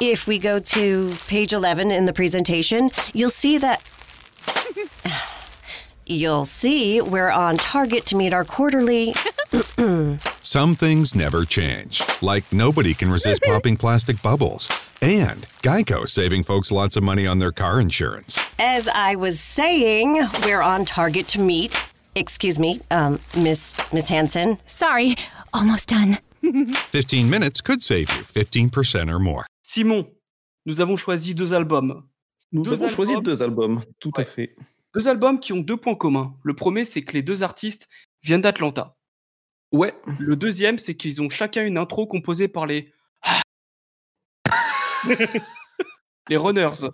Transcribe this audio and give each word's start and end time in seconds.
If 0.00 0.26
we 0.26 0.38
go 0.38 0.58
to 0.58 1.14
page 1.26 1.52
11 1.52 1.90
in 1.90 2.06
the 2.06 2.12
presentation, 2.14 2.90
you'll 3.12 3.28
see 3.28 3.58
that. 3.58 3.82
You'll 6.06 6.46
see 6.46 7.00
we're 7.00 7.30
on 7.30 7.56
target 7.56 8.04
to 8.06 8.16
meet 8.16 8.32
our 8.32 8.44
quarterly. 8.44 9.14
Some 10.40 10.74
things 10.74 11.14
never 11.14 11.44
change, 11.44 12.02
like 12.20 12.52
nobody 12.52 12.94
can 12.94 13.12
resist 13.12 13.42
popping 13.46 13.76
plastic 13.76 14.20
bubbles. 14.20 14.68
And 15.00 15.42
Geico 15.62 16.08
saving 16.08 16.42
folks 16.42 16.72
lots 16.72 16.96
of 16.96 17.04
money 17.04 17.28
on 17.28 17.38
their 17.38 17.52
car 17.52 17.80
insurance. 17.80 18.52
As 18.58 18.88
I 18.88 19.14
was 19.14 19.38
saying, 19.38 20.26
we're 20.44 20.62
on 20.62 20.84
target 20.84 21.28
to 21.28 21.40
meet. 21.40 21.76
Excuse 22.16 22.58
me, 22.58 22.80
um, 22.90 23.20
Miss 23.36 23.92
Miss 23.92 24.08
Hanson. 24.08 24.58
Sorry, 24.66 25.14
almost 25.52 25.90
done. 25.90 26.18
15 26.74 27.30
minutes 27.30 27.60
could 27.60 27.82
save 27.82 28.08
you 28.10 28.22
15% 28.22 29.12
or 29.12 29.20
more. 29.20 29.46
Simon, 29.72 30.12
nous 30.66 30.80
avons 30.80 30.96
choisi 30.96 31.32
deux 31.32 31.54
albums. 31.54 32.04
Nous 32.50 32.62
Deux 32.64 32.72
avons 32.72 32.88
choisi 32.88 33.14
deux 33.22 33.40
albums, 33.40 33.80
tout 34.00 34.10
Ouais. 34.16 34.22
à 34.22 34.24
fait. 34.24 34.56
Deux 34.94 35.06
albums 35.06 35.38
qui 35.38 35.52
ont 35.52 35.60
deux 35.60 35.76
points 35.76 35.94
communs. 35.94 36.36
Le 36.42 36.54
premier, 36.56 36.84
c'est 36.84 37.02
que 37.02 37.12
les 37.12 37.22
deux 37.22 37.44
artistes 37.44 37.88
viennent 38.24 38.40
d'Atlanta. 38.40 38.96
Ouais, 39.70 39.94
Le 40.18 40.34
deuxième, 40.34 40.80
c'est 40.80 40.96
qu'ils 40.96 41.22
ont 41.22 41.30
chacun 41.30 41.64
une 41.64 41.78
intro 41.78 42.08
composée 42.08 42.48
par 42.48 42.66
les. 42.66 42.92
les 46.28 46.36
Runners. 46.36 46.88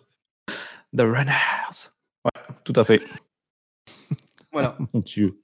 The 0.94 1.00
Runners. 1.00 1.88
Ouais, 2.26 2.42
tout 2.62 2.74
à 2.76 2.84
fait. 2.84 3.00
Voilà. 4.52 4.76
Mon 4.92 5.00
Dieu. 5.00 5.40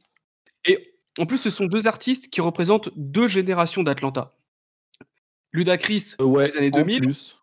Et 0.67 0.99
en 1.19 1.25
plus, 1.25 1.39
ce 1.39 1.49
sont 1.49 1.65
deux 1.65 1.87
artistes 1.87 2.29
qui 2.29 2.43
représentent 2.43 2.91
deux 2.95 3.29
générations 3.29 3.83
d'Atlanta. 3.83 4.35
Ludacris 5.53 6.15
Euh, 6.21 6.25
ouais, 6.25 6.47
les 6.49 6.57
années 6.57 6.71
en 6.73 6.79
2000. 6.79 7.01
plus. 7.03 7.39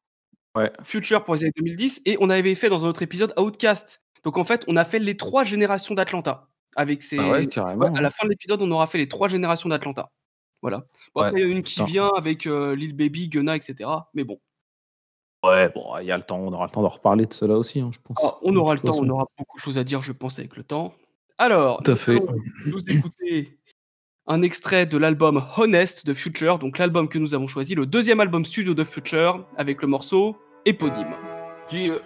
Ouais, 0.56 0.72
Future 0.84 1.24
pour 1.24 1.36
les 1.36 1.44
années 1.44 1.54
2010, 1.58 2.02
et 2.06 2.18
on 2.20 2.30
avait 2.30 2.56
fait 2.56 2.70
dans 2.70 2.84
un 2.86 2.88
autre 2.88 3.02
épisode 3.04 3.34
Outcast. 3.38 4.04
Donc 4.24 4.38
en 4.38 4.44
fait, 4.44 4.64
on 4.68 4.76
a 4.76 4.84
fait 4.84 5.00
les 5.00 5.16
trois 5.16 5.44
générations 5.44 5.94
d'Atlanta. 5.96 6.48
Avec 6.76 7.02
ces... 7.02 7.18
bah 7.18 7.30
ouais, 7.32 7.48
à 7.98 8.02
la 8.02 8.10
fin 8.10 8.26
de 8.26 8.30
l'épisode, 8.30 8.62
on 8.62 8.70
aura 8.72 8.88
fait 8.88 8.98
les 8.98 9.08
trois 9.08 9.28
générations 9.28 9.70
d'Atlanta. 9.70 10.10
Voilà. 10.62 10.86
Bon, 11.16 11.22
après, 11.22 11.40
il 11.42 11.48
y 11.48 11.50
a 11.50 11.52
une 11.52 11.64
qui 11.64 11.74
putain. 11.76 11.86
vient 11.86 12.10
avec 12.18 12.46
euh, 12.46 12.76
Lil 12.76 12.94
Baby, 12.96 13.30
Gunna, 13.30 13.56
etc. 13.56 13.90
Mais 14.14 14.24
bon, 14.24 14.40
Ouais, 15.42 15.70
bon, 15.70 15.98
il 16.00 16.06
y 16.06 16.12
a 16.12 16.18
le 16.18 16.24
temps, 16.24 16.38
on 16.40 16.52
aura 16.52 16.66
le 16.66 16.72
temps 16.72 16.82
de 16.82 16.88
reparler 16.88 17.26
de 17.26 17.34
cela 17.34 17.58
aussi, 17.58 17.80
hein, 17.80 17.92
je 17.94 18.00
pense. 18.04 18.18
Ah, 18.22 18.36
on 18.42 18.54
aura 18.58 18.74
le 18.74 18.82
temps, 18.82 18.98
on 19.00 19.08
aura 19.08 19.26
beaucoup 19.38 19.58
de 19.58 19.62
choses 19.62 19.78
à 19.78 19.86
dire, 19.86 20.02
je 20.02 20.12
pense, 20.12 20.38
avec 20.38 20.58
le 20.58 20.64
temps. 20.64 20.94
Alors, 21.38 21.82
Tout 21.82 21.92
à 21.92 21.96
fait. 21.96 22.20
nous 22.68 22.90
écouter 22.90 23.58
un 24.32 24.44
extrait 24.44 24.86
de 24.86 24.96
l'album 24.98 25.44
Honest 25.58 26.06
de 26.06 26.14
Future, 26.14 26.60
donc 26.60 26.78
l'album 26.78 27.10
que 27.10 27.18
nous 27.18 27.34
avons 27.34 27.48
choisi, 27.48 27.74
le 27.74 27.88
deuxième 27.88 28.20
album 28.20 28.46
studio 28.46 28.76
de 28.76 28.84
Future, 28.84 29.44
avec 29.58 29.82
le 29.82 29.88
morceau 29.88 30.38
éponyme. 30.66 31.16
Yeah. 31.72 31.98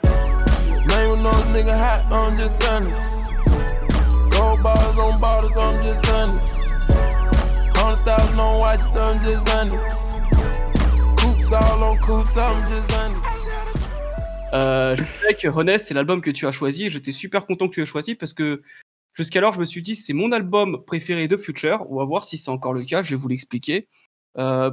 Euh, 14.53 14.95
je 14.95 15.03
sais 15.03 15.33
que 15.33 15.47
Honest, 15.47 15.87
c'est 15.87 15.93
l'album 15.95 16.21
que 16.21 16.29
tu 16.29 16.45
as 16.45 16.51
choisi, 16.51 16.89
j'étais 16.91 17.11
super 17.11 17.47
content 17.47 17.67
que 17.67 17.73
tu 17.73 17.81
aies 17.81 17.87
choisi 17.87 18.13
parce 18.13 18.33
que 18.33 18.61
jusqu'alors, 19.13 19.53
je 19.53 19.59
me 19.59 19.65
suis 19.65 19.81
dit, 19.81 19.95
c'est 19.95 20.13
mon 20.13 20.31
album 20.31 20.83
préféré 20.85 21.27
de 21.27 21.37
Future. 21.37 21.85
On 21.89 21.97
va 21.97 22.05
voir 22.05 22.23
si 22.23 22.37
c'est 22.37 22.51
encore 22.51 22.73
le 22.73 22.83
cas, 22.83 23.03
je 23.03 23.11
vais 23.11 23.21
vous 23.21 23.27
l'expliquer. 23.27 23.87
Euh, 24.37 24.71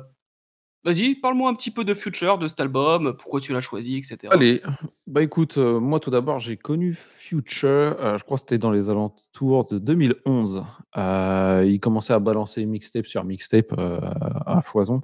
Vas-y, 0.83 1.15
parle-moi 1.15 1.51
un 1.51 1.55
petit 1.55 1.71
peu 1.71 1.85
de 1.85 1.93
Future, 1.93 2.39
de 2.39 2.49
cet 2.49 2.59
album, 2.59 3.15
pourquoi 3.19 3.41
tu 3.41 3.53
l'as 3.53 3.61
choisi, 3.61 3.99
etc. 3.99 4.29
Allez, 4.31 4.63
bah 5.07 5.23
écoute, 5.23 5.59
euh, 5.59 5.79
moi 5.79 6.01
tout 6.01 6.11
d'abord, 6.11 6.39
j'ai 6.39 6.57
connu 6.57 6.95
Future, 6.95 7.69
euh, 7.69 8.17
je 8.17 8.25
crois 8.25 8.39
que 8.39 8.41
c'était 8.41 8.57
dans 8.57 8.71
les 8.71 8.89
alentours 8.89 9.67
de 9.67 9.79
2011. 9.79 10.65
Euh, 10.97 11.67
il 11.69 11.81
commençait 11.81 12.15
à 12.15 12.19
balancer 12.19 12.65
mixtape 12.65 13.05
sur 13.05 13.25
mixtape 13.25 13.75
à 13.79 14.63
foison. 14.63 15.03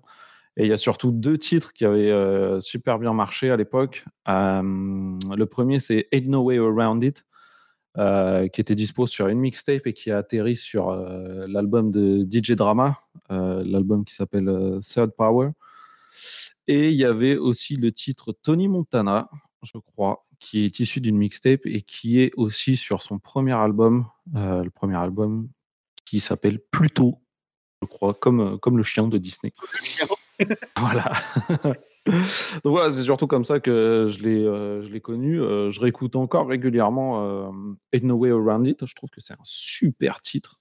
Et 0.57 0.65
il 0.65 0.69
y 0.69 0.73
a 0.73 0.79
surtout 0.79 1.11
deux 1.11 1.37
titres 1.37 1.75
qui 1.75 1.85
avaient 1.85 2.59
super 2.63 2.99
bien 2.99 3.13
marché 3.13 3.51
à 3.51 3.59
l'époque. 3.59 4.07
Le 4.27 5.45
premier, 5.45 5.79
c'est 5.81 6.09
Ain't 6.11 6.31
No 6.31 6.45
Way 6.45 6.57
Around 6.57 7.05
It, 7.05 7.27
euh, 7.99 8.49
qui 8.49 8.61
était 8.61 8.75
dispo 8.75 9.07
sur 9.07 9.29
une 9.29 9.39
mixtape 9.39 9.87
et 9.87 9.93
qui 9.93 10.11
a 10.11 10.19
atterri 10.19 10.55
sur 10.55 10.91
euh, 10.91 11.47
l'album 11.49 11.91
de 11.91 12.27
DJ 12.31 12.53
Drama, 12.53 13.01
euh, 13.31 13.63
l'album 13.65 14.05
qui 14.05 14.15
s'appelle 14.15 14.81
Third 14.83 15.13
Power. 15.13 15.51
Et 16.67 16.91
il 16.91 16.97
y 16.97 17.05
avait 17.05 17.37
aussi 17.37 17.77
le 17.77 17.93
titre 17.93 18.33
Tony 18.43 18.69
Montana, 18.69 19.31
je 19.63 19.79
crois, 19.79 20.27
qui 20.41 20.65
est 20.65 20.81
issu 20.81 21.01
d'une 21.01 21.17
mixtape 21.17 21.65
et 21.65 21.83
qui 21.83 22.21
est 22.21 22.33
aussi 22.37 22.77
sur 22.77 23.03
son 23.03 23.19
premier 23.19 23.55
album, 23.55 24.07
le 24.35 24.69
premier 24.69 24.97
album 24.97 25.49
qui 26.05 26.21
s'appelle 26.21 26.59
Pluto, 26.71 27.23
je 27.81 27.87
crois, 27.87 28.15
comme, 28.15 28.59
comme 28.59 28.77
le 28.77 28.83
chien 28.83 29.07
de 29.09 29.17
Disney. 29.17 29.55
Voilà. 30.77 31.13
Donc 32.65 32.73
voilà, 32.73 32.91
c'est 32.91 33.03
surtout 33.03 33.27
comme 33.27 33.45
ça 33.45 33.61
que 33.61 34.07
je 34.09 34.23
l'ai, 34.23 34.45
euh, 34.45 34.83
je 34.83 34.93
l'ai 34.93 35.01
connu. 35.01 35.41
Euh, 35.41 35.71
je 35.71 35.81
réécoute 35.81 36.17
encore 36.17 36.47
régulièrement 36.47 37.23
euh, 37.25 37.51
Ain't 37.93 38.05
No 38.07 38.15
Way 38.17 38.31
Around 38.31 38.67
It. 38.67 38.87
Je 38.87 38.95
trouve 38.95 39.11
que 39.11 39.21
c'est 39.21 39.35
un 39.35 39.43
super 39.45 40.21
titre. 40.21 40.61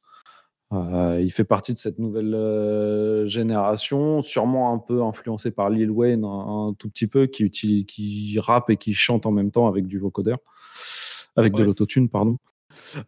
Il 0.72 1.30
fait 1.32 1.46
partie 1.46 1.72
de 1.74 1.78
cette 1.78 2.00
nouvelle 2.00 3.24
génération, 3.28 4.22
sûrement 4.22 4.74
un 4.74 4.78
peu 4.78 5.04
influencé 5.04 5.52
par 5.52 5.70
Lil 5.70 5.90
Wayne, 5.90 6.26
un, 6.26 6.68
un 6.68 6.74
tout 6.74 6.90
petit 6.90 7.08
peu, 7.08 7.28
qui, 7.28 7.44
utilise, 7.44 7.86
qui 7.86 8.38
rappe 8.42 8.70
et 8.70 8.76
qui 8.76 8.94
chante 8.94 9.26
en 9.26 9.32
même 9.32 9.52
temps 9.52 9.68
avec 9.68 9.88
du 9.88 10.00
vocodeur, 10.00 10.38
avec 11.38 11.54
de 11.54 11.60
Ouais. 11.60 11.66
l'autotune, 11.66 12.10
pardon. 12.10 12.38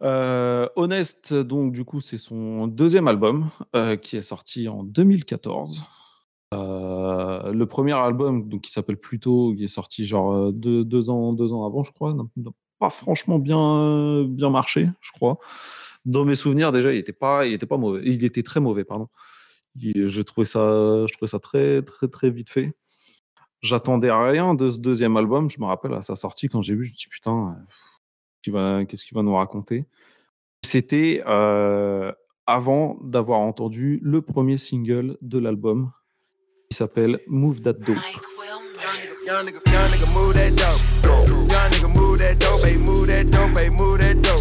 Euh, 0.00 0.66
Honest, 0.76 1.34
donc 1.34 1.72
du 1.72 1.84
coup, 1.84 2.00
c'est 2.00 2.16
son 2.16 2.68
deuxième 2.68 3.06
album 3.06 3.50
euh, 3.76 3.96
qui 3.96 4.16
est 4.16 4.22
sorti 4.22 4.66
en 4.68 4.82
2014. 4.82 5.84
Euh, 6.54 7.52
le 7.52 7.66
premier 7.66 7.92
album, 7.92 8.48
donc 8.48 8.62
qui 8.62 8.72
s'appelle 8.72 8.96
Pluto, 8.96 9.54
qui 9.56 9.64
est 9.64 9.68
sorti 9.68 10.06
genre 10.06 10.32
euh, 10.32 10.52
deux, 10.52 11.10
ans, 11.10 11.32
deux 11.32 11.52
ans 11.52 11.66
avant, 11.66 11.82
je 11.82 11.92
crois, 11.92 12.14
n'a 12.14 12.24
pas 12.78 12.90
franchement 12.90 13.38
bien, 13.38 14.24
bien 14.24 14.50
marché, 14.50 14.88
je 15.00 15.12
crois. 15.12 15.38
Dans 16.04 16.24
mes 16.24 16.36
souvenirs, 16.36 16.72
déjà, 16.72 16.92
il 16.92 16.98
était 16.98 17.12
pas, 17.12 17.46
il 17.46 17.52
était 17.52 17.66
pas 17.66 17.76
mauvais. 17.76 18.02
Il 18.04 18.24
était 18.24 18.42
très 18.42 18.60
mauvais, 18.60 18.84
pardon. 18.84 19.08
Je 19.76 20.22
trouvais 20.22 20.44
ça, 20.46 20.60
je 21.06 21.12
trouvais 21.12 21.28
ça 21.28 21.38
très, 21.38 21.82
très, 21.82 22.08
très 22.08 22.30
vite 22.30 22.50
fait. 22.50 22.74
J'attendais 23.60 24.12
rien 24.12 24.54
de 24.54 24.70
ce 24.70 24.78
deuxième 24.78 25.16
album. 25.16 25.50
Je 25.50 25.60
me 25.60 25.66
rappelle 25.66 25.94
à 25.94 26.02
sa 26.02 26.16
sortie 26.16 26.48
quand 26.48 26.62
j'ai 26.62 26.74
vu, 26.74 26.84
je 26.84 26.92
me 26.92 26.96
suis 26.96 27.08
dit 27.08 27.10
putain, 27.10 27.56
euh, 28.48 28.84
qu'est-ce 28.84 29.04
qu'il 29.04 29.16
va, 29.16 29.22
nous 29.22 29.34
raconter? 29.34 29.86
C'était 30.64 31.22
euh, 31.26 32.12
avant 32.46 32.98
d'avoir 33.02 33.40
entendu 33.40 34.00
le 34.02 34.22
premier 34.22 34.56
single 34.56 35.18
de 35.22 35.38
l'album 35.38 35.92
qui 36.68 36.76
s'appelle 36.76 37.18
Move 37.26 37.62
That 37.62 37.74
Dope. 37.74 37.96
Young 39.26 39.44
nigga, 39.44 39.60
young 39.70 39.88
nigga, 39.90 40.14
move 40.14 40.34
that 40.34 40.50
dope. 40.56 41.50
Young 41.50 41.70
nigga, 41.70 41.94
move 41.94 42.18
that 42.18 42.38
dope, 42.38 42.64
hey, 42.64 42.76
move 42.78 43.06
that 43.08 43.24
dope, 43.30 43.56
hey, 43.58 43.68
move 43.70 43.98
that 43.98 44.14
dope. 44.22 44.40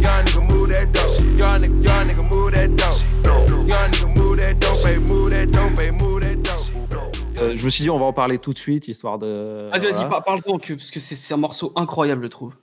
Young 0.00 0.24
nigga, 0.24 0.48
move 0.48 0.68
that 0.70 0.92
dope. 0.92 1.20
Young 1.38 1.60
nigga, 1.60 1.84
young 1.84 2.08
nigga, 2.08 2.30
move 2.30 2.52
that 2.52 2.76
dope. 2.76 3.68
Young 3.68 3.90
nigga, 3.90 4.16
move 4.16 4.38
that 4.38 4.58
dope, 4.58 4.84
hey, 4.86 4.98
move 4.98 5.30
that 5.30 5.46
dope, 5.50 5.78
hey, 5.78 5.90
move 5.90 6.20
that 6.20 6.36
dope. 6.42 7.16
Euh, 7.38 7.54
je 7.56 7.64
me 7.64 7.68
suis 7.70 7.82
dit, 7.82 7.90
on 7.90 7.98
va 7.98 8.06
en 8.06 8.12
parler 8.14 8.38
tout 8.38 8.54
de 8.54 8.58
suite, 8.58 8.88
histoire 8.88 9.18
de. 9.18 9.68
Vas-y, 9.70 9.80
vas-y, 9.82 9.92
voilà. 9.92 10.08
par- 10.08 10.24
parle-en, 10.24 10.58
que- 10.58 10.72
parce 10.74 10.90
que 10.90 11.00
c'est 11.00 11.14
c'est 11.16 11.34
un 11.34 11.38
morceau 11.38 11.72
incroyable, 11.76 12.22
je 12.24 12.28
trouve. 12.28 12.54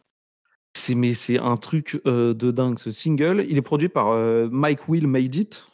C'est 0.75 0.95
mais 0.95 1.13
c'est 1.13 1.37
un 1.37 1.55
truc 1.55 2.01
euh, 2.07 2.33
de 2.33 2.49
dingue 2.49 2.79
ce 2.79 2.89
single. 2.89 3.45
Il 3.47 3.57
est 3.59 3.61
produit 3.61 3.89
par 3.89 4.07
euh, 4.11 4.47
Mike 4.51 4.87
Will 4.89 5.05
Made 5.07 5.35
It, 5.35 5.67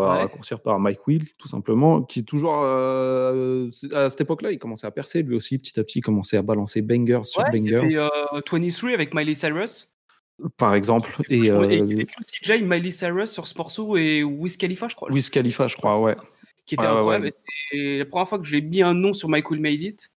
va 0.00 0.12
Ouais. 0.12 0.18
raccourcir 0.22 0.60
par 0.60 0.78
Mike 0.80 1.06
Will 1.06 1.26
tout 1.38 1.48
simplement, 1.48 2.02
qui 2.02 2.20
est 2.20 2.22
toujours 2.22 2.60
euh, 2.62 3.68
à 3.92 4.08
cette 4.10 4.20
époque-là, 4.22 4.52
il 4.52 4.58
commençait 4.58 4.86
à 4.86 4.90
percer 4.90 5.22
lui 5.22 5.36
aussi 5.36 5.58
petit 5.58 5.78
à 5.78 5.84
petit, 5.84 5.98
il 5.98 6.02
commençait 6.02 6.36
à 6.36 6.42
balancer 6.42 6.82
bangers 6.82 7.20
sur 7.24 7.42
Ouais, 7.42 7.50
bangers, 7.50 7.88
fait, 7.90 7.96
euh, 7.98 8.08
23 8.32 8.92
avec 8.94 9.14
Miley 9.14 9.34
Cyrus. 9.34 9.92
par 10.56 10.74
exemple, 10.74 11.10
et 11.28 11.50
euh, 11.50 11.68
et 11.68 11.76
il 11.78 12.06
Jay, 12.42 12.60
Miley 12.60 12.90
Cyrus 12.90 13.30
sur 13.30 13.46
ce 13.46 13.56
morceau 13.58 13.96
et 13.96 14.22
Wiz 14.22 14.56
Khalifa, 14.56 14.88
je 14.88 14.94
crois. 14.96 15.10
Wiz 15.10 15.30
Khalifa, 15.30 15.66
je 15.66 15.76
crois, 15.76 16.00
ouais. 16.00 16.16
Qui 16.66 16.74
était 16.74 16.84
Ouais, 16.84 16.90
incroyable. 16.90 17.24
ouais. 17.26 17.32
Et 17.72 17.76
C'est 17.94 17.98
la 17.98 18.04
première 18.06 18.28
fois 18.28 18.38
que 18.38 18.44
j'ai 18.46 18.60
mis 18.60 18.82
un 18.82 18.94
nom 18.94 19.12
sur 19.14 19.28
Michael 19.28 19.60
Made 19.60 19.80
It. 19.82 20.10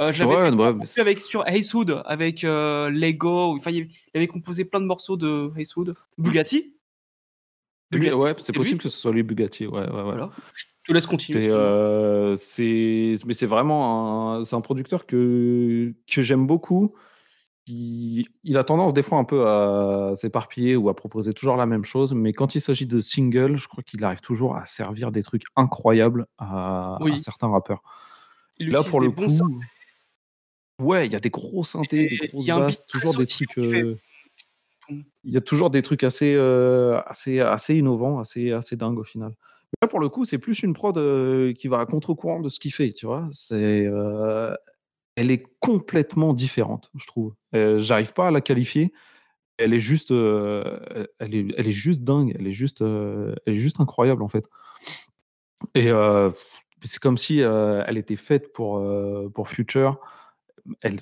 Euh, 0.00 0.12
je 0.12 0.22
l'avais 0.22 0.86
fait 0.86 1.00
avec 1.00 1.20
sur 1.20 1.42
Hazewood, 1.44 2.02
avec 2.04 2.44
euh, 2.44 2.88
Lego. 2.88 3.56
Enfin, 3.56 3.72
il 3.72 3.88
avait 4.14 4.28
composé 4.28 4.64
plein 4.64 4.78
de 4.80 4.84
morceaux 4.84 5.16
de 5.16 5.50
Hazewood. 5.58 5.96
Bugatti. 6.18 6.76
Lui, 7.90 8.12
ouais, 8.12 8.34
c'est 8.38 8.52
possible 8.54 8.78
lui 8.78 8.84
que 8.84 8.88
ce 8.90 8.98
soit 8.98 9.12
lui 9.12 9.22
Bugatti, 9.22 9.66
ouais, 9.66 9.80
ouais, 9.80 9.86
ouais. 9.90 10.02
Voilà. 10.02 10.30
Je 10.52 10.64
te 10.84 10.92
laisse 10.92 11.06
continuer. 11.06 11.42
C'est, 11.42 11.50
euh, 11.50 12.36
c'est, 12.36 13.14
mais 13.26 13.32
c'est 13.34 13.46
vraiment 13.46 14.34
un, 14.34 14.44
c'est 14.44 14.56
un 14.56 14.60
producteur 14.60 15.06
que, 15.06 15.94
que 16.06 16.22
j'aime 16.22 16.46
beaucoup. 16.46 16.94
Il, 17.66 18.26
il 18.44 18.56
a 18.56 18.64
tendance 18.64 18.94
des 18.94 19.02
fois 19.02 19.18
un 19.18 19.24
peu 19.24 19.46
à 19.46 20.12
s'éparpiller 20.16 20.76
ou 20.76 20.88
à 20.88 20.96
proposer 20.96 21.32
toujours 21.34 21.56
la 21.56 21.66
même 21.66 21.84
chose, 21.84 22.14
mais 22.14 22.32
quand 22.32 22.54
il 22.54 22.60
s'agit 22.60 22.86
de 22.86 23.00
singles, 23.00 23.56
je 23.58 23.68
crois 23.68 23.82
qu'il 23.82 24.02
arrive 24.04 24.20
toujours 24.20 24.56
à 24.56 24.64
servir 24.64 25.10
des 25.12 25.22
trucs 25.22 25.42
incroyables 25.56 26.26
à, 26.38 26.96
Oui. 27.02 27.14
à 27.14 27.18
certains 27.18 27.48
rappeurs. 27.48 27.82
Il 28.58 28.70
Là, 28.70 28.82
pour 28.82 29.00
le 29.00 29.10
coup, 29.10 29.28
synthés. 29.28 29.54
Ouais, 30.80 31.06
il 31.06 31.12
y 31.12 31.16
a 31.16 31.20
des 31.20 31.30
gros 31.30 31.64
synthés, 31.64 32.08
des 32.20 32.28
grosses 32.28 32.46
basses, 32.46 32.86
toujours 32.86 33.16
des 33.16 33.26
trucs. 33.26 33.58
euh, 33.58 33.96
Il 35.28 35.34
y 35.34 35.36
a 35.36 35.42
toujours 35.42 35.68
des 35.68 35.82
trucs 35.82 36.04
assez, 36.04 36.34
euh, 36.34 36.98
assez, 37.06 37.40
assez 37.40 37.76
innovants, 37.76 38.18
assez, 38.18 38.50
assez 38.50 38.76
dingues 38.76 38.98
au 38.98 39.04
final. 39.04 39.34
Là, 39.82 39.86
pour 39.86 40.00
le 40.00 40.08
coup, 40.08 40.24
c'est 40.24 40.38
plus 40.38 40.62
une 40.62 40.72
prod 40.72 40.96
euh, 40.96 41.52
qui 41.52 41.68
va 41.68 41.80
à 41.80 41.84
contre-courant 41.84 42.40
de 42.40 42.48
ce 42.48 42.58
qu'il 42.58 42.72
fait, 42.72 42.94
tu 42.94 43.04
vois. 43.04 43.28
C'est, 43.30 43.86
euh, 43.86 44.54
elle 45.16 45.30
est 45.30 45.42
complètement 45.60 46.32
différente, 46.32 46.90
je 46.94 47.06
trouve. 47.06 47.34
J'arrive 47.52 48.14
pas 48.14 48.28
à 48.28 48.30
la 48.30 48.40
qualifier. 48.40 48.94
Elle 49.58 49.74
est 49.74 49.80
juste, 49.80 50.12
elle 50.12 51.34
est, 51.34 51.46
elle 51.58 51.68
est 51.68 51.72
juste 51.72 52.04
dingue. 52.04 52.34
Elle 52.38 52.46
est 52.46 52.52
juste, 52.52 52.80
elle 52.80 53.36
est 53.44 53.54
juste 53.54 53.80
incroyable 53.80 54.22
en 54.22 54.28
fait. 54.28 54.46
Et 55.74 55.90
c'est 56.80 57.02
comme 57.02 57.18
si 57.18 57.40
elle 57.40 57.98
était 57.98 58.16
faite 58.16 58.52
pour, 58.54 58.82
pour 59.34 59.48
Future. 59.48 60.00
Elle, 60.80 61.00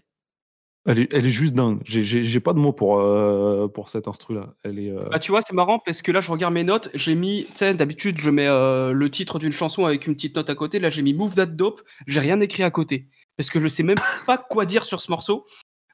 elle 0.86 1.00
est, 1.00 1.12
elle 1.12 1.26
est 1.26 1.30
juste 1.30 1.54
dingue. 1.54 1.80
J'ai- 1.84 2.02
J'ai 2.04 2.22
j'ai 2.22 2.40
pas 2.40 2.52
de 2.52 2.58
mots 2.58 2.72
pour, 2.72 2.98
euh, 2.98 3.68
pour 3.68 3.90
cette 3.90 4.08
instru-là. 4.08 4.54
Elle 4.62 4.78
est. 4.78 4.90
euh, 4.90 5.08
Bah, 5.10 5.18
tu 5.18 5.30
vois, 5.32 5.42
c'est 5.42 5.54
marrant 5.54 5.78
parce 5.78 6.02
que 6.02 6.12
là, 6.12 6.20
je 6.20 6.30
regarde 6.30 6.54
mes 6.54 6.64
notes. 6.64 6.88
J'ai 6.94 7.14
mis, 7.14 7.44
tu 7.50 7.56
sais, 7.56 7.74
d'habitude, 7.74 8.18
je 8.20 8.30
mets 8.30 8.46
euh, 8.46 8.92
le 8.92 9.10
titre 9.10 9.38
d'une 9.38 9.52
chanson 9.52 9.84
avec 9.84 10.06
une 10.06 10.14
petite 10.14 10.36
note 10.36 10.48
à 10.50 10.54
côté. 10.54 10.78
Là, 10.78 10.90
j'ai 10.90 11.02
mis 11.02 11.12
Move 11.14 11.34
That 11.34 11.46
Dope. 11.46 11.82
J'ai 12.06 12.20
rien 12.20 12.40
écrit 12.40 12.62
à 12.62 12.70
côté 12.70 13.08
parce 13.36 13.50
que 13.50 13.60
je 13.60 13.68
sais 13.68 13.82
même 13.82 13.98
pas 14.26 14.38
quoi 14.38 14.64
dire 14.66 14.84
sur 14.84 15.00
ce 15.00 15.10
morceau. 15.10 15.46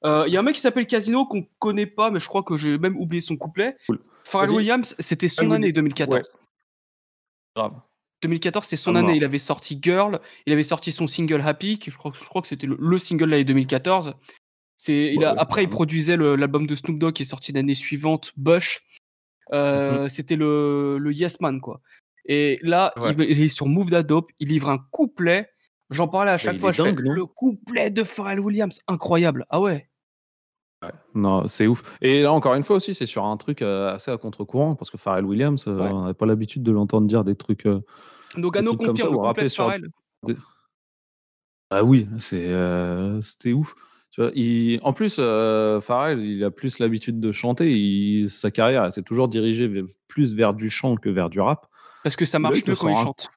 Euh, 0.05 0.25
Il 0.27 0.33
y 0.33 0.37
a 0.37 0.41
un 0.41 0.43
mec 0.43 0.55
qui 0.57 0.61
s'appelle 0.61 0.87
Casino 0.87 1.25
qu'on 1.27 1.47
connaît 1.59 1.87
pas, 1.87 2.11
mais 2.11 2.19
je 2.21 2.27
crois 2.29 2.43
que 2.43 2.57
j'ai 2.57 2.77
même 2.79 2.97
oublié 2.97 3.21
son 3.21 3.37
couplet. 3.37 3.77
Cool. 3.87 4.01
Pharrell 4.25 4.49
Vas-y. 4.49 4.57
Williams, 4.59 4.95
c'était 4.99 5.29
son 5.29 5.45
année 5.53 5.67
Williams. 5.69 5.75
2014. 5.75 6.35
Grave. 7.57 7.73
2014, 8.23 8.67
c'est 8.67 8.77
son 8.77 8.95
année. 8.95 9.17
Il 9.17 9.25
avait 9.25 9.39
sorti 9.39 9.79
Girl, 9.83 10.21
il 10.47 10.53
avait 10.53 10.63
sorti 10.63 10.93
son 10.93 11.09
single 11.09 11.41
Happy, 11.45 11.79
qui 11.81 11.91
je 11.91 11.99
crois, 11.99 12.13
je 12.15 12.25
crois 12.25 12.41
que 12.41 12.47
c'était 12.49 12.69
le, 12.69 12.77
le 12.79 12.99
single 12.99 13.27
de 13.27 13.31
l'année 13.33 13.45
2014. 13.45 14.15
C'est, 14.85 15.13
il 15.15 15.19
Ouais, 15.21 15.27
a, 15.27 15.35
ouais, 15.35 15.39
après, 15.39 15.63
il 15.63 15.69
produisait 15.69 16.17
le- 16.17 16.35
l'album 16.35 16.67
de 16.67 16.75
Snoop 16.75 16.99
Dogg 16.99 17.13
qui 17.13 17.23
est 17.23 17.25
sorti 17.25 17.53
l'année 17.53 17.75
suivante, 17.75 18.33
Bush. 18.37 18.81
Mhm. 19.53 19.57
Euh, 19.57 20.09
C'était 20.09 20.35
le, 20.35 20.99
le 20.99 21.13
Yes 21.13 21.41
Man, 21.41 21.61
quoi. 21.61 21.81
Et 22.25 22.59
là, 22.63 22.93
Ouais. 22.97 23.13
il, 23.17 23.21
il 23.31 23.41
est 23.43 23.49
sur 23.49 23.69
Move 23.69 23.91
That 23.91 24.03
Dope, 24.03 24.33
il 24.41 24.49
livre 24.49 24.71
un 24.71 24.79
couplet. 24.91 25.49
J'en 25.91 26.09
parlais 26.09 26.33
à 26.33 26.39
chaque 26.39 26.55
il 26.55 26.61
fois. 26.61 26.73
Je 26.73 26.83
dingue, 26.83 26.99
le 26.99 27.27
couplet 27.27 27.91
de 27.91 28.03
Pharrell 28.03 28.41
Williams, 28.41 28.81
incroyable. 28.89 29.47
Ah 29.51 29.61
ouais. 29.61 29.89
Non, 31.15 31.47
c'est 31.47 31.69
ouf. 31.69 31.85
Et 32.01 32.23
là, 32.23 32.33
encore 32.33 32.55
une 32.57 32.65
fois 32.65 32.75
aussi, 32.75 32.93
c'est 32.93 33.07
sur 33.07 33.25
un 33.25 33.37
truc 33.37 33.63
euh, 33.63 33.95
assez 33.95 34.11
à 34.11 34.17
contre-courant, 34.19 34.75
parce 34.75 34.91
que 34.91 34.97
Pharrell 34.97 35.25
Williams, 35.25 35.65
euh, 35.69 35.77
Ouais. 35.79 35.89
on 35.93 36.05
n'a 36.07 36.15
pas 36.15 36.27
l'habitude 36.27 36.65
de 36.65 36.73
l'entendre 36.73 37.07
dire 37.07 37.23
des 37.23 37.37
trucs. 37.37 37.69
Nogano 38.37 38.73
ça, 38.73 38.77
confirme 38.79 39.15
ou 39.15 39.23
le 39.23 39.29
couplet 39.29 39.45
de 39.45 39.49
sur- 39.49 39.65
Pharrell. 39.67 39.89
Ah 41.71 41.85
oui, 41.85 42.09
c'est, 42.19 42.49
euh, 42.49 43.21
c'était 43.21 43.53
ouf. 43.53 43.77
Tu 44.13 44.21
vois, 44.21 44.31
il- 44.35 44.79
En 44.83 44.93
plus, 44.93 45.17
euh, 45.19 45.81
Pharrell, 45.81 46.21
il 46.21 46.45
a 46.45 46.51
plus 46.51 46.79
l'habitude 46.79 47.19
de 47.19 47.33
chanter. 47.33 47.73
il- 47.77 48.31
Sa 48.31 48.51
carrière, 48.51 48.85
elle 48.85 48.93
s'est 48.93 49.03
toujours 49.03 49.27
dirigée 49.29 49.69
plus 50.07 50.35
vers 50.35 50.53
du 50.55 50.71
chant 50.71 50.97
que 50.97 51.09
vers 51.09 51.29
du 51.31 51.41
rap. 51.41 51.67
Parce 52.05 52.15
que 52.17 52.25
ça 52.25 52.39
marche 52.39 52.65
mieux 52.67 52.75
quand 52.77 52.89
il 52.89 52.97
un- 52.97 53.03
chante. 53.05 53.31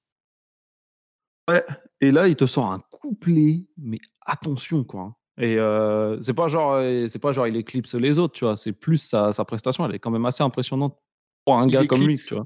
Et 2.01 2.12
là, 2.12 2.27
il 2.27 2.36
te 2.36 2.45
sort 2.45 2.72
un 2.72 2.80
couplet, 2.89 3.66
mais 3.77 4.00
attention, 4.25 4.83
quoi. 4.83 5.01
hein. 5.01 5.16
Et 5.38 5.57
euh, 5.57 6.22
c'est 6.22 6.33
pas 6.33 6.48
genre, 6.48 6.74
euh, 6.74 7.07
c'est 7.07 7.19
pas 7.19 7.31
genre, 7.33 7.48
il 7.48 7.56
éclipse 7.56 7.94
les 7.95 8.19
autres, 8.19 8.33
tu 8.33 8.45
vois. 8.45 8.56
C'est 8.56 8.71
plus 8.74 8.98
sa, 8.98 9.31
sa 9.33 9.44
prestation, 9.45 9.86
elle 9.86 9.95
est 9.95 10.00
quand 10.00 10.12
même 10.12 10.25
assez 10.25 10.44
impressionnante 10.44 10.98
pour 11.45 11.57
un 11.57 11.68
Il 11.68 11.71
gars 11.71 11.86
comme 11.86 12.06
lui, 12.06 12.16
tu 12.16 12.36
vois. 12.36 12.45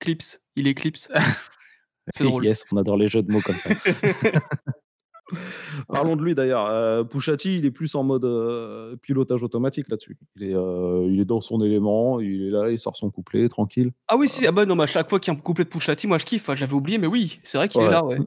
Clips, 0.00 0.38
il 0.56 0.66
éclipse. 0.66 1.08
C'est 2.14 2.24
drôle. 2.24 2.44
Yes, 2.44 2.64
on 2.72 2.76
adore 2.78 2.96
les 2.96 3.08
jeux 3.08 3.22
de 3.22 3.30
mots 3.30 3.40
comme 3.40 3.58
ça. 3.58 3.70
Parlons 5.88 6.16
de 6.16 6.22
lui 6.22 6.34
d'ailleurs. 6.34 6.66
Euh, 6.66 7.04
il 7.44 7.64
est 7.64 7.70
plus 7.70 7.94
en 7.94 8.02
mode 8.02 8.24
euh, 8.24 8.96
pilotage 8.96 9.42
automatique 9.42 9.88
là-dessus. 9.88 10.16
Il 10.36 10.44
est, 10.50 10.54
euh, 10.54 11.06
il 11.10 11.20
est 11.20 11.24
dans 11.24 11.40
son 11.40 11.62
élément, 11.62 12.20
il 12.20 12.48
est 12.48 12.50
là, 12.50 12.70
il 12.70 12.78
sort 12.78 12.96
son 12.96 13.10
couplet, 13.10 13.48
tranquille. 13.48 13.92
Ah 14.08 14.16
oui, 14.16 14.28
si, 14.28 14.46
ah 14.46 14.52
bah 14.52 14.66
non, 14.66 14.74
mais 14.76 14.84
à 14.84 14.86
chaque 14.86 15.08
fois 15.08 15.18
qu'il 15.20 15.32
y 15.32 15.36
a 15.36 15.38
un 15.38 15.42
couplet 15.42 15.64
de 15.64 15.70
Pusha 15.70 15.96
T, 15.96 16.06
moi 16.06 16.18
je 16.18 16.24
kiffe. 16.26 16.48
hein, 16.48 16.54
J'avais 16.56 16.74
oublié, 16.74 16.98
mais 16.98 17.06
oui, 17.06 17.40
c'est 17.42 17.58
vrai 17.58 17.68
qu'il 17.68 17.80
est 17.82 17.88
là, 17.90 18.04
ouais. 18.04 18.18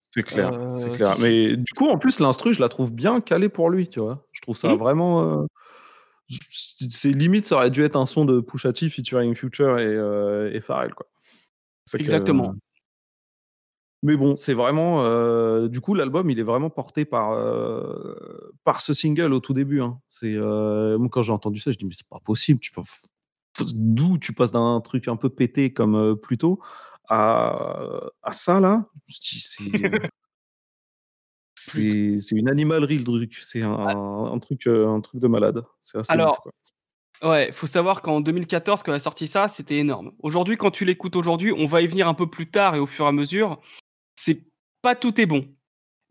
C'est 0.00 0.24
clair, 0.24 0.52
Euh, 0.52 0.70
c'est 0.70 0.90
clair. 0.92 1.14
Mais 1.20 1.56
du 1.56 1.72
coup, 1.76 1.86
en 1.86 1.96
plus, 1.98 2.18
l'instru, 2.18 2.52
je 2.52 2.60
la 2.60 2.68
trouve 2.68 2.92
bien 2.92 3.20
calée 3.20 3.48
pour 3.48 3.70
lui, 3.70 3.88
tu 3.88 4.00
vois. 4.00 4.26
Je 4.32 4.40
trouve 4.40 4.56
ça 4.56 4.68
Mhm. 4.72 4.78
vraiment. 4.78 5.42
euh, 5.42 5.46
C'est 6.28 7.10
limite, 7.12 7.44
ça 7.44 7.54
aurait 7.56 7.70
dû 7.70 7.84
être 7.84 7.94
un 7.96 8.06
son 8.06 8.24
de 8.24 8.40
Pusha 8.40 8.72
T 8.72 8.88
featuring 8.88 9.34
Future 9.36 9.78
et, 9.78 9.86
euh, 9.86 10.50
et 10.52 10.60
Pharrell, 10.60 10.92
quoi. 10.92 11.06
Que- 11.92 11.98
Exactement. 11.98 12.54
Mais 14.02 14.16
bon, 14.16 14.36
c'est 14.36 14.54
vraiment. 14.54 15.02
euh, 15.04 15.68
du 15.68 15.80
coup, 15.80 15.94
l'album, 15.94 16.28
il 16.30 16.38
est 16.38 16.42
vraiment 16.44 16.70
porté 16.70 17.04
par, 17.04 17.32
euh, 17.32 18.44
par 18.62 18.80
ce 18.80 18.92
single 18.92 19.32
au 19.32 19.40
tout 19.40 19.52
début. 19.54 19.80
hein. 19.80 19.98
C'est 20.08 20.34
euh, 20.34 20.98
moi 20.98 21.08
quand 21.10 21.22
j'ai 21.22 21.32
entendu 21.32 21.60
ça, 21.60 21.70
je 21.70 21.78
dis 21.78 21.86
mais 21.86 21.94
c'est 21.94 22.08
pas 22.08 22.20
possible. 22.20 22.60
Tu 22.60 22.70
peux 22.72 22.82
d'où 23.74 24.18
tu 24.18 24.32
passes 24.34 24.52
d'un 24.52 24.80
truc 24.82 25.08
un 25.08 25.16
peu 25.16 25.30
pété 25.30 25.72
comme 25.72 26.14
plus 26.20 26.36
tôt 26.36 26.60
à, 27.08 28.00
à 28.22 28.32
ça 28.32 28.60
là? 28.60 28.86
Je 29.08 29.18
dis 29.18 29.40
c'est 29.40 29.64
c'est 31.54 32.16
c'est 32.20 32.36
une 32.36 32.48
animalerie 32.48 32.98
le 32.98 33.04
truc. 33.04 33.34
C'est 33.40 33.62
un, 33.62 33.70
un 34.32 34.38
truc 34.38 34.66
un 34.66 35.00
truc 35.00 35.20
de 35.20 35.26
malade. 35.26 35.62
C'est 35.80 35.98
assez 35.98 36.12
Alors, 36.12 36.32
ouf, 36.34 36.38
quoi. 36.40 36.52
Ouais, 37.30 37.50
faut 37.50 37.66
savoir 37.66 38.02
qu'en 38.02 38.20
2014, 38.20 38.82
quand 38.82 38.92
elle 38.92 38.96
a 38.96 39.00
sorti 39.00 39.26
ça, 39.26 39.48
c'était 39.48 39.78
énorme. 39.78 40.12
Aujourd'hui, 40.18 40.58
quand 40.58 40.70
tu 40.70 40.84
l'écoutes 40.84 41.16
aujourd'hui, 41.16 41.50
on 41.50 41.66
va 41.66 41.80
y 41.80 41.86
venir 41.86 42.08
un 42.08 42.14
peu 42.14 42.28
plus 42.28 42.50
tard 42.50 42.74
et 42.74 42.78
au 42.78 42.86
fur 42.86 43.06
et 43.06 43.08
à 43.08 43.12
mesure, 43.12 43.58
c'est 44.16 44.42
pas 44.82 44.94
tout 44.94 45.20
est 45.20 45.26
bon. 45.26 45.46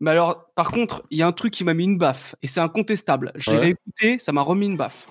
Mais 0.00 0.10
alors, 0.10 0.50
par 0.54 0.70
contre, 0.70 1.04
il 1.10 1.18
y 1.18 1.22
a 1.22 1.26
un 1.26 1.32
truc 1.32 1.52
qui 1.52 1.64
m'a 1.64 1.74
mis 1.74 1.84
une 1.84 1.98
baffe, 1.98 2.34
et 2.42 2.46
c'est 2.46 2.60
incontestable. 2.60 3.32
J'ai 3.36 3.52
Ouais. 3.52 3.58
réécouté, 3.58 4.18
ça 4.18 4.32
m'a 4.32 4.42
remis 4.42 4.66
une 4.66 4.76
baffe. 4.76 5.06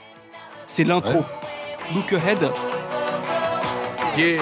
C'est 0.67 0.83
l'intro. 0.83 1.21
Look 1.93 2.13
Ahead. 2.13 2.49
Yeah. 4.17 4.41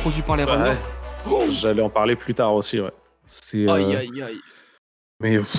Produit 0.00 0.22
par 0.22 0.36
les 0.36 0.44
Ouais. 0.44 0.76
J'allais 1.50 1.82
en 1.82 1.90
parler 1.90 2.16
plus 2.16 2.34
tard 2.34 2.54
aussi. 2.54 2.80
Ouais. 2.80 2.90
C'est 3.30 3.68
Aïe, 3.68 3.94
euh, 3.94 3.98
aïe, 3.98 4.22
aïe. 4.22 4.40
Mais 5.20 5.38
pff, 5.38 5.56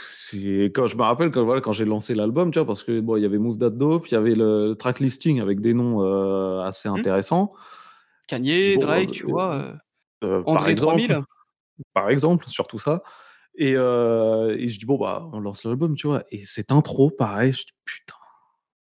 c'est 0.00 0.64
quand 0.74 0.86
je 0.86 0.96
me 0.96 1.02
rappelle 1.02 1.30
quand 1.30 1.44
voilà 1.44 1.60
quand 1.60 1.72
j'ai 1.72 1.84
lancé 1.84 2.14
l'album, 2.14 2.50
tu 2.50 2.58
vois, 2.58 2.66
parce 2.66 2.82
que 2.82 3.00
bon, 3.00 3.16
il 3.16 3.22
y 3.22 3.26
avait 3.26 3.38
Move 3.38 3.58
That 3.58 3.70
Dope, 3.70 4.08
il 4.08 4.14
y 4.14 4.16
avait 4.16 4.34
le, 4.34 4.68
le 4.68 4.74
track 4.74 5.00
listing 5.00 5.40
avec 5.40 5.60
des 5.60 5.74
noms 5.74 6.02
euh, 6.04 6.60
assez 6.62 6.88
Hmm. 6.88 6.96
intéressants. 6.96 7.52
Kanye, 8.28 8.74
Bon, 8.74 8.80
Drake, 8.82 9.08
euh, 9.08 9.12
tu 9.12 9.26
vois. 9.26 9.54
euh, 10.24 10.42
par 10.44 10.68
exemple, 10.68 11.02
3000. 11.06 11.24
par 11.94 12.10
exemple, 12.10 12.46
surtout 12.46 12.78
ça. 12.78 13.02
Et, 13.56 13.72
et 13.72 13.74
je 14.68 14.78
dis 14.78 14.86
bon 14.86 14.96
bah 14.98 15.28
on 15.32 15.40
lance 15.40 15.64
l'album, 15.64 15.94
tu 15.96 16.06
vois. 16.06 16.22
Et 16.30 16.44
cette 16.44 16.70
intro, 16.70 17.10
pareil, 17.10 17.52
je 17.52 17.62
dis 17.64 17.72
putain, 17.84 18.14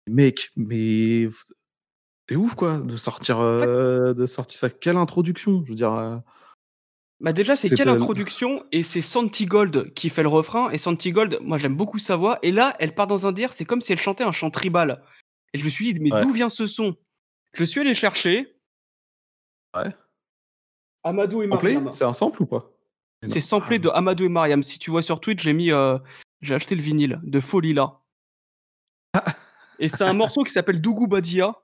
mec, 0.06 0.50
mais 0.56 1.28
c'est 2.28 2.36
ouf 2.36 2.54
quoi 2.54 2.76
de 2.78 2.96
sortir 2.96 3.38
de 3.40 4.26
sortir 4.26 4.58
ça. 4.58 4.68
Quelle 4.68 4.96
introduction, 4.96 5.62
je 5.64 5.70
veux 5.70 5.76
dire. 5.76 6.20
Bah 7.22 7.32
déjà, 7.32 7.54
c'est 7.56 7.74
quelle 7.74 7.86
le- 7.86 7.92
introduction 7.94 8.64
Et 8.72 8.82
c'est 8.82 9.00
Santi 9.00 9.46
Gold 9.46 9.94
qui 9.94 10.10
fait 10.10 10.22
le 10.24 10.28
refrain. 10.28 10.70
Et 10.70 10.78
Santi 10.78 11.12
Gold, 11.12 11.38
moi 11.40 11.56
j'aime 11.56 11.76
beaucoup 11.76 11.98
sa 11.98 12.16
voix. 12.16 12.38
Et 12.42 12.50
là, 12.50 12.74
elle 12.80 12.94
part 12.94 13.06
dans 13.06 13.26
un 13.26 13.32
dire, 13.32 13.52
c'est 13.52 13.64
comme 13.64 13.80
si 13.80 13.92
elle 13.92 13.98
chantait 13.98 14.24
un 14.24 14.32
chant 14.32 14.50
tribal. 14.50 15.02
Et 15.54 15.58
je 15.58 15.64
me 15.64 15.68
suis 15.70 15.92
dit, 15.94 16.00
mais 16.00 16.12
Ouais. 16.12 16.20
d'où 16.22 16.32
vient 16.32 16.50
ce 16.50 16.66
son? 16.66 16.96
Je 17.52 17.64
suis 17.64 17.80
allé 17.80 17.94
chercher. 17.94 18.56
Ouais. 19.76 19.94
Amadou 21.04 21.42
et 21.42 21.46
Mariam. 21.46 21.92
C'est 21.92 22.04
un 22.04 22.12
sample 22.12 22.42
ou 22.42 22.46
pas? 22.46 22.70
C'est 23.24 23.40
samplé 23.40 23.78
de 23.78 23.88
Amadou 23.88 24.24
et 24.24 24.28
Mariam. 24.28 24.62
Si 24.64 24.80
tu 24.80 24.90
vois 24.90 25.02
sur 25.02 25.20
Twitch, 25.20 25.42
j'ai 25.42 25.52
mis, 25.52 25.70
euh, 25.70 25.96
j'ai 26.40 26.56
acheté 26.56 26.74
le 26.74 26.82
vinyle 26.82 27.20
de 27.22 27.38
Folila. 27.38 28.00
et 29.78 29.86
c'est 29.88 30.02
un 30.04 30.12
morceau 30.12 30.42
qui 30.42 30.52
s'appelle 30.52 30.80
Dougou 30.80 31.06
Badia. 31.06 31.54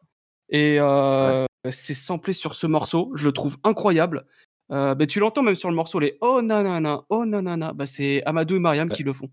Et 0.50 0.78
euh, 0.78 1.46
c'est 1.70 1.94
samplé 1.94 2.32
sur 2.32 2.54
ce 2.54 2.66
morceau. 2.68 3.10
Je 3.14 3.26
le 3.26 3.32
trouve 3.32 3.56
incroyable. 3.64 4.24
Euh, 4.70 4.94
bah, 4.94 5.06
tu 5.06 5.18
l'entends 5.20 5.42
même 5.42 5.54
sur 5.54 5.70
le 5.70 5.74
morceau, 5.76 5.98
les 5.98 6.18
oh 6.20 6.42
nanana, 6.42 7.02
oh 7.08 7.24
nanana. 7.24 7.72
Bah, 7.72 7.86
c'est 7.86 8.22
Amadou 8.24 8.56
et 8.56 8.58
Mariam 8.58 8.88
Ouais. 8.88 8.94
qui 8.94 9.02
le 9.02 9.12
font. 9.12 9.30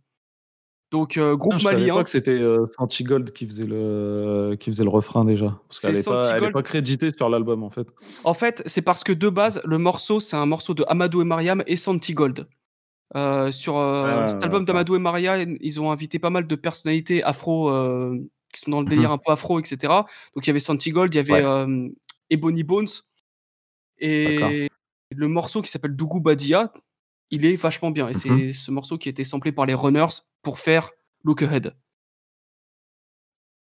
Donc, 0.91 1.17
euh, 1.17 1.35
groupe 1.35 1.53
Ah, 1.55 1.57
je 1.57 1.63
savais 1.63 1.77
malien. 1.77 1.95
pas 1.95 2.03
que 2.05 2.09
c'était 2.09 2.31
euh, 2.31 2.65
Santi 2.77 3.03
Gold 3.03 3.31
qui 3.33 3.45
faisait 3.45 3.65
le 3.65 4.55
qui 4.59 4.69
faisait 4.71 4.83
le 4.83 4.89
refrain 4.89 5.25
déjà 5.25 5.59
parce 5.67 5.81
qu'elle 5.81 5.97
est 5.97 6.05
pas 6.07 6.51
pas 6.51 6.63
créditée 6.63 7.09
sur 7.11 7.27
l'album 7.27 7.63
en 7.63 7.69
fait. 7.69 7.87
En 8.23 8.33
fait, 8.33 8.61
c'est 8.65 8.81
parce 8.83 9.03
que 9.03 9.11
de 9.11 9.27
base, 9.27 9.61
le 9.65 9.77
morceau, 9.77 10.19
c'est 10.21 10.37
un 10.37 10.45
morceau 10.45 10.73
de 10.73 10.85
Amadou 10.87 11.21
et 11.21 11.25
Mariam 11.25 11.63
et 11.67 11.75
Santi 11.75 12.13
Gold. 12.13 12.47
Euh, 13.15 13.51
sur 13.51 13.77
euh, 13.77 14.21
Ah, 14.25 14.29
cet 14.29 14.43
album 14.43 14.63
d'Amadou 14.63 14.95
et 14.95 14.99
Mariam, 14.99 15.57
ils 15.59 15.81
ont 15.81 15.91
invité 15.91 16.17
pas 16.17 16.29
mal 16.29 16.47
de 16.47 16.55
personnalités 16.55 17.23
afro 17.23 17.69
euh, 17.71 18.17
qui 18.53 18.61
sont 18.61 18.71
dans 18.71 18.79
le 18.79 18.85
Mhm. 18.85 18.89
délire 18.89 19.11
un 19.11 19.17
peu 19.17 19.31
afro, 19.31 19.59
etc. 19.59 19.77
Donc 20.33 20.45
il 20.45 20.47
y 20.47 20.49
avait 20.51 20.59
Santi 20.59 20.91
Gold, 20.91 21.13
il 21.13 21.17
y 21.17 21.19
avait 21.19 21.33
Ouais. 21.33 21.45
euh, 21.45 21.89
Ebony 22.29 22.63
Bones. 22.63 22.87
Et 23.99 24.67
le 25.11 25.27
morceau 25.27 25.61
qui 25.61 25.71
s'appelle 25.71 25.95
Dougou 25.95 26.19
Badia, 26.19 26.71
il 27.31 27.45
est 27.45 27.55
vachement 27.55 27.91
bien. 27.91 28.07
Et 28.07 28.13
Mhm. 28.13 28.19
c'est 28.19 28.53
ce 28.53 28.71
morceau 28.71 28.97
qui 28.97 29.09
a 29.09 29.11
été 29.11 29.23
samplé 29.23 29.51
par 29.51 29.65
les 29.65 29.73
Runners 29.73 30.21
pour 30.41 30.59
faire 30.59 30.91
Look 31.23 31.41
Ahead. 31.41 31.75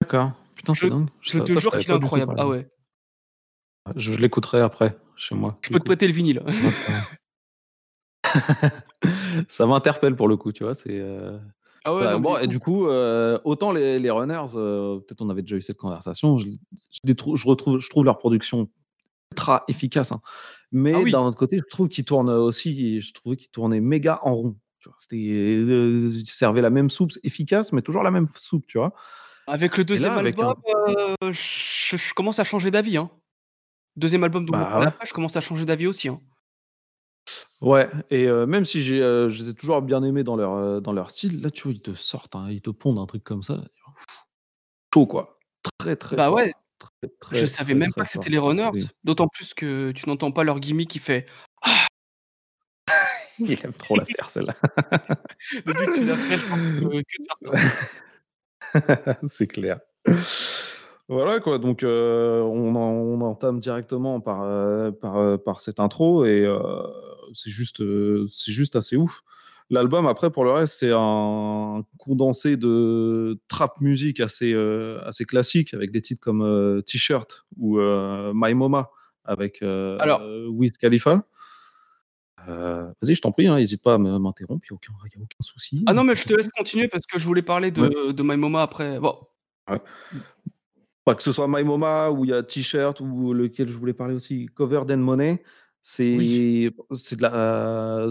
D'accord. 0.01 0.31
Putain, 0.55 0.73
c'est 0.73 0.87
Je- 0.87 0.91
dingue. 0.91 1.07
Je 1.21 1.31
Ça- 1.31 1.41
te 1.41 1.51
ça, 1.51 1.59
jure 1.59 1.77
qu'il 1.77 1.89
est 1.89 1.93
incroyable. 1.93 2.35
Ah 2.37 2.47
ouais. 2.47 2.67
Je 3.95 4.13
l'écouterai 4.13 4.61
après, 4.61 4.97
chez 5.15 5.35
moi. 5.35 5.57
Je 5.61 5.69
peux 5.69 5.79
te 5.79 5.85
prêter 5.85 6.07
le 6.07 6.13
vinyle. 6.13 6.43
ça 9.47 9.65
m'interpelle 9.65 10.15
pour 10.15 10.27
le 10.27 10.37
coup, 10.37 10.51
tu 10.51 10.63
vois. 10.63 10.75
C'est. 10.75 10.99
euh, 10.99 11.37
Ah 11.87 11.93
ouais, 11.93 12.03
Bah, 12.03 12.13
non, 12.13 12.19
bon, 12.19 12.37
est 12.37 12.45
et 12.45 12.47
du 12.47 12.59
coup, 12.59 12.87
euh, 12.87 13.37
autant 13.43 13.71
les, 13.71 13.99
les 13.99 14.09
runners, 14.09 14.47
euh, 14.55 14.99
peut-être 15.01 15.21
on 15.21 15.29
avait 15.29 15.43
déjà 15.43 15.55
eu 15.55 15.61
cette 15.61 15.77
conversation, 15.77 16.39
je, 16.39 16.49
je 16.49 16.99
les 17.03 17.13
trou- 17.13 17.35
je 17.35 17.47
retrouve, 17.47 17.79
je 17.79 17.87
trouve 17.89 18.05
leur 18.05 18.17
production 18.17 18.67
ultra 19.31 19.63
efficace. 19.67 20.11
hein. 20.11 20.19
Mais 20.77 20.93
Ah 20.93 20.99
oui. 20.99 21.11
d'un 21.11 21.21
autre 21.21 21.37
côté, 21.37 21.57
je 21.57 21.63
trouve 21.69 21.87
qu'ils 21.87 22.03
tournent 22.05 22.29
aussi, 22.29 22.99
je 22.99 23.13
trouvais 23.13 23.37
qu'ils 23.37 23.49
tournaient 23.49 23.79
méga 23.79 24.19
en 24.23 24.33
rond. 24.35 24.55
tu 24.79 24.89
vois. 24.89 24.95
C'était, 24.99 25.15
euh, 25.15 26.09
ils 26.11 26.25
servaient 26.27 26.61
la 26.61 26.69
même 26.69 26.89
soupe, 26.89 27.11
efficace, 27.23 27.71
mais 27.71 27.81
toujours 27.81 28.03
la 28.03 28.11
même 28.11 28.27
soupe, 28.35 28.67
tu 28.67 28.77
vois. 28.77 28.93
Avec 29.47 29.77
le 29.77 29.85
deuxième 29.85 30.11
album, 30.17 30.53
euh, 30.89 31.31
je, 31.31 31.95
je 31.97 32.13
commence 32.13 32.39
à 32.39 32.43
changer 32.43 32.71
d'avis. 32.71 32.97
Hein. 32.97 33.09
Deuxième 33.95 34.23
album 34.25 34.45
Bah 34.47 34.79
ouais. 34.79 35.05
je 35.07 35.13
commence 35.13 35.37
à 35.37 35.41
changer 35.41 35.65
d'avis 35.65 35.87
aussi. 35.87 36.09
Hein. 36.09 36.19
Ouais, 37.61 37.89
et 38.09 38.25
euh, 38.27 38.45
même 38.45 38.65
si 38.65 38.81
j'ai, 38.81 39.01
euh, 39.01 39.29
je 39.29 39.43
les 39.43 39.49
ai 39.51 39.53
toujours 39.53 39.81
bien 39.81 40.03
aimés 40.03 40.23
dans 40.23 40.35
leur, 40.35 40.53
euh, 40.55 40.79
dans 40.81 40.91
leur 40.91 41.09
style, 41.09 41.41
là, 41.41 41.49
tu 41.49 41.63
vois, 41.63 41.71
ils 41.71 41.81
te 41.81 41.93
sortent, 41.95 42.35
hein, 42.35 42.47
ils 42.51 42.61
te 42.61 42.69
pondent 42.69 42.99
un 42.99 43.05
truc 43.05 43.23
comme 43.23 43.43
ça. 43.43 43.63
Chaud, 44.93 45.05
quoi. 45.07 45.39
Très, 45.79 45.95
très 45.95 46.15
Bah 46.15 46.25
fort. 46.25 46.35
ouais. 46.35 46.53
Très, 47.19 47.35
je 47.37 47.45
savais 47.45 47.73
très, 47.73 47.79
même 47.79 47.91
très 47.91 48.01
pas 48.01 48.05
que 48.05 48.09
c'était 48.11 48.29
les 48.29 48.37
Runners. 48.37 48.69
C'est- 48.73 48.87
D'autant 49.03 49.27
plus 49.27 49.53
que 49.53 49.91
tu 49.91 50.07
n'entends 50.09 50.31
pas 50.31 50.43
leur 50.43 50.59
gimmick 50.59 50.89
qui 50.89 50.99
fait 50.99 51.25
Il 53.39 53.51
aime 53.51 53.73
trop 53.73 53.97
la 53.97 54.05
faire, 54.05 54.29
celle-là. 54.29 54.55
Depuis 55.65 55.85
que 55.85 55.93
tu 55.95 56.05
l'as 56.05 56.15
fait, 56.15 56.37
je 56.37 56.47
pense 56.47 56.59
que, 56.59 57.01
que 57.01 57.51
de 57.51 57.51
faire 57.51 59.11
ça. 59.13 59.19
c'est 59.27 59.47
clair. 59.47 59.79
Voilà 61.07 61.39
quoi, 61.39 61.59
donc 61.59 61.83
euh, 61.83 62.41
on, 62.41 62.75
en- 62.75 62.79
on 62.93 63.21
entame 63.21 63.59
directement 63.59 64.21
par, 64.21 64.41
euh, 64.43 64.91
par, 64.91 65.17
euh, 65.17 65.37
par 65.37 65.61
cette 65.61 65.79
intro 65.79 66.25
et 66.25 66.47
c'est 67.33 67.51
juste, 67.51 67.83
c'est 68.27 68.51
juste 68.51 68.75
assez 68.75 68.95
ouf. 68.95 69.21
L'album, 69.71 70.05
après, 70.05 70.29
pour 70.29 70.43
le 70.43 70.51
reste, 70.51 70.77
c'est 70.79 70.91
un 70.93 71.83
condensé 71.97 72.55
de 72.55 73.39
trap 73.47 73.81
musique 73.81 74.19
assez, 74.19 74.53
euh, 74.53 74.99
assez 75.05 75.25
classique 75.25 75.73
avec 75.73 75.91
des 75.91 76.01
titres 76.01 76.21
comme 76.21 76.43
euh, 76.43 76.81
T-shirt 76.81 77.45
ou 77.57 77.79
euh, 77.79 78.31
My 78.35 78.53
Mama 78.53 78.89
avec 79.23 79.63
Alors- 79.63 80.21
Wiz 80.49 80.77
Khalifa. 80.77 81.23
Vas-y, 82.47 83.15
je 83.15 83.21
t'en 83.21 83.31
prie, 83.31 83.47
n'hésite 83.49 83.81
pas 83.81 83.95
à 83.95 83.97
m'interrompre, 83.97 84.63
il 84.69 84.73
n'y 84.73 84.75
a 84.75 84.77
aucun, 84.77 84.93
y 85.15 85.19
a 85.19 85.23
aucun 85.23 85.35
souci. 85.41 85.83
Ah 85.87 85.93
non, 85.93 86.03
mais 86.03 86.13
je 86.13 86.25
te 86.27 86.33
laisse 86.35 86.49
continuer 86.49 86.87
parce 86.87 87.07
que 87.07 87.17
je 87.17 87.25
voulais 87.25 87.41
parler 87.41 87.71
de, 87.71 88.11
de 88.11 88.23
My 88.23 88.37
Mama 88.37 88.61
après. 88.61 88.99
Bon, 88.99 89.17
Pas 91.05 91.15
que 91.15 91.23
ce 91.23 91.31
soit 91.31 91.47
My 91.47 91.63
Moma 91.63 92.11
ou 92.11 92.23
il 92.25 92.29
y 92.29 92.33
a 92.33 92.43
T-shirt 92.43 92.99
ou 92.99 93.33
lequel 93.33 93.67
je 93.67 93.77
voulais 93.77 93.93
parler 93.93 94.13
aussi, 94.13 94.45
Covered 94.53 94.91
and 94.91 94.97
Money, 94.97 95.41
c'est 95.87 96.15
Oui. 96.17 96.71
c'est 96.95 97.15
de 97.15 97.21
la 97.21 98.07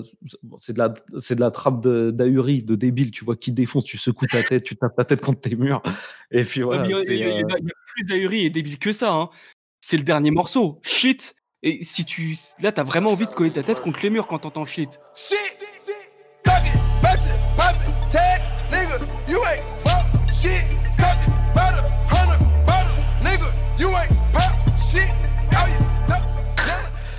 c'est 0.59 0.73
de 0.75 0.79
la 0.79 0.95
c'est 1.19 1.35
de 1.35 1.41
la 1.41 1.51
trappe 1.51 1.81
de- 1.83 2.13
d'ahuri, 2.13 2.63
de, 2.63 2.77
débile, 2.77 3.11
tu 3.11 3.25
vois, 3.25 3.35
qui 3.35 3.51
défonce, 3.51 3.83
tu 3.85 3.99
secoues 3.99 4.27
ta 4.27 4.45
tête, 4.45 4.63
tu 4.63 4.77
tapes 4.77 4.95
ta 4.97 5.05
tête 5.05 5.21
contre 5.21 5.41
tes 5.41 5.57
murs 5.57 5.83
et 6.31 6.45
puis 6.45 6.63
voilà. 6.63 6.87
il 6.87 6.91
y 6.93 6.95
a- 6.95 7.03
y, 7.03 7.19
y 7.19 7.25
euh, 7.43 7.59
y 7.59 7.71
plus 7.95 8.05
d'ahuri 8.05 8.47
et 8.47 8.51
débile 8.51 8.79
que 8.79 8.93
ça. 8.93 9.11
Hein. 9.13 9.29
C'est 9.81 9.97
le 9.97 10.05
dernier 10.05 10.31
morceau. 10.31 10.81
Shit. 10.83 11.35
Et 11.65 11.83
si 11.83 12.05
tu. 12.05 12.37
Là, 12.63 12.71
t'as 12.73 12.85
vraiment 12.85 13.11
envie 13.11 13.27
de 13.27 13.33
coller 13.33 13.51
ta 13.51 13.63
tête 13.65 13.81
contre 13.81 14.01
les 14.03 14.11
murs 14.11 14.27
quand 14.29 14.39
t'entends 14.39 14.65
shit. 14.67 15.01
Shit, 15.17 15.37
tuck 16.45 16.53
it, 16.65 18.54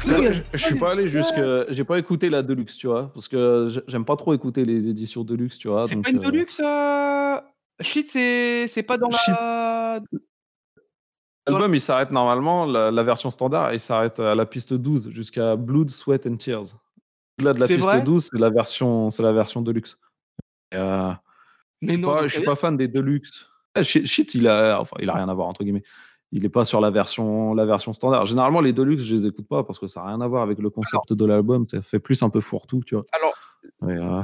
je, 0.08 0.42
je 0.54 0.58
suis 0.58 0.76
pas 0.80 0.92
allé 0.92 1.08
jusque 1.08 1.40
j'ai 1.70 1.84
pas 1.84 1.98
écouté 2.00 2.30
la 2.30 2.42
Deluxe, 2.44 2.78
tu 2.78 2.88
vois, 2.88 3.12
parce 3.14 3.28
que 3.28 3.68
j'ai- 3.70 3.82
j'aime 3.88 4.06
pas 4.06 4.16
trop 4.16 4.34
écouter 4.34 4.64
les 4.66 4.88
éditions 4.88 5.24
Deluxe, 5.24 5.58
tu 5.58 5.68
vois. 5.68 5.84
C'est 5.84 5.96
pas 6.02 6.10
une 6.10 6.20
euh, 6.20 6.22
Deluxe 6.32 6.60
euh... 6.64 7.40
Shit, 7.82 8.08
c'est 8.08 8.68
c'est 8.68 8.84
pas 8.84 8.98
dans 8.98 9.12
Shit. 9.12 9.34
la. 9.34 10.00
L'album, 11.48 11.76
il 11.76 11.82
s'arrête 11.82 12.10
normalement, 12.10 12.66
la, 12.66 12.90
la 12.90 13.04
version 13.04 13.30
standard, 13.30 13.72
il 13.74 13.80
s'arrête 13.80 14.20
à 14.20 14.34
la 14.34 14.46
piste 14.48 14.74
12 14.74 15.10
jusqu'à 15.12 15.56
Blood, 15.56 15.92
Sweat 15.92 16.26
and 16.26 16.38
Tears. 16.38 16.74
Au-delà 17.38 17.54
de 17.54 17.60
la 17.60 17.68
piste 17.68 17.82
vrai? 17.82 18.02
12, 18.02 18.30
c'est 18.32 18.40
la 18.40 18.50
version, 18.50 19.12
c'est 19.12 19.22
la 19.22 19.32
version 19.32 19.62
Deluxe. 19.62 20.00
Et, 20.72 20.78
euh, 20.78 21.12
Mais 21.82 21.90
je 21.90 21.94
suis 21.94 22.02
non, 22.02 22.16
pas, 22.16 22.28
je 22.28 22.34
suis 22.36 22.44
pas 22.44 22.56
fan 22.56 22.76
des 22.78 22.88
Deluxe. 22.88 23.48
Eh, 23.76 23.84
Shit, 23.84 24.08
Shit, 24.08 24.34
il 24.34 24.48
a, 24.48 24.80
enfin, 24.82 24.96
il 25.00 25.10
a 25.10 25.14
rien 25.14 25.30
à 25.30 25.34
voir 25.36 25.48
entre 25.48 25.64
guillemets. 25.64 25.84
Il 26.32 26.44
est 26.44 26.50
pas 26.50 26.66
sur 26.66 26.82
la 26.82 26.90
version, 26.90 27.54
la 27.54 27.66
version 27.66 27.94
standard. 27.94 28.26
Généralement, 28.26 28.60
les 28.62 28.74
Deluxe, 28.74 29.04
je 29.04 29.16
les 29.16 29.28
écoute 29.28 29.48
pas 29.48 29.64
parce 29.64 29.80
que 29.80 29.88
ça 29.88 30.02
a 30.02 30.08
rien 30.08 30.20
à 30.22 30.28
voir 30.28 30.44
avec 30.44 30.60
le 30.60 30.70
concept 30.70 31.14
de 31.14 31.26
l'album. 31.26 31.68
Ça 31.68 31.82
fait 31.82 32.00
plus 32.00 32.22
un 32.24 32.30
peu 32.30 32.42
fourre-tout, 32.42 32.82
tu 32.86 32.96
vois. 32.96 33.06
Alors, 33.14 33.34
euh, 33.84 34.22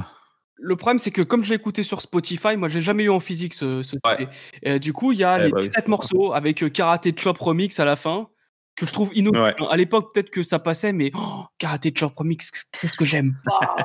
le 0.56 0.76
problème, 0.76 0.98
c'est 0.98 1.10
que 1.10 1.22
comme 1.22 1.42
je 1.44 1.50
l'ai 1.50 1.56
écouté 1.56 1.82
sur 1.82 2.00
Spotify, 2.02 2.56
moi, 2.56 2.68
j'ai 2.68 2.82
jamais 2.82 3.04
eu 3.04 3.10
en 3.10 3.20
physique 3.20 3.54
ce, 3.54 3.82
ce 3.82 3.96
Ouais. 4.04 4.18
CD. 4.18 4.28
Et, 4.62 4.78
du 4.78 4.92
coup, 4.92 5.12
il 5.12 5.18
y 5.18 5.24
a 5.24 5.38
Eh 5.38 5.44
les 5.44 5.50
bah 5.50 5.56
oui, 5.60 5.62
17 5.62 5.74
c'est 5.76 5.82
ça. 5.84 5.88
morceaux 5.90 6.32
avec 6.34 6.62
euh, 6.62 6.68
Karate 6.68 7.18
Chop 7.18 7.38
Remix 7.38 7.78
à 7.80 7.84
la 7.84 7.96
fin, 7.96 8.28
que 8.76 8.84
je 8.84 8.92
trouve. 8.92 9.10
Ouais. 9.10 9.54
hein. 9.58 9.66
À 9.70 9.76
l'époque, 9.76 10.12
peut-être 10.12 10.30
que 10.30 10.42
ça 10.42 10.58
passait, 10.58 10.92
mais 10.92 11.10
oh, 11.14 11.44
Karate 11.58 11.96
Chop 11.96 12.14
Remix, 12.16 12.50
qu'est-ce 12.72 12.96
que 12.96 13.04
j'aime 13.04 13.36
pas 13.44 13.76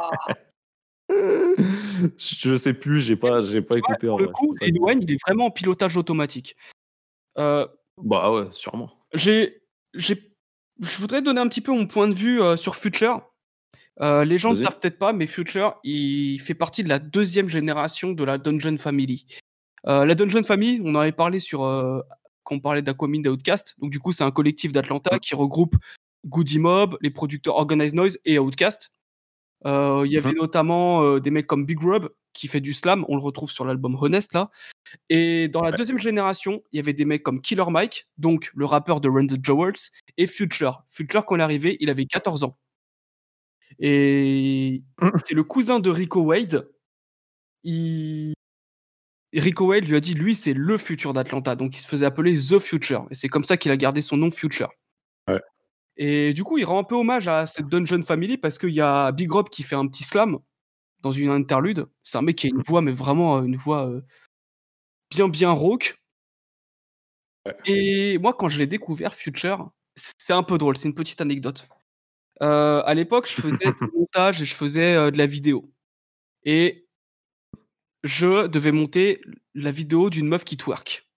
je 2.18 2.56
sais 2.58 2.74
plus, 2.74 3.00
j'ai 3.00 3.16
pas, 3.16 3.42
j'ai 3.42 3.62
pas 3.62 3.78
écouté 3.78 4.08
en 4.10 4.18
Pour 4.18 4.20
le 4.20 4.26
vrai. 4.26 4.34
coup. 4.34 4.56
Wayne, 4.82 5.00
il 5.02 5.12
est 5.12 5.22
vraiment 5.26 5.46
en 5.46 5.52
pilotage 5.52 5.96
automatique. 5.98 6.56
Euh, 7.38 7.66
Bah 7.98 8.32
ouais, 8.32 8.48
sûrement. 8.52 8.92
j'ai, 9.14 9.62
j'ai, 9.94 10.34
je 10.80 10.98
voudrais 10.98 11.22
donner 11.22 11.42
un 11.42 11.48
petit 11.48 11.62
peu 11.62 11.72
mon 11.72 11.88
point 11.88 12.08
de 12.08 12.14
vue 12.14 12.42
euh, 12.42 12.56
sur 12.56 12.76
Future. 12.76 13.22
Euh, 14.02 14.24
les 14.24 14.38
gens 14.38 14.52
ne 14.52 14.64
savent 14.64 14.78
peut-être 14.78 15.00
pas, 15.00 15.14
mais 15.14 15.26
Future, 15.26 15.80
il 15.84 16.40
fait 16.40 16.54
partie 16.54 16.84
de 16.84 16.90
la 16.90 17.00
deuxième 17.00 17.50
génération 17.50 18.12
de 18.12 18.24
la 18.24 18.38
Dungeon 18.38 18.78
Family. 18.78 19.26
Euh, 19.88 20.06
la 20.06 20.14
Dungeon 20.14 20.44
Family, 20.44 20.80
on 20.84 20.94
en 20.94 21.00
avait 21.00 21.12
parlé 21.12 21.40
sur 21.40 21.62
quand 22.44 22.56
on 22.56 22.60
parlait 22.60 22.84
d'Aquamin 22.84 23.22
d'Outcast. 23.22 23.76
Donc 23.80 23.92
du 23.92 24.00
coup, 24.00 24.12
c'est 24.14 24.24
un 24.24 24.32
collectif 24.32 24.72
d'Atlanta 24.72 25.18
qui 25.18 25.34
regroupe 25.34 25.76
Goody 26.26 26.60
Mob, 26.60 26.98
les 27.02 27.10
producteurs 27.10 27.56
Organized 27.56 27.96
Noise 27.96 28.20
et 28.24 28.38
Outcast. 28.38 28.92
Euh, 29.66 30.04
Il 30.06 30.12
y 30.12 30.18
avait 30.18 30.30
Mhm. 30.32 30.38
notamment 30.38 31.04
euh, 31.04 31.20
des 31.20 31.32
mecs 31.32 31.48
comme 31.48 31.66
Big 31.66 31.80
Rub 31.82 32.10
qui 32.34 32.48
fait 32.48 32.62
du 32.62 32.74
slam, 32.74 33.04
on 33.10 33.16
le 33.16 33.22
retrouve 33.24 33.50
sur 33.50 33.66
l'album 33.66 33.98
Honest 34.00 34.34
là. 34.34 34.52
Et 35.10 35.48
dans 35.50 35.64
la 35.64 35.72
deuxième 35.72 35.98
génération, 36.00 36.62
il 36.72 36.78
y 36.78 36.80
avait 36.80 36.94
des 36.94 37.06
mecs 37.06 37.24
comme 37.24 37.42
Killer 37.42 37.66
Mike, 37.70 38.08
donc 38.18 38.52
le 38.56 38.66
rappeur 38.66 39.02
de 39.02 39.10
Run 39.10 39.28
the 39.28 39.44
Jewels, 39.44 39.92
et 40.18 40.28
Future. 40.28 40.84
Future, 40.90 41.26
quand 41.26 41.36
il 41.36 41.42
est 41.42 41.44
arrivé, 41.44 41.78
il 41.80 41.90
avait 41.90 42.06
14 42.06 42.44
ans. 42.44 42.58
Et 43.80 44.84
c'est 45.26 45.34
le 45.36 45.44
cousin 45.44 45.80
de 45.80 45.90
Rico 45.90 46.22
Wade. 46.22 46.70
Il... 47.64 48.34
Rico 49.34 49.66
Wade 49.68 49.86
lui 49.88 49.96
a 49.96 50.00
dit, 50.00 50.14
lui, 50.14 50.36
c'est 50.36 50.54
le 50.54 50.78
futur 50.78 51.14
d'Atlanta. 51.14 51.56
Donc, 51.56 51.76
il 51.78 51.80
se 51.82 51.88
faisait 51.88 52.06
appeler 52.06 52.36
The 52.36 52.60
Future. 52.60 53.08
Et 53.12 53.16
c'est 53.16 53.28
comme 53.30 53.44
ça 53.44 53.58
qu'il 53.58 53.72
a 53.72 53.78
gardé 53.78 54.02
son 54.02 54.18
nom 54.18 54.32
Future. 54.32 54.70
Et 55.98 56.34
du 56.34 56.44
coup, 56.44 56.58
il 56.58 56.66
rend 56.66 56.80
un 56.80 56.84
peu 56.84 56.96
hommage 56.96 57.28
à 57.28 57.46
cette 57.46 57.68
Dungeon 57.68 58.04
Family 58.04 58.38
parce 58.38 58.58
qu'il 58.58 58.74
y 58.74 58.82
a 58.82 59.12
Big 59.12 59.32
Rob 59.32 59.50
qui 59.50 59.64
fait 59.64 59.76
un 59.76 59.88
petit 59.88 60.04
slam 60.04 60.40
dans 61.02 61.12
une 61.12 61.30
interlude. 61.30 61.88
C'est 62.04 62.18
un 62.18 62.22
mec 62.22 62.38
qui 62.38 62.48
a 62.48 62.50
une 62.50 62.62
voix, 62.62 62.82
mais 62.82 62.92
vraiment 62.92 63.38
euh, 63.38 63.44
une 63.44 63.58
voix 63.58 63.88
euh, 63.88 64.02
bien, 65.10 65.28
bien 65.28 65.52
rauque. 65.52 65.96
Ouais. 67.46 67.56
Et 67.66 68.18
moi, 68.20 68.34
quand 68.34 68.50
je 68.50 68.60
l'ai 68.60 68.68
découvert, 68.68 69.16
Future, 69.16 69.72
c'est 69.96 70.34
un 70.34 70.44
peu 70.44 70.58
drôle. 70.58 70.78
C'est 70.78 70.88
une 70.88 70.96
petite 70.96 71.22
anecdote. 71.22 71.68
Euh, 72.42 72.82
à 72.86 72.94
l'époque, 72.94 73.28
je 73.28 73.42
faisais 73.42 73.58
du 73.58 73.88
montage 73.96 74.42
et 74.42 74.46
je 74.46 74.56
faisais 74.56 74.96
euh, 74.96 75.12
de 75.12 75.18
la 75.18 75.26
vidéo. 75.26 75.72
Et 76.44 76.88
je 78.04 78.48
devais 78.48 78.72
monter 78.72 79.22
la 79.54 79.72
vidéo 79.72 80.10
d'une 80.10 80.28
meuf 80.28 80.44
qui 80.44 80.58
twerk. 80.58 81.08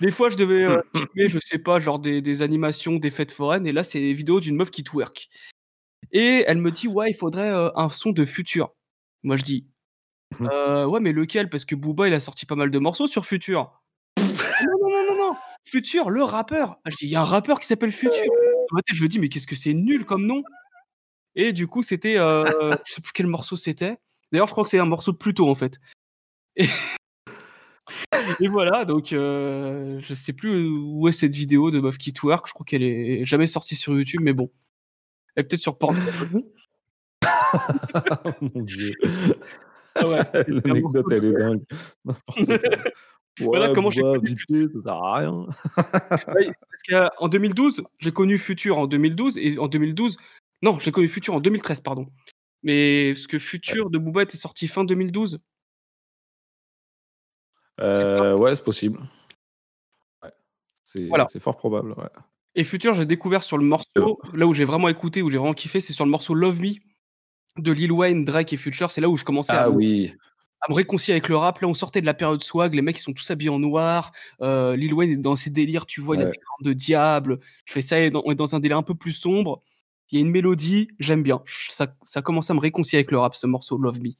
Des 0.00 0.10
fois, 0.10 0.30
je 0.30 0.36
devais 0.36 0.64
euh, 0.64 0.80
filmer, 0.94 1.28
je 1.28 1.38
sais 1.38 1.58
pas, 1.58 1.78
genre 1.78 1.98
des, 1.98 2.22
des 2.22 2.42
animations, 2.42 2.96
des 2.96 3.10
fêtes 3.10 3.32
foraines, 3.32 3.66
et 3.66 3.72
là, 3.72 3.84
c'est 3.84 4.00
des 4.00 4.14
vidéos 4.14 4.40
d'une 4.40 4.56
meuf 4.56 4.70
qui 4.70 4.82
twerk. 4.82 5.28
Et 6.12 6.44
elle 6.46 6.58
me 6.58 6.70
dit, 6.70 6.88
ouais, 6.88 7.10
il 7.10 7.14
faudrait 7.14 7.50
euh, 7.50 7.70
un 7.76 7.88
son 7.90 8.12
de 8.12 8.24
Future. 8.24 8.72
Moi, 9.22 9.36
je 9.36 9.42
dis, 9.42 9.66
Mhm. 10.38 10.48
Euh, 10.50 10.86
ouais, 10.86 11.00
mais 11.00 11.12
lequel? 11.12 11.48
Parce 11.48 11.64
que 11.64 11.74
Booba, 11.74 12.08
il 12.08 12.14
a 12.14 12.20
sorti 12.20 12.46
pas 12.46 12.54
mal 12.54 12.70
de 12.70 12.78
morceaux 12.78 13.06
sur 13.06 13.26
Future. 13.26 13.80
Non, 14.66 14.76
non, 14.82 14.88
non, 14.90 15.14
non, 15.16 15.28
non, 15.30 15.36
Future, 15.66 16.10
le 16.10 16.22
rappeur. 16.22 16.78
Ah, 16.84 16.90
je 16.90 16.96
dis, 16.96 17.06
il 17.06 17.10
y 17.10 17.16
a 17.16 17.22
un 17.22 17.24
rappeur 17.24 17.58
qui 17.60 17.66
s'appelle 17.66 17.92
Future. 17.92 18.30
Je 18.92 19.02
me 19.02 19.08
dis, 19.08 19.18
mais 19.18 19.28
qu'est-ce 19.28 19.46
que 19.46 19.56
c'est 19.56 19.72
nul 19.72 20.04
comme 20.04 20.26
nom? 20.26 20.42
Et 21.34 21.52
du 21.52 21.66
coup, 21.66 21.82
c'était, 21.82 22.18
euh, 22.18 22.44
je 22.86 22.92
sais 22.92 23.00
plus 23.00 23.12
quel 23.12 23.26
morceau 23.26 23.56
c'était. 23.56 23.96
D'ailleurs, 24.30 24.46
je 24.46 24.52
crois 24.52 24.64
que 24.64 24.70
c'est 24.70 24.78
un 24.78 24.84
morceau 24.84 25.12
de 25.12 25.16
Pluto, 25.16 25.48
en 25.48 25.54
fait. 25.54 25.80
Et, 26.56 26.66
et 28.40 28.48
voilà, 28.48 28.84
donc 28.84 29.12
euh, 29.12 30.00
je 30.00 30.14
sais 30.14 30.32
plus 30.32 30.68
où 30.68 31.08
est 31.08 31.12
cette 31.12 31.34
vidéo 31.34 31.70
de 31.70 31.80
meuf 31.80 31.98
qui 31.98 32.12
twerk. 32.12 32.46
Je 32.46 32.52
crois 32.52 32.64
qu'elle 32.64 32.82
est 32.82 33.24
jamais 33.24 33.46
sortie 33.46 33.76
sur 33.76 33.92
YouTube, 33.94 34.20
mais 34.22 34.32
bon. 34.32 34.50
Elle 35.34 35.44
est 35.44 35.48
peut-être 35.48 35.60
sur 35.60 35.78
Pornhub. 35.78 36.02
Mon 38.40 38.62
dieu. 38.62 38.94
Ah 39.94 40.08
ouais, 40.08 40.20
L'anecdote, 40.64 41.06
elle 41.12 41.24
est 41.24 41.32
dingue. 41.32 41.62
Voilà 43.38 43.72
comment 43.72 43.90
j'ai 43.90 44.02
bah, 44.02 44.18
connu 44.18 44.64
ça 44.64 44.82
sert 44.82 44.92
à 44.92 45.18
rien. 45.18 45.46
Oui, 46.34 46.50
parce 46.68 47.10
qu'en 47.16 47.28
2012, 47.28 47.84
j'ai 47.98 48.12
connu 48.12 48.36
Future 48.36 48.76
en 48.76 48.86
2012 48.86 49.38
et 49.38 49.56
en 49.58 49.66
2012 49.66 50.18
non, 50.62 50.78
j'ai 50.78 50.90
connu 50.90 51.08
Future 51.08 51.34
en 51.34 51.40
2013, 51.40 51.80
pardon. 51.80 52.06
Mais 52.62 53.12
parce 53.14 53.26
que 53.26 53.38
Future 53.38 53.88
de 53.88 53.98
Booba 53.98 54.22
était 54.22 54.36
sorti 54.36 54.68
fin 54.68 54.84
2012. 54.84 55.38
Heu, 57.78 58.34
ouais, 58.36 58.54
c'est 58.54 58.64
possible. 58.64 58.98
Ouais, 60.22 60.32
c'est 60.84 61.08
Voilà. 61.08 61.26
fort 61.40 61.56
probable, 61.56 61.92
ouais. 61.92 62.08
Et 62.54 62.64
Future, 62.64 62.94
j'ai 62.94 63.06
découvert 63.06 63.42
sur 63.44 63.58
le 63.58 63.64
morceau, 63.64 64.20
là 64.34 64.46
où 64.46 64.54
j'ai 64.54 64.64
vraiment 64.64 64.88
écouté, 64.88 65.22
où 65.22 65.30
j'ai 65.30 65.38
vraiment 65.38 65.54
kiffé, 65.54 65.80
c'est 65.80 65.92
sur 65.92 66.04
le 66.04 66.10
morceau 66.10 66.34
Love 66.34 66.60
Me 66.60 66.74
de 67.58 67.72
Lil 67.72 67.92
Wayne, 67.92 68.24
Drake 68.24 68.52
et 68.52 68.56
Future. 68.56 68.90
C'est 68.90 69.00
là 69.00 69.08
où 69.08 69.16
je 69.16 69.24
commençais 69.24 69.56
à 69.56 69.64
Ah 69.64 69.70
me 69.70 69.76
oui. 69.76 70.14
à 70.62 70.70
me 70.70 70.74
réconcilier 70.74 71.14
avec 71.14 71.28
le 71.28 71.36
rap. 71.36 71.60
Là, 71.60 71.68
on 71.68 71.74
sortait 71.74 72.00
de 72.02 72.06
la 72.06 72.14
période 72.14 72.42
swag, 72.42 72.74
les 72.74 72.82
mecs 72.82 72.98
ils 72.98 73.02
sont 73.02 73.12
tous 73.14 73.30
habillés 73.30 73.50
en 73.50 73.58
noir, 73.60 74.12
heu, 74.42 74.74
Lil 74.74 74.92
Wayne 74.94 75.10
est 75.12 75.16
dans 75.18 75.36
ses 75.36 75.50
délires, 75.50 75.86
tu 75.86 76.00
vois, 76.02 76.16
il 76.16 76.22
a 76.22 76.24
Ouais. 76.26 76.30
des 76.32 76.38
cornes 76.38 76.64
de 76.70 76.72
diable. 76.74 77.40
Je 77.66 77.72
fais 77.72 77.82
ça 77.82 77.96
on 78.14 78.32
est 78.32 78.34
dans 78.36 78.54
un 78.56 78.60
délire 78.60 78.78
un 78.78 78.82
peu 78.82 78.94
plus 78.94 79.12
sombre. 79.12 79.62
Il 80.12 80.16
y 80.16 80.22
a 80.22 80.22
une 80.26 80.30
mélodie, 80.32 80.88
j'aime 81.00 81.22
bien. 81.22 81.42
Ça 81.70 81.94
ça 82.04 82.22
commence 82.22 82.50
à 82.50 82.54
me 82.54 82.60
réconcilier 82.60 82.98
avec 82.98 83.10
le 83.12 83.18
rap, 83.18 83.34
ce 83.36 83.46
morceau 83.46 83.78
Love 83.78 84.00
Me. 84.02 84.10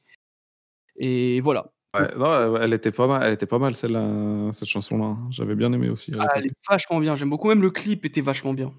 Et 0.97 1.41
voilà. 1.41 1.73
Ouais, 1.95 2.15
non, 2.17 2.57
elle 2.57 2.73
était 2.73 2.93
pas 2.93 3.09
mal 3.09 3.25
elle 3.27 3.33
était 3.35 3.47
pas 3.47 3.59
mal 3.59 3.75
cette 3.75 4.69
chanson-là, 4.69 5.05
hein. 5.07 5.29
J'avais 5.33 5.57
bien 5.57 5.73
aimé 5.73 5.89
aussi 5.91 6.13
à 6.15 6.19
Ah, 6.19 6.27
elle 6.37 6.45
l'époque. 6.45 6.47
est 6.47 6.53
vachement 6.69 6.99
bien, 7.01 7.17
j'aime 7.17 7.31
beaucoup. 7.31 7.49
Même 7.49 7.63
le 7.63 7.71
clip 7.71 8.05
était 8.05 8.21
vachement 8.21 8.53
bien. 8.55 8.73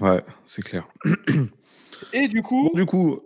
Ouais, 0.00 0.24
c'est 0.44 0.62
clair. 0.62 0.88
Et 2.12 2.28
du 2.28 2.42
coup 2.42 2.70
du 2.74 2.86
coup, 2.86 3.20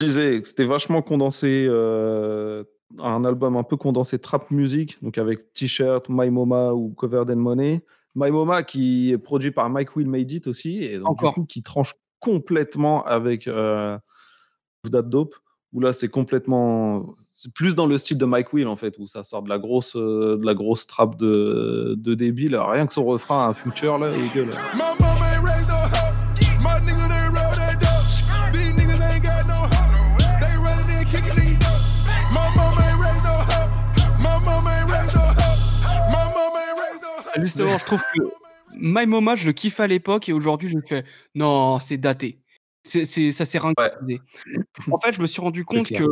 je 0.00 0.06
disais 0.06 0.42
que 0.42 0.48
c'était 0.48 0.64
vachement 0.64 1.02
condensé, 1.02 1.66
heu, 1.68 2.66
un 3.00 3.24
album 3.24 3.56
un 3.56 3.64
peu 3.64 3.76
condensé 3.76 4.18
trap 4.20 4.50
music, 4.50 5.02
donc 5.02 5.18
avec 5.18 5.52
T-shirt, 5.54 6.06
My 6.10 6.30
Moma 6.30 6.74
ou 6.74 6.90
Covered 6.94 7.30
in 7.30 7.36
Money. 7.36 7.82
My 8.16 8.30
Moma 8.30 8.62
qui 8.64 9.12
est 9.12 9.18
produit 9.18 9.52
par 9.52 9.70
Mike 9.70 9.96
Will 9.96 10.08
Made 10.08 10.30
It 10.32 10.46
aussi 10.48 10.84
et 10.84 10.98
donc 10.98 11.16
du 11.18 11.28
Encore. 11.28 11.34
coup 11.34 11.44
qui 11.46 11.62
tranche 11.62 11.94
complètement 12.20 13.04
avec, 13.04 13.48
heu, 13.48 13.98
That 14.92 15.02
Dope, 15.02 15.36
où 15.72 15.80
là 15.80 15.92
c'est 15.92 16.08
complètement 16.08 17.14
c'est 17.30 17.52
plus 17.54 17.74
dans 17.74 17.86
le 17.86 17.98
style 17.98 18.18
de 18.18 18.24
Mike 18.24 18.52
Will 18.52 18.66
en 18.66 18.76
fait, 18.76 18.98
où 18.98 19.06
ça 19.06 19.22
sort 19.22 19.42
de 19.42 19.48
la 19.48 19.58
grosse, 19.58 19.94
heu, 19.96 20.38
de 20.40 20.46
la 20.46 20.54
grosse 20.54 20.86
trap 20.86 21.16
de 21.16 21.94
de 21.96 22.14
débile. 22.14 22.56
Rien 22.56 22.86
que 22.86 22.92
son 22.92 23.04
refrain, 23.04 23.48
un 23.48 23.54
Future 23.54 23.98
là, 23.98 24.10
et 24.16 24.28
gueule. 24.34 24.50
Justement, 37.40 37.78
je 37.78 37.84
trouve 37.84 38.02
que 38.14 38.22
My 38.80 39.06
Moma, 39.06 39.34
je 39.34 39.46
le 39.46 39.52
kiffe 39.52 39.80
à 39.80 39.86
l'époque 39.86 40.28
et 40.28 40.32
aujourd'hui, 40.32 40.68
je 40.68 40.76
me 40.76 40.82
fais 40.82 41.04
non, 41.34 41.78
c'est 41.78 41.98
daté. 41.98 42.40
C'est 42.88 43.04
c'est 43.04 43.32
ça 43.32 43.44
s'est 43.44 43.58
ringardiser. 43.58 44.22
En 44.90 45.00
fait, 45.00 45.12
je 45.14 45.22
me 45.22 45.26
suis 45.28 45.40
rendu 45.42 45.64
compte 45.64 45.92
que, 45.92 46.04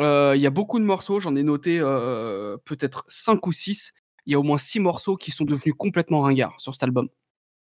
heu, 0.00 0.32
il 0.36 0.40
y 0.42 0.46
a 0.46 0.50
beaucoup 0.50 0.78
de 0.80 0.84
morceaux, 0.84 1.20
j'en 1.20 1.36
ai 1.36 1.42
noté, 1.44 1.80
heu, 1.80 2.58
peut-être 2.66 3.04
5 3.08 3.46
ou 3.46 3.52
6. 3.52 3.92
Il 4.26 4.32
y 4.32 4.36
a 4.36 4.40
au 4.40 4.44
moins 4.44 4.58
6 4.58 4.80
morceaux 4.80 5.16
qui 5.16 5.32
sont 5.32 5.44
devenus 5.44 5.74
complètement 5.78 6.22
ringards 6.22 6.60
sur 6.60 6.74
cet 6.74 6.84
album. 6.84 7.08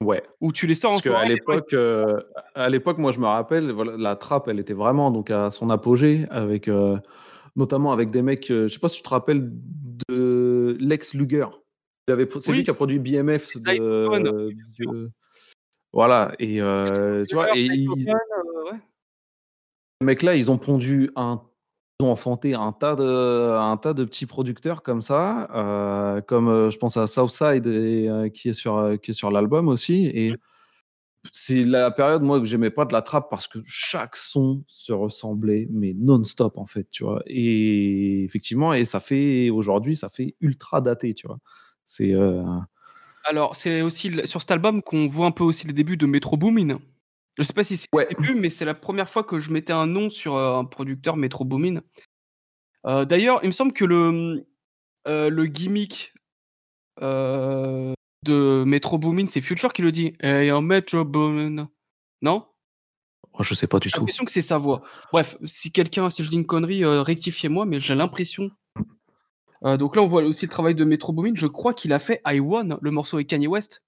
Ouais. 0.02 0.23
Où 0.40 0.52
tu 0.52 0.66
les 0.66 0.75
sors 0.75 0.94
en 0.94 0.94
Parce 0.97 1.02
qu'à 1.02 1.25
l'époque, 1.25 1.73
heu, 1.73 2.25
à 2.54 2.68
l'époque, 2.68 2.99
moi, 2.99 3.12
je 3.12 3.20
me 3.20 3.26
rappelle, 3.26 3.70
voilà, 3.70 3.97
la 3.97 4.16
trappe, 4.16 4.49
elle 4.49 4.59
était 4.59 4.75
vraiment 4.75 5.11
donc 5.12 5.30
à 5.30 5.50
son 5.50 5.70
apogée 5.70 6.26
avec, 6.30 6.68
notamment 7.56 7.92
avec 7.92 8.11
des 8.11 8.23
mecs, 8.23 8.47
je 8.49 8.68
sais 8.68 8.78
pas 8.80 8.88
si 8.88 8.99
tu 8.99 9.02
te 9.04 9.09
rappelles 9.11 9.50
de 10.11 10.76
Lex 10.80 11.14
Luger? 11.14 11.47
Il 12.08 12.12
avait 12.12 12.26
pro 12.26 12.41
c'est 12.41 12.52
Oui. 12.52 12.58
lui 12.58 12.64
qui 12.64 12.71
a 12.71 12.75
produit 12.75 12.99
BMF 12.99 13.56
de 13.56 14.34
de 14.78 15.10
voilà 15.92 16.32
et 16.38 16.56
tu 17.28 17.34
vois? 17.34 17.56
Et 17.56 17.64
ils 17.66 17.88
ouais. 17.88 18.80
ces 20.00 20.06
mecs-là, 20.06 20.34
ils 20.36 20.50
ont 20.50 20.58
pondu 20.58 21.10
un 21.16 21.42
ils 22.00 22.06
ont 22.06 22.12
enfanté 22.12 22.54
un 22.54 22.72
tas 22.72 22.96
de 22.96 23.04
un 23.58 23.76
tas 23.76 23.92
de 23.92 24.04
petits 24.04 24.24
producteurs 24.24 24.82
comme 24.82 25.02
ça, 25.02 25.46
comme, 26.26 26.70
je 26.70 26.78
pense 26.78 26.96
à 26.96 27.06
Southside 27.06 27.66
et 27.66 28.30
qui 28.34 28.48
est 28.48 28.54
sur, 28.54 28.98
qui 29.02 29.10
est 29.10 29.14
sur 29.14 29.30
l'album 29.30 29.68
aussi 29.68 30.06
et 30.06 30.34
c'est 31.32 31.64
la 31.64 31.90
période, 31.90 32.22
moi, 32.22 32.40
que 32.40 32.46
j'aimais 32.46 32.70
pas 32.70 32.84
de 32.86 32.92
la 32.94 33.02
trappe 33.02 33.30
parce 33.30 33.48
que 33.48 33.58
chaque 33.66 34.16
son 34.16 34.64
se 34.68 34.92
ressemblait, 34.92 35.68
mais 35.70 35.94
non-stop, 35.98 36.58
en 36.58 36.66
fait, 36.66 36.88
tu 36.90 37.04
vois? 37.04 37.22
Et 37.26 38.24
effectivement 38.24 38.74
et 38.74 38.84
ça 38.86 39.00
fait 39.00 39.50
aujourd'hui, 39.50 39.96
ça 39.96 40.08
fait 40.08 40.36
ultra 40.40 40.80
daté, 40.80 41.14
tu 41.14 41.26
vois? 41.28 41.38
C'est, 41.84 42.14
Alors, 43.30 43.54
c'est 43.54 43.82
aussi 43.82 44.26
sur 44.26 44.40
cet 44.40 44.50
album 44.50 44.82
qu'on 44.82 45.06
voit 45.06 45.26
un 45.26 45.30
peu 45.30 45.45
aussi 45.45 45.64
les 45.69 45.73
débuts 45.73 45.97
de 45.97 46.04
Metro 46.04 46.36
Boomin. 46.36 46.80
Je 47.38 47.45
sais 47.45 47.52
pas 47.52 47.62
si 47.62 47.76
c'est 47.76 47.86
Ouais. 47.95 48.08
mais 48.34 48.50
c'est 48.50 48.64
la 48.64 48.75
première 48.75 49.08
fois 49.08 49.23
que 49.23 49.38
je 49.38 49.52
mettais 49.52 49.73
un 49.73 49.86
nom 49.86 50.10
sur, 50.10 50.34
heu, 50.34 50.54
un 50.56 50.64
producteur 50.64 51.16
Metro 51.16 51.45
Boomin. 51.45 51.80
Heu, 52.88 53.06
d'ailleurs, 53.06 53.38
il 53.45 53.47
me 53.47 53.52
semble 53.52 53.73
que 53.73 53.84
le, 53.84 54.45
le 55.06 55.47
gimmick, 55.47 56.12
de 57.00 58.64
Metro 58.66 58.99
Boomin, 58.99 59.28
c'est 59.28 59.40
Future 59.40 59.73
qui 59.73 59.82
le 59.82 59.93
dit: 59.93 60.14
«Hey, 60.21 60.49
I'm 60.49 60.66
Metro 60.66 61.04
Boomin». 61.04 61.69
Non? 62.23 62.49
oh, 63.32 63.45
je 63.45 63.54
sais 63.54 63.69
pas 63.69 63.78
du 63.78 63.88
J'ai 63.90 63.93
tout. 63.93 64.00
l'impression 64.00 64.25
que 64.25 64.32
c'est 64.32 64.43
sa 64.43 64.58
voix. 64.58 64.82
Bref, 65.12 65.36
si 65.45 65.71
quelqu'un 65.71 66.10
si 66.10 66.25
je 66.25 66.30
dis 66.30 66.36
une 66.36 66.47
connerie, 66.47 66.84
rectifiez-moi, 66.84 67.64
mais 67.64 67.78
j'ai 67.78 67.95
l'impression. 67.95 68.50
Heu, 69.64 69.76
donc 69.76 69.96
là, 69.96 70.02
on 70.02 70.06
voit 70.06 70.23
aussi 70.23 70.46
le 70.46 70.50
travail 70.50 70.75
de 70.75 70.84
Metro 70.84 71.12
Boomin. 71.12 71.32
Je 71.34 71.46
crois 71.46 71.75
qu'il 71.75 71.92
a 71.92 71.99
fait 71.99 72.20
I 72.26 72.40
Won, 72.40 72.78
le 72.80 72.90
morceau 72.90 73.16
avec 73.16 73.26
Kanye 73.28 73.46
West 73.46 73.80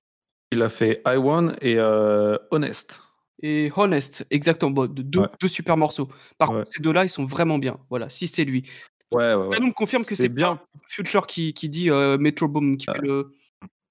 Il 0.53 0.61
a 0.63 0.69
fait 0.69 1.01
I 1.07 1.17
One 1.17 1.57
et 1.63 1.77
heu, 1.79 2.39
Honest. 2.51 3.01
et 3.43 3.71
Honest, 3.77 4.27
exactement, 4.31 4.71
bon, 4.71 4.87
de 4.93 5.03
2 5.03 5.23
Ouais. 5.23 5.29
2 5.41 5.49
super 5.49 5.77
morceaux. 5.77 6.09
Par 6.39 6.49
Ouais. 6.49 6.65
contre, 6.65 6.71
ces 6.75 6.83
2 6.83 6.93
là, 6.93 7.05
ils 7.05 7.09
sont 7.09 7.25
vraiment 7.27 7.59
bien. 7.59 7.79
Voilà, 7.91 8.11
si 8.11 8.27
c'est 8.29 8.45
lui. 8.45 8.63
Ouais, 9.11 9.35
ouais, 9.35 9.47
ouais. 9.47 9.57
Là, 9.57 9.61
nous 9.61 9.69
me 9.69 9.73
confirme 9.73 10.05
que 10.05 10.15
C'est 10.15 10.29
bien 10.29 10.61
Future 10.89 11.27
qui 11.27 11.55
qui 11.55 11.69
dit, 11.71 11.91
heu, 11.91 12.19
Metro 12.19 12.49
Boomin, 12.49 12.77
qui 12.77 12.89
fait 12.89 13.01
le 13.01 13.35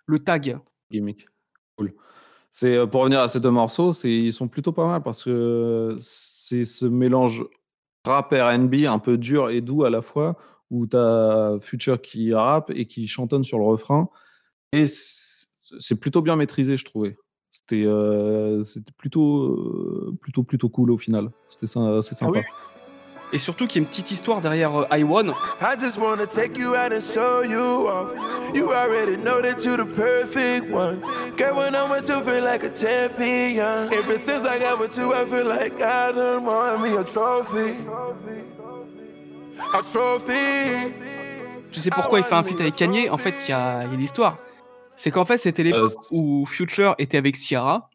le 0.08 0.20
tag. 0.20 0.60
gimmick. 0.92 1.28
Cool. 1.78 1.94
C'est, 2.52 2.88
pour 2.88 3.02
revenir 3.02 3.22
à 3.22 3.28
ces 3.30 3.42
2 3.42 3.52
morceaux, 3.52 3.94
c'est 3.94 4.12
ils 4.12 4.34
sont 4.34 4.48
plutôt 4.50 4.74
pas 4.74 4.88
mal 4.88 5.04
parce 5.04 5.24
que 5.26 5.98
c'est 6.00 6.66
ce 6.66 6.86
mélange 6.86 7.46
rap 8.06 8.32
R&B 8.34 8.86
un 8.88 9.00
peu 9.00 9.18
dur 9.18 9.50
et 9.52 9.62
doux 9.62 9.86
à 9.86 9.92
la 9.92 10.02
fois, 10.02 10.38
où 10.72 10.88
tu 10.88 10.98
as 10.98 11.58
Future 11.62 12.02
qui 12.02 12.34
rappe 12.34 12.72
et 12.74 12.88
qui 12.88 13.08
chantonne 13.08 13.44
sur 13.44 13.60
le 13.60 13.66
refrain 13.66 14.10
et 14.72 14.86
c'est 14.88 16.00
plutôt 16.00 16.22
bien 16.22 16.36
maîtrisé, 16.36 16.78
je 16.78 16.86
trouvais. 16.86 17.18
C'était, 17.52 17.86
c'était 18.64 18.94
plutôt, 18.98 19.44
heu, 19.44 20.14
plutôt, 20.22 20.44
plutôt 20.44 20.70
cool 20.70 20.92
au 20.92 20.98
final. 20.98 21.30
C'était 21.48 21.72
Ah 21.76 21.98
oui, 21.98 22.04
sympa. 22.04 22.40
Et 23.34 23.38
surtout 23.38 23.66
qu'il 23.68 23.82
y 23.82 23.84
a 23.84 23.84
une 23.84 23.90
petite 23.90 24.12
histoire 24.12 24.42
derrière, 24.42 24.78
heu, 24.78 24.86
I 24.92 25.04
Won. 25.04 25.34
I 25.62 25.78
just 25.80 25.98
wanna 25.98 26.26
take 26.26 26.58
you 26.58 26.76
out 26.76 26.92
and 26.92 27.02
show 27.02 27.44
you 27.44 27.88
off. 27.88 28.14
You 28.54 28.72
already 28.72 29.16
know 29.16 29.42
that 29.42 29.64
you 29.64 29.78
the 29.78 29.86
perfect 29.86 30.70
one. 30.70 31.02
Girl, 31.38 31.58
when 31.58 31.74
I'm 31.74 31.90
with 31.90 32.10
you, 32.10 32.22
feel 32.22 32.44
like 32.44 32.64
a 32.64 32.70
champion. 32.70 33.90
Ever 33.92 34.18
since 34.18 34.46
I 34.46 34.60
got 34.60 34.80
with 34.80 34.98
you, 34.98 35.14
I 35.14 35.26
feel 35.26 35.48
like 35.48 35.82
I 35.82 36.12
done 36.12 36.46
won 36.46 36.82
me 36.82 36.96
a 36.98 37.04
trophy. 37.04 37.76
A 39.60 39.82
trophy. 39.82 40.94
Tu 41.72 41.80
sais 41.80 41.90
pourquoi 41.90 42.20
il 42.20 42.26
fait 42.26 42.36
un 42.36 42.44
feat 42.44 42.60
avec 42.60 42.76
Kanye? 42.76 43.10
En 43.10 43.18
fait, 43.18 43.34
il 43.48 43.50
y 43.50 43.54
a 43.54 43.86
il 43.86 43.92
y 43.92 43.94
a 43.94 43.98
l'histoire. 43.98 44.38
C'est 44.96 45.12
qu'en 45.12 45.26
fait, 45.26 45.38
c'était 45.38 45.64
l'époque 45.64 45.92
c 45.92 45.98
où 46.12 46.46
Future 46.46 46.96
était 46.98 47.18
avec 47.18 47.36
Ciara 47.36 47.90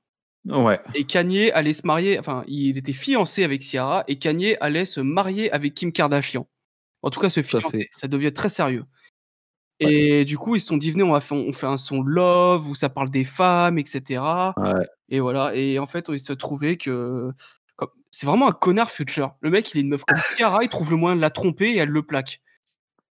Ouais. 0.47 0.81
et 0.95 1.03
Kanye 1.05 1.51
allait 1.51 1.73
se 1.73 1.85
marier 1.85 2.21
enfin, 2.21 2.45
il 2.47 2.79
était 2.79 2.93
fiancé 2.93 3.43
avec 3.43 3.63
Ciara 3.63 4.05
et 4.07 4.17
Kanye 4.17 4.57
allait 4.61 4.85
se 4.85 5.01
marier 5.01 5.51
avec 5.51 5.75
Kim 5.75 5.91
Kardashian. 5.93 6.47
En 7.03 7.11
tout 7.11 7.19
cas, 7.21 7.29
se 7.29 7.41
à 7.41 7.43
fiancer, 7.43 7.79
fait. 7.79 7.89
ça 7.91 8.07
devient 8.09 8.33
très 8.33 8.49
sérieux. 8.49 8.85
Et 9.81 10.25
du 10.25 10.39
coup, 10.39 10.57
ils 10.57 10.61
se 10.61 10.69
sont 10.69 10.77
dit: 10.79 10.91
«Venez, 10.91 11.03
on 11.03 11.13
va 11.13 11.21
fait 11.21 11.35
on 11.35 11.53
fait 11.53 11.67
un 11.67 11.77
son 11.77 12.01
love 12.03 12.69
où 12.69 12.75
ça 12.75 12.89
parle 12.89 13.11
des 13.11 13.25
femmes 13.25 13.79
et 13.79 13.85
cetera» 13.85 14.55
Ouais. 14.57 14.87
et 15.11 15.21
voilà 15.21 15.55
et 15.55 15.79
en 15.79 15.87
fait, 15.87 16.07
il 16.09 16.19
se 16.21 16.33
trouvait 16.33 16.77
que 16.77 17.31
c'est 18.11 18.27
vraiment 18.27 18.49
un 18.49 18.53
connard 18.53 18.91
Future. 18.91 19.35
Le 19.41 19.51
mec, 19.51 19.73
il 19.75 19.79
est 19.79 19.81
une 19.83 19.89
meuf 19.91 20.05
comme 20.05 20.17
Ciara, 20.19 20.63
il 20.65 20.69
trouve 20.71 20.91
le 20.91 20.97
moyen 20.97 21.17
de 21.17 21.21
la 21.21 21.31
tromper 21.31 21.71
et 21.71 21.77
elle 21.79 21.89
le 21.91 22.03
plaque. 22.03 22.41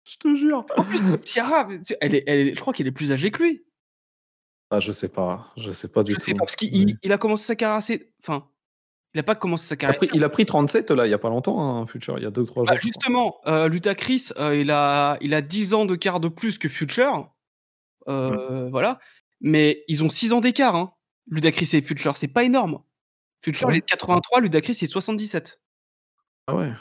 Je 0.03 0.17
te 0.17 0.33
jure. 0.35 0.65
En 0.77 0.83
plus, 0.83 0.99
Ciara, 1.25 1.67
elle 2.01 2.15
est 2.15 2.23
elle 2.27 2.47
est 2.49 2.55
je 2.55 2.59
crois 2.61 2.73
qu'elle 2.73 2.87
est 2.87 2.91
plus 2.91 3.11
âgée 3.11 3.31
que 3.31 3.43
lui. 3.43 3.63
Ah, 4.69 4.79
je 4.79 4.91
sais 4.91 5.09
pas, 5.09 5.47
je 5.57 5.71
sais 5.71 5.89
pas 5.89 6.03
du 6.03 6.11
Je 6.11 6.17
tout. 6.17 6.23
sais 6.23 6.31
pas, 6.33 6.39
parce 6.39 6.55
qu'il 6.55 6.95
il 7.03 7.11
a 7.11 7.17
commencé 7.17 7.43
sa 7.45 7.55
carrière 7.55 7.77
assez 7.77 8.13
enfin, 8.23 8.47
il 9.13 9.19
a 9.19 9.23
pas 9.23 9.35
commencé 9.35 9.67
sa 9.67 9.75
Il 9.75 9.77
a 9.77 9.77
carrière 9.77 9.97
pris 9.97 10.09
il 10.13 10.23
a 10.23 10.29
pris 10.29 10.45
37 10.45 10.91
là, 10.91 11.05
il 11.07 11.09
y 11.11 11.13
a 11.13 11.17
pas 11.17 11.29
longtemps, 11.29 11.59
hein, 11.81 11.85
Future, 11.87 12.17
il 12.19 12.23
y 12.23 12.27
a 12.27 12.31
2-3 12.31 12.63
jours. 12.65 12.73
bah, 12.73 12.79
je 12.81 12.87
crois. 12.87 12.87
justement, 12.87 13.41
heu, 13.47 13.67
Ludacris, 13.67 14.29
heu, 14.39 14.59
il 14.61 14.71
a 14.71 15.17
il 15.21 15.33
a 15.33 15.41
10 15.41 15.73
ans 15.73 15.85
d'écart 15.85 16.19
de 16.19 16.29
plus 16.29 16.57
que 16.57 16.69
Future, 16.69 17.29
Mmh. 18.07 18.11
heu, 18.11 18.69
voilà, 18.71 18.99
mais 19.41 19.83
ils 19.87 20.03
ont 20.03 20.09
6 20.09 20.33
ans 20.33 20.41
d'écart, 20.41 20.75
hein, 20.75 20.93
Ludacris 21.27 21.69
et 21.73 21.81
Future, 21.81 22.17
c'est 22.17 22.27
pas 22.27 22.43
énorme. 22.43 22.81
Future, 23.43 23.71
il 23.71 23.77
est 23.77 23.81
de 23.81 23.85
83, 23.85 24.41
Ludacris, 24.41 24.73
il 24.81 24.83
est 24.85 24.87
de 24.87 24.91
77. 24.91 25.59
Ah 26.47 26.55
ouais. 26.55 26.71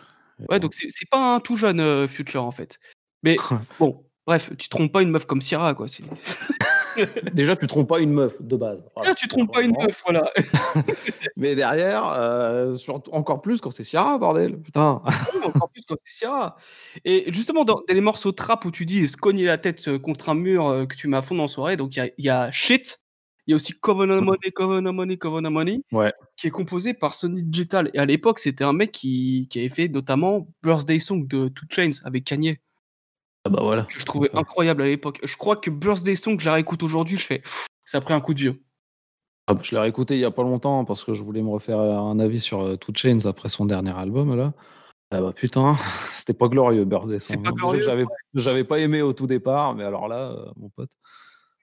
Ouais, 0.48 0.58
donc 0.60 0.72
c'est 0.74 0.88
pas 1.10 1.34
un 1.34 1.40
tout 1.40 1.56
jeune, 1.56 1.80
heu, 1.80 2.06
Future, 2.08 2.44
en 2.44 2.50
fait. 2.50 2.78
Mais 3.22 3.36
bon, 3.78 4.04
bref, 4.26 4.50
tu 4.58 4.68
trompes 4.68 4.92
pas 4.92 5.02
une 5.02 5.10
meuf 5.10 5.26
comme 5.26 5.42
Ciara, 5.42 5.74
quoi, 5.74 5.86
Déjà, 7.32 7.56
tu 7.56 7.66
trompes 7.66 7.88
pas 7.88 8.00
une 8.00 8.12
meuf 8.12 8.40
de 8.40 8.56
base. 8.56 8.82
Voilà. 8.96 9.10
Ah, 9.12 9.14
tu 9.14 9.28
trompes 9.28 9.52
pas 9.52 9.62
une 9.62 9.74
meuf, 9.78 10.02
voilà. 10.04 10.30
Mais 11.36 11.54
derrière, 11.54 12.72
surtout 12.76 13.12
encore 13.12 13.40
plus 13.42 13.60
quand 13.60 13.70
c'est 13.70 13.84
Ciara, 13.84 14.18
bordel, 14.18 14.60
putain. 14.60 15.00
Ah 15.04 15.10
oui, 15.34 15.40
encore 15.44 15.70
plus 15.70 15.84
quand 15.86 15.94
c'est 16.04 16.18
Ciara. 16.18 16.56
Et 17.04 17.32
justement, 17.32 17.64
dans 17.64 17.82
dans 17.86 17.94
les 17.94 18.00
morceaux 18.00 18.32
trap 18.32 18.64
où 18.64 18.70
tu 18.70 18.86
dis: 18.86 19.06
«Se 19.08 19.16
cogner 19.16 19.44
la 19.44 19.58
tête, 19.58 19.86
heu, 19.88 19.98
contre 19.98 20.28
un 20.30 20.34
mur, 20.34 20.86
que 20.88 20.96
tu 20.96 21.06
mets 21.08 21.16
à 21.16 21.22
fond 21.22 21.38
en 21.38 21.48
soirée», 21.48 21.76
donc 21.76 21.94
il 21.96 21.98
y 22.00 22.02
a 22.02 22.06
il 22.18 22.24
y 22.24 22.28
a 22.30 22.50
Shit, 22.50 23.00
il 23.50 23.52
y 23.52 23.54
a 23.54 23.56
aussi 23.56 23.72
Covenant 23.72 24.22
Money, 24.22 24.52
Covenant 24.54 24.92
Money, 24.92 25.16
Covenant 25.16 25.50
Money, 25.50 25.82
Ouais. 25.90 26.12
qui 26.36 26.46
est 26.46 26.52
composé 26.52 26.94
par 26.94 27.14
Sonny 27.14 27.42
Digital. 27.42 27.90
Et 27.94 27.98
à 27.98 28.06
l'époque, 28.06 28.38
c'était 28.38 28.62
un 28.62 28.72
mec 28.72 28.92
qui 28.92 29.48
qui 29.50 29.58
avait 29.58 29.68
fait 29.68 29.88
notamment 29.88 30.46
Birthday 30.62 31.00
Song 31.00 31.26
de 31.26 31.48
2 31.48 31.52
Chainz 31.68 32.00
avec 32.04 32.22
Kanye. 32.22 32.60
Ah 33.44 33.50
bah 33.50 33.58
voilà. 33.60 33.82
Que 33.84 33.98
je 33.98 34.04
trouvais 34.04 34.30
incroyable 34.34 34.82
à 34.82 34.86
l'époque. 34.86 35.18
Je 35.24 35.36
crois 35.36 35.56
que 35.56 35.68
Birthday 35.68 36.14
Song, 36.14 36.38
je 36.38 36.46
la 36.46 36.52
réécoute 36.54 36.84
aujourd'hui, 36.84 37.18
je 37.18 37.26
fais: 37.26 37.42
«Ça 37.84 37.98
a 37.98 38.00
pris 38.00 38.14
un 38.14 38.20
coup 38.20 38.34
de 38.34 38.38
vieux». 38.38 38.62
Ah 39.48 39.54
bah, 39.54 39.60
je 39.64 39.74
l'ai 39.74 39.80
réécouté 39.80 40.14
il 40.14 40.20
y 40.20 40.24
a 40.24 40.30
pas 40.30 40.44
longtemps 40.44 40.84
parce 40.84 41.02
que 41.02 41.12
je 41.12 41.24
voulais 41.24 41.42
me 41.42 41.48
refaire, 41.50 41.80
heu, 41.80 41.90
un 41.90 42.20
avis 42.20 42.40
sur, 42.40 42.62
heu, 42.62 42.76
2 42.76 42.96
Chainz 42.96 43.26
après 43.26 43.48
son 43.48 43.66
dernier 43.66 43.98
album 43.98 44.36
là. 44.36 44.52
Ah 45.10 45.20
bah 45.20 45.32
putain, 45.32 45.74
c'était 46.14 46.38
pas 46.38 46.46
glorieux 46.46 46.84
Birthday 46.84 47.18
Song, 47.18 47.42
hein. 47.44 47.52
Que 47.72 47.80
j'avais 48.40 48.60
ouais. 48.60 48.64
pas 48.64 48.78
aimé 48.78 49.02
au 49.02 49.12
tout 49.12 49.26
départ, 49.26 49.74
mais 49.74 49.82
alors 49.82 50.06
là, 50.06 50.30
heu, 50.30 50.52
mon 50.54 50.68
pote. 50.68 50.92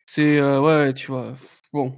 C'est, 0.10 0.40
heu, 0.40 0.62
ouais, 0.62 0.94
tu 0.94 1.08
vois? 1.12 1.36
Bon. 1.74 1.94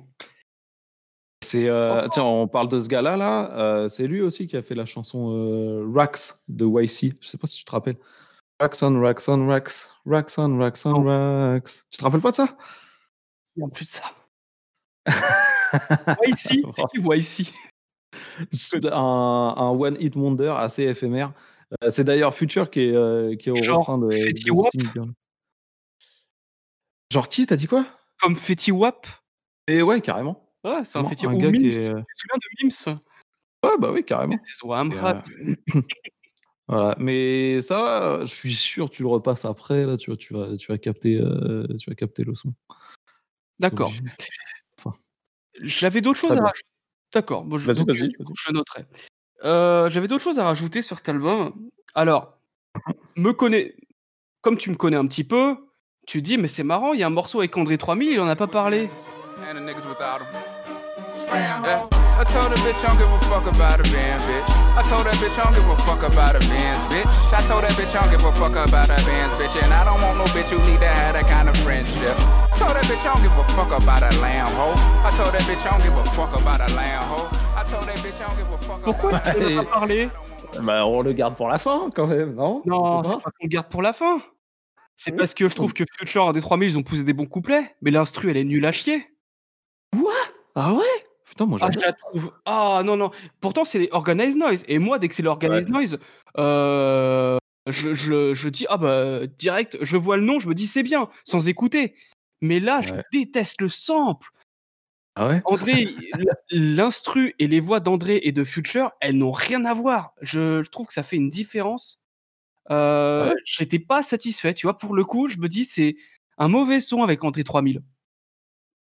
C'est, 1.44 1.68
heu, 1.70 2.08
tiens, 2.12 2.24
on 2.24 2.48
parle 2.48 2.68
de 2.68 2.80
ce 2.80 2.90
gars-là 2.90 3.16
là, 3.16 3.84
heu, 3.86 3.90
c'est 3.90 4.08
lui 4.08 4.22
aussi 4.22 4.46
qui 4.48 4.58
a 4.58 4.62
fait 4.62 4.76
la 4.76 4.86
chanson, 4.86 5.32
heu, 5.32 5.90
Rax 5.96 6.44
de 6.50 6.66
YC. 6.66 7.14
Je 7.22 7.28
sais 7.30 7.38
pas 7.38 7.48
si 7.48 7.58
tu 7.60 7.64
te 7.64 7.72
rappelles? 7.72 7.98
Racks 8.60 8.78
on 8.84 9.00
Racks 9.02 9.30
on 9.30 9.48
Racks, 9.48 9.72
Racks 10.06 10.34
on 10.40 10.58
Racks 10.60 10.86
on 10.86 11.04
Racks. 11.04 11.70
Tu 11.92 12.00
te 12.00 12.04
rappelles 12.04 12.22
pas 12.22 12.32
de 12.32 12.38
ça? 12.38 12.58
Je 13.58 13.62
me 13.64 13.68
souviens 13.68 13.70
plus 13.70 13.86
de 13.86 13.92
ça. 13.92 14.04
YC, 16.28 16.66
c'est 16.76 16.84
qui 16.94 17.00
YC? 17.02 17.54
C'est 18.52 18.86
un 18.86 18.92
un 19.58 19.70
one 19.72 19.98
hit 20.00 20.16
wonder 20.16 20.54
assez 20.58 20.84
éphémère. 20.84 21.34
C'est 21.90 22.06
d'ailleurs 22.06 22.34
Future 22.34 22.70
qui 22.72 22.82
est, 22.90 22.94
heu, 22.96 23.36
qui 23.40 23.50
est 23.50 23.54
au 23.54 23.56
Genre 23.64 23.80
refrain 23.80 23.98
de 24.00 24.10
Fetty 24.12 24.46
de 24.46 24.52
Wap? 24.52 24.68
Sting 24.70 24.90
Girl. 24.94 25.12
Genre 27.12 27.28
qui? 27.28 27.46
Tu 27.48 27.54
as 27.54 27.58
dit 27.58 27.68
quoi? 27.68 27.86
Comme 28.20 28.36
Fetty 28.36 28.72
Wap? 28.72 29.08
Et 29.68 29.82
ouais, 29.82 30.02
carrément. 30.02 30.52
Ouais, 30.64 30.84
c'est 30.84 31.00
un 31.00 31.08
Fetty 31.08 31.26
gars 31.38 31.52
qui 31.52 31.68
est, 31.70 31.72
Tu 31.72 32.04
te 32.06 32.20
souviens 32.20 32.36
de 32.36 32.64
Mims? 32.64 33.00
Ouais, 33.64 33.78
bah 33.80 33.92
oui, 33.92 34.04
carrément. 34.04 34.38
This 34.38 34.62
is 34.64 34.68
I'm 34.68 34.92
hot. 34.92 35.22
voilà, 36.68 36.96
mais 37.00 37.62
ça, 37.62 38.20
je 38.22 38.34
suis 38.34 38.54
sûr 38.54 38.90
tu 38.90 39.04
le 39.04 39.10
repasses 39.10 39.46
après 39.46 39.86
là, 39.86 39.98
tu 39.98 40.12
vas 40.12 40.18
tu 40.18 40.34
vas 40.34 40.56
tu 40.58 40.72
vas 40.72 40.78
capter, 40.78 41.16
heu, 41.16 41.68
tu 41.80 41.90
vas 41.90 41.96
capter 41.96 42.24
le 42.24 42.36
son. 42.36 42.54
D'accord. 43.60 43.92
Enfin, 44.78 44.96
J'avais 45.62 46.02
d'autres 46.02 46.20
choses 46.20 46.32
à 46.38 46.42
rajouter. 46.42 46.68
D'accord, 47.14 47.44
bon 47.44 47.58
je 47.58 47.68
Vas-y, 47.68 47.86
donc 47.86 47.90
vas-y. 47.90 48.10
je 48.36 48.52
noterai. 48.52 48.86
Heu, 49.44 49.90
j'avais 49.90 50.08
d'autres 50.08 50.24
choses 50.24 50.40
à 50.40 50.44
rajouter 50.46 50.82
sur 50.82 50.98
cet 50.98 51.10
album. 51.10 51.70
Alors, 51.96 52.38
me 53.16 53.32
connais 53.34 53.76
comme 54.42 54.58
tu 54.58 54.70
me 54.70 54.76
connais 54.76 54.98
un 54.98 55.08
petit 55.08 55.24
peu, 55.26 55.69
tu 56.10 56.24
dis: 56.24 56.40
«Mais 56.40 56.48
c'est 56.48 56.64
marrant, 56.64 56.94
il 56.94 57.00
y 57.00 57.04
a 57.04 57.08
un 57.08 57.12
morceau 57.12 57.38
avec 57.38 57.56
André 57.56 57.78
3000, 57.78 58.14
il 58.14 58.20
en 58.20 58.28
a 58.28 58.36
pas 58.36 58.48
parlé». 58.48 58.90
And 59.46 59.54
the 59.54 59.62
niggas 59.62 59.86
without 59.88 60.22
'em. 60.22 60.28
Yeah. 61.30 61.86
I 62.20 62.24
told 62.24 62.52
a 62.52 62.56
bitch 62.66 62.84
I 62.84 62.88
don't 62.88 62.98
give 62.98 63.14
a 63.14 63.20
fuck 63.30 63.46
about 63.46 63.80
a 63.80 63.84
band, 63.94 64.20
bitch. 64.26 64.50
I 64.76 64.82
told 64.90 65.06
that 65.06 65.16
bitch 65.22 65.38
I 65.38 65.44
don't 65.46 65.54
give 65.54 65.70
a 65.70 65.76
fuck 65.86 66.02
about 66.02 66.36
a 66.36 66.40
Benz, 66.50 66.82
bitch. 66.90 67.14
I 67.32 67.42
told 67.46 67.64
that 67.64 67.74
bitch 67.78 67.94
I 67.96 68.02
don't 68.02 68.12
give 68.12 68.26
a 68.26 68.32
fuck 68.34 68.56
about 68.56 68.90
a 68.90 68.98
Benz, 69.06 69.34
bitch. 69.38 69.56
And 69.62 69.72
I 69.72 69.86
don't 69.86 70.02
want 70.02 70.18
no 70.18 70.26
bitch 70.34 70.50
who 70.50 70.58
need 70.66 70.80
to 70.80 70.88
have 70.88 71.14
that 71.14 71.28
kind 71.28 71.48
of 71.48 71.56
friendship. 71.58 72.18
Told 72.58 72.74
that 72.74 72.86
bitch 72.90 73.06
I 73.06 73.14
don't 73.14 73.22
give 73.22 73.38
a 73.38 73.44
fuck 73.54 73.72
about 73.72 74.02
a 74.02 74.12
lamb 74.20 74.50
hoe. 74.58 74.74
I 75.06 75.12
told 75.16 75.32
that 75.34 75.44
bitch 75.46 75.64
I 75.68 75.72
don't 75.72 75.84
give 75.84 75.96
a 75.96 76.04
fuck 76.18 76.34
about 76.34 76.60
a 76.60 76.74
lamb 76.74 77.04
hoe. 77.12 77.30
I 77.56 77.64
told 77.70 77.86
that 77.86 78.00
bitch 78.02 78.20
I 78.20 78.28
don't 78.28 78.38
give 78.38 78.52
a 78.52 78.58
fuck 78.58 78.82
Pourquoi 78.82 79.20
tu 79.20 79.56
pas 79.56 79.64
parlé? 79.64 80.10
Bah, 80.62 80.86
on 80.86 81.02
le 81.04 81.14
garde 81.14 81.36
pour 81.36 81.50
la 81.50 81.60
fin 81.60 81.90
quand 81.94 82.08
même, 82.08 82.34
non? 82.34 82.64
Non, 82.66 83.04
c'est 83.04 83.22
pas 83.22 83.30
qu'on 83.30 83.44
le 83.44 83.50
garde 83.50 83.68
pour 83.68 83.82
la 83.82 83.94
fin. 83.94 84.20
C'est 85.02 85.12
Mmh. 85.12 85.16
parce 85.18 85.34
que 85.34 85.48
je 85.50 85.56
trouve 85.56 85.74
que 85.74 85.86
Future 85.98 86.24
et 86.24 86.26
André 86.26 86.42
3000, 86.42 86.72
ils 86.72 86.78
ont 86.78 86.84
poussé 86.84 87.04
des 87.06 87.14
bons 87.14 87.26
couplets, 87.26 87.76
mais 87.82 87.90
l'instru, 87.92 88.30
elle 88.30 88.38
est 88.38 88.44
nulle 88.44 88.66
à 88.66 88.72
chier. 88.74 89.08
Quoi? 89.94 90.14
Ah 90.56 90.74
ouais? 90.74 90.84
Putain, 91.26 91.46
moi 91.46 91.60
Ah, 91.62 91.70
je 91.72 91.80
j'adore. 91.80 91.88
la 91.88 91.94
trouve 91.94 92.34
ah 92.46 92.82
non, 92.86 92.98
non, 92.98 93.12
pourtant 93.42 93.66
c'est 93.66 93.80
les 93.80 93.90
Organized 93.92 94.38
Noise 94.38 94.66
et 94.68 94.80
moi 94.80 95.00
dès 95.00 95.08
que 95.08 95.16
c'est 95.16 95.24
l'Organized 95.24 95.70
Noise, 95.70 96.00
heu, 96.38 97.38
je 97.68 97.94
je 97.94 98.34
je 98.34 98.50
dis: 98.50 98.66
«Ah 98.70 98.78
bah, 98.78 99.28
direct», 99.28 99.78
je 99.82 99.98
vois 99.98 100.18
le 100.18 100.24
nom, 100.26 100.40
je 100.40 100.48
me 100.50 100.56
dis: 100.56 100.68
«C'est 100.68 100.84
bien», 100.84 101.10
sans 101.26 101.48
écouter. 101.48 101.96
Mais 102.42 102.60
là, 102.60 102.82
je 102.82 102.94
déteste 103.14 103.62
le 103.62 103.70
sample. 103.70 104.30
Ah 105.16 105.28
ouais? 105.30 105.42
André, 105.46 105.88
l'instru 106.52 107.36
et 107.40 107.48
les 107.48 107.60
voix 107.60 107.80
d'André 107.80 108.20
et 108.24 108.32
de 108.32 108.44
Future, 108.44 108.92
elles 109.02 109.18
n'ont 109.18 109.32
rien 109.32 109.66
à 109.66 109.74
voir. 109.74 110.14
Je 110.22 110.64
je 110.64 110.70
trouve 110.70 110.88
que 110.88 110.94
ça 110.94 111.04
fait 111.04 111.18
une 111.18 111.30
différence. 111.30 112.02
Ah 113.16 113.24
Heu, 113.24 113.32
ouais? 113.32 113.36
j'étais 113.46 113.80
pas 113.80 114.04
satisfait, 114.04 114.54
tu 114.54 114.68
vois? 114.68 114.78
Pour 114.78 114.94
le 114.96 115.04
coup, 115.04 115.28
je 115.28 115.38
me 115.40 115.48
dis: 115.48 115.66
«C'est 115.66 115.96
un 116.38 116.48
mauvais 116.48 116.80
son 116.80 117.04
avec 117.04 117.24
André 117.24 117.44
3000». 117.44 117.82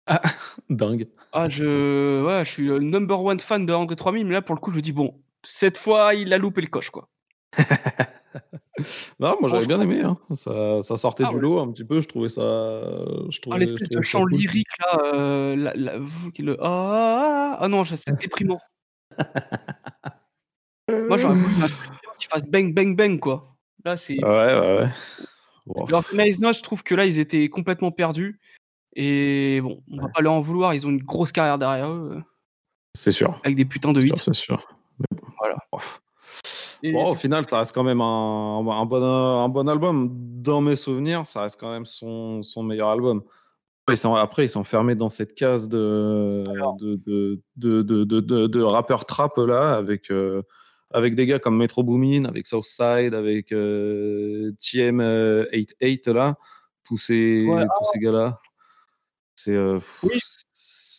Ah, 0.08 0.22
dingue. 0.70 1.08
Ah 1.32 1.50
je 1.50 2.24
ouais, 2.26 2.46
je 2.46 2.50
suis 2.52 2.66
le 2.66 2.80
number 2.80 3.22
one 3.22 3.40
fan 3.40 3.66
de 3.66 3.74
André 3.74 3.96
3000, 3.96 4.26
mais 4.26 4.34
là 4.34 4.42
pour 4.42 4.56
le 4.56 4.62
coup, 4.62 4.72
je 4.72 4.78
me 4.78 4.82
dis: 4.82 4.92
«Bon, 4.94 5.22
cette 5.44 5.78
fois, 5.78 6.14
il 6.16 6.34
a 6.34 6.38
loupé 6.40 6.62
le 6.62 6.68
coche, 6.68 6.90
quoi». 6.90 7.10
Non, 9.20 9.38
moi 9.40 9.50
j'avais 9.50 9.66
bien 9.66 9.82
aimé, 9.82 10.02
hein. 10.02 10.18
Ça 10.34 10.82
ça 10.84 10.98
sortait 10.98 11.26
Ah 11.26 11.28
du 11.28 11.40
ouais. 11.40 11.42
lot 11.42 11.60
un 11.62 11.72
petit 11.72 11.86
peu, 11.86 12.02
je 12.02 12.08
trouvais 12.08 12.30
ça 12.30 12.42
je 13.30 13.40
Ah 13.50 13.60
trouvais 13.60 13.78
je 13.78 13.78
l'espèce 13.78 13.90
de 13.90 14.02
chant 14.02 14.26
cool. 14.30 14.42
lyrique 14.42 14.68
là, 14.80 14.98
heu, 15.14 15.56
la 15.56 15.74
le: 15.76 16.58
«Ah 16.62 16.66
ah 16.66 17.52
ah» 17.54 17.58
ah 17.62 17.68
non, 17.68 17.84
c'est 17.86 18.12
déprimant. 18.20 18.60
Moi, 21.08 21.18
j'aurais 21.18 21.36
voulu 21.36 21.56
l'instru 21.60 21.88
qui 22.20 22.28
fasse 22.28 22.46
bang 22.50 22.74
bang 22.74 22.96
bang, 22.96 23.20
quoi. 23.20 23.55
Là, 23.86 23.96
c'est 23.98 24.16
Ouais, 24.24 24.30
ouais, 24.30 24.78
ouais. 24.80 24.90
Noise, 26.38 26.58
je 26.58 26.64
trouve 26.64 26.82
que 26.84 26.96
là, 26.96 27.06
ils 27.06 27.20
étaient 27.20 27.48
complètement 27.50 27.92
perdus 27.92 28.40
et 28.96 29.60
bon, 29.62 29.84
on 29.92 29.98
va 29.98 30.04
Ouais. 30.06 30.12
pas 30.16 30.22
leur 30.22 30.34
en 30.34 30.42
vouloir, 30.42 30.74
ils 30.74 30.88
ont 30.88 30.90
une 30.90 31.04
grosse 31.04 31.32
carrière 31.32 31.58
derrière 31.60 31.90
eux, 31.92 32.14
heu 32.18 32.24
C'est 32.96 33.12
sûr. 33.12 33.40
avec 33.44 33.56
des 33.58 33.66
putains 33.66 33.94
de 33.94 34.02
C'est 34.02 34.08
hits. 34.08 34.16
sûr, 34.16 34.24
c'est 34.26 34.34
sûr. 34.34 34.68
Bon, 35.00 35.28
Voilà. 35.40 35.58
Et 36.82 36.92
Bon, 36.94 37.10
au 37.10 37.16
final, 37.16 37.46
ça 37.50 37.60
reste 37.60 37.74
quand 37.76 37.84
même 37.84 38.02
un 38.02 38.60
un 38.60 38.86
bon 38.86 39.04
un 39.04 39.50
bon 39.50 39.70
album. 39.70 40.10
Dans 40.42 40.62
mes 40.62 40.76
souvenirs, 40.76 41.28
ça 41.28 41.42
reste 41.44 41.60
quand 41.60 41.72
même 41.72 41.86
son 41.86 42.42
son 42.44 42.64
meilleur 42.64 42.90
album. 42.90 43.24
Ils 43.90 43.98
sont 43.98 44.16
après, 44.16 44.46
ils 44.46 44.50
sont 44.50 44.64
fermés 44.64 44.96
dans 44.96 45.10
cette 45.12 45.36
case 45.36 45.70
de 45.70 46.46
Alors 46.50 46.76
de 46.80 46.96
de 47.06 47.84
de 47.84 48.48
de 48.48 48.62
rappeurs 48.64 49.06
trap 49.06 49.38
là, 49.38 49.76
avec, 49.76 50.10
heu, 50.12 50.44
avec 50.92 51.16
des 51.16 51.26
gars 51.26 51.40
comme 51.40 51.58
Metro 51.58 51.84
Boomin, 51.84 52.26
avec 52.26 52.48
Southside, 52.48 53.14
avec, 53.14 53.52
heu, 53.52 54.54
TM, 54.60 55.02
heu, 55.02 55.48
88 55.52 56.08
là, 56.08 56.38
tous 56.86 56.98
ces 56.98 57.46
tous 57.78 57.86
ces 57.94 58.00
gars-là. 58.00 58.40
C'est, 59.36 59.54
heu, 59.54 59.80
Oui. 60.04 60.20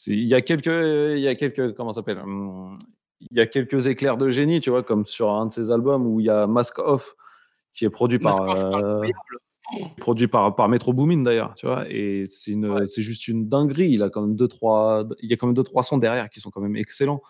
il 0.09 0.25
y 0.29 0.35
a 0.35 0.43
quelques, 0.43 0.67
il 0.69 1.21
y 1.21 1.29
a 1.29 1.35
quelques 1.37 1.75
comment 1.75 1.93
ça 1.93 2.01
s'appelle? 2.01 2.19
Hem, 2.19 2.75
il 3.21 3.39
y 3.39 3.41
a 3.41 3.47
quelques 3.47 3.87
éclairs 3.89 4.17
de 4.19 4.31
génie, 4.31 4.61
tu 4.61 4.71
vois? 4.71 4.83
Comme 4.85 5.07
sur 5.07 5.31
un 5.33 5.47
de 5.47 5.53
ses 5.53 5.71
albums 5.71 6.07
où 6.07 6.21
il 6.21 6.27
y 6.27 6.31
a 6.31 6.47
Mask 6.49 6.79
Off 6.81 7.17
qui 7.75 7.85
est 7.87 7.91
produit 7.91 8.19
par, 8.21 8.35
Off, 8.51 8.65
incroyable. 8.73 9.15
produit 9.99 10.29
par 10.29 10.57
par 10.57 10.69
Metro 10.71 10.93
Boomin 10.95 11.23
d'ailleurs, 11.25 11.55
tu 11.57 11.67
vois? 11.67 11.87
Et 11.91 12.25
c'est 12.27 12.55
Ouais. 12.69 12.87
juste 13.03 13.29
une 13.29 13.49
dinguerie. 13.49 13.91
Il 13.93 14.03
a 14.05 14.11
quand 14.11 14.23
même 14.23 14.37
2-3 14.37 15.05
il 15.23 15.31
y 15.31 15.35
a 15.35 15.37
quand 15.39 15.47
même 15.49 15.55
2-3 15.57 15.83
sons 15.85 15.99
derrière 15.99 16.31
qui 16.31 16.41
sont 16.41 16.51
quand 16.51 16.61
même 16.63 16.77
excellents. 16.77 17.23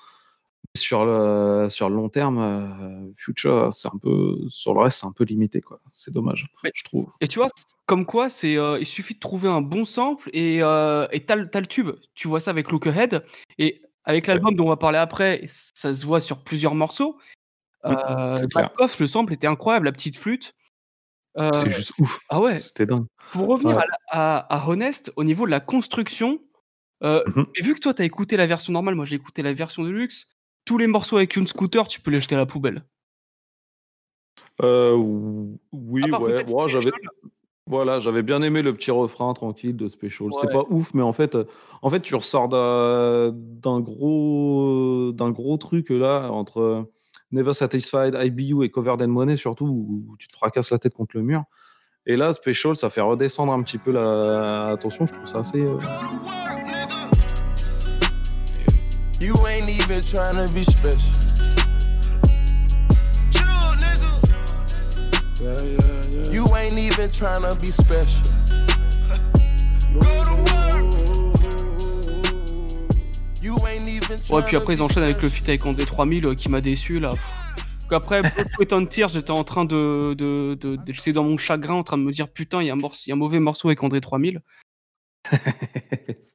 Sur 0.77 1.05
le 1.05 1.69
sur 1.71 1.89
le 1.89 1.97
long 1.97 2.09
terme, 2.09 2.39
heu, 2.39 3.13
Future, 3.17 3.73
c'est 3.73 3.89
un 3.89 3.99
peu 3.99 4.37
sur 4.49 4.75
le 4.75 4.81
reste, 4.81 5.01
c'est 5.01 5.07
un 5.07 5.13
peu 5.13 5.25
limité, 5.25 5.61
quoi. 5.61 5.81
C'est 5.93 6.13
dommage, 6.13 6.47
je 6.75 6.85
trouve. 6.85 7.11
et 7.21 7.29
tu 7.29 7.39
vois, 7.39 7.49
comme 7.87 8.05
quoi 8.07 8.29
c'est, 8.29 8.57
heu, 8.57 8.79
il 8.81 8.87
suffit 8.87 9.15
de 9.15 9.19
trouver 9.21 9.49
un 9.49 9.63
bon 9.63 9.85
sample 9.85 10.31
et 10.33 10.61
heu 10.63 11.09
et 11.13 11.25
tu 11.25 11.33
as 11.33 11.37
le 11.37 11.67
tube. 11.67 11.91
Tu 12.15 12.29
vois 12.29 12.41
ça 12.41 12.51
avec 12.51 12.71
Look 12.71 12.87
Ahead 12.87 13.25
et 13.59 13.83
avec 14.05 14.27
Ouais. 14.27 14.35
l'album 14.35 14.55
dont 14.55 14.67
on 14.67 14.69
va 14.69 14.77
parler 14.77 14.99
après, 14.99 15.43
ça 15.47 15.93
se 15.93 16.07
voit 16.07 16.21
sur 16.21 16.39
plusieurs 16.45 16.75
morceaux. 16.75 17.19
Mmh, 17.85 17.95
Off, 18.79 18.99
le 19.01 19.07
sample 19.07 19.33
était 19.33 19.47
incroyable, 19.47 19.87
la 19.87 19.93
petite 19.93 20.17
flûte. 20.17 20.53
C'est 21.37 21.71
juste 21.71 21.93
ouf. 21.99 22.21
ah 22.29 22.41
ouais. 22.41 22.57
C'était 22.57 22.87
dingue. 22.87 23.07
Pour 23.31 23.49
revenir 23.49 23.77
Ouais. 23.77 23.85
à 24.11 24.39
à 24.47 24.57
à 24.65 24.69
Honest, 24.69 25.13
au 25.17 25.25
niveau 25.25 25.47
de 25.47 25.51
la 25.51 25.61
construction, 25.61 26.41
Mmh 27.03 27.45
vu 27.61 27.75
que 27.75 27.81
toi, 27.81 27.95
tu 27.95 28.03
as 28.03 28.05
écouté 28.05 28.37
la 28.37 28.47
version 28.47 28.73
normale, 28.73 28.95
moi 28.95 29.05
j'ai 29.05 29.17
écouté 29.17 29.43
la 29.43 29.53
version 29.53 29.83
de 29.85 29.91
luxe, 29.91 30.29
tous 30.67 30.77
les 30.77 30.87
morceaux 30.87 31.17
avec 31.17 31.37
une 31.37 31.47
scooter, 31.47 31.89
tu 31.89 32.01
peux 32.03 32.11
les 32.11 32.21
jeter 32.21 32.35
à 32.35 32.39
la 32.39 32.47
poubelle. 32.47 32.85
À 34.61 34.93
oui, 34.95 36.11
part 36.11 36.21
ouais, 36.21 36.45
moi 36.49 36.67
j'avais 36.67 36.91
voilà, 37.69 37.99
j'avais 37.99 38.23
bien 38.23 38.43
aimé 38.43 38.63
le 38.63 38.73
petit 38.75 38.91
refrain 38.93 39.33
tranquille 39.35 39.77
de 39.77 39.89
Special. 39.89 40.29
C'était 40.33 40.47
Ouais. 40.47 40.53
pas 40.53 40.65
ouf, 40.71 40.95
mais 40.95 41.03
en 41.03 41.13
fait, 41.13 41.35
heu, 41.35 41.47
en 41.83 41.91
fait, 41.91 42.01
tu 42.01 42.15
ressors 42.15 42.49
d'un 42.49 43.81
gros 43.81 45.11
d'un 45.13 45.31
gros 45.31 45.57
truc 45.57 45.91
là 45.91 46.29
entre, 46.31 46.87
Never 47.33 47.55
Satisfied, 47.55 48.17
IBU 48.17 48.63
et 48.63 48.71
Covered 48.71 49.03
in 49.03 49.09
Money, 49.09 49.37
surtout, 49.37 49.67
où, 49.67 50.05
où 50.13 50.17
tu 50.17 50.29
te 50.29 50.33
fracasses 50.35 50.71
la 50.71 50.79
tête 50.79 50.95
contre 50.95 51.17
le 51.17 51.23
mur. 51.25 51.43
Et 52.07 52.15
là, 52.15 52.33
Special, 52.33 52.77
ça 52.77 52.89
fait 52.89 53.01
redescendre 53.01 53.53
un 53.53 53.63
petit 53.65 53.79
peu 53.79 53.91
la 53.91 54.67
attention. 54.67 55.07
Je 55.07 55.15
trouve 55.15 55.27
ça 55.27 55.41
assez. 55.41 55.61
euh, 55.61 55.77
You 59.89 59.93
ain't 59.93 60.01
even 60.01 60.03
trying 60.03 60.47
to 60.47 60.53
be 60.53 60.65
special. 60.65 61.15
Yeah, 65.41 65.57
yeah, 65.63 65.79
yeah. 66.11 66.33
You 66.33 66.45
ain't 66.57 66.79
even 66.79 67.11
trying 67.13 67.43
to 67.49 67.57
be 67.61 67.67
special. 67.67 68.23
You 73.43 73.55
ain't 73.69 73.89
even 73.89 74.19
Ouais, 74.31 74.43
puis 74.45 74.57
après, 74.57 74.75
ils 74.75 74.83
enchaînent 74.83 75.05
avec 75.05 75.23
le 75.23 75.29
feat 75.29 75.49
avec 75.49 75.65
André 75.67 75.85
3000 75.87 76.27
euh, 76.27 76.35
qui 76.35 76.49
m'a 76.49 76.61
déçu 76.61 76.99
là. 76.99 77.11
Donc 77.83 77.93
Après, 77.93 78.23
Sweat 78.57 78.73
on 78.73 78.85
Tears, 78.87 79.11
j'étais 79.11 79.31
en 79.31 79.45
train 79.45 79.65
de. 79.65 80.15
de, 80.15 80.55
de, 80.61 80.75
de- 80.77 80.93
j'étais 80.93 81.13
dans 81.13 81.23
mon 81.23 81.39
chagrin 81.39 81.75
en 81.75 81.85
train 81.85 81.97
de 81.99 82.03
me 82.03 82.11
dire 82.11 82.29
putain, 82.29 82.61
il 82.61 82.67
y, 82.67 82.71
a 82.71 82.73
un 82.73 82.77
morceau- 82.77 83.03
il 83.07 83.11
y 83.11 83.13
a 83.13 83.15
un 83.15 83.19
mauvais 83.19 83.39
morceau 83.39 83.69
avec 83.69 83.81
André 83.85 84.01
3000. 84.01 84.41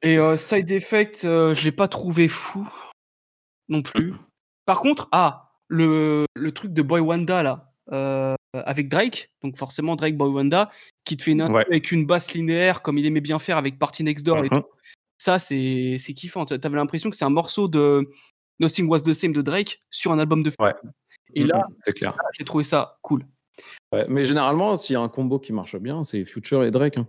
Et 0.02 0.16
euh, 0.18 0.36
Side 0.38 0.70
Effect, 0.70 1.22
euh, 1.24 1.54
je 1.54 1.64
l'ai 1.64 1.72
pas 1.72 1.88
trouvé 1.88 2.28
fou 2.28 2.66
non 3.68 3.82
plus. 3.82 4.12
Par 4.66 4.80
contre, 4.80 5.08
ah, 5.12 5.50
le, 5.68 6.26
le 6.34 6.52
truc 6.52 6.72
de 6.72 6.82
Boy 6.82 7.00
Wanda 7.00 7.42
là, 7.42 7.72
euh, 7.92 8.34
avec 8.54 8.88
Drake, 8.88 9.30
donc 9.42 9.56
forcément 9.56 9.96
Drake 9.96 10.16
Boy 10.16 10.28
Wanda, 10.30 10.70
qui 11.04 11.16
te 11.16 11.22
fait 11.24 11.32
une 11.32 11.42
Ouais. 11.42 11.64
avec 11.66 11.90
une 11.92 12.06
basse 12.06 12.32
linéaire 12.32 12.82
comme 12.82 12.98
il 12.98 13.06
aimait 13.06 13.20
bien 13.20 13.38
faire 13.38 13.56
avec 13.56 13.78
Party 13.78 14.04
Next 14.04 14.24
Door 14.24 14.38
et 14.44 14.48
Mhm. 14.52 14.60
tout. 14.62 14.64
Ça, 15.18 15.38
c'est 15.38 15.96
c'est 15.98 16.14
kiffant. 16.14 16.44
T'a- 16.44 16.58
T'avais 16.58 16.76
l'impression 16.76 17.08
que 17.10 17.16
c'est 17.16 17.24
un 17.24 17.30
morceau 17.30 17.68
de 17.68 18.08
Nothing 18.60 18.88
Was 18.88 19.00
the 19.00 19.12
Same 19.12 19.32
de 19.32 19.42
Drake 19.42 19.80
sur 19.90 20.12
un 20.12 20.18
album 20.18 20.42
de 20.42 20.52
Ouais. 20.58 20.74
Et 21.34 21.44
là, 21.44 21.64
Mhm, 21.68 21.76
c'est 21.80 21.92
clair. 21.94 22.16
j'ai 22.38 22.44
trouvé 22.44 22.64
ça 22.64 22.98
cool. 23.02 23.24
Ouais, 23.92 24.06
mais 24.08 24.24
généralement, 24.26 24.76
s'il 24.76 24.94
y 24.94 24.96
a 24.96 25.00
un 25.00 25.08
combo 25.08 25.38
qui 25.38 25.52
marche 25.52 25.76
bien, 25.76 26.04
c'est 26.04 26.24
Future 26.24 26.64
et 26.64 26.70
Drake. 26.70 26.98
hein. 26.98 27.06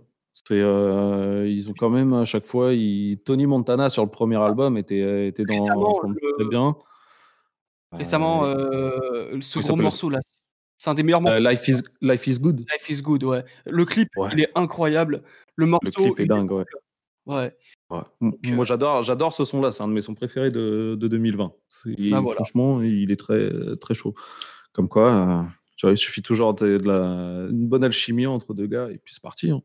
Euh, 0.50 1.46
ils 1.48 1.70
ont 1.70 1.74
quand 1.76 1.90
même 1.90 2.12
à 2.12 2.24
chaque 2.24 2.44
fois. 2.44 2.72
ils- 2.74 3.18
Tony 3.24 3.46
Montana 3.46 3.88
sur 3.88 4.04
le 4.04 4.10
premier 4.10 4.36
album 4.36 4.76
était, 4.76 5.28
était 5.28 5.44
dans 5.44 5.54
Récemment, 5.54 5.94
semble 5.94 6.18
le- 6.22 6.32
très 6.38 6.48
bien. 6.48 6.76
Récemment, 7.92 8.44
Euh, 8.44 8.54
euh, 9.34 9.40
ce 9.40 9.58
gros 9.60 9.76
morceau 9.76 10.10
là, 10.10 10.18
c'est 10.76 10.90
un 10.90 10.94
des 10.94 11.02
meilleurs 11.02 11.20
morceaux. 11.20 11.36
euh, 11.36 11.50
Life, 11.50 11.68
is, 11.68 11.76
Life 12.02 12.26
is 12.26 12.38
Good. 12.40 12.60
Life 12.72 12.88
is 12.90 13.02
Good, 13.02 13.24
ouais. 13.24 13.44
Le 13.66 13.84
clip, 13.84 14.08
Ouais. 14.16 14.28
il 14.32 14.40
est 14.40 14.50
incroyable. 14.54 15.22
Le 15.56 15.66
morceau, 15.66 15.86
Le 15.86 16.12
clip 16.12 16.20
est 16.20 16.26
dingue, 16.26 16.50
ouais. 16.50 16.64
Ouais. 17.26 17.52
Euh, 17.92 18.00
Moi, 18.20 18.64
j'adore, 18.64 19.02
j'adore 19.02 19.32
ce 19.32 19.44
son-là. 19.46 19.72
C'est 19.72 19.82
un 19.82 19.88
de 19.88 19.92
mes 19.92 20.00
sons 20.02 20.14
préférés 20.14 20.50
de, 20.50 20.96
de 20.98 21.08
2020. 21.08 21.52
C'est- 21.68 21.90
Bah, 22.10 22.20
voilà. 22.20 22.34
Franchement, 22.34 22.82
il 22.82 23.10
est 23.10 23.16
très, 23.16 23.50
très 23.80 23.94
chaud. 23.94 24.12
Comme 24.72 24.88
quoi, 24.88 25.10
euh, 25.10 25.42
tu 25.76 25.86
vois, 25.86 25.92
il 25.92 25.96
suffit 25.96 26.20
toujours 26.20 26.52
de, 26.54 26.76
de 26.78 26.84
la, 26.86 27.48
une 27.50 27.66
bonne 27.68 27.84
alchimie 27.84 28.26
entre 28.26 28.52
deux 28.52 28.66
gars 28.66 28.88
et 28.90 28.98
puis 28.98 29.14
c'est 29.14 29.22
parti. 29.22 29.50
hein. 29.50 29.62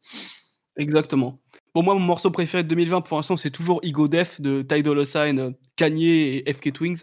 Exactement. 0.80 1.40
Pour 1.74 1.84
moi, 1.84 1.94
mon 1.94 2.00
morceau 2.00 2.32
préféré 2.32 2.64
de 2.64 2.70
2020 2.70 3.02
pour 3.02 3.18
l'instant, 3.18 3.38
c'est 3.38 3.52
toujours 3.52 3.80
Ego 3.84 4.08
Def 4.08 4.40
de 4.42 4.62
Ty 4.62 4.82
Dolla 4.82 5.06
Sign, 5.06 5.54
Kanye 5.76 6.44
et 6.48 6.54
FK 6.54 6.72
Twins. 6.72 6.96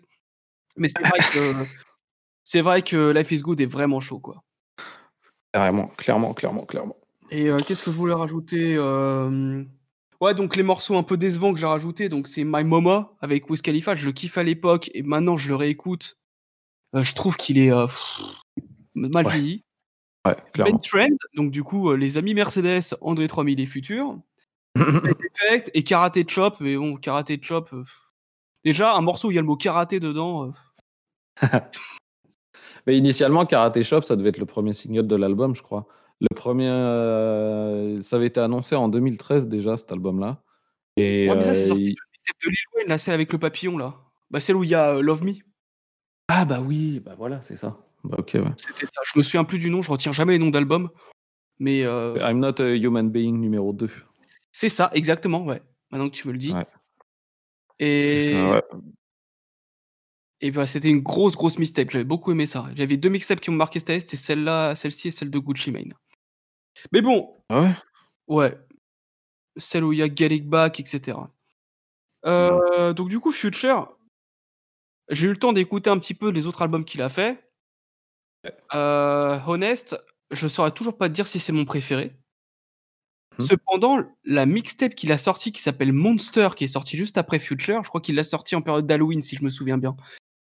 Mais 0.76 0.88
c'est 0.88 1.06
vrai 1.06 1.18
que 1.18 1.52
c'est 2.44 2.62
vrai 2.62 2.82
que 2.82 3.12
Life 3.12 3.30
is 3.32 3.42
Good 3.42 3.60
est 3.60 3.66
vraiment 3.66 4.00
chaud, 4.00 4.18
quoi. 4.18 4.42
Clairement, 5.52 5.88
clairement, 5.96 6.34
clairement, 6.34 6.64
clairement. 6.64 6.96
Et 7.30 7.48
euh, 7.48 7.58
qu'est-ce 7.58 7.82
que 7.82 7.90
je 7.90 7.96
voulais 7.96 8.14
rajouter 8.14 8.76
euh, 8.76 9.62
Ouais, 10.20 10.34
donc 10.34 10.56
les 10.56 10.62
morceaux 10.62 10.96
un 10.96 11.02
peu 11.02 11.18
décevants 11.18 11.52
que 11.52 11.60
j'ai 11.60 11.66
rajoutés, 11.66 12.08
donc 12.08 12.26
c'est 12.26 12.44
My 12.44 12.64
Mama 12.64 13.12
avec 13.20 13.50
Wiz 13.50 13.60
Khalifa, 13.60 13.94
je 13.94 14.06
le 14.06 14.12
kiffe 14.12 14.38
à 14.38 14.42
l'époque 14.42 14.90
et 14.94 15.02
maintenant 15.02 15.36
je 15.36 15.48
le 15.48 15.56
réécoute. 15.56 16.16
Euh, 16.94 17.02
je 17.02 17.14
trouve 17.14 17.36
qu'il 17.36 17.58
est 17.58 17.70
pff, 17.70 18.20
mal 18.94 19.26
Ouais, 19.26 19.32
vieilli. 19.32 19.65
Ouais, 20.28 20.36
Ben. 20.56 20.76
Trend, 20.78 21.16
donc 21.34 21.50
du 21.50 21.62
coup 21.62 21.90
euh, 21.90 21.96
les 21.96 22.18
amis 22.18 22.34
Mercedes, 22.34 22.94
André 23.00 23.26
3000 23.26 23.60
et 23.60 23.66
Futur. 23.66 24.18
Effect 24.76 25.70
et 25.74 25.82
Karaté 25.84 26.24
Chop, 26.28 26.56
mais 26.60 26.76
bon, 26.76 26.96
Karaté 26.96 27.38
Chop. 27.40 27.70
euh. 27.72 27.84
Déjà, 28.64 28.94
un 28.94 29.00
morceau 29.00 29.28
où 29.28 29.30
il 29.30 29.34
y 29.34 29.38
a 29.38 29.40
le 29.42 29.46
mot 29.46 29.56
karaté 29.56 30.00
dedans. 30.00 30.46
euh, 30.46 30.50
Mais 32.86 32.96
initialement, 32.96 33.46
Karate 33.46 33.82
Shop, 33.82 34.02
ça 34.02 34.14
devait 34.16 34.28
être 34.30 34.38
le 34.38 34.46
premier 34.46 34.72
single 34.72 35.06
de 35.06 35.16
l'album, 35.16 35.54
je 35.56 35.62
crois. 35.62 35.86
Le 36.20 36.28
premier, 36.34 36.68
euh, 36.68 38.00
ça 38.00 38.16
avait 38.16 38.26
été 38.26 38.40
annoncé 38.40 38.74
en 38.76 38.88
2013 38.88 39.48
déjà, 39.48 39.76
cet 39.76 39.90
album-là. 39.92 40.40
Et 40.96 41.28
Ouais, 41.28 41.36
mais 41.36 41.42
ça, 41.44 41.54
c'est 41.54 41.66
sorti 41.66 41.82
il- 41.84 41.94
de 41.94 42.48
Lil 42.50 42.56
Wayne, 42.76 42.88
là, 42.88 42.98
celle 42.98 43.14
avec 43.14 43.32
le 43.32 43.38
papillon, 43.38 43.76
là. 43.76 43.94
Bah, 44.30 44.40
celle 44.40 44.56
où 44.56 44.64
il 44.64 44.70
y 44.70 44.74
a 44.74 45.00
Love 45.00 45.24
Me. 45.24 45.34
Ah 46.28 46.44
bah 46.44 46.60
oui, 46.60 47.00
bah 47.00 47.14
voilà, 47.16 47.40
c'est 47.42 47.54
ça. 47.56 47.76
Bah, 48.06 48.16
ok, 48.18 48.32
ouais. 48.34 48.52
C'était 48.56 48.86
ça. 48.86 49.00
Je 49.04 49.18
me 49.18 49.22
souviens 49.22 49.44
plus 49.44 49.58
du 49.58 49.70
nom, 49.70 49.82
je 49.82 49.90
retiens 49.90 50.12
jamais 50.12 50.32
les 50.32 50.38
noms 50.38 50.50
d'albums. 50.50 50.90
Mais 51.58 51.84
euh, 51.84 52.14
I'm 52.20 52.38
Not 52.38 52.60
a 52.60 52.74
Human 52.74 53.10
Being 53.10 53.38
numéro 53.38 53.72
2. 53.72 53.88
c'est 54.52 54.68
ça, 54.68 54.90
exactement, 54.92 55.44
ouais. 55.44 55.62
Maintenant 55.90 56.08
que 56.08 56.14
tu 56.14 56.26
me 56.28 56.32
le 56.32 56.38
dis. 56.38 56.52
Ouais. 56.52 56.66
Et, 57.78 58.00
C'est 58.02 58.32
ça, 58.32 58.50
ouais. 58.50 58.62
et 60.40 60.50
bah, 60.50 60.66
c'était 60.66 60.88
une 60.88 61.00
grosse, 61.00 61.34
grosse 61.34 61.58
mixtape. 61.58 61.90
J'avais 61.90 62.04
beaucoup 62.04 62.32
aimé 62.32 62.46
ça. 62.46 62.68
J'avais 62.74 62.96
deux 62.96 63.08
mixtapes 63.08 63.40
qui 63.40 63.50
m'ont 63.50 63.56
marqué 63.56 63.78
cette 63.78 63.90
année, 63.90 64.00
c'était 64.00 64.16
celle-là, 64.16 64.74
celle-ci 64.74 65.08
et 65.08 65.10
celle 65.10 65.30
de 65.30 65.38
Gucci 65.38 65.70
Mane. 65.70 65.94
Mais 66.92 67.00
bon, 67.00 67.36
Ah 67.48 67.62
ouais? 67.62 67.74
Ouais. 68.26 68.58
Celle 69.56 69.84
où 69.84 69.92
il 69.92 69.98
y 69.98 70.02
a 70.02 70.14
Get 70.14 70.34
It 70.34 70.46
Back, 70.48 70.80
etc. 70.80 71.18
Euh, 72.26 72.92
donc 72.92 73.08
du 73.08 73.20
coup, 73.20 73.32
Future, 73.32 73.96
j'ai 75.08 75.28
eu 75.28 75.30
le 75.30 75.38
temps 75.38 75.52
d'écouter 75.52 75.88
un 75.88 75.98
petit 75.98 76.14
peu 76.14 76.30
les 76.30 76.46
autres 76.46 76.60
albums 76.62 76.84
qu'il 76.84 77.00
a 77.00 77.08
fait. 77.08 77.45
Euh, 78.74 79.38
Honest, 79.46 79.96
je 80.30 80.48
saurais 80.48 80.70
toujours 80.70 80.96
pas 80.96 81.08
te 81.08 81.14
dire 81.14 81.26
si 81.26 81.40
c'est 81.40 81.52
mon 81.52 81.64
préféré. 81.64 82.12
Mhm. 83.38 83.46
Cependant, 83.46 83.98
la 84.24 84.46
mixtape 84.46 84.94
qu'il 84.94 85.12
a 85.12 85.18
sortie 85.18 85.52
qui 85.52 85.60
s'appelle 85.60 85.92
Monster, 85.92 86.50
qui 86.56 86.64
est 86.64 86.68
sortie 86.68 86.96
juste 86.96 87.18
après 87.18 87.38
Future, 87.38 87.82
je 87.82 87.88
crois 87.88 88.00
qu'il 88.00 88.14
l'a 88.14 88.24
sortie 88.24 88.56
en 88.56 88.62
période 88.62 88.86
d'Halloween 88.86 89.22
si 89.22 89.36
je 89.36 89.44
me 89.44 89.50
souviens 89.50 89.78
bien. 89.78 89.96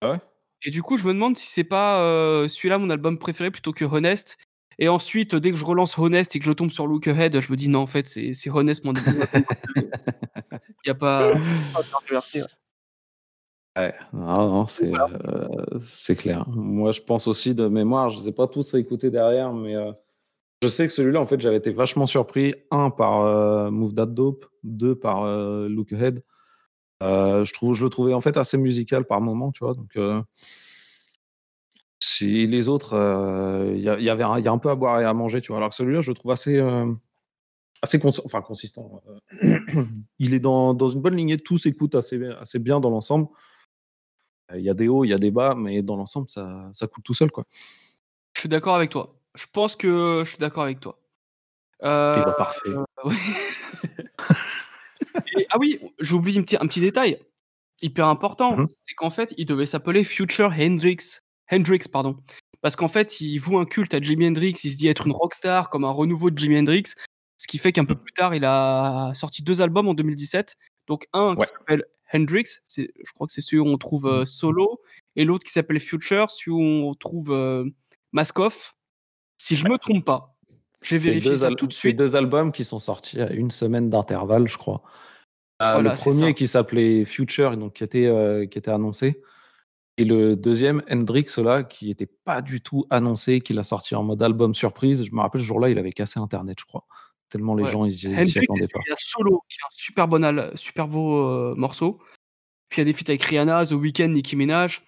Ah 0.01 0.11
ouais? 0.11 0.19
Et 0.63 0.71
du 0.71 0.81
coup, 0.81 0.97
je 0.97 1.05
me 1.05 1.13
demande 1.13 1.37
si 1.37 1.47
c'est 1.47 1.63
pas 1.63 2.01
euh, 2.01 2.47
celui-là 2.47 2.77
mon 2.77 2.89
album 2.89 3.19
préféré 3.19 3.51
plutôt 3.51 3.73
que 3.73 3.85
Honest. 3.85 4.37
Et 4.79 4.89
ensuite, 4.89 5.35
dès 5.35 5.51
que 5.51 5.57
je 5.57 5.65
relance 5.65 5.97
Honest 5.97 6.35
et 6.35 6.39
que 6.39 6.45
je 6.45 6.51
tombe 6.51 6.71
sur 6.71 6.85
Look 6.87 7.07
Ahead, 7.07 7.39
je 7.39 7.51
me 7.51 7.55
dis 7.55 7.67
non, 7.67 7.79
en 7.79 7.87
fait, 7.87 8.07
c'est 8.07 8.49
Honest 8.49 8.83
mon 8.83 8.93
album. 8.93 9.25
Il 9.75 9.83
n'y 10.85 10.91
a 10.91 10.95
pas. 10.95 11.31
ouais. 13.79 13.93
Non, 14.13 14.49
non, 14.49 14.67
c'est 14.67 14.91
euh, 14.93 15.47
c'est 15.79 16.15
clair. 16.15 16.47
Moi, 16.49 16.91
je 16.91 17.01
pense 17.01 17.27
aussi 17.27 17.55
de 17.55 17.67
mémoire, 17.67 18.09
je 18.09 18.19
ne 18.19 18.23
sais 18.23 18.31
pas 18.31 18.47
tous 18.47 18.73
écouter 18.73 19.09
derrière, 19.11 19.53
mais 19.53 19.75
euh, 19.75 19.91
je 20.61 20.67
sais 20.67 20.87
que 20.87 20.93
celui-là, 20.93 21.21
en 21.21 21.27
fait, 21.27 21.39
j'avais 21.41 21.57
été 21.57 21.71
vachement 21.71 22.07
surpris. 22.07 22.55
Un, 22.71 22.89
par 22.89 23.21
euh, 23.21 23.71
Move 23.71 23.93
That 23.93 24.07
Dope. 24.07 24.45
Deux, 24.63 24.95
par 24.95 25.25
Look 25.69 25.93
Ahead. 25.93 26.23
Je, 27.01 27.53
trouve, 27.53 27.73
je 27.73 27.83
le 27.83 27.89
trouvais 27.89 28.13
en 28.13 28.21
fait 28.21 28.37
assez 28.37 28.57
musical 28.57 29.05
par 29.05 29.21
moment, 29.21 29.51
tu 29.51 29.63
vois. 29.63 29.73
Donc, 29.73 29.97
si 31.99 32.47
les 32.47 32.67
autres, 32.67 32.93
il 33.75 33.81
y, 33.81 33.89
avait 34.09 34.23
un, 34.23 34.39
y 34.39 34.47
a 34.47 34.51
un 34.51 34.57
peu 34.57 34.69
à 34.69 34.75
boire 34.75 34.99
et 35.01 35.05
à 35.05 35.13
manger, 35.13 35.41
tu 35.41 35.49
vois. 35.49 35.57
Alors 35.57 35.69
que 35.69 35.75
celui-là, 35.75 36.01
je 36.01 36.11
le 36.11 36.15
trouve 36.15 36.31
assez, 36.31 36.59
assez 37.81 37.99
cons- 37.99 38.11
enfin, 38.25 38.41
consistant. 38.41 39.01
il 40.19 40.33
est 40.33 40.39
dans, 40.39 40.73
dans 40.73 40.89
une 40.89 41.01
bonne 41.01 41.15
lignée, 41.15 41.37
tout 41.37 41.57
s'écoute 41.57 41.95
assez, 41.95 42.21
assez 42.41 42.59
bien 42.59 42.79
dans 42.79 42.89
l'ensemble. 42.89 43.27
Il 44.55 44.61
y 44.61 44.69
a 44.69 44.73
des 44.73 44.87
hauts, 44.87 45.03
il 45.03 45.09
y 45.09 45.13
a 45.13 45.17
des 45.17 45.31
bas, 45.31 45.55
mais 45.55 45.81
dans 45.81 45.95
l'ensemble, 45.97 46.29
ça, 46.29 46.69
ça 46.73 46.87
coule 46.87 47.03
tout 47.03 47.13
seul, 47.13 47.31
quoi. 47.31 47.45
Je 48.35 48.41
suis 48.41 48.49
d'accord 48.49 48.75
avec 48.75 48.89
toi. 48.91 49.15
Je 49.35 49.45
pense 49.51 49.75
que 49.75 50.21
je 50.23 50.29
suis 50.29 50.37
d'accord 50.37 50.63
avec 50.63 50.79
toi. 50.79 50.97
Et 51.81 51.85
Euh, 51.87 52.23
bah, 52.23 52.33
parfait. 52.37 52.69
ouais. 53.03 53.15
Et- 55.37 55.47
ah 55.51 55.57
oui, 55.59 55.79
j'ai 55.99 56.13
oublié 56.13 56.39
un 56.39 56.43
petit, 56.43 56.57
un 56.57 56.67
petit 56.67 56.81
détail 56.81 57.19
hyper 57.81 58.07
important, 58.07 58.57
Mhm. 58.57 58.67
c'est 58.83 58.93
qu'en 58.95 59.09
fait, 59.11 59.33
il 59.37 59.45
devait 59.45 59.65
s'appeler 59.67 60.03
Future 60.03 60.51
Hendrix, 60.57 61.19
Hendrix 61.51 61.81
pardon, 61.91 62.17
parce 62.61 62.75
qu'en 62.75 62.87
fait, 62.87 63.21
il 63.21 63.37
voue 63.37 63.57
un 63.59 63.65
culte 63.65 63.93
à 63.93 63.99
Jimi 64.01 64.27
Hendrix, 64.27 64.55
il 64.63 64.71
se 64.71 64.77
dit 64.77 64.87
être 64.87 65.05
une 65.05 65.13
rockstar 65.13 65.69
comme 65.69 65.83
un 65.85 65.91
renouveau 65.91 66.31
de 66.31 66.37
Jimi 66.37 66.57
Hendrix, 66.57 66.83
ce 67.37 67.47
qui 67.47 67.59
fait 67.59 67.71
qu'un 67.71 67.85
peu 67.85 67.93
Mhm. 67.93 67.99
plus 67.99 68.13
tard, 68.13 68.33
il 68.33 68.45
a 68.45 69.11
sorti 69.13 69.43
deux 69.43 69.61
albums 69.61 69.87
en 69.87 69.93
2017, 69.93 70.55
donc 70.87 71.07
un 71.13 71.35
qui 71.35 71.45
s'appelle 71.45 71.85
Hendrix, 72.13 72.45
je 72.75 73.11
crois 73.13 73.27
que 73.27 73.33
c'est 73.33 73.41
celui 73.41 73.59
où 73.59 73.67
on 73.67 73.77
trouve 73.77 74.05
euh, 74.07 74.25
Solo, 74.25 74.81
et 75.15 75.25
l'autre 75.25 75.45
qui 75.45 75.51
s'appelle 75.51 75.79
Future, 75.79 76.29
celui 76.29 76.51
où 76.51 76.61
on 76.61 76.93
trouve 76.93 77.31
euh, 77.31 77.65
Mask 78.11 78.39
Off. 78.39 78.75
Si 79.37 79.55
je 79.55 79.67
me 79.67 79.77
trompe 79.77 80.05
pas, 80.05 80.35
j'ai 80.81 80.97
vérifié 80.97 81.37
ça 81.37 81.51
tout 81.51 81.67
de 81.67 81.73
c'est 81.73 81.89
suite. 81.89 81.97
deux 81.97 82.15
albums 82.15 82.51
qui 82.51 82.63
sont 82.63 82.79
sortis 82.79 83.19
à 83.21 83.31
une 83.31 83.51
semaine 83.51 83.89
d'intervalle, 83.89 84.47
je 84.47 84.57
crois. 84.57 84.81
Euh, 85.61 85.73
Voilà, 85.73 85.91
le 85.91 85.95
premier 85.95 86.33
qui 86.35 86.47
s'appelait 86.47 87.03
Future, 87.05 87.57
donc 87.57 87.73
qui 87.73 87.83
était, 87.83 88.05
euh, 88.05 88.45
qui 88.45 88.57
était 88.57 88.71
annoncé. 88.71 89.21
Et 89.97 90.05
le 90.05 90.35
deuxième, 90.35 90.83
Hendrix, 90.91 91.25
là, 91.37 91.63
qui 91.63 91.87
n'était 91.87 92.09
pas 92.23 92.43
du 92.43 92.61
tout 92.61 92.85
annoncé, 92.91 93.41
qu'il 93.41 93.57
a 93.57 93.63
sorti 93.63 93.95
en 93.95 94.03
mode 94.03 94.21
album 94.21 94.53
surprise. 94.53 95.03
Je 95.03 95.11
me 95.15 95.19
rappelle, 95.21 95.41
ce 95.41 95.47
jour-là, 95.47 95.69
il 95.69 95.79
avait 95.79 95.91
cassé 95.91 96.19
Internet, 96.19 96.57
je 96.59 96.65
crois. 96.65 96.85
Tellement 97.29 97.55
les 97.55 97.63
Ouais. 97.65 97.71
gens, 97.71 97.85
ils 97.85 97.91
y- 97.91 98.25
s'y 98.25 98.39
attendaient 98.39 98.67
pas. 98.67 98.79
celui 98.79 98.83
qui 98.85 98.91
a 98.91 98.95
Solo, 98.97 99.43
qui 99.49 99.57
est 99.57 99.65
un 99.65 99.71
super, 99.71 100.07
bon 100.07 100.23
al- 100.23 100.51
super 100.57 100.87
beau 100.87 101.27
euh, 101.27 101.55
morceau. 101.55 101.99
Puis 102.69 102.77
il 102.77 102.79
y 102.79 102.81
a 102.81 102.85
des 102.85 102.93
feats 102.93 103.09
avec 103.09 103.23
Rihanna, 103.23 103.65
The 103.65 103.71
Weeknd, 103.73 104.09
Nicki 104.09 104.35
Minaj. 104.35 104.81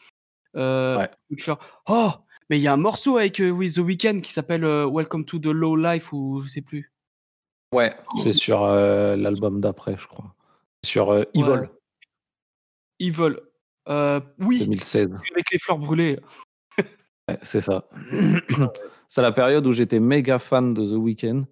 Euh, 0.56 0.98
Ouais. 0.98 1.12
Future. 1.30 1.60
Oh, 1.88 2.12
mais 2.50 2.58
il 2.58 2.62
y 2.62 2.68
a 2.68 2.74
un 2.74 2.78
morceau 2.78 3.18
avec 3.18 3.40
euh, 3.40 3.50
With 3.52 3.76
The 3.76 3.80
Weeknd 3.80 4.22
qui 4.22 4.32
s'appelle 4.32 4.64
euh, 4.64 4.88
Welcome 4.90 5.26
to 5.26 5.38
the 5.40 5.46
Low 5.48 5.76
Life 5.76 6.12
ou 6.14 6.40
je 6.40 6.48
sais 6.48 6.62
plus. 6.62 6.92
Ouais, 7.74 7.96
c'est 8.24 8.34
sur 8.34 8.64
euh, 8.64 9.16
l'album 9.16 9.62
d'après, 9.62 9.96
je 9.98 10.08
crois. 10.08 10.34
Sur 10.84 11.12
euh, 11.12 11.24
Evil, 11.36 11.44
Ouais. 11.50 11.70
Evil. 13.00 13.36
Euh, 13.88 14.20
oui, 14.40 14.60
2016. 14.60 15.10
avec 15.32 15.52
les 15.52 15.60
fleurs 15.60 15.78
brûlées. 15.78 16.20
Ouais, 17.28 17.38
c'est 17.44 17.62
ça. 17.62 17.86
c'est 19.08 19.22
la 19.22 19.32
période 19.32 19.66
où 19.68 19.72
j'étais 19.72 20.00
méga 20.00 20.40
fan 20.40 20.74
de 20.74 20.86
The 20.86 20.94
Weeknd. 20.98 21.44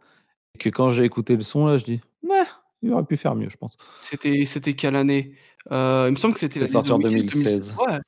Et 0.55 0.57
que 0.57 0.69
quand 0.69 0.89
j'ai 0.89 1.03
écouté 1.03 1.35
le 1.35 1.41
son, 1.43 1.65
là, 1.67 1.77
je 1.77 1.83
dis, 1.83 2.01
ouais, 2.23 2.43
il 2.81 2.91
aurait 2.93 3.05
pu 3.05 3.17
faire 3.17 3.35
mieux, 3.35 3.49
je 3.49 3.57
pense. 3.57 3.77
C'était 4.01 4.45
c'était 4.45 4.73
quelle 4.73 4.95
année? 4.95 5.33
Euh, 5.71 6.05
Il 6.07 6.11
me 6.11 6.15
semble 6.17 6.33
que 6.33 6.39
c'était 6.39 6.59
l'année 6.59 6.71
sorti 6.71 6.91
en 6.91 6.99
The 6.99 7.03
Weeknd, 7.03 7.17
2016. 7.17 7.75
Ouais. 7.79 7.99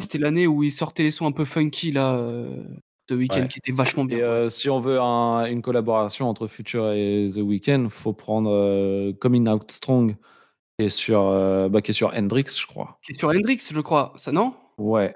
C'était 0.00 0.18
l'année 0.18 0.46
où 0.46 0.62
il 0.62 0.70
sortait 0.70 1.02
les 1.02 1.10
sons 1.10 1.26
un 1.26 1.32
peu 1.32 1.44
funky 1.44 1.90
là, 1.92 2.14
euh, 2.14 2.62
The 3.08 3.12
Weeknd, 3.12 3.40
Ouais. 3.42 3.48
qui 3.48 3.58
était 3.58 3.72
vachement 3.72 4.04
bien. 4.04 4.18
Et 4.18 4.22
euh, 4.22 4.48
si 4.48 4.70
on 4.70 4.78
veut 4.80 5.00
un- 5.00 5.46
une 5.46 5.62
collaboration 5.62 6.28
entre 6.28 6.46
Future 6.46 6.92
et 6.92 7.26
The 7.34 7.38
Weeknd, 7.38 7.88
faut 7.90 8.12
prendre 8.12 8.50
euh, 8.52 9.12
Coming 9.20 9.48
Out 9.48 9.70
Strong, 9.72 10.16
qui 10.78 10.86
est 10.86 10.88
sur, 10.90 11.24
bah, 11.70 11.82
qui 11.82 11.90
est 11.90 11.94
sur 11.94 12.12
Hendrix, 12.14 12.44
je 12.56 12.66
crois. 12.66 12.98
Qui 13.04 13.12
est 13.12 13.18
sur 13.18 13.28
Hendrix, 13.30 13.58
je 13.70 13.80
crois. 13.80 14.12
Ça 14.16 14.30
non? 14.32 14.54
Ouais, 14.78 15.14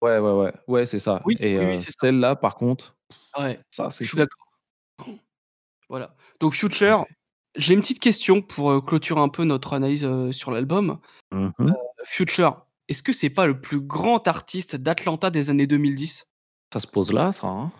ouais, 0.00 0.18
ouais, 0.18 0.32
ouais, 0.32 0.52
ouais, 0.66 0.86
c'est 0.86 0.98
ça. 0.98 1.20
Oui, 1.26 1.36
et 1.38 1.58
oui, 1.58 1.64
oui, 1.72 1.78
celle-là, 1.78 2.36
par 2.36 2.54
contre, 2.56 2.96
Ouais. 3.38 3.60
ça, 3.70 3.90
c'est 3.90 4.04
Je 4.04 4.08
suis 4.08 4.18
d'accord. 4.18 4.46
Voilà. 5.88 6.14
Donc 6.40 6.54
Future, 6.54 7.06
j'ai 7.56 7.74
une 7.74 7.80
petite 7.80 8.00
question 8.00 8.42
pour 8.42 8.70
euh, 8.70 8.80
clôturer 8.80 9.20
un 9.20 9.28
peu 9.28 9.44
notre 9.44 9.72
analyse 9.72 10.04
euh, 10.04 10.32
sur 10.32 10.50
l'album. 10.50 10.98
Mhm. 11.32 11.74
Future, 12.04 12.66
est-ce 12.88 13.02
que 13.02 13.12
c'est 13.12 13.30
pas 13.30 13.46
le 13.46 13.60
plus 13.60 13.80
grand 13.80 14.26
artiste 14.28 14.76
d'Atlanta 14.76 15.30
des 15.30 15.50
années 15.50 15.66
2010 15.66 16.26
Ça 16.72 16.80
se 16.80 16.86
pose 16.86 17.12
là, 17.12 17.32
ça. 17.32 17.46
hein. 17.48 17.72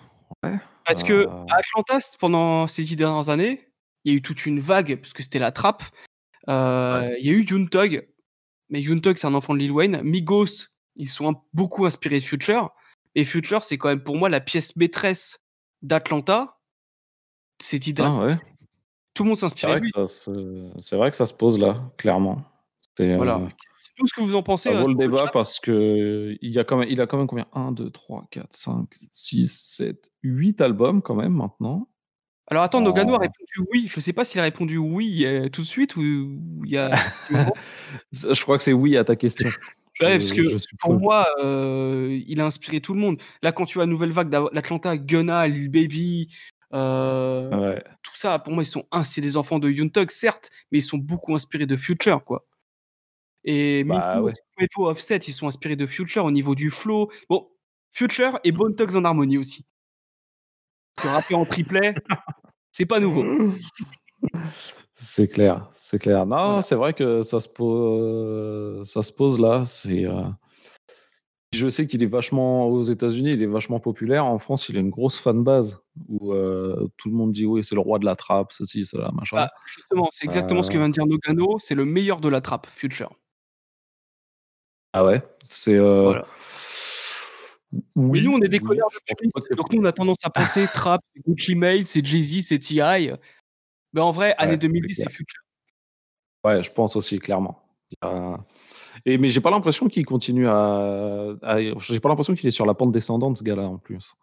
Ouais. 0.43 0.59
Parce 0.85 1.03
que 1.03 1.13
Euh, 1.13 1.45
à 1.51 1.57
Atlanta, 1.59 1.99
pendant 2.19 2.67
ces 2.67 2.83
dix 2.85 2.97
dernières 2.97 3.29
années, 3.29 3.69
il 4.05 4.13
y 4.13 4.15
a 4.15 4.19
eu 4.19 4.23
toute 4.23 4.47
une 4.47 4.61
vague, 4.61 4.97
parce 5.01 5.13
que 5.13 5.23
c'était 5.23 5.39
la 5.41 5.51
trappe. 5.53 5.83
Euh, 6.49 7.15
Il 7.19 7.27
y 7.27 7.31
a 7.31 7.33
eu 7.33 7.45
Yoon 7.45 7.67
mais 8.69 8.81
Yoon 8.81 9.01
Tug, 9.01 9.17
c'est 9.17 9.27
un 9.27 9.35
enfant 9.35 9.55
de 9.55 9.59
Lil 9.61 9.71
Wayne. 9.73 10.01
Migos, 10.03 10.67
ils 10.97 11.09
sont 11.09 11.31
un- 11.33 11.41
beaucoup 11.53 11.87
inspirés 11.87 12.19
de 12.19 12.25
Future. 12.25 12.71
Et 13.15 13.25
Future, 13.25 13.63
c'est 13.63 13.79
quand 13.79 13.89
même 13.89 14.03
pour 14.03 14.17
moi 14.17 14.29
la 14.29 14.41
pièce 14.41 14.75
maîtresse 14.77 15.39
d'Atlanta. 15.83 16.56
C'est 17.59 17.87
idéal. 17.87 18.09
ah, 18.11 18.25
ouais. 18.27 18.39
Tout 19.15 19.23
le 19.23 19.29
monde 19.29 19.37
se... 19.39 19.49
c'est 20.79 20.97
vrai 20.97 21.11
que 21.11 21.17
ça 21.17 21.27
se 21.27 21.33
pose 21.33 21.59
là, 21.59 21.91
clairement. 21.97 22.43
C'est, 22.97 23.17
Voilà. 23.17 23.37
euh, 23.39 23.49
C'est 23.81 23.95
tout 23.97 24.07
ce 24.07 24.15
que 24.15 24.21
vous 24.21 24.35
en 24.35 24.43
pensez. 24.43 24.71
Ça 24.71 24.77
euh, 24.77 24.81
vaut 24.83 24.89
le 24.89 24.95
le 24.95 24.99
débat 24.99 25.25
chat. 25.25 25.31
parce 25.33 25.59
que 25.59 26.37
il, 26.41 26.53
y 26.53 26.59
a 26.59 26.65
quand 26.65 26.77
même, 26.77 26.89
il 26.91 27.01
a 27.01 27.07
quand 27.07 27.17
même 27.17 27.27
combien? 27.27 27.47
1, 27.55 27.73
2, 27.73 27.91
3, 27.91 28.27
4, 28.31 28.47
5, 28.51 28.89
6, 29.13 29.49
7, 29.77 30.11
8 30.23 30.61
albums 30.61 31.01
quand 31.03 31.15
même 31.15 31.33
maintenant. 31.33 31.89
Alors 32.49 32.63
attends, 32.63 32.81
Nogano 32.81 33.15
a 33.15 33.17
en- 33.17 33.21
répondu 33.21 33.69
oui. 33.73 33.87
Je 33.89 33.99
sais 34.01 34.13
pas 34.13 34.25
s'il 34.25 34.41
a 34.41 34.45
répondu 34.45 34.77
oui 34.79 35.25
euh, 35.25 35.49
tout 35.49 35.63
de 35.63 35.67
suite 35.67 35.97
ou 35.97 36.03
il 36.65 36.71
y 36.71 36.77
a. 36.77 36.95
Je 38.13 38.41
crois 38.43 38.57
que 38.57 38.63
c'est 38.63 38.73
oui 38.73 38.97
à 38.97 39.05
ta 39.05 39.17
question. 39.17 39.49
Ouais, 39.99 40.19
parce 40.19 40.33
que 40.33 40.43
je 40.43 40.59
pour 40.79 40.93
moi, 40.93 41.27
euh, 41.43 42.21
il 42.27 42.39
a 42.43 42.45
inspiré 42.45 42.83
tout 42.83 42.93
le 42.93 43.01
monde. 43.01 43.17
Là, 43.41 43.51
quand 43.53 43.65
tu 43.65 43.79
vois 43.79 43.85
la 43.87 43.91
nouvelle 43.91 44.11
vague 44.11 44.29
d'Atlanta, 44.29 44.95
Gunna, 44.99 45.49
Lil 45.49 45.71
Baby, 45.71 46.31
euh, 46.75 47.51
Ouais. 47.75 47.85
tout 48.03 48.15
ça, 48.17 48.39
pour 48.39 48.53
moi, 48.53 48.63
ils 48.63 48.67
sont 48.67 48.87
un, 48.93 49.05
c'est 49.05 49.21
des 49.21 49.37
enfants 49.37 49.59
de 49.59 49.71
Young 49.71 49.91
Thug, 49.93 50.11
certes, 50.11 50.51
mais 50.71 50.79
ils 50.79 50.83
sont 50.83 50.99
beaucoup 50.99 51.35
inspirés 51.35 51.67
de 51.67 51.77
Future, 51.77 52.25
quoi. 52.25 52.45
Et 53.45 53.85
Bah 53.85 54.21
ouais. 54.21 54.33
Offset, 54.79 55.19
ils 55.19 55.33
sont 55.33 55.47
inspirés 55.47 55.77
de 55.77 55.87
Future 55.87 56.25
au 56.25 56.31
niveau 56.31 56.55
du 56.55 56.71
flow. 56.71 57.11
Bon, 57.29 57.49
Future 57.93 58.39
et 58.45 58.53
Bone 58.53 58.75
Thugs 58.75 58.97
en 58.97 59.05
harmonie 59.05 59.39
aussi. 59.39 59.65
Parce 60.97 61.09
que 61.09 61.15
rapper 61.15 61.35
en 61.35 61.45
triplet, 61.45 61.95
c'est 62.73 62.87
pas 62.87 63.01
nouveau. 63.01 63.25
C'est 64.99 65.29
clair, 65.29 65.69
c'est 65.75 65.99
clair. 65.99 66.25
Non, 66.27 66.37
Voilà. 66.37 66.63
c'est 66.63 66.75
vrai 66.75 66.95
que 66.95 67.23
ça 67.23 67.39
se 67.39 67.49
pose, 67.49 68.91
ça 68.91 69.03
se 69.03 69.13
pose 69.13 69.39
là. 69.39 69.65
C'est, 69.67 70.07
euh, 70.07 70.23
je 71.53 71.69
sais 71.69 71.87
qu'il 71.87 72.03
est 72.03 72.07
vachement 72.07 72.67
aux 72.67 72.83
États-Unis, 72.83 73.33
il 73.33 73.43
est 73.43 73.47
vachement 73.47 73.81
populaire. 73.81 74.25
En 74.27 74.39
France, 74.39 74.69
il 74.69 74.77
a 74.77 74.81
une 74.81 74.91
grosse 74.91 75.19
fanbase 75.19 75.81
où 76.09 76.33
euh, 76.33 76.89
tout 76.97 77.09
le 77.09 77.15
monde 77.17 77.33
dit 77.33 77.47
oui, 77.47 77.65
c'est 77.65 77.75
le 77.75 77.81
roi 77.81 77.99
de 77.99 78.05
la 78.05 78.17
trappe, 78.17 78.53
ceci, 78.53 78.85
cela, 78.85 79.11
machin. 79.13 79.37
Bah, 79.37 79.51
justement, 79.67 80.09
c'est 80.11 80.25
exactement 80.25 80.63
ce 80.63 80.71
que 80.71 80.77
Euh. 80.77 80.81
vient 80.81 80.89
de 80.89 80.95
dire 80.95 81.07
Nogano, 81.07 81.59
c'est 81.59 81.75
le 81.75 81.85
meilleur 81.85 82.21
de 82.21 82.29
la 82.29 82.41
trappe, 82.41 82.67
Future. 82.69 83.11
Ah 84.93 85.05
ouais, 85.05 85.23
c'est. 85.45 85.75
euh, 85.75 86.03
Voilà. 86.03 86.25
Oui, 87.95 88.21
Mais 88.21 88.21
nous, 88.23 88.33
on 88.33 88.41
est 88.43 88.49
des 88.49 88.59
oui, 88.61 88.65
connards 88.65 88.89
de 88.91 89.55
donc 89.57 89.73
nous, 89.73 89.81
on 89.83 89.85
a 89.85 89.93
tendance 89.93 90.19
à 90.25 90.31
penser 90.31 90.67
trap, 90.73 91.01
c'est 91.15 91.23
Gucci 91.27 91.55
Mane, 91.55 91.85
c'est 91.85 92.05
Jay-Z, 92.05 92.47
c'est 92.47 92.59
T.I. 92.59 93.11
Mais 93.93 94.01
en 94.01 94.13
vrai, 94.13 94.35
année 94.39 94.53
Ouais, 94.53 94.59
2010, 94.59 94.95
c'est. 94.95 95.11
Future. 95.11 95.41
Ouais, 96.45 96.63
je 96.63 96.71
pense 96.73 96.97
aussi, 96.97 97.19
clairement. 97.19 97.63
Et, 99.09 99.19
mais 99.19 99.29
j'ai 99.29 99.41
pas 99.41 99.51
l'impression 99.51 99.89
qu'il 99.89 100.05
continue 100.05 100.49
à. 100.49 101.37
à- 101.43 101.59
J'ai 101.79 102.01
pas 102.01 102.09
l'impression 102.09 102.35
qu'il 102.35 102.47
est 102.49 102.51
sur 102.53 102.67
la 102.67 102.75
pente 102.75 102.93
descendante, 102.93 103.37
ce 103.39 103.45
gars-là, 103.45 103.63
en 103.69 103.79
plus. 103.79 104.15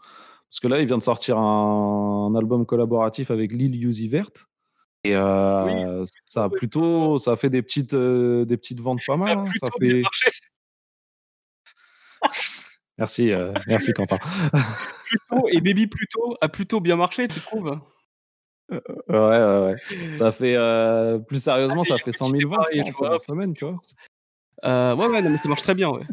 Parce 0.49 0.59
que 0.59 0.67
là, 0.67 0.79
il 0.81 0.85
vient 0.85 0.97
de 0.99 1.03
sortir 1.03 1.37
un, 1.37 2.27
un 2.31 2.35
album 2.35 2.65
collaboratif 2.65 3.31
avec 3.31 3.51
Lil 3.53 3.83
Uzi 3.83 4.07
Vert. 4.07 4.29
Et 5.05 5.15
euh, 5.15 6.03
ça 6.25 6.43
a 6.45 6.49
plutôt. 6.49 7.17
Ça 7.17 7.31
a 7.31 7.35
fait 7.37 7.49
des 7.49 7.61
petites, 7.61 7.93
euh, 7.93 8.45
des 8.45 8.57
petites 8.57 8.79
ventes 8.79 8.99
pas 9.07 9.17
Ça 9.17 9.23
mal. 9.23 9.37
a 9.37 9.41
hein. 9.41 9.45
Ça 9.59 9.67
fait... 9.79 10.01
Merci, 12.97 13.31
euh, 13.31 13.51
merci 13.67 13.91
Quentin. 13.91 14.17
Et 15.51 15.61
Baby 15.61 15.87
Pluto 15.87 16.35
a 16.41 16.47
plutôt 16.47 16.79
bien 16.79 16.95
marché, 16.95 17.27
tu 17.27 17.39
trouves? 17.39 17.79
Ouais, 18.69 18.79
ouais, 19.09 19.75
ouais. 19.89 20.11
Ça 20.13 20.31
fait. 20.31 20.55
plus 21.27 21.41
sérieusement, 21.41 21.83
ça 21.83 21.97
fait 21.97 22.11
oui, 22.11 22.13
100 22.17 22.25
c'est 22.27 22.37
000 22.39 22.51
ventes, 22.51 22.93
première 22.93 23.21
semaine, 23.21 23.53
tu 23.55 23.65
vois. 23.65 23.79
Euh, 24.65 24.95
Ouais, 24.95 25.07
ouais, 25.07 25.21
non, 25.21 25.29
mais 25.29 25.37
ça 25.37 25.49
marche 25.49 25.63
très 25.63 25.75
bien, 25.75 25.89
ouais. 25.89 26.03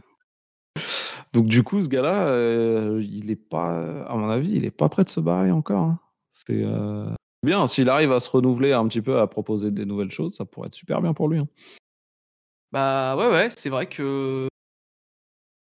Donc 1.32 1.46
du 1.46 1.62
coup, 1.62 1.80
ce 1.80 1.88
gars-là, 1.88 2.26
euh, 2.26 3.00
il 3.04 3.30
est 3.30 3.36
pas, 3.36 4.02
à 4.06 4.16
mon 4.16 4.28
avis, 4.30 4.52
il 4.52 4.64
est 4.64 4.70
pas 4.72 4.88
prêt 4.88 5.04
de 5.04 5.08
se 5.10 5.20
barrer 5.20 5.52
encore. 5.52 5.82
hein. 5.82 6.00
C'est 6.32 6.62
euh, 6.64 7.08
bien 7.44 7.66
s'il 7.66 7.88
arrive 7.88 8.12
à 8.12 8.20
se 8.20 8.28
renouveler 8.30 8.72
un 8.72 8.86
petit 8.88 9.02
peu, 9.02 9.18
à 9.20 9.26
proposer 9.26 9.70
des 9.70 9.84
nouvelles 9.84 10.10
choses, 10.10 10.34
ça 10.36 10.44
pourrait 10.44 10.66
être 10.68 10.74
super 10.74 11.00
bien 11.00 11.14
pour 11.14 11.28
lui. 11.28 11.38
hein. 11.38 11.48
Bah 12.72 13.16
ouais, 13.16 13.28
ouais, 13.28 13.48
c'est 13.50 13.68
vrai 13.68 13.86
que 13.86 14.48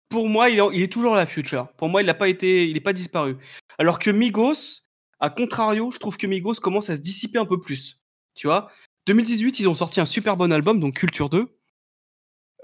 pour 0.09 0.27
moi, 0.29 0.49
il 0.49 0.59
est, 0.59 0.63
il 0.73 0.81
est 0.83 0.91
toujours 0.91 1.15
la 1.15 1.25
future. 1.25 1.67
Pour 1.77 1.89
moi, 1.89 2.01
il 2.01 2.05
n'a 2.05 2.13
pas 2.13 2.29
été, 2.29 2.67
il 2.67 2.73
n'est 2.73 2.79
pas 2.81 2.93
disparu. 2.93 3.37
Alors 3.77 3.99
que 3.99 4.11
Migos, 4.11 4.81
à 5.19 5.29
contrario, 5.29 5.91
je 5.91 5.97
trouve 5.99 6.17
que 6.17 6.27
Migos 6.27 6.55
commence 6.55 6.89
à 6.89 6.95
se 6.95 7.01
dissiper 7.01 7.39
un 7.39 7.45
peu 7.45 7.59
plus. 7.59 7.99
Tu 8.35 8.47
vois, 8.47 8.69
2018, 9.07 9.59
ils 9.59 9.67
ont 9.69 9.75
sorti 9.75 9.99
un 10.01 10.05
super 10.05 10.37
bon 10.37 10.51
album, 10.51 10.79
donc 10.79 10.95
Culture 10.95 11.29
2, 11.29 11.57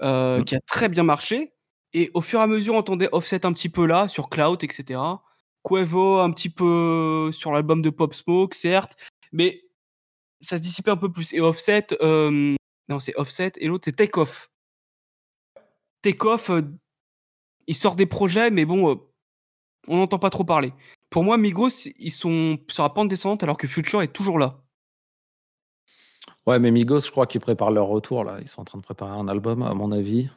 euh, 0.02 0.38
Mhm. 0.38 0.44
qui 0.44 0.54
a 0.56 0.60
très 0.66 0.88
bien 0.88 1.02
marché. 1.02 1.52
Et 1.92 2.10
au 2.14 2.20
fur 2.20 2.40
et 2.40 2.42
à 2.42 2.46
mesure, 2.46 2.74
on 2.74 2.78
entendait 2.78 3.08
Offset 3.12 3.44
un 3.46 3.52
petit 3.52 3.68
peu 3.68 3.86
là, 3.86 4.08
sur 4.08 4.28
Cloud, 4.30 4.62
etc. 4.64 5.00
Quavo 5.62 6.18
un 6.20 6.30
petit 6.32 6.50
peu 6.50 7.30
sur 7.32 7.52
l'album 7.52 7.82
de 7.82 7.90
Pop 7.90 8.14
Smoke, 8.14 8.54
certes, 8.54 8.96
mais 9.32 9.62
ça 10.40 10.56
se 10.56 10.62
dissipait 10.62 10.90
un 10.92 10.96
peu 10.96 11.10
plus. 11.12 11.32
Et 11.34 11.40
Offset, 11.40 11.88
euh, 12.02 12.54
non, 12.88 12.98
c'est 13.00 13.14
Offset, 13.16 13.52
et 13.58 13.66
l'autre, 13.66 13.84
c'est 13.86 13.96
Take 13.96 14.18
Off. 14.18 14.50
Take 16.02 16.26
Off, 16.26 16.50
euh, 16.50 16.62
il 17.66 17.74
sort 17.74 17.96
des 17.96 18.06
projets, 18.06 18.50
mais 18.50 18.64
bon, 18.64 19.00
on 19.88 19.96
n'entend 19.98 20.18
pas 20.18 20.30
trop 20.30 20.44
parler. 20.44 20.72
Pour 21.10 21.24
moi, 21.24 21.36
Migos, 21.36 21.88
ils 21.98 22.10
sont 22.12 22.58
sur 22.68 22.82
la 22.84 22.90
pente 22.90 23.08
descendante 23.08 23.42
alors 23.42 23.56
que 23.56 23.66
Future 23.68 24.02
est 24.02 24.12
toujours 24.12 24.38
là. 24.38 24.62
Ouais, 26.46 26.58
mais 26.58 26.70
Migos, 26.70 27.00
je 27.00 27.10
crois 27.10 27.26
qu'ils 27.26 27.40
préparent 27.40 27.70
leur 27.70 27.86
retour 27.86 28.24
là. 28.24 28.38
Ils 28.40 28.48
sont 28.48 28.62
en 28.62 28.64
train 28.64 28.78
de 28.78 28.82
préparer 28.82 29.12
un 29.12 29.28
album, 29.28 29.62
à 29.62 29.74
mon 29.74 29.92
avis. 29.92 30.28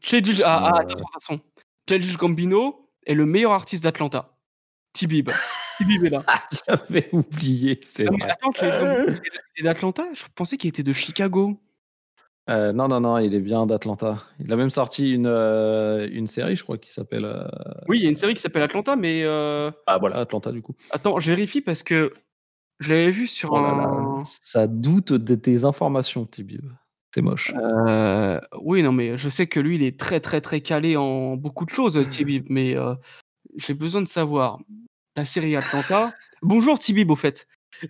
Childish, 0.00 0.40
ah, 0.44 0.70
ah, 0.72 0.72
Euh. 0.78 0.80
attention, 0.82 1.06
attention. 1.06 1.40
Childish 1.88 2.16
Gambino 2.16 2.88
est 3.06 3.14
le 3.14 3.24
meilleur 3.26 3.52
artiste 3.52 3.84
d'Atlanta. 3.84 4.30
T-Bib. 4.92 5.30
T-Bib 5.78 6.04
est 6.04 6.10
là. 6.10 6.24
J'avais 6.66 7.08
oublié, 7.12 7.80
c'est 7.84 8.04
mais 8.10 8.18
vrai. 8.18 8.30
attends, 8.30 8.52
Childish 8.52 8.78
Gambino 8.78 9.18
est 9.56 9.62
d'Atlanta? 9.62 10.04
Je 10.14 10.24
pensais 10.34 10.56
qu'il 10.56 10.68
était 10.68 10.82
de 10.82 10.92
Chicago. 10.92 11.58
Euh, 12.50 12.72
non, 12.74 12.88
non, 12.88 13.00
non, 13.00 13.16
il 13.18 13.34
est 13.34 13.40
bien 13.40 13.64
d'Atlanta. 13.64 14.18
Il 14.38 14.52
a 14.52 14.56
même 14.56 14.68
sorti 14.68 15.12
une, 15.14 15.26
euh, 15.26 16.06
une 16.12 16.26
série, 16.26 16.56
je 16.56 16.62
crois, 16.62 16.76
qui 16.76 16.92
s'appelle. 16.92 17.24
euh, 17.24 17.44
Oui, 17.88 17.98
il 18.00 18.04
y 18.04 18.06
a 18.06 18.10
une 18.10 18.16
série 18.16 18.34
qui 18.34 18.42
s'appelle 18.42 18.62
Atlanta, 18.62 18.96
mais 18.96 19.24
Ah 19.24 19.98
voilà, 19.98 20.16
Atlanta 20.18 20.52
du 20.52 20.60
coup. 20.60 20.74
attends, 20.90 21.18
je 21.20 21.30
vérifie 21.30 21.62
parce 21.62 21.82
que 21.82 22.12
je 22.80 22.90
l'avais 22.90 23.10
vu 23.10 23.26
sur 23.26 23.52
Oh 23.52 23.56
là 23.56 23.68
un. 23.68 24.16
là, 24.16 24.22
ça 24.24 24.66
doute 24.66 25.12
de 25.12 25.34
tes 25.34 25.64
informations, 25.64 26.26
Tibib. 26.26 26.66
C'est 27.14 27.22
moche. 27.22 27.52
Euh, 27.56 28.40
oui, 28.60 28.82
non, 28.82 28.90
mais 28.92 29.16
je 29.16 29.28
sais 29.28 29.46
que 29.46 29.60
lui, 29.60 29.76
il 29.76 29.82
est 29.84 29.98
très, 29.98 30.18
très, 30.20 30.40
très 30.40 30.60
calé 30.60 30.96
en 30.96 31.36
beaucoup 31.36 31.64
de 31.64 31.70
choses, 31.70 32.08
Tibib, 32.10 32.46
mais 32.50 32.76
euh, 32.76 32.94
j'ai 33.56 33.74
besoin 33.74 34.02
de 34.02 34.08
savoir. 34.08 34.58
La 35.16 35.24
série 35.24 35.54
Atlanta. 35.54 36.10
Bonjour 36.42 36.76
Tibib, 36.78 37.10
au 37.10 37.16
fait. 37.16 37.46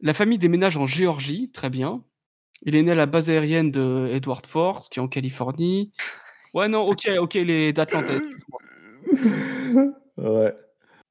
La 0.00 0.12
famille 0.12 0.38
déménage 0.38 0.76
en 0.76 0.86
Géorgie, 0.86 1.50
très 1.50 1.70
bien. 1.70 2.04
Il 2.62 2.74
est 2.76 2.82
né 2.82 2.92
à 2.92 2.94
la 2.96 3.06
base 3.06 3.30
aérienne 3.30 3.70
de 3.70 4.08
Edward 4.12 4.46
Force, 4.46 4.88
qui 4.88 4.98
est 4.98 5.02
en 5.02 5.08
Californie. 5.08 5.92
Ouais, 6.54 6.68
non, 6.68 6.82
ok, 6.82 7.08
ok, 7.18 7.34
il 7.36 7.50
est 7.50 7.72
d'Atlanta. 7.72 8.14
Ouais. 10.18 10.52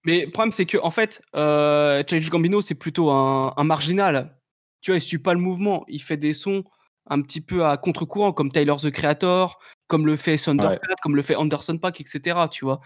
Mais 0.08 0.26
le 0.26 0.32
problème, 0.32 0.52
c'est 0.52 0.66
que, 0.66 0.78
en 0.78 0.90
fait, 0.90 1.22
euh, 1.36 2.02
Childish 2.08 2.30
Gambino, 2.30 2.62
c'est 2.62 2.76
plutôt 2.76 3.12
un, 3.12 3.54
un 3.56 3.64
marginal. 3.64 4.40
Tu 4.82 4.92
vois, 4.92 4.98
il 4.98 5.02
suit 5.02 5.20
pas 5.20 5.34
le 5.34 5.40
mouvement. 5.40 5.84
Il 5.88 6.02
fait 6.02 6.18
des 6.18 6.34
sons 6.34 6.64
un 7.10 7.22
petit 7.22 7.42
peu 7.42 7.66
à 7.66 7.78
contre-courant, 7.78 8.32
comme 8.34 8.52
Tyler 8.52 8.76
the 8.82 8.90
Creator, 8.90 9.60
comme 9.88 10.06
le 10.06 10.18
fait 10.18 10.38
Thundercat, 10.38 10.96
comme 11.02 11.16
le 11.16 11.22
fait 11.22 11.36
Anderson 11.36 11.78
Paak, 11.78 12.02
etc. 12.02 12.48
Tu 12.50 12.66
vois, 12.66 12.80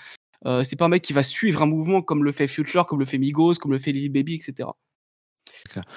Euh, 0.47 0.63
c'est 0.63 0.76
pas 0.76 0.86
un 0.86 0.89
mec 0.89 1.03
qui 1.03 1.13
va 1.13 1.22
suivre 1.22 1.61
un 1.61 1.67
mouvement 1.67 2.01
comme 2.01 2.24
le 2.24 2.32
fait 2.32 2.47
Future, 2.47 2.88
comme 2.88 2.99
le 2.99 3.05
fait 3.05 3.19
Migos, 3.19 3.53
comme 3.55 3.72
le 3.72 3.78
fait 3.78 3.91
Lil 3.91 4.11
Baby, 4.11 4.34
etc. 4.34 4.69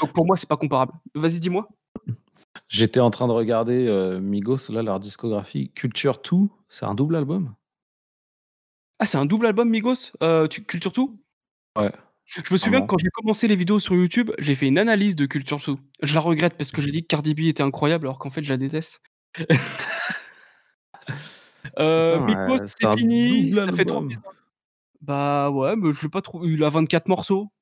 Donc 0.01 0.13
pour 0.13 0.27
moi, 0.27 0.37
c'est 0.37 0.49
pas 0.49 0.59
comparable. 0.59 0.93
Vas-y, 1.15 1.41
dis-moi. 1.41 1.67
J'étais 2.69 3.01
en 3.01 3.11
train 3.11 3.27
de 3.27 3.33
regarder 3.33 3.87
euh, 3.89 4.21
Migos, 4.21 4.71
là, 4.71 4.83
leur 4.83 5.01
discographie. 5.01 5.73
Culture 5.75 6.19
2, 6.31 6.49
c'est 6.69 6.85
un 6.85 6.95
double 6.95 7.17
album? 7.17 7.55
Ah, 8.99 9.07
c'est 9.07 9.19
un 9.19 9.27
double 9.27 9.47
album 9.47 9.69
Migos 9.69 10.13
euh, 10.23 10.47
tu, 10.49 10.65
Culture 10.65 10.93
Tout 10.93 11.21
Ouais. 11.77 11.93
Je 12.27 12.41
me 12.53 12.57
souviens 12.57 12.81
que 12.81 12.87
quand 12.87 12.99
j'ai 12.99 13.11
commencé 13.11 13.49
les 13.49 13.57
vidéos 13.57 13.79
sur 13.79 13.95
YouTube, 13.95 14.31
j'ai 14.39 14.55
fait 14.55 14.67
une 14.67 14.79
analyse 14.79 15.15
de 15.15 15.27
Culture 15.27 15.61
Tout. 15.61 15.79
Je 16.03 16.15
la 16.15 16.21
regrette 16.21 16.57
parce 16.57 16.71
que 16.71 16.81
j'ai 16.81 16.91
dit 16.91 17.03
que 17.03 17.09
Cardi 17.09 17.35
B 17.35 17.41
était 17.41 17.63
incroyable 17.63 18.07
alors 18.07 18.19
qu'en 18.19 18.31
fait 18.31 18.43
je 18.43 18.49
la 18.49 18.57
déteste. 18.57 19.03
euh, 21.79 22.21
Migos, 22.21 22.63
euh, 22.63 22.67
c'est 22.67 22.97
fini. 22.97 23.53
Ça 23.53 23.71
fait 23.73 23.85
trop. 23.85 24.07
Bah 25.03 25.51
ouais, 25.51 25.77
mais 25.77 25.93
je 25.93 26.03
l'ai 26.03 26.09
pas 26.09 26.23
trouvé. 26.23 26.49
Il 26.49 26.65
a 26.65 26.71
24 26.71 27.09
morceaux. 27.09 27.53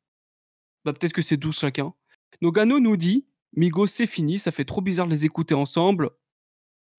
Bah 0.84 0.92
peut-être 0.92 1.12
que 1.12 1.22
c'est 1.22 1.36
12 1.36 1.58
chacun. 1.58 1.92
Nogano 2.40 2.78
nous 2.78 2.96
dit 2.96 3.26
Migos, 3.54 3.88
c'est 3.88 4.06
fini. 4.06 4.38
Ça 4.38 4.52
fait 4.52 4.64
trop 4.64 4.80
bizarre 4.80 5.06
de 5.06 5.12
les 5.12 5.26
écouter 5.26 5.54
ensemble. 5.54 6.10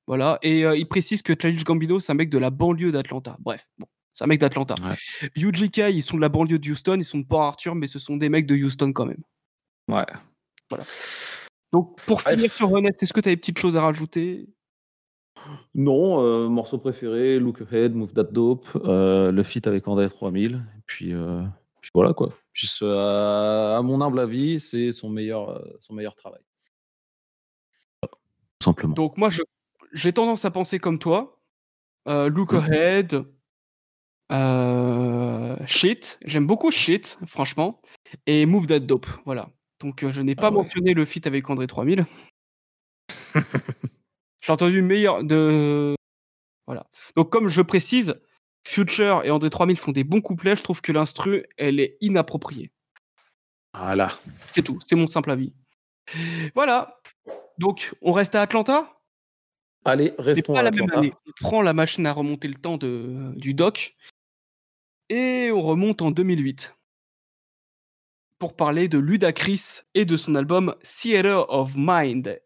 Voilà. 0.08 0.38
Et 0.42 0.66
euh, 0.66 0.76
il 0.76 0.88
précise 0.88 1.22
que 1.22 1.34
Childish 1.40 1.64
Gambino, 1.64 2.00
c'est 2.00 2.12
un 2.12 2.16
mec 2.16 2.30
de 2.30 2.38
la 2.38 2.50
banlieue 2.50 2.92
d'Atlanta. 2.92 3.38
Bref, 3.40 3.68
bon, 3.78 3.88
c'est 4.14 4.24
un 4.24 4.28
mec 4.28 4.40
d'Atlanta. 4.40 4.76
Ouais. 4.84 5.30
UGK, 5.36 5.78
ils 5.92 6.04
sont 6.04 6.18
de 6.18 6.22
la 6.22 6.30
banlieue 6.30 6.60
de 6.60 6.70
Houston, 6.70 6.96
ils 6.98 7.04
sont 7.04 7.20
de 7.20 7.26
Port 7.26 7.42
Arthur, 7.42 7.76
mais 7.76 7.88
ce 7.88 8.00
sont 8.00 8.16
des 8.16 8.30
mecs 8.30 8.46
de 8.46 8.56
Houston 8.56 8.94
quand 8.94 9.06
même. 9.06 9.24
Ouais. 9.88 10.06
Donc, 11.72 12.00
pour 12.06 12.20
Bref. 12.22 12.36
finir 12.36 12.52
sur 12.52 12.72
Honest, 12.72 13.02
est-ce 13.02 13.14
que 13.14 13.20
tu 13.20 13.30
as 13.30 13.32
des 13.32 13.38
petites 13.38 13.58
choses 13.58 13.76
à 13.76 13.82
rajouter? 13.82 14.48
Non, 15.76 16.24
euh, 16.24 16.48
morceau 16.48 16.78
préféré, 16.78 17.40
Look 17.40 17.62
Ahead, 17.62 17.96
Move 17.96 18.14
That 18.14 18.26
Dope, 18.26 18.68
euh, 18.86 19.32
le 19.32 19.44
feat 19.44 19.68
avec 19.68 19.88
André 19.88 20.08
3000, 20.08 20.56
et 20.56 20.82
puis, 20.86 21.14
euh, 21.14 21.42
puis 21.82 21.92
voilà 21.94 22.14
quoi. 22.14 22.30
Puis 22.54 22.70
à, 22.82 23.82
mon 23.84 24.00
humble 24.00 24.20
avis, 24.20 24.60
c'est 24.60 24.92
son 24.92 25.10
meilleur, 25.10 25.62
son 25.80 25.96
meilleur 25.96 26.16
travail. 26.16 26.42
Tout 28.02 28.66
simplement. 28.66 28.94
Donc, 28.94 29.18
moi, 29.18 29.30
j'ai 29.92 30.14
tendance 30.14 30.46
à 30.46 30.52
penser 30.52 30.80
comme 30.80 31.00
toi. 31.00 31.40
Euh, 32.08 32.30
Look 32.30 32.54
Mhm. 32.54 32.60
Ahead, 32.60 33.26
Shit, 35.68 36.20
j'aime 36.26 36.48
beaucoup 36.48 36.72
Shit, 36.72 37.20
franchement, 37.28 37.82
et 38.26 38.46
Move 38.46 38.68
That 38.68 38.80
Dope, 38.80 39.08
voilà. 39.26 39.50
Donc, 39.80 40.04
euh, 40.04 40.12
je 40.12 40.22
n'ai 40.22 40.36
pas 40.36 40.48
Ah 40.48 40.50
ouais. 40.52 40.58
mentionné 40.58 40.94
le 40.94 41.06
feat 41.06 41.28
avec 41.28 41.50
André 41.50 41.68
3000. 41.68 42.06
J'ai 44.42 44.52
entendu 44.52 44.82
meilleur 44.82 45.24
de. 45.24 45.96
Voilà. 46.68 46.86
Donc, 47.16 47.30
comme 47.30 47.48
je 47.50 47.62
précise, 47.62 48.16
Future 48.66 49.24
et 49.26 49.32
André 49.32 49.50
3000 49.50 49.78
font 49.78 49.92
des 49.92 50.04
bons 50.04 50.22
couplets, 50.22 50.56
je 50.56 50.64
trouve 50.64 50.82
que 50.82 50.92
l'instru, 50.92 51.46
elle 51.58 51.80
est 51.80 51.98
inappropriée. 52.02 52.72
Voilà. 53.74 54.12
C'est 54.40 54.62
tout, 54.62 54.80
c'est 54.82 54.96
mon 54.96 55.08
simple 55.08 55.32
avis. 55.32 55.54
Voilà. 56.56 57.00
Donc, 57.58 57.94
on 58.02 58.12
reste 58.14 58.36
à 58.36 58.42
Atlanta? 58.42 58.90
Allez, 59.86 60.14
restons 60.18 60.54
pas 60.54 60.60
à 60.62 60.64
la 60.64 60.72
même 60.72 60.84
Atlanta. 60.84 61.00
année. 61.00 61.14
On 61.28 61.32
prend 61.42 61.62
la 61.62 61.74
machine 61.74 62.06
à 62.06 62.14
remonter 62.14 62.48
le 62.48 62.56
temps 62.56 62.78
de, 62.78 63.34
du 63.36 63.54
doc 63.54 63.96
et 65.10 65.52
on 65.52 65.62
remonte 65.62 66.02
en 66.02 66.12
2008 66.12 66.76
pour 68.40 68.56
parler 68.56 68.88
de 68.88 68.98
Ludacris 68.98 69.82
et 69.96 70.06
de 70.06 70.18
son 70.18 70.36
album 70.36 70.76
Theater 70.84 71.50
of 71.50 71.72
Mind. 71.76 72.40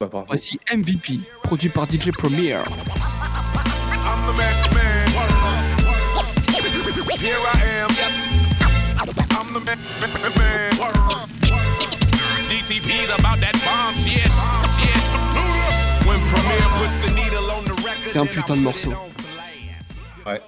Bah. 0.00 0.24
Voici 0.26 0.58
MVP, 0.74 1.20
produit 1.42 1.68
par 1.68 1.86
DJ 1.90 2.10
Premier. 2.10 2.52
I'm 2.54 2.62
the 4.26 4.36
man, 4.36 4.74
man. 4.74 5.08
Here 7.20 7.36
I 7.38 7.62
am. 7.82 7.90
I'm 8.98 9.52
the 9.52 9.60
man, 9.64 9.78
man, 10.00 10.32
man. 10.38 10.72
DTP's 12.48 13.10
about 13.10 13.38
that 13.40 13.54
bomb 13.64 13.94
shit. 13.94 14.26
shit. 14.74 15.02
When 16.06 16.20
Premier 16.26 16.62
puts 16.78 16.96
the 16.98 17.10
needle 17.14 17.50
on 17.50 17.62
the 17.64 17.76
record, 17.82 18.08
C'est 18.08 18.18
un 18.18 18.26
putain 18.26 18.56
de 18.56 18.62
morceau. 18.62 18.92
Ouais. 20.26 20.40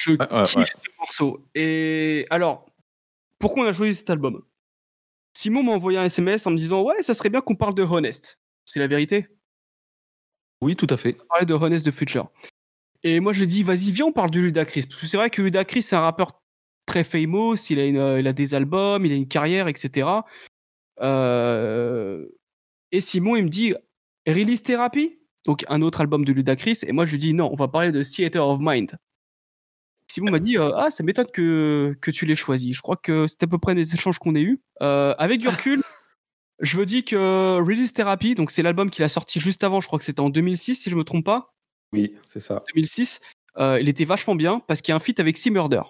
Je 0.00 0.12
ouais, 0.12 0.18
kiffe 0.44 0.56
ouais. 0.56 0.64
ce 0.66 0.88
morceau. 1.00 1.44
Et 1.56 2.24
alors, 2.30 2.66
pourquoi 3.40 3.64
on 3.64 3.68
a 3.68 3.72
choisi 3.72 3.96
cet 3.96 4.10
album? 4.10 4.42
Simon 5.36 5.62
m'a 5.64 5.72
envoyé 5.72 5.98
un 5.98 6.04
SMS 6.04 6.46
en 6.46 6.52
me 6.52 6.56
disant 6.56 6.82
Ouais, 6.82 7.02
ça 7.02 7.14
serait 7.14 7.30
bien 7.30 7.40
qu'on 7.40 7.56
parle 7.56 7.74
de 7.74 7.82
Honest. 7.82 8.38
C'est 8.64 8.78
la 8.78 8.86
vérité? 8.86 9.26
Oui, 10.60 10.76
tout 10.76 10.86
à 10.90 10.96
fait. 10.96 11.14
parler 11.28 11.46
de 11.46 11.54
Honest 11.54 11.84
de 11.84 11.90
Future. 11.90 12.30
Et 13.02 13.18
moi, 13.20 13.32
j'ai 13.32 13.46
dit, 13.46 13.62
vas-y, 13.62 13.90
viens, 13.92 14.06
on 14.06 14.12
parle 14.12 14.30
de 14.30 14.40
Ludacris. 14.40 14.82
Parce 14.88 15.00
que 15.00 15.06
c'est 15.06 15.16
vrai 15.16 15.30
que 15.30 15.40
Ludacris, 15.42 15.82
c'est 15.82 15.96
un 15.96 16.00
rappeur 16.00 16.42
très 16.86 17.04
famous, 17.04 17.54
il 17.70 17.78
a, 17.78 17.86
une- 17.86 17.96
euh, 17.96 18.18
il 18.20 18.26
a 18.26 18.32
des 18.32 18.54
albums, 18.54 19.04
il 19.06 19.12
a 19.12 19.16
une 19.16 19.28
carrière, 19.28 19.68
etc. 19.68 20.08
Euh, 21.00 22.26
Et 22.90 23.00
Simon, 23.00 23.36
il 23.36 23.44
me 23.44 23.48
dit, 23.48 23.74
Release 24.26 24.62
Therapy? 24.62 25.18
Donc, 25.46 25.64
un 25.68 25.82
autre 25.82 26.00
album 26.00 26.24
de 26.24 26.32
Ludacris. 26.32 26.78
Et 26.86 26.92
moi, 26.92 27.04
je 27.04 27.12
lui 27.12 27.18
dis, 27.18 27.34
non, 27.34 27.50
on 27.52 27.56
va 27.56 27.68
parler 27.68 27.92
de 27.92 28.02
Theater 28.02 28.46
of 28.46 28.58
Mind. 28.60 28.96
Simon 30.10 30.30
m'a 30.30 30.38
dit, 30.38 30.56
euh, 30.56 30.72
ah, 30.74 30.90
ça 30.90 31.04
m'étonne 31.04 31.30
que, 31.32 31.96
que 32.00 32.10
tu 32.10 32.24
l'aies 32.24 32.34
choisi. 32.34 32.72
Je 32.72 32.80
crois 32.80 32.96
que 32.96 33.26
c'était 33.26 33.44
à 33.44 33.46
peu 33.48 33.58
près 33.58 33.74
les 33.74 33.94
échanges 33.94 34.18
qu'on 34.18 34.34
ait 34.34 34.42
eus. 34.42 34.60
Euh, 34.82 35.14
avec 35.18 35.38
du 35.40 35.48
recul, 35.48 35.82
je 36.60 36.78
me 36.78 36.86
dis 36.86 37.04
que 37.04 37.58
Release 37.58 37.92
Therapy, 37.92 38.34
donc 38.34 38.50
c'est 38.50 38.62
l'album 38.62 38.90
qu'il 38.90 39.04
a 39.04 39.08
sorti 39.08 39.38
juste 39.38 39.64
avant, 39.64 39.80
je 39.80 39.86
crois 39.86 39.98
que 39.98 40.04
c'était 40.04 40.20
en 40.20 40.30
2006, 40.30 40.76
si 40.76 40.90
je 40.90 40.96
me 40.96 41.04
trompe 41.04 41.24
pas. 41.24 41.54
Oui, 41.92 42.14
c'est 42.24 42.40
ça. 42.40 42.64
2006, 42.74 43.20
euh, 43.58 43.78
il 43.80 43.88
était 43.88 44.04
vachement 44.04 44.34
bien 44.34 44.60
parce 44.60 44.80
qu'il 44.80 44.92
y 44.92 44.94
a 44.94 44.96
un 44.96 45.00
feat 45.00 45.20
avec 45.20 45.36
C 45.36 45.50
Murder. 45.50 45.82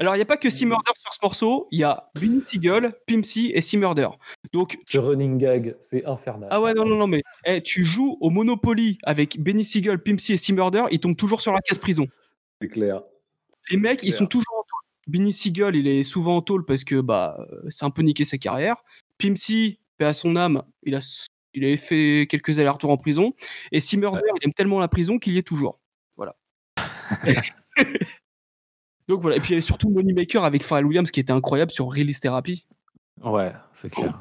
Alors, 0.00 0.14
il 0.14 0.18
n'y 0.18 0.22
a 0.22 0.26
pas 0.26 0.36
que 0.36 0.50
C 0.50 0.66
Murder 0.66 0.90
sur 0.96 1.12
ce 1.12 1.18
morceau, 1.22 1.68
il 1.70 1.78
y 1.78 1.84
a 1.84 2.10
Benny 2.20 2.40
Siegel, 2.40 2.92
Pimp 3.06 3.24
C 3.24 3.52
et 3.54 3.60
C 3.60 3.76
Murder. 3.76 4.08
Donc, 4.52 4.78
Ce 4.86 4.98
running 4.98 5.38
gag, 5.38 5.76
c'est 5.78 6.04
infernal. 6.04 6.48
ah 6.50 6.60
ouais, 6.60 6.74
non, 6.74 6.84
non, 6.84 6.96
non, 6.96 7.06
mais 7.06 7.22
eh, 7.44 7.62
tu 7.62 7.84
joues 7.84 8.16
au 8.20 8.30
Monopoly 8.30 8.98
avec 9.04 9.40
Benny 9.40 9.64
Siegel, 9.64 10.02
Pimp 10.02 10.20
C 10.20 10.34
et 10.34 10.36
C 10.36 10.52
Murder, 10.52 10.84
ils 10.90 10.98
tombent 10.98 11.16
toujours 11.16 11.40
sur 11.40 11.52
la 11.52 11.60
case 11.60 11.78
prison. 11.78 12.06
C'est 12.60 12.68
clair. 12.68 13.02
Les 13.70 13.78
mecs, 13.78 14.02
ils 14.02 14.12
sont 14.12 14.26
toujours 14.26 14.54
en 14.54 14.62
tôle. 14.62 14.88
Benny 15.06 15.32
Siegel, 15.32 15.76
il 15.76 15.86
est 15.86 16.02
souvent 16.02 16.36
en 16.36 16.42
tôle 16.42 16.64
parce 16.64 16.82
que 16.82 17.00
bah, 17.00 17.36
euh, 17.38 17.62
c'est 17.70 17.84
un 17.84 17.90
peu 17.90 18.02
niqué 18.02 18.24
sa 18.24 18.38
carrière. 18.38 18.82
Pimp 19.18 19.38
C, 19.38 19.78
paix 19.98 20.06
à 20.06 20.12
son 20.12 20.34
âme, 20.34 20.64
il 20.82 20.96
a, 20.96 21.26
il 21.54 21.78
fait 21.78 22.26
quelques 22.28 22.58
allers-retours 22.58 22.90
en 22.90 22.96
prison. 22.96 23.34
Et 23.70 23.78
C 23.78 23.96
Murder, 23.96 24.20
il 24.34 24.46
aime 24.46 24.52
tellement 24.52 24.80
la 24.80 24.88
prison 24.88 25.18
qu'il 25.18 25.34
y 25.34 25.38
est 25.38 25.46
toujours. 25.46 25.80
Voilà. 26.16 26.36
Donc 29.08 29.22
voilà. 29.22 29.36
Et 29.36 29.40
puis 29.40 29.50
il 29.50 29.52
y 29.52 29.54
avait 29.54 29.60
surtout 29.60 29.90
Moneymaker 29.90 30.44
avec 30.44 30.62
Pharrell 30.64 30.86
Williams 30.86 31.10
qui 31.10 31.20
était 31.20 31.32
incroyable 31.32 31.70
sur 31.70 31.86
Release 31.86 32.20
Therapy. 32.20 32.66
Ouais, 33.22 33.52
c'est 33.72 33.90
clair. 33.90 34.18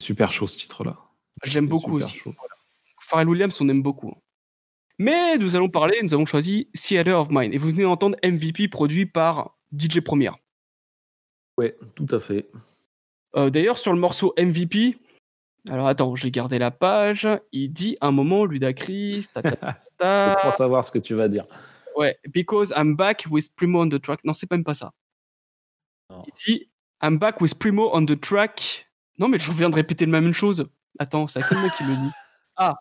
Super 0.00 0.32
chaud 0.32 0.46
ce 0.46 0.56
titre-là. 0.56 0.96
J'aime 1.44 1.66
beaucoup 1.66 1.96
aussi. 1.96 2.16
chaud. 2.16 2.34
Pharrell 3.00 3.28
Williams, 3.28 3.60
on 3.60 3.68
aime 3.68 3.82
beaucoup. 3.82 4.14
Mais 4.98 5.36
nous 5.38 5.56
allons 5.56 5.68
parler, 5.68 5.98
nous 6.02 6.14
avons 6.14 6.26
choisi 6.26 6.68
Theater 6.74 7.20
of 7.20 7.28
Mind. 7.30 7.52
Et 7.54 7.58
vous 7.58 7.68
venez 7.68 7.82
d'entendre 7.82 8.16
MVP 8.24 8.68
produit 8.68 9.06
par 9.06 9.56
DJ 9.76 10.00
Premier. 10.00 10.30
Ouais, 11.58 11.76
tout 11.94 12.06
à 12.10 12.20
fait. 12.20 12.48
Euh, 13.36 13.50
D'ailleurs, 13.50 13.78
sur 13.78 13.92
le 13.92 13.98
morceau 13.98 14.34
MVP, 14.38 14.96
alors 15.68 15.86
attends, 15.86 16.14
j'ai 16.14 16.30
gardé 16.30 16.58
la 16.58 16.70
page. 16.70 17.28
Il 17.52 17.72
dit 17.72 17.96
un 18.00 18.10
moment 18.12 18.44
Ludacris, 18.44 19.26
ta, 19.34 19.42
ta, 19.42 19.76
ta, 19.98 20.32
Je 20.34 20.38
crois 20.38 20.52
savoir 20.52 20.84
ce 20.84 20.90
que 20.90 20.98
tu 20.98 21.14
vas 21.14 21.28
dire. 21.28 21.46
Ouais, 21.96 22.16
because 22.32 22.72
I'm 22.76 22.94
back 22.96 23.24
with 23.30 23.54
Primo 23.56 23.82
on 23.82 23.88
the 23.88 24.00
track. 24.00 24.24
Non, 24.24 24.34
c'est 24.34 24.50
même 24.50 24.64
pas 24.64 24.74
ça. 24.74 24.92
Il 26.10 26.32
dit 26.46 26.70
I'm 27.02 27.18
back 27.18 27.40
with 27.40 27.58
Primo 27.58 27.90
on 27.92 28.04
the 28.06 28.20
track. 28.20 28.88
Non, 29.18 29.28
mais 29.28 29.38
je 29.38 29.50
viens 29.52 29.70
de 29.70 29.74
répéter 29.74 30.06
la 30.06 30.20
même 30.20 30.32
chose. 30.32 30.66
Attends, 30.98 31.26
c'est 31.28 31.40
à 31.40 31.48
quel 31.48 31.58
mec 31.60 31.72
qui 31.76 31.84
le 31.84 31.94
dit? 31.96 32.10
Ah, 32.56 32.76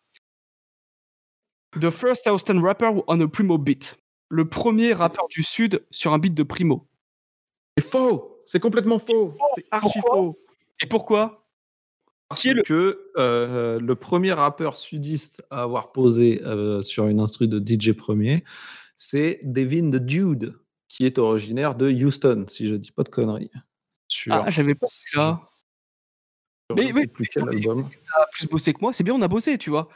the 1.79 1.89
first 1.89 2.27
Houston 2.27 2.61
rapper 2.61 2.91
on 3.07 3.19
a 3.21 3.27
Primo 3.27 3.57
beat. 3.57 3.97
Le 4.29 4.47
premier 4.47 4.93
rappeur 4.93 5.25
du 5.29 5.41
Sud 5.43 5.83
sur 5.89 6.13
un 6.13 6.19
beat 6.19 6.33
de 6.35 6.43
Primo. 6.43 6.87
C'est 7.77 7.83
faux 7.83 8.41
C'est 8.45 8.59
complètement 8.59 8.99
faux 8.99 9.33
C'est 9.55 9.65
archi 9.71 9.99
faux 10.01 10.37
Et 10.81 10.85
pourquoi? 10.87 11.47
Qui 12.35 12.49
est 12.49 12.53
le- 12.53 12.61
que 12.63 13.11
euh, 13.17 13.79
le 13.79 13.95
premier 13.95 14.33
rappeur 14.33 14.77
sudiste 14.77 15.43
à 15.49 15.63
avoir 15.63 15.91
posé 15.91 16.41
euh, 16.43 16.81
sur 16.83 17.07
une 17.07 17.19
instru 17.19 17.47
de 17.47 17.59
DJ 17.59 17.93
Premier, 17.93 18.43
c'est 19.03 19.39
Devin 19.43 19.89
the 19.91 19.97
Dude, 19.97 20.59
qui 20.87 21.05
est 21.05 21.17
originaire 21.17 21.75
de 21.75 21.89
Houston, 21.91 22.45
si 22.47 22.67
je 22.67 22.75
dis 22.75 22.91
pas 22.91 23.03
de 23.03 23.09
conneries. 23.09 23.51
Sur- 24.07 24.33
Ah, 24.33 24.49
j'avais 24.49 24.75
pas 24.75 24.87
vu 24.87 25.17
là. 25.17 25.49
Je 26.69 26.75
Mais 26.75 26.93
sais 27.01 27.07
plus 27.07 27.27
quel 27.27 27.47
album. 27.49 27.83
T'as 27.83 28.25
plus 28.31 28.47
bossé 28.47 28.73
que 28.73 28.79
moi, 28.81 28.93
c'est 28.93 29.03
bien, 29.03 29.13
on 29.13 29.21
a 29.21 29.27
bossé, 29.27 29.57
tu 29.57 29.69
vois. 29.69 29.89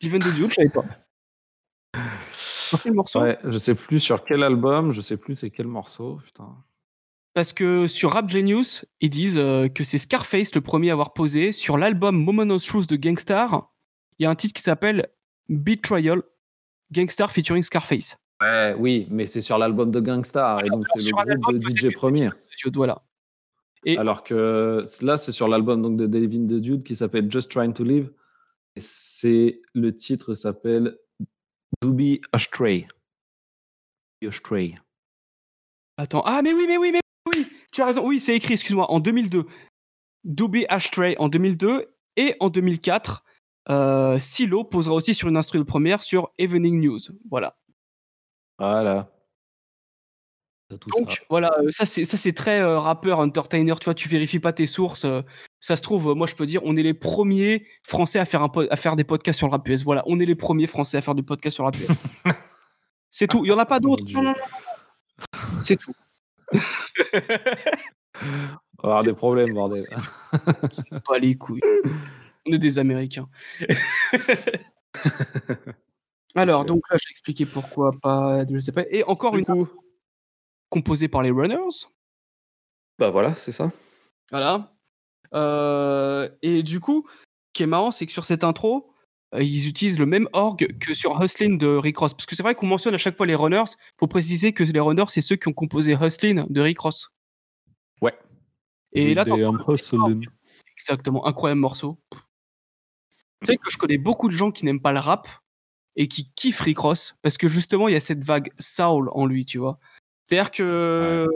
Steven 0.00 0.20
de 0.20 0.30
Dude, 0.30 0.50
je 0.50 0.54
savais 0.54 0.68
pas. 0.68 0.84
Sur 2.32 2.82
quel 2.82 2.92
morceau? 2.94 3.20
Ouais, 3.22 3.38
je 3.44 3.58
sais 3.58 3.74
plus 3.74 3.98
sur 4.00 4.24
quel 4.24 4.42
album, 4.42 4.92
je 4.92 5.00
sais 5.00 5.16
plus 5.16 5.36
c'est 5.36 5.50
quel 5.50 5.66
morceau. 5.66 6.20
Putain. 6.24 6.56
Parce 7.34 7.52
que 7.52 7.86
sur 7.88 8.12
Rap 8.12 8.28
Genius, 8.30 8.84
ils 9.00 9.10
disent 9.10 9.38
euh, 9.38 9.68
que 9.68 9.82
c'est 9.84 9.98
Scarface 9.98 10.54
le 10.54 10.60
premier 10.60 10.90
à 10.90 10.92
avoir 10.92 11.12
posé. 11.12 11.52
Sur 11.52 11.78
l'album 11.78 12.22
Moment 12.22 12.54
of 12.54 12.64
Truth 12.64 12.88
de 12.88 12.96
Gangstar, 12.96 13.72
il 14.18 14.22
y 14.24 14.26
a 14.26 14.30
un 14.30 14.34
titre 14.36 14.54
qui 14.54 14.62
s'appelle 14.62 15.08
Betrayal, 15.48 16.22
Gangstar 16.92 17.32
featuring 17.32 17.62
Scarface. 17.62 18.16
Ouais, 18.40 18.74
oui, 18.78 19.06
mais 19.10 19.26
c'est 19.26 19.40
sur 19.40 19.58
l'album 19.58 19.90
de 19.90 20.00
Gangstar, 20.00 20.64
et 20.64 20.68
donc 20.70 20.86
c'est 20.88 21.10
le 21.10 21.36
groupe 21.38 21.58
de 21.58 21.68
DJ 21.68 21.92
Premier. 21.94 22.30
Voilà. 22.74 23.02
Et- 23.84 23.96
Alors 23.98 24.24
que 24.24 24.84
là, 25.02 25.16
c'est 25.16 25.32
sur 25.32 25.48
l'album 25.48 25.82
donc 25.82 25.96
de 25.96 26.06
Devin 26.06 26.46
the 26.46 26.60
Dude 26.60 26.82
qui 26.84 26.96
s'appelle 26.96 27.30
Just 27.30 27.50
Trying 27.50 27.72
to 27.74 27.84
Live. 27.84 28.10
Et 28.76 28.80
c'est 28.80 29.60
le 29.74 29.96
titre 29.96 30.34
s'appelle 30.34 30.96
Doobie 31.82 32.20
Astray. 32.32 32.86
Astray. 34.26 34.74
Attends. 35.96 36.22
Ah, 36.24 36.40
mais 36.42 36.52
oui, 36.52 36.64
mais 36.68 36.76
oui, 36.76 36.92
mais 36.92 37.00
oui. 37.34 37.46
Tu 37.72 37.80
as 37.82 37.86
raison. 37.86 38.06
Oui, 38.06 38.20
c'est 38.20 38.36
écrit, 38.36 38.52
excuse-moi, 38.54 38.90
en 38.90 39.00
2002. 39.00 39.44
Doobie 40.24 40.66
Ashtray 40.68 41.16
en 41.18 41.28
2002 41.28 41.86
et 42.16 42.34
en 42.40 42.50
2004. 42.50 43.24
Euh, 43.70 44.18
Silo 44.18 44.64
posera 44.64 44.94
aussi 44.94 45.14
sur 45.14 45.28
une 45.28 45.36
instru 45.36 45.58
de 45.58 45.62
première 45.64 46.02
sur 46.02 46.30
Evening 46.38 46.80
News. 46.82 46.98
Voilà. 47.30 47.56
Voilà. 48.60 49.10
Donc 50.70 51.10
ça. 51.10 51.16
voilà, 51.28 51.50
euh, 51.60 51.70
ça 51.72 51.84
c'est 51.84 52.04
ça 52.04 52.16
c'est 52.16 52.32
très 52.32 52.60
euh, 52.60 52.78
rappeur, 52.78 53.18
entertainer. 53.18 53.74
Tu 53.80 53.86
vois, 53.86 53.94
tu 53.94 54.08
vérifies 54.08 54.38
pas 54.38 54.52
tes 54.52 54.66
sources. 54.66 55.04
euh, 55.04 55.22
ça 55.58 55.74
se 55.74 55.82
trouve, 55.82 56.10
euh, 56.10 56.14
moi 56.14 56.28
je 56.28 56.36
peux 56.36 56.46
dire, 56.46 56.60
on 56.64 56.76
est 56.76 56.84
les 56.84 56.94
premiers 56.94 57.66
Français 57.82 58.20
à 58.20 58.24
faire 58.24 58.40
un 58.42 58.48
po- 58.48 58.66
à 58.70 58.76
faire 58.76 58.94
des 58.94 59.02
podcasts 59.02 59.38
sur 59.38 59.48
le 59.48 59.50
rap 59.50 59.66
US. 59.66 59.82
Voilà, 59.82 60.04
on 60.06 60.20
est 60.20 60.26
les 60.26 60.36
premiers 60.36 60.68
Français 60.68 60.96
à 60.98 61.02
faire 61.02 61.16
des 61.16 61.24
podcasts 61.24 61.54
sur 61.56 61.64
le 61.64 61.70
rap 61.70 61.76
US. 61.76 61.88
c'est 63.10 63.26
tout. 63.26 63.44
Il 63.44 63.48
y 63.48 63.52
en 63.52 63.58
a 63.58 63.66
pas 63.66 63.80
d'autres. 63.80 64.04
C'est 65.60 65.76
tout. 65.76 65.92
On 66.52 66.58
va 68.88 68.90
avoir 68.94 69.02
des 69.02 69.12
problèmes, 69.12 69.52
bordel. 69.52 69.84
Pas 71.04 71.18
les 71.18 71.34
couilles. 71.34 71.60
On 72.46 72.52
est 72.52 72.58
des 72.58 72.78
Américains. 72.78 73.28
Alors, 76.34 76.64
donc 76.64 76.82
là, 76.90 76.96
j'ai 77.00 77.10
expliqué 77.10 77.46
pourquoi 77.46 77.90
pas. 78.00 78.44
Je 78.48 78.58
sais 78.58 78.72
pas. 78.72 78.84
Et 78.90 79.02
encore 79.04 79.36
une 79.36 79.44
coup, 79.44 79.68
composée 80.68 81.08
par 81.08 81.22
les 81.22 81.30
Runners. 81.30 81.86
bah 82.98 83.10
voilà, 83.10 83.34
c'est 83.34 83.52
ça. 83.52 83.70
Voilà. 84.30 84.72
Euh, 85.34 86.28
et 86.42 86.62
du 86.62 86.80
coup, 86.80 87.06
ce 87.08 87.52
qui 87.52 87.62
est 87.62 87.66
marrant, 87.66 87.90
c'est 87.90 88.06
que 88.06 88.12
sur 88.12 88.24
cette 88.24 88.44
intro, 88.44 88.94
euh, 89.34 89.42
ils 89.42 89.68
utilisent 89.68 89.98
le 89.98 90.06
même 90.06 90.28
orgue 90.32 90.78
que 90.78 90.94
sur 90.94 91.22
Hustlin 91.22 91.56
de 91.56 91.66
Rick 91.66 91.98
Ross. 91.98 92.14
Parce 92.14 92.26
que 92.26 92.34
c'est 92.34 92.42
vrai 92.42 92.54
qu'on 92.54 92.66
mentionne 92.66 92.94
à 92.94 92.98
chaque 92.98 93.16
fois 93.16 93.26
les 93.26 93.34
runners. 93.34 93.64
faut 93.98 94.06
préciser 94.06 94.52
que 94.52 94.64
les 94.64 94.80
runners, 94.80 95.04
c'est 95.08 95.20
ceux 95.20 95.36
qui 95.36 95.48
ont 95.48 95.52
composé 95.52 95.96
Hustlin 96.00 96.46
de 96.48 96.60
Rick 96.60 96.80
Ross. 96.80 97.10
Ouais. 98.00 98.16
Et 98.92 99.14
là, 99.14 99.24
hustling. 99.68 100.26
Exactement, 100.76 101.26
incroyable 101.26 101.60
morceau. 101.60 101.98
Tu 103.42 103.46
sais 103.46 103.56
que 103.56 103.70
je 103.70 103.78
connais 103.78 103.98
beaucoup 103.98 104.28
de 104.28 104.32
gens 104.32 104.50
qui 104.50 104.64
n'aiment 104.64 104.80
pas 104.80 104.92
le 104.92 104.98
rap 104.98 105.28
et 106.00 106.08
qui 106.08 106.32
kiffent 106.34 106.62
Rick 106.62 106.78
Ross 106.78 107.14
parce 107.20 107.36
que 107.36 107.46
justement, 107.46 107.86
il 107.86 107.92
y 107.92 107.96
a 107.96 108.00
cette 108.00 108.24
vague 108.24 108.50
soul 108.58 109.10
en 109.12 109.26
lui, 109.26 109.44
tu 109.44 109.58
vois. 109.58 109.78
C'est-à-dire 110.24 110.50
que. 110.50 111.28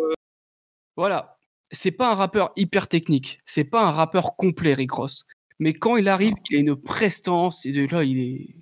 Voilà. 0.96 1.36
C'est 1.70 1.90
pas 1.90 2.10
un 2.10 2.14
rappeur 2.14 2.52
hyper 2.56 2.88
technique. 2.88 3.38
C'est 3.44 3.64
pas 3.64 3.84
un 3.86 3.90
rappeur 3.90 4.36
complet, 4.36 4.72
Rick 4.72 4.92
Ross. 4.92 5.26
Mais 5.58 5.74
quand 5.74 5.96
il 5.96 6.08
arrive, 6.08 6.32
il 6.48 6.56
a 6.56 6.60
une 6.60 6.76
prestance. 6.76 7.66
Et 7.66 7.72
déjà, 7.72 8.04
il 8.04 8.18
est 8.18 8.56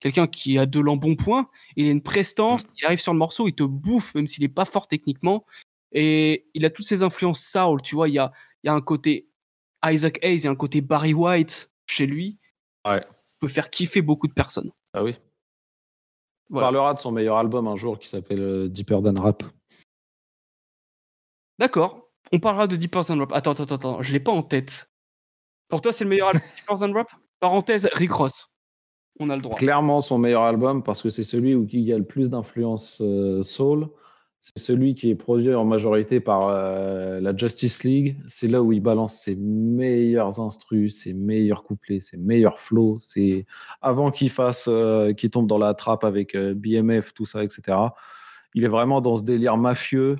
quelqu'un 0.00 0.26
qui 0.26 0.58
a 0.58 0.66
de 0.66 0.80
l'embonpoint. 0.80 1.48
Il 1.76 1.86
a 1.86 1.90
une 1.92 2.02
prestance. 2.02 2.64
Il 2.80 2.86
arrive 2.86 3.00
sur 3.00 3.12
le 3.12 3.18
morceau, 3.20 3.46
il 3.46 3.54
te 3.54 3.62
bouffe, 3.62 4.12
même 4.16 4.26
s'il 4.26 4.42
est 4.42 4.48
pas 4.48 4.64
fort 4.64 4.88
techniquement. 4.88 5.46
Et 5.92 6.48
il 6.54 6.64
a 6.64 6.70
toutes 6.70 6.86
ses 6.86 7.04
influences 7.04 7.44
soul, 7.44 7.80
tu 7.80 7.94
vois. 7.94 8.08
Il 8.08 8.14
y 8.14 8.18
a, 8.18 8.32
il 8.64 8.66
y 8.66 8.70
a 8.70 8.74
un 8.74 8.80
côté 8.80 9.28
Isaac 9.86 10.18
Hayes, 10.22 10.38
il 10.38 10.44
y 10.44 10.48
a 10.48 10.50
un 10.50 10.56
côté 10.56 10.80
Barry 10.80 11.14
White 11.14 11.70
chez 11.86 12.06
lui. 12.06 12.40
Ouais. 12.84 13.04
Il 13.06 13.38
peut 13.38 13.48
faire 13.48 13.70
kiffer 13.70 14.02
beaucoup 14.02 14.26
de 14.26 14.32
personnes. 14.32 14.72
Ah 14.94 15.04
oui. 15.04 15.14
On 16.50 16.54
Voilà. 16.54 16.66
parlera 16.66 16.94
de 16.94 16.98
son 17.00 17.10
meilleur 17.12 17.36
album 17.38 17.66
un 17.68 17.76
jour 17.76 17.98
qui 17.98 18.08
s'appelle 18.08 18.40
euh, 18.40 18.68
Deeper 18.68 19.02
Than 19.02 19.14
Rap. 19.20 19.42
D'accord. 21.58 22.08
On 22.32 22.40
parlera 22.40 22.66
de 22.66 22.76
Deeper 22.76 23.04
Than 23.04 23.18
Rap. 23.18 23.32
Attends, 23.32 23.52
attends, 23.52 23.74
attends. 23.74 24.02
Je 24.02 24.12
l'ai 24.12 24.20
pas 24.20 24.32
en 24.32 24.42
tête. 24.42 24.90
Pour 25.68 25.80
toi, 25.80 25.92
c'est 25.92 26.04
le 26.04 26.10
meilleur 26.10 26.28
album 26.28 26.42
de 26.42 26.56
Deeper 26.60 26.78
Than 26.78 26.92
Rap? 26.92 27.08
Parenthèse, 27.40 27.88
Rick 27.94 28.10
Ross. 28.12 28.50
On 29.20 29.30
a 29.30 29.36
le 29.36 29.42
droit. 29.42 29.56
Clairement 29.56 30.00
son 30.00 30.18
meilleur 30.18 30.42
album 30.42 30.82
parce 30.82 31.00
que 31.02 31.10
c'est 31.10 31.22
celui 31.24 31.54
où 31.54 31.66
il 31.70 31.80
y 31.80 31.92
a 31.92 31.98
le 31.98 32.04
plus 32.04 32.30
d'influence 32.30 33.00
euh, 33.00 33.42
soul. 33.42 33.88
C'est 34.44 34.62
celui 34.62 34.94
qui 34.94 35.08
est 35.08 35.14
produit 35.14 35.54
en 35.54 35.64
majorité 35.64 36.20
par 36.20 36.48
euh, 36.48 37.18
la 37.18 37.34
Justice 37.34 37.82
League. 37.82 38.18
C'est 38.28 38.46
là 38.46 38.62
où 38.62 38.72
il 38.72 38.80
balance 38.80 39.16
ses 39.16 39.36
meilleurs 39.36 40.38
instrus, 40.38 41.00
ses 41.02 41.14
meilleurs 41.14 41.62
couplets, 41.62 42.00
ses 42.00 42.18
meilleurs 42.18 42.60
flows. 42.60 42.98
C'est 43.00 43.46
avant 43.80 44.10
qu'il 44.10 44.28
fasse, 44.28 44.66
euh, 44.68 45.14
qu'il 45.14 45.30
tombe 45.30 45.46
dans 45.46 45.56
la 45.56 45.72
trappe 45.72 46.04
avec 46.04 46.34
euh, 46.34 46.52
BMF, 46.54 47.14
tout 47.14 47.24
ça, 47.24 47.42
etc. 47.42 47.78
Il 48.52 48.66
est 48.66 48.68
vraiment 48.68 49.00
dans 49.00 49.16
ce 49.16 49.24
délire 49.24 49.56
mafieux 49.56 50.16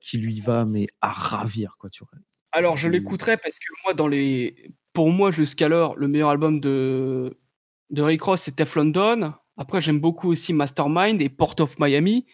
qui 0.00 0.18
lui 0.18 0.40
va 0.40 0.66
mais 0.66 0.86
à 1.00 1.08
ravir 1.08 1.76
quoi. 1.78 1.88
Tu 1.88 2.04
vois. 2.04 2.12
Alors, 2.52 2.76
je 2.76 2.90
l'écouterai 2.90 3.38
parce 3.38 3.54
que 3.58 3.72
moi, 3.84 3.94
dans 3.94 4.06
les. 4.06 4.70
Pour 4.92 5.10
moi, 5.10 5.30
jusqu'alors, 5.30 5.96
le 5.96 6.08
meilleur 6.08 6.28
album 6.28 6.60
de, 6.60 7.38
de 7.88 8.02
Rick 8.02 8.20
Ross, 8.22 8.42
c'est 8.42 8.54
Teflon 8.54 8.84
Don. 8.84 9.32
Après, 9.56 9.80
j'aime 9.80 9.98
beaucoup 9.98 10.30
aussi 10.30 10.52
Mastermind 10.52 11.20
et 11.22 11.30
Port 11.30 11.56
of 11.60 11.78
Miami. 11.78 12.26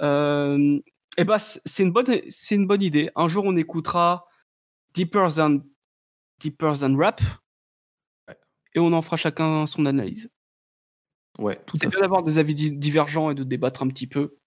Euh, 0.00 0.78
et 1.16 1.24
bah, 1.24 1.38
c- 1.38 1.60
c'est 1.64 1.82
une, 1.82 1.92
bonne, 1.92 2.06
c'est 2.28 2.54
une 2.54 2.66
bonne 2.66 2.82
idée. 2.82 3.10
Un 3.16 3.28
jour, 3.28 3.44
on 3.46 3.56
écoutera 3.56 4.26
Deeper 4.94 5.34
Than, 5.34 5.58
Deeper 6.40 6.78
Than 6.78 6.96
Rap 6.96 7.20
et 8.74 8.78
on 8.80 8.92
en 8.92 9.02
fera 9.02 9.16
chacun 9.16 9.66
son 9.66 9.86
analyse. 9.86 10.30
Ouais, 11.38 11.60
tout 11.66 11.76
C'est 11.76 11.88
bien 11.88 12.00
d'avoir 12.00 12.22
des 12.22 12.38
avis 12.38 12.54
di- 12.54 12.72
divergents 12.72 13.30
et 13.30 13.34
de 13.34 13.44
débattre 13.44 13.82
un 13.82 13.88
petit 13.88 14.06
peu. 14.06 14.38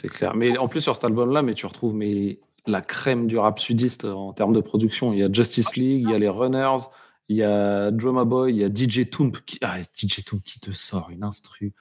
C'est 0.00 0.08
clair. 0.08 0.34
Mais 0.34 0.56
en 0.58 0.68
plus, 0.68 0.80
sur 0.80 0.94
cet 0.94 1.04
album-là, 1.04 1.42
mais 1.42 1.54
tu 1.54 1.66
retrouves 1.66 1.94
mais, 1.94 2.40
la 2.66 2.80
crème 2.80 3.26
du 3.26 3.36
rap 3.36 3.60
sudiste 3.60 4.04
en 4.04 4.32
termes 4.32 4.54
de 4.54 4.60
production. 4.60 5.12
Il 5.12 5.18
y 5.18 5.22
a 5.22 5.30
Justice 5.30 5.76
League, 5.76 6.02
il 6.02 6.10
y 6.10 6.14
a 6.14 6.18
les 6.18 6.28
Runners, 6.30 6.84
il 7.28 7.36
y 7.36 7.42
a 7.42 7.90
Drumma 7.90 8.24
Boy, 8.24 8.52
il 8.54 8.58
y 8.58 8.64
a 8.64 8.68
DJ 8.68 9.10
Toomp. 9.10 9.32
Qui... 9.44 9.58
Ah, 9.60 9.76
DJ 9.82 10.24
Toomp 10.24 10.42
qui 10.42 10.60
te 10.60 10.70
sort 10.72 11.10
une 11.10 11.24
instru. 11.24 11.74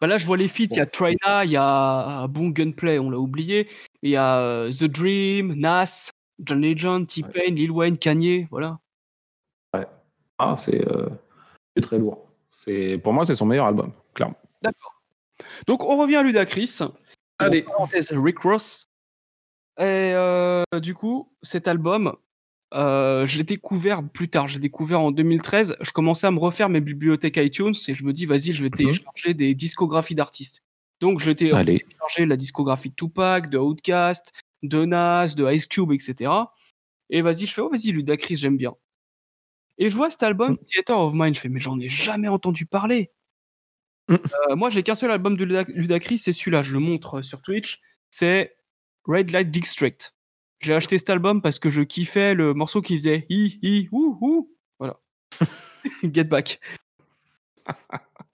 Bah 0.00 0.06
là, 0.06 0.18
je 0.18 0.26
vois 0.26 0.36
les 0.36 0.48
feats. 0.48 0.68
Il 0.70 0.76
y 0.76 0.80
a 0.80 0.86
Trina, 0.86 1.44
il 1.44 1.50
y 1.50 1.56
a 1.56 2.26
Boom 2.28 2.52
Gunplay, 2.52 2.98
on 2.98 3.10
l'a 3.10 3.18
oublié. 3.18 3.68
Il 4.02 4.10
y 4.10 4.16
a 4.16 4.38
euh, 4.38 4.70
The 4.70 4.84
Dream, 4.84 5.54
Nas, 5.54 6.10
John 6.38 6.60
Legend, 6.60 7.06
T-Pain, 7.06 7.54
Lil 7.54 7.72
Wayne, 7.72 7.98
Kanye. 7.98 8.46
Voilà. 8.50 8.78
Ah, 10.38 10.54
c'est 10.56 10.86
euh, 10.86 11.08
très 11.82 11.98
lourd. 11.98 12.28
C'est 12.50 12.98
Pour 12.98 13.12
moi, 13.12 13.24
c'est 13.24 13.34
son 13.34 13.46
meilleur 13.46 13.66
album, 13.66 13.92
clairement. 14.14 14.38
D'accord. 14.62 15.02
Donc, 15.66 15.84
on 15.84 15.96
revient 15.96 16.16
à 16.16 16.22
Ludacris. 16.22 16.78
Allez. 17.38 17.62
Parenthèse, 17.62 18.12
Rick 18.12 18.38
Ross. 18.40 18.88
Et 19.78 20.12
euh, 20.14 20.64
du 20.80 20.94
coup, 20.94 21.32
cet 21.42 21.68
album, 21.68 22.14
euh, 22.74 23.24
je 23.26 23.38
l'ai 23.38 23.44
découvert 23.44 24.02
plus 24.06 24.28
tard. 24.28 24.48
J'ai 24.48 24.58
découvert 24.58 25.00
en 25.00 25.10
2013. 25.10 25.76
Je 25.80 25.90
commençais 25.92 26.26
à 26.26 26.30
me 26.30 26.38
refaire 26.38 26.68
mes 26.68 26.80
bibliothèques 26.80 27.36
iTunes 27.38 27.74
et 27.88 27.94
je 27.94 28.04
me 28.04 28.12
dis, 28.12 28.26
vas-y, 28.26 28.52
je 28.52 28.62
vais 28.62 28.70
télécharger 28.70 29.34
des 29.34 29.54
discographies 29.54 30.14
d'artistes. 30.14 30.62
Donc, 31.00 31.20
j'ai 31.20 31.34
télécharger 31.34 32.26
la 32.26 32.36
discographie 32.36 32.90
de 32.90 32.94
Tupac, 32.94 33.50
de 33.50 33.58
Outkast, 33.58 34.32
de 34.62 34.84
Nas, 34.84 35.34
de 35.34 35.50
Ice 35.52 35.66
Cube, 35.66 35.92
etc. 35.92 36.30
Et 37.10 37.22
vas-y, 37.22 37.46
je 37.46 37.54
fais, 37.54 37.60
oh, 37.60 37.70
vas-y, 37.70 37.92
Ludacris, 37.92 38.36
j'aime 38.36 38.56
bien. 38.56 38.74
Et 39.78 39.88
je 39.88 39.96
vois 39.96 40.10
cet 40.10 40.24
album, 40.24 40.58
Theater 40.58 40.98
of 40.98 41.14
Mind, 41.14 41.34
je 41.34 41.40
fais, 41.40 41.48
mais 41.48 41.60
j'en 41.60 41.78
ai 41.78 41.88
jamais 41.88 42.28
entendu 42.28 42.66
parler. 42.66 43.12
Mm. 44.08 44.14
Euh, 44.14 44.56
moi, 44.56 44.70
j'ai 44.70 44.82
qu'un 44.82 44.96
seul 44.96 45.10
album 45.10 45.36
de 45.36 45.44
Ludac- 45.44 45.72
Ludacris, 45.72 46.18
c'est 46.18 46.32
celui-là, 46.32 46.62
je 46.62 46.72
le 46.72 46.80
montre 46.80 47.18
euh, 47.18 47.22
sur 47.22 47.40
Twitch. 47.40 47.80
C'est 48.10 48.56
Red 49.04 49.30
Light 49.30 49.50
District. 49.50 50.14
J'ai 50.60 50.74
acheté 50.74 50.98
cet 50.98 51.10
album 51.10 51.40
parce 51.40 51.58
que 51.58 51.70
je 51.70 51.82
kiffais 51.82 52.34
le 52.34 52.54
morceau 52.54 52.82
qui 52.82 52.96
faisait 52.96 53.26
hi 53.28 53.58
hi 53.62 53.88
ouh 53.92 54.18
ouh. 54.20 54.56
Voilà. 54.78 55.00
Get 56.02 56.24
back. 56.24 56.60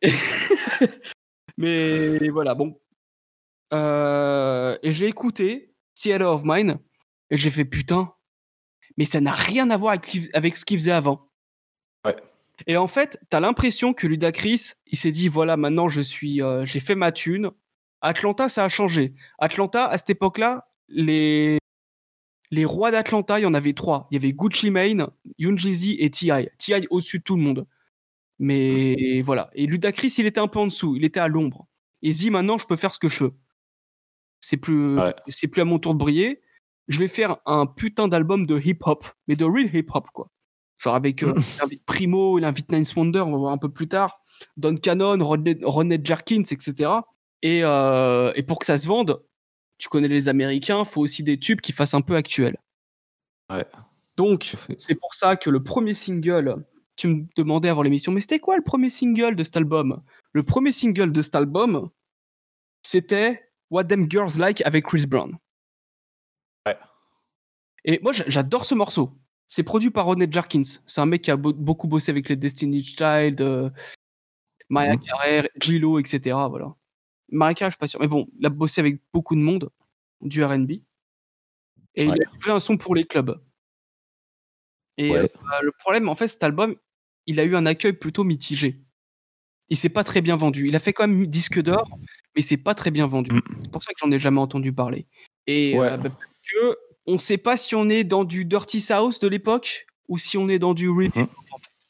Mais 1.57 2.29
voilà, 2.29 2.55
bon. 2.55 2.81
Euh, 3.73 4.77
et 4.83 4.93
j'ai 4.93 5.07
écouté 5.07 5.75
Theater 5.95 6.31
of 6.31 6.43
Mine 6.45 6.79
et 7.31 7.37
j'ai 7.37 7.51
fait 7.51 7.65
putain, 7.65 8.13
mais 8.97 9.05
ça 9.05 9.21
n'a 9.21 9.33
rien 9.33 9.71
à 9.71 9.77
voir 9.77 9.93
avec, 9.93 10.31
avec 10.33 10.57
ce 10.57 10.65
qu'il 10.65 10.79
faisait 10.79 10.93
avant. 10.93 11.31
Ouais. 12.05 12.17
Et 12.67 12.77
en 12.77 12.87
fait, 12.87 13.19
t'as 13.31 13.41
l'impression 13.41 13.93
que 13.93 14.07
Ludacris, 14.07 14.73
il 14.87 14.99
s'est 14.99 15.11
dit 15.11 15.29
voilà, 15.29 15.57
maintenant 15.57 15.89
je 15.89 16.01
suis, 16.01 16.43
euh, 16.43 16.65
j'ai 16.65 16.81
fait 16.81 16.95
ma 16.95 17.11
thune. 17.11 17.51
Atlanta, 18.01 18.49
ça 18.49 18.65
a 18.65 18.69
changé. 18.69 19.15
Atlanta, 19.39 19.87
à 19.87 19.99
cette 19.99 20.11
époque-là, 20.11 20.69
les 20.89 21.59
Les 22.55 22.65
rois 22.65 22.93
d'Atlanta, 22.93 23.41
il 23.41 23.43
y 23.43 23.47
en 23.47 23.55
avait 23.55 23.73
trois. 23.73 24.07
Il 24.11 24.15
y 24.15 24.17
avait 24.17 24.33
Gucci 24.33 24.71
Mane, 24.71 25.09
Young 25.39 25.59
Jeezy 25.59 25.97
et 25.99 26.09
T.I. 26.09 26.49
T.I. 26.57 26.87
au-dessus 26.89 27.19
de 27.19 27.25
tout 27.25 27.35
le 27.35 27.43
monde. 27.43 27.67
Mais 28.39 29.23
voilà. 29.23 29.51
Et 29.55 29.67
Ludacris, 29.67 30.15
il 30.19 30.27
était 30.27 30.39
un 30.39 30.47
peu 30.47 30.61
en 30.61 30.67
dessous. 30.67 30.95
Il 30.95 31.05
était 31.05 31.19
à 31.19 31.27
l'ombre. 31.27 31.67
Et 32.03 32.13
Z, 32.13 32.31
maintenant, 32.31 32.57
je 32.57 32.67
peux 32.67 32.77
faire 32.77 32.95
ce 32.95 33.01
que 33.01 33.09
je 33.09 33.25
veux. 33.25 33.33
C'est 34.39 34.57
plus, 34.57 34.97
Ouais. 34.99 35.15
c'est 35.27 35.49
plus 35.49 35.63
à 35.63 35.65
mon 35.65 35.81
tour 35.81 35.95
de 35.95 35.99
briller. 35.99 36.43
Je 36.87 37.01
vais 37.01 37.09
faire 37.09 37.39
un 37.45 37.67
putain 37.67 38.07
d'album 38.07 38.47
de 38.47 38.61
hip-hop, 38.61 39.05
mais 39.27 39.35
de 39.35 39.45
real 39.45 39.75
hip-hop, 39.75 40.07
quoi. 40.13 40.31
Genre 40.79 40.95
avec 40.95 41.25
euh, 41.25 41.35
il 41.73 41.81
Primo, 41.87 42.39
il 42.39 42.45
invite 42.45 42.71
Nine 42.71 42.85
Wonder, 42.95 43.21
on 43.21 43.33
va 43.33 43.39
voir 43.39 43.53
un 43.53 43.59
peu 43.59 43.71
plus 43.73 43.89
tard. 43.89 44.21
Don 44.57 44.77
Cannon, 44.77 45.19
Rodney 45.25 46.01
Jerkins, 46.05 46.45
etc. 46.51 46.91
Et, 47.43 47.65
euh, 47.65 48.33
et 48.37 48.43
pour 48.45 48.59
que 48.61 48.67
ça 48.67 48.77
se 48.77 48.87
vende, 48.87 49.23
tu 49.79 49.89
connais 49.89 50.09
les 50.09 50.29
Américains, 50.29 50.85
faut 50.85 51.01
aussi 51.01 51.23
des 51.23 51.39
tubes 51.39 51.61
qui 51.61 51.73
fassent 51.73 51.95
un 51.95 52.01
peu 52.01 52.17
actuel. 52.17 52.57
Ouais. 53.51 53.67
Donc, 54.17 54.55
c'est 54.79 54.95
pour 54.95 55.15
ça 55.15 55.37
que 55.37 55.51
le 55.51 55.63
premier 55.63 55.95
single, 55.95 56.65
tu 56.97 57.09
me 57.09 57.27
demandais 57.37 57.69
avant 57.69 57.83
l'émission, 57.83 58.13
mais 58.13 58.21
c'était 58.21 58.39
quoi 58.39 58.57
le 58.57 58.63
premier 58.63 58.89
single 58.89 59.35
de 59.35 59.43
cet 59.43 59.57
album? 59.57 60.03
Le 60.33 60.43
premier 60.45 60.71
single 60.71 61.11
de 61.13 61.23
cet 61.23 61.35
album, 61.35 61.91
c'était 62.83 63.51
What 63.71 63.85
Them 63.85 64.09
Girls 64.11 64.39
Like 64.39 64.63
avec 64.65 64.85
Chris 64.85 65.07
Brown. 65.07 65.37
Ouais. 66.67 66.79
Et 67.85 67.99
moi, 68.03 68.13
j'a- 68.13 68.29
j'adore 68.29 68.65
ce 68.65 68.75
morceau. 68.75 69.13
C'est 69.47 69.63
produit 69.65 69.91
par 69.91 70.07
Rodney 70.07 70.29
Jerkins. 70.31 70.63
C'est 70.87 71.01
un 71.01 71.07
mec 71.07 71.23
qui 71.23 71.31
a 71.31 71.37
beau- 71.37 71.53
beaucoup 71.53 71.89
bossé 71.89 72.11
avec 72.11 72.29
les 72.29 72.37
Destiny 72.37 72.83
Child, 72.83 73.41
euh, 73.41 73.69
Mariah 74.71 74.95
Mhm. 74.95 75.01
Carey, 75.01 75.51
J-Lo, 75.61 75.99
etc. 75.99 76.21
Voilà. 76.49 76.75
Carey, 77.31 77.55
je 77.61 77.71
suis 77.71 77.79
pas 77.79 77.87
sûr. 77.87 78.01
Mais 78.01 78.09
bon, 78.09 78.27
il 78.39 78.47
a 78.47 78.51
bossé 78.51 78.81
avec 78.81 79.01
beaucoup 79.13 79.35
de 79.35 79.41
monde, 79.41 79.71
du 80.21 80.43
R&B. 80.45 80.73
Et 81.97 82.09
Ouais. 82.09 82.17
il 82.17 82.23
a 82.23 82.31
fait 82.43 82.51
un 82.51 82.61
son 82.61 82.77
pour 82.77 82.95
les 82.95 83.05
clubs. 83.05 83.41
Et 84.99 85.11
Ouais. 85.11 85.19
euh, 85.21 85.61
le 85.63 85.73
problème, 85.73 86.09
en 86.09 86.15
fait, 86.15 86.29
cet 86.29 86.43
album, 86.43 86.77
il 87.27 87.41
a 87.41 87.45
eu 87.45 87.57
un 87.57 87.67
accueil 87.67 87.93
plutôt 87.93 88.25
mitigé. 88.25 88.81
Il 89.69 89.77
s'est 89.77 89.89
pas 89.89 90.05
très 90.05 90.21
bien 90.21 90.37
vendu. 90.37 90.69
Il 90.69 90.77
a 90.77 90.79
fait 90.79 90.93
quand 90.93 91.07
même 91.09 91.27
disque 91.27 91.61
d'or, 91.63 91.89
mais 92.37 92.43
c'est 92.43 92.57
pas 92.59 92.75
très 92.75 92.91
bien 92.91 93.07
vendu. 93.07 93.33
Mm. 93.33 93.43
C'est 93.63 93.71
pour 93.71 93.83
ça 93.83 93.93
que 93.93 93.99
j'en 93.99 94.11
ai 94.11 94.19
jamais 94.19 94.41
entendu 94.41 94.73
parler. 94.73 95.07
Et 95.47 95.79
Ouais. 95.79 95.89
euh, 95.89 95.97
bah, 95.97 96.11
parce 96.11 96.39
que 96.53 96.77
on 97.07 97.19
sait 97.19 97.39
pas 97.39 97.57
si 97.57 97.75
on 97.75 97.89
est 97.89 98.05
dans 98.05 98.25
du 98.25 98.45
Dirty 98.45 98.81
South 98.81 99.21
de 99.21 99.29
l'époque 99.29 99.87
ou 100.09 100.19
si 100.19 100.37
on 100.39 100.49
est 100.49 100.59
dans 100.59 100.75
du. 100.75 100.89
En 100.91 101.11
fait, 101.11 101.29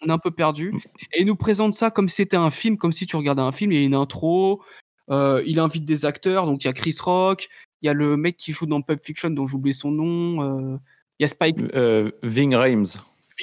On 0.02 0.08
est 0.08 0.12
un 0.12 0.18
peu 0.18 0.30
perdu. 0.32 0.74
Et 1.14 1.20
il 1.22 1.26
nous 1.26 1.36
présente 1.36 1.72
ça 1.72 1.90
comme 1.90 2.08
si 2.10 2.16
c'était 2.16 2.36
un 2.36 2.50
film, 2.50 2.76
comme 2.76 2.92
si 2.92 3.06
tu 3.06 3.16
regardais 3.16 3.40
un 3.42 3.52
film. 3.52 3.72
Il 3.72 3.78
y 3.78 3.82
a 3.82 3.86
une 3.86 3.94
intro, 3.94 4.60
euh, 4.60 4.64
il 5.10 5.58
invite 5.58 5.84
des 5.84 6.06
acteurs, 6.06 6.46
donc 6.46 6.64
il 6.64 6.66
y 6.66 6.70
a 6.70 6.72
Chris 6.72 6.96
Rock, 7.00 7.48
il 7.82 7.86
y 7.86 7.88
a 7.88 7.92
le 7.92 8.16
mec 8.16 8.36
qui 8.36 8.52
joue 8.52 8.66
dans 8.66 8.80
Pulp 8.80 9.04
Fiction 9.04 9.30
dont 9.30 9.46
j'oublie 9.46 9.74
son 9.74 9.90
nom, 9.90 10.42
euh, 10.42 10.78
il 11.18 11.22
y 11.22 11.24
a 11.24 11.28
Spike 11.28 11.58
Euh, 11.74 12.10
Ving 12.22 12.54
Rhames. 12.54 12.86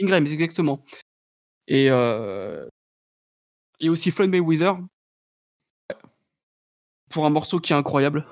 Ingram, 0.01 0.25
exactement. 0.25 0.83
Et, 1.67 1.87
euh, 1.89 2.65
et 3.79 3.89
aussi 3.89 4.09
Floyd 4.11 4.29
Mayweather. 4.31 4.77
Pour 7.09 7.25
un 7.25 7.29
morceau 7.29 7.59
qui 7.59 7.73
est 7.73 7.75
incroyable. 7.75 8.25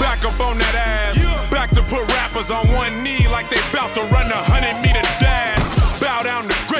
Back 0.00 0.24
up 0.24 0.40
on 0.40 0.58
that 0.58 0.74
ass. 0.74 1.16
Back 1.50 1.70
to 1.70 1.82
put 1.82 2.00
rappers 2.12 2.50
on 2.50 2.66
one 2.74 3.02
knee 3.04 3.26
like 3.30 3.48
they 3.48 3.60
bout 3.72 3.92
to 3.94 4.00
run 4.12 4.26
a 4.30 4.42
hundred 4.50 4.80
meter 4.82 5.02
dash. 5.20 5.57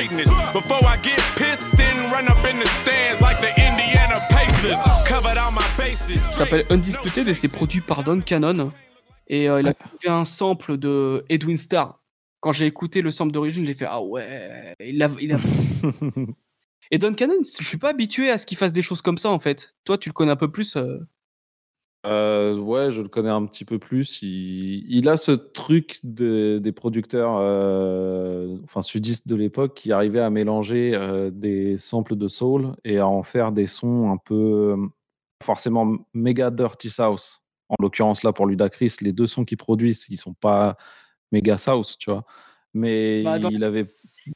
Before 0.03 0.79
I 0.87 0.97
get 1.03 1.19
pissed 1.35 1.75
and 1.81 2.13
run 2.13 2.29
up 2.29 2.39
in 2.49 2.57
the 2.61 2.69
stands 2.69 3.21
like 3.21 3.37
the 3.41 3.49
Indiana 3.59 4.21
Pacers. 4.31 4.79
Covered 5.09 5.37
all 5.37 5.51
my 5.51 5.61
bases. 5.77 6.21
Ça 6.31 6.45
s'appelle 6.45 6.65
Undisputed 6.71 7.27
et 7.27 7.35
c'est 7.35 7.49
produit 7.49 7.81
par 7.81 8.05
Don 8.05 8.21
Cannon. 8.21 8.71
Et 9.27 9.49
euh, 9.51 9.61
il 9.61 9.67
a 9.67 9.75
trouvé 9.75 10.07
un 10.09 10.25
sample 10.25 10.77
de 10.77 11.25
Edwin 11.29 11.57
Starr. 11.59 12.01
Quand 12.39 12.53
j'ai 12.53 12.67
écouté 12.67 13.03
le 13.03 13.11
sample 13.11 13.33
d'origine, 13.33 13.67
j'ai 13.67 13.75
fait 13.75 13.87
Ah 13.91 14.01
ouais, 14.01 14.73
il 14.79 15.03
a, 15.03 15.11
il 15.21 15.33
a- 15.33 15.39
Et 16.93 16.99
Don 16.99 17.13
Cannon, 17.13 17.35
je 17.43 17.65
suis 17.65 17.77
pas 17.77 17.91
habitué 17.91 18.31
à 18.31 18.39
ce 18.39 18.47
qu'il 18.47 18.57
fasse 18.57 18.73
des 18.73 18.83
choses 18.83 19.03
comme 19.03 19.19
ça 19.19 19.31
en 19.31 19.41
fait. 19.41 19.75
Toi, 19.83 19.99
tu 19.99 20.11
le 20.11 20.13
connais 20.13 20.31
un 20.31 20.37
peu 20.37 20.49
plus. 20.53 20.77
euh, 20.77 20.99
Euh, 22.07 22.57
ouais, 22.57 22.91
je 22.91 23.03
le 23.03 23.09
connais 23.09 23.29
un 23.29 23.45
petit 23.45 23.65
peu 23.65 23.79
plus. 23.79 24.23
Il, 24.23 24.85
il 24.89 25.09
a 25.09 25.17
ce 25.17 25.33
truc 25.33 25.99
de- 26.05 26.59
des 26.63 26.73
producteurs, 26.73 27.37
euh, 27.41 28.57
enfin 28.65 28.83
sudistes 28.83 29.29
de 29.29 29.35
l'époque, 29.35 29.75
qui 29.75 29.91
arrivaient 29.93 30.21
à 30.21 30.31
mélanger 30.31 30.95
euh, 30.95 31.31
des 31.31 31.77
samples 31.77 32.17
de 32.17 32.29
soul 32.29 32.77
et 32.85 32.99
à 32.99 33.09
en 33.09 33.23
faire 33.23 33.51
des 33.53 33.67
sons 33.67 34.11
un 34.13 34.17
peu 34.17 34.35
euh, 34.35 34.77
forcément 35.43 35.97
méga 36.15 36.51
dirty 36.51 36.89
south. 36.89 37.41
En 37.69 37.75
l'occurrence 37.81 38.23
là 38.23 38.33
pour 38.33 38.47
Ludacris, 38.47 38.97
les 39.03 39.13
deux 39.13 39.27
sons 39.27 39.45
qu'il 39.45 39.59
produit, 39.59 39.91
ils 40.09 40.17
sont 40.17 40.35
pas 40.35 40.77
méga 41.33 41.59
south, 41.59 41.97
tu 41.99 42.11
vois. 42.11 42.25
Mais 42.75 43.23
Bah, 43.25 43.39
il 43.51 43.65
avait 43.65 43.89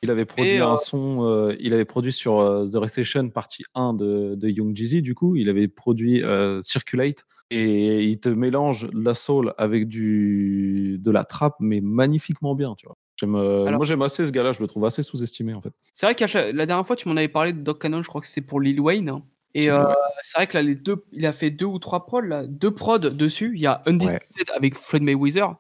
il 0.02 0.10
avait 0.10 0.24
produit 0.24 0.60
euh, 0.60 0.66
un 0.68 0.76
son, 0.78 1.24
euh, 1.26 1.54
il 1.60 1.74
avait 1.74 1.84
produit 1.84 2.12
sur 2.12 2.40
euh, 2.40 2.66
The 2.66 2.76
Recession 2.76 3.28
partie 3.28 3.62
1 3.74 3.92
de, 3.94 4.34
de 4.36 4.48
Young 4.48 4.74
Jeezy, 4.74 5.02
du 5.02 5.14
coup, 5.14 5.36
il 5.36 5.48
avait 5.48 5.68
produit 5.68 6.22
Circulate 6.60 7.24
et 7.52 8.04
il 8.04 8.18
te 8.18 8.28
mélange 8.28 8.88
la 8.92 9.14
soul 9.14 9.54
avec 9.58 9.86
du 9.88 10.98
de 11.00 11.10
la 11.10 11.24
trappe, 11.24 11.56
mais 11.60 11.80
magnifiquement 11.80 12.54
bien, 12.54 12.74
tu 12.76 12.86
vois. 12.86 12.96
Euh, 13.24 13.66
Alors- 13.66 13.78
moi 13.78 13.84
j'aime 13.86 14.02
assez 14.02 14.24
ce 14.24 14.32
gars-là, 14.32 14.50
je 14.52 14.60
le 14.60 14.66
trouve 14.66 14.84
assez 14.84 15.02
sous-estimé 15.02 15.54
en 15.54 15.60
fait. 15.60 15.72
C'est 15.94 16.06
vrai 16.06 16.14
que 16.16 16.24
la 16.52 16.66
dernière 16.66 16.84
fois, 16.86 16.96
tu 16.96 17.08
m'en 17.08 17.16
avais 17.16 17.28
parlé 17.28 17.52
de 17.52 17.58
Doc 17.60 17.80
Cannon, 17.80 18.02
je 18.02 18.08
crois 18.08 18.20
que 18.20 18.26
c'est 18.26 18.40
pour 18.40 18.60
Lil 18.60 18.80
Wayne. 18.80 19.08
hein. 19.10 19.22
Et 19.54 19.62
C'est 19.62 19.70
euh, 19.70 19.82
vrai. 19.82 19.94
c'est 20.22 20.38
vrai 20.38 20.46
que 20.46 20.54
là, 20.56 20.62
les 20.62 20.74
deux, 20.74 21.04
il 21.12 21.26
a 21.26 21.32
fait 21.32 21.50
deux 21.50 21.66
ou 21.66 21.78
trois 21.78 22.06
prods, 22.06 22.22
là, 22.22 22.46
deux 22.46 22.72
prods 22.72 22.98
dessus. 22.98 23.52
Il 23.54 23.60
y 23.60 23.66
a 23.66 23.82
Undisputed 23.86 24.50
avec 24.56 24.74
Floyd 24.76 25.02
Mayweather. 25.04 25.54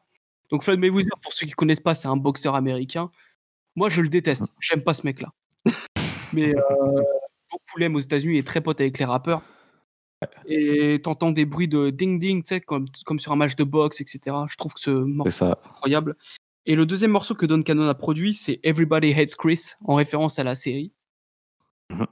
Donc 0.50 0.62
Floyd 0.64 0.80
Mayweather, 0.80 1.18
pour 1.22 1.32
ceux 1.34 1.46
qui 1.46 1.52
connaissent 1.52 1.80
pas, 1.80 1.94
c'est 1.94 2.08
un 2.08 2.16
boxeur 2.16 2.54
américain. 2.56 3.10
Moi, 3.76 3.88
je 3.90 4.00
le 4.02 4.08
déteste. 4.08 4.44
J'aime 4.60 4.82
pas 4.82 4.94
ce 4.94 5.06
mec-là. 5.06 5.28
Mais 6.32 6.54
euh, 6.56 6.62
beaucoup 7.50 7.78
l'aiment 7.78 7.94
aux 7.96 8.00
États-Unis. 8.00 8.34
Il 8.36 8.38
est 8.38 8.46
très 8.46 8.60
pote 8.62 8.80
avec 8.80 8.98
les 8.98 9.04
rappeurs. 9.04 9.42
Et 10.46 11.00
t'entends 11.02 11.30
des 11.30 11.44
bruits 11.44 11.68
de 11.68 11.90
ding 11.90 12.18
ding, 12.18 12.42
tu 12.42 12.48
sais, 12.48 12.60
comme, 12.60 12.86
comme 13.06 13.18
sur 13.18 13.32
un 13.32 13.36
match 13.36 13.56
de 13.56 13.64
boxe, 13.64 14.00
etc. 14.00 14.20
Je 14.48 14.56
trouve 14.56 14.74
que 14.74 14.80
ce 14.80 14.90
morceau 14.90 15.30
C'est 15.30 15.38
ça. 15.38 15.58
incroyable. 15.64 16.16
Et 16.66 16.76
le 16.76 16.86
deuxième 16.86 17.10
morceau 17.10 17.34
que 17.34 17.44
Don 17.46 17.62
Cannon 17.62 17.88
a 17.88 17.94
produit, 17.94 18.34
c'est 18.34 18.60
Everybody 18.62 19.12
Hates 19.12 19.34
Chris, 19.36 19.72
en 19.84 19.94
référence 19.96 20.38
à 20.38 20.44
la 20.44 20.54
série. 20.54 20.92
Mhm. 21.90 22.06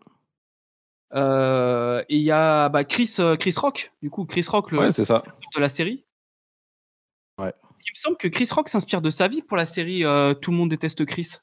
Euh, 1.14 2.04
et 2.08 2.16
il 2.16 2.22
y 2.22 2.30
a 2.30 2.68
bah, 2.68 2.84
Chris, 2.84 3.16
euh, 3.18 3.36
Chris 3.36 3.54
Rock, 3.56 3.92
du 4.02 4.10
coup, 4.10 4.24
Chris 4.24 4.44
Rock, 4.48 4.70
le 4.70 4.78
Ouais, 4.78 4.92
ça. 4.92 5.22
de 5.56 5.60
la 5.60 5.68
série. 5.68 6.04
Ouais. 7.38 7.52
Il 7.86 7.90
me 7.92 7.96
semble 7.96 8.16
que 8.16 8.28
Chris 8.28 8.48
Rock 8.52 8.68
s'inspire 8.68 9.00
de 9.00 9.10
sa 9.10 9.26
vie 9.26 9.42
pour 9.42 9.56
la 9.56 9.66
série 9.66 10.04
euh, 10.04 10.34
Tout 10.34 10.50
le 10.52 10.56
monde 10.56 10.68
déteste 10.68 11.04
Chris. 11.04 11.36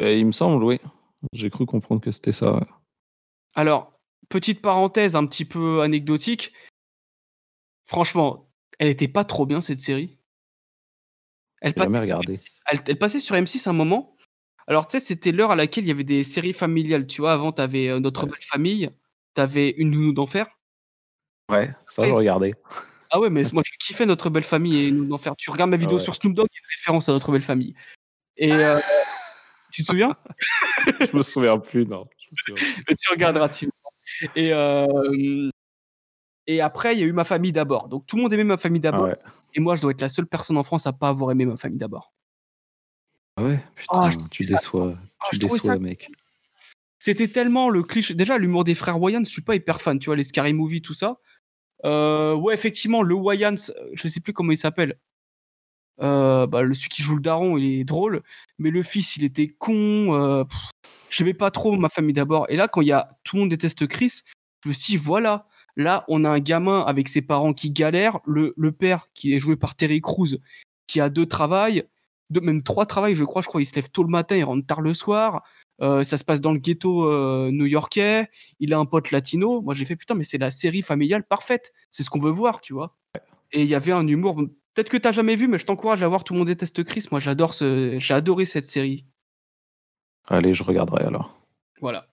Et 0.00 0.18
il 0.18 0.26
me 0.26 0.32
semble, 0.32 0.64
oui. 0.64 0.80
J'ai 1.32 1.50
cru 1.50 1.66
comprendre 1.66 2.00
que 2.00 2.10
c'était 2.10 2.32
ça. 2.32 2.54
ouais. 2.54 2.66
Alors, 3.54 3.91
petite 4.32 4.62
parenthèse 4.62 5.14
un 5.14 5.26
petit 5.26 5.44
peu 5.44 5.82
anecdotique. 5.82 6.52
Franchement, 7.84 8.50
elle 8.78 8.88
était 8.88 9.08
pas 9.08 9.24
trop 9.24 9.44
bien 9.44 9.60
cette 9.60 9.78
série. 9.78 10.18
Elle 11.60 11.74
passait 11.74 11.90
sur 11.90 12.00
regardé. 12.00 12.36
M6. 12.36 12.60
Elle, 12.70 12.80
elle 12.86 12.98
passait 12.98 13.20
sur 13.20 13.36
M6 13.36 13.68
un 13.68 13.74
moment. 13.74 14.16
Alors, 14.66 14.86
tu 14.86 14.98
sais, 14.98 15.04
c'était 15.04 15.32
l'heure 15.32 15.50
à 15.50 15.56
laquelle 15.56 15.84
il 15.84 15.88
y 15.88 15.90
avait 15.90 16.02
des 16.02 16.22
séries 16.22 16.54
familiales. 16.54 17.06
Tu 17.06 17.20
vois, 17.20 17.34
avant, 17.34 17.52
t'avais 17.52 17.88
euh, 17.88 18.00
Notre 18.00 18.26
Belle 18.26 18.40
Famille, 18.40 18.90
t'avais 19.34 19.70
Une 19.76 19.90
Nounou 19.90 20.14
d'Enfer. 20.14 20.46
Ouais, 21.50 21.74
ça 21.86 22.06
je 22.06 22.12
regardais. 22.12 22.54
Ah 23.14 23.20
ouais, 23.20 23.28
mais 23.28 23.42
moi, 23.52 23.62
je 23.62 23.72
kiffais 23.78 24.06
Notre 24.06 24.30
Belle 24.30 24.42
Famille 24.42 24.74
et 24.74 24.88
Une 24.88 24.96
Nounou 24.96 25.10
d'Enfer. 25.10 25.34
Tu 25.36 25.50
regardes 25.50 25.68
ma 25.68 25.76
vidéo 25.76 25.98
ouais. 25.98 26.02
sur 26.02 26.14
Snoop 26.14 26.32
Dogg, 26.32 26.48
il 26.50 26.56
y 26.56 26.58
a 26.58 26.62
une 26.62 26.76
référence 26.78 27.10
à 27.10 27.12
Notre 27.12 27.30
Belle 27.30 27.42
Famille. 27.42 27.74
Et 28.38 28.50
euh, 28.54 28.80
tu 29.70 29.82
te 29.82 29.86
souviens? 29.88 30.16
Je 30.98 31.14
me 31.14 31.20
souviens 31.20 31.58
plus, 31.58 31.84
non. 31.84 32.08
Je 32.18 32.52
me 32.52 32.56
souviens 32.56 32.72
plus. 32.74 32.84
Mais 32.88 32.94
tu 32.94 33.10
regarderas, 33.10 33.50
tu 33.50 33.68
Et, 34.36 34.52
euh, 34.52 35.50
et 36.46 36.60
après, 36.60 36.94
il 36.94 37.00
y 37.00 37.02
a 37.02 37.06
eu 37.06 37.12
Ma 37.12 37.24
famille 37.24 37.52
d'abord. 37.52 37.88
Donc 37.88 38.06
tout 38.06 38.16
le 38.16 38.22
monde 38.22 38.32
aimait 38.32 38.44
Ma 38.44 38.56
famille 38.56 38.80
Ah 38.84 38.90
d'abord. 38.92 39.06
ouais. 39.06 39.16
Et 39.54 39.60
moi, 39.60 39.76
je 39.76 39.82
dois 39.82 39.90
être 39.92 40.00
la 40.00 40.08
seule 40.08 40.26
personne 40.26 40.56
en 40.56 40.64
France 40.64 40.86
à 40.86 40.92
pas 40.92 41.08
avoir 41.08 41.30
aimé 41.30 41.44
Ma 41.46 41.56
famille 41.56 41.78
d'abord. 41.78 42.12
Ah 43.36 43.44
ouais, 43.44 43.60
putain, 43.74 44.00
Ah, 44.02 44.10
trouve 44.10 44.28
tu 44.28 44.44
déçois, 44.44 44.94
Ah, 45.20 45.24
tu 45.30 45.38
déçois, 45.38 45.58
ça- 45.58 45.78
mec. 45.78 46.10
C'était 46.98 47.28
tellement 47.28 47.68
le 47.70 47.82
cliché. 47.82 48.14
Déjà, 48.14 48.38
l'humour 48.38 48.62
des 48.64 48.74
frères 48.76 49.00
Wayans, 49.00 49.24
je 49.24 49.30
suis 49.30 49.42
pas 49.42 49.56
hyper 49.56 49.80
fan. 49.80 49.98
Tu 49.98 50.06
vois, 50.06 50.16
les 50.16 50.22
Scary 50.22 50.52
Movie, 50.52 50.82
tout 50.82 50.94
ça. 50.94 51.16
Euh, 51.84 52.34
ouais, 52.34 52.54
effectivement, 52.54 53.02
le 53.02 53.14
Wayans, 53.14 53.56
je 53.94 54.08
sais 54.08 54.20
plus 54.20 54.32
comment 54.32 54.52
il 54.52 54.56
s'appelle. 54.56 54.98
Euh, 56.00 56.46
bah, 56.46 56.62
le 56.62 56.74
celui 56.74 56.88
qui 56.88 57.02
joue 57.02 57.16
le 57.16 57.22
daron, 57.22 57.58
il 57.58 57.80
est 57.80 57.84
drôle, 57.84 58.22
mais 58.58 58.70
le 58.70 58.82
fils, 58.82 59.16
il 59.16 59.24
était 59.24 59.48
con. 59.48 60.14
Euh, 60.14 60.44
J'aimais 61.10 61.34
pas 61.34 61.50
trop 61.50 61.76
ma 61.76 61.90
famille 61.90 62.14
d'abord. 62.14 62.46
Et 62.48 62.56
là, 62.56 62.68
quand 62.68 62.80
il 62.80 62.88
y 62.88 62.92
a 62.92 63.08
tout 63.22 63.36
le 63.36 63.40
monde 63.42 63.50
déteste 63.50 63.86
Chris, 63.86 64.22
je 64.64 64.68
me 64.68 64.72
suis 64.72 64.92
dit, 64.92 64.96
voilà, 64.96 65.46
là, 65.76 66.04
on 66.08 66.24
a 66.24 66.30
un 66.30 66.40
gamin 66.40 66.80
avec 66.80 67.08
ses 67.08 67.22
parents 67.22 67.52
qui 67.52 67.70
galèrent, 67.70 68.20
le, 68.24 68.54
le 68.56 68.72
père 68.72 69.08
qui 69.14 69.34
est 69.34 69.38
joué 69.38 69.56
par 69.56 69.74
Terry 69.74 70.00
Crews, 70.00 70.38
qui 70.86 71.00
a 71.00 71.10
deux 71.10 71.26
travails, 71.26 71.84
deux, 72.30 72.40
même 72.40 72.62
trois 72.62 72.86
travails, 72.86 73.14
je 73.14 73.24
crois. 73.24 73.42
Je 73.42 73.48
crois 73.48 73.60
il 73.60 73.66
se 73.66 73.74
lève 73.74 73.90
tôt 73.90 74.02
le 74.02 74.08
matin, 74.08 74.36
il 74.36 74.44
rentre 74.44 74.66
tard 74.66 74.80
le 74.80 74.94
soir. 74.94 75.42
Euh, 75.80 76.04
ça 76.04 76.16
se 76.16 76.24
passe 76.24 76.40
dans 76.40 76.52
le 76.52 76.58
ghetto 76.58 77.04
euh, 77.04 77.50
new-yorkais. 77.50 78.28
Il 78.60 78.72
a 78.72 78.78
un 78.78 78.86
pote 78.86 79.10
latino. 79.10 79.60
Moi, 79.62 79.74
j'ai 79.74 79.84
fait 79.84 79.96
putain, 79.96 80.14
mais 80.14 80.24
c'est 80.24 80.38
la 80.38 80.50
série 80.50 80.82
familiale 80.82 81.24
parfaite. 81.24 81.72
C'est 81.90 82.02
ce 82.02 82.10
qu'on 82.10 82.20
veut 82.20 82.30
voir, 82.30 82.60
tu 82.60 82.72
vois. 82.72 82.96
Et 83.52 83.62
il 83.62 83.68
y 83.68 83.74
avait 83.74 83.92
un 83.92 84.06
humour. 84.06 84.42
Peut-être 84.74 84.88
que 84.88 84.96
t'as 84.96 85.12
jamais 85.12 85.36
vu, 85.36 85.48
mais 85.48 85.58
je 85.58 85.66
t'encourage 85.66 86.02
à 86.02 86.08
voir. 86.08 86.24
Tout 86.24 86.32
le 86.32 86.38
monde 86.38 86.48
déteste 86.48 86.82
Chris. 86.84 87.06
Moi, 87.10 87.20
j'adore 87.20 87.54
ce. 87.54 87.98
J'ai 87.98 88.14
adoré 88.14 88.44
cette 88.44 88.66
série. 88.66 89.06
Allez, 90.28 90.54
je 90.54 90.62
regarderai 90.62 91.04
alors. 91.04 91.38
Voilà. 91.80 92.08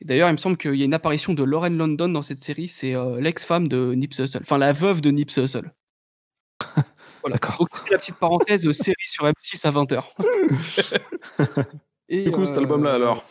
Et 0.00 0.04
D'ailleurs, 0.04 0.28
il 0.28 0.32
me 0.32 0.38
semble 0.38 0.56
qu'il 0.56 0.76
y 0.76 0.82
a 0.82 0.84
une 0.84 0.94
apparition 0.94 1.34
de 1.34 1.42
Lauren 1.42 1.70
London 1.70 2.08
dans 2.08 2.22
cette 2.22 2.42
série. 2.42 2.68
C'est 2.68 2.94
euh, 2.94 3.20
l'ex-femme 3.20 3.66
de 3.66 3.94
Nipsey 3.94 4.24
Hussle. 4.24 4.40
Enfin, 4.42 4.58
la 4.58 4.72
veuve 4.72 5.00
de 5.00 5.10
Nipsey 5.10 5.42
Hussle. 5.42 5.72
Voilà. 7.20 7.34
D'accord. 7.34 7.58
Donc, 7.58 7.68
c'était 7.70 7.90
la 7.90 7.98
petite 7.98 8.16
parenthèse 8.16 8.66
euh, 8.66 8.72
série 8.72 8.94
sur 9.06 9.24
M6 9.24 9.66
à 9.66 9.72
20h. 9.72 10.04
Et, 12.08 12.24
Du 12.24 12.30
coup, 12.30 12.44
cet 12.44 12.56
euh, 12.56 12.60
album-là, 12.60 12.94
alors? 12.94 13.24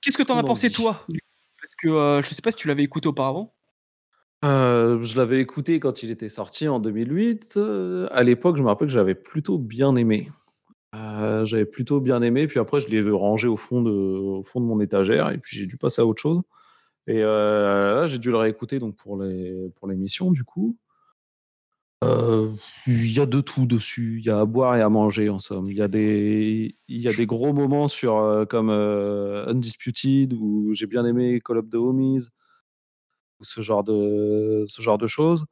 Qu'est-ce 0.00 0.16
que 0.16 0.22
t'en 0.22 0.38
as 0.38 0.42
pensé, 0.42 0.68
dit 0.68 0.74
toi? 0.74 1.04
Parce 1.60 1.74
que 1.76 1.88
euh, 1.88 2.22
je 2.22 2.34
sais 2.34 2.42
pas 2.42 2.50
si 2.50 2.56
tu 2.56 2.68
l'avais 2.68 2.84
écouté 2.84 3.08
auparavant. 3.08 3.54
Euh, 4.44 5.02
je 5.02 5.16
l'avais 5.16 5.40
écouté 5.40 5.80
quand 5.80 6.02
il 6.02 6.10
était 6.10 6.28
sorti 6.28 6.68
en 6.68 6.78
2008. 6.78 7.54
Euh, 7.56 8.08
à 8.10 8.22
l'époque, 8.22 8.56
je 8.56 8.62
me 8.62 8.68
rappelle 8.68 8.88
que 8.88 8.94
j'avais 8.94 9.14
plutôt 9.14 9.58
bien 9.58 9.96
aimé. 9.96 10.30
Euh, 10.94 11.44
j'avais 11.46 11.64
plutôt 11.64 12.00
bien 12.00 12.20
aimé, 12.22 12.46
puis 12.46 12.60
après, 12.60 12.80
je 12.80 12.88
l'ai 12.88 13.02
rangé 13.10 13.48
au 13.48 13.56
fond, 13.56 13.82
de, 13.82 14.60
mon 14.60 14.80
étagère, 14.80 15.30
et 15.30 15.38
puis 15.38 15.56
j'ai 15.56 15.66
dû 15.66 15.76
passer 15.76 16.02
à 16.02 16.06
autre 16.06 16.20
chose. 16.20 16.42
Et 17.06 17.22
euh, 17.22 17.96
là, 17.96 18.06
j'ai 18.06 18.18
dû 18.18 18.30
le 18.30 18.36
réécouter 18.36 18.78
donc, 18.78 18.96
pour 18.96 19.16
l'émission, 19.88 20.30
du 20.30 20.44
coup. 20.44 20.76
Il 22.86 23.10
y 23.10 23.18
a 23.18 23.24
de 23.24 23.40
tout 23.40 23.64
dessus. 23.64 24.18
Il 24.18 24.26
y 24.26 24.30
a 24.30 24.40
à 24.40 24.44
boire 24.44 24.76
et 24.76 24.82
à 24.82 24.90
manger, 24.90 25.30
en 25.30 25.38
somme. 25.38 25.64
Il 25.70 25.76
y 25.76 25.80
a 25.80 25.88
des, 25.88 26.74
y 26.86 27.08
a 27.08 27.14
des 27.14 27.24
gros 27.24 27.54
moments 27.54 27.88
sur, 27.88 28.44
comme 28.50 28.68
Undisputed, 28.68 30.34
où 30.34 30.74
j'ai 30.74 30.86
bien 30.86 31.06
aimé 31.06 31.40
Call 31.42 31.58
of 31.58 31.70
the 31.70 31.76
Homies, 31.76 32.28
ou 33.44 33.52
ce 33.52 33.60
genre 33.60 33.84
de, 33.84 34.64
ce 34.66 34.82
genre 34.82 34.98
de 34.98 35.06
choses. 35.06 35.44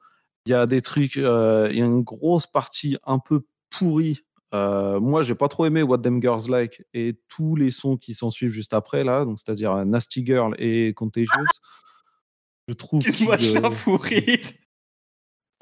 Il 0.46 0.50
y 0.50 0.54
a 0.54 0.66
des 0.66 0.80
trucs, 0.80 1.18
euh, 1.18 1.68
il 1.70 1.78
y 1.78 1.82
a 1.82 1.84
une 1.84 2.02
grosse 2.02 2.46
partie 2.46 2.96
un 3.04 3.18
peu 3.18 3.42
pourrie. 3.70 4.24
Euh, 4.54 5.00
moi, 5.00 5.22
j'ai 5.22 5.34
pas 5.34 5.48
trop 5.48 5.64
aimé 5.64 5.82
What 5.82 5.98
Them 5.98 6.20
Girls 6.20 6.48
Like 6.48 6.84
et 6.92 7.18
tous 7.28 7.56
les 7.56 7.70
sons 7.70 7.96
qui 7.96 8.14
s'en 8.14 8.30
suivent 8.30 8.50
juste 8.50 8.74
après, 8.74 9.02
là, 9.02 9.24
donc 9.24 9.38
c'est-à-dire 9.38 9.72
euh, 9.72 9.84
Nasty 9.84 10.24
Girl 10.24 10.54
et 10.58 10.92
Contagious. 10.94 11.28
Je 12.68 12.74
trouve 12.74 13.00
Excuse-moi, 13.00 13.38
j'ai 13.38 13.56
euh, 13.56 13.64
un 13.64 13.70
fou 13.72 13.96
rire. 13.96 14.52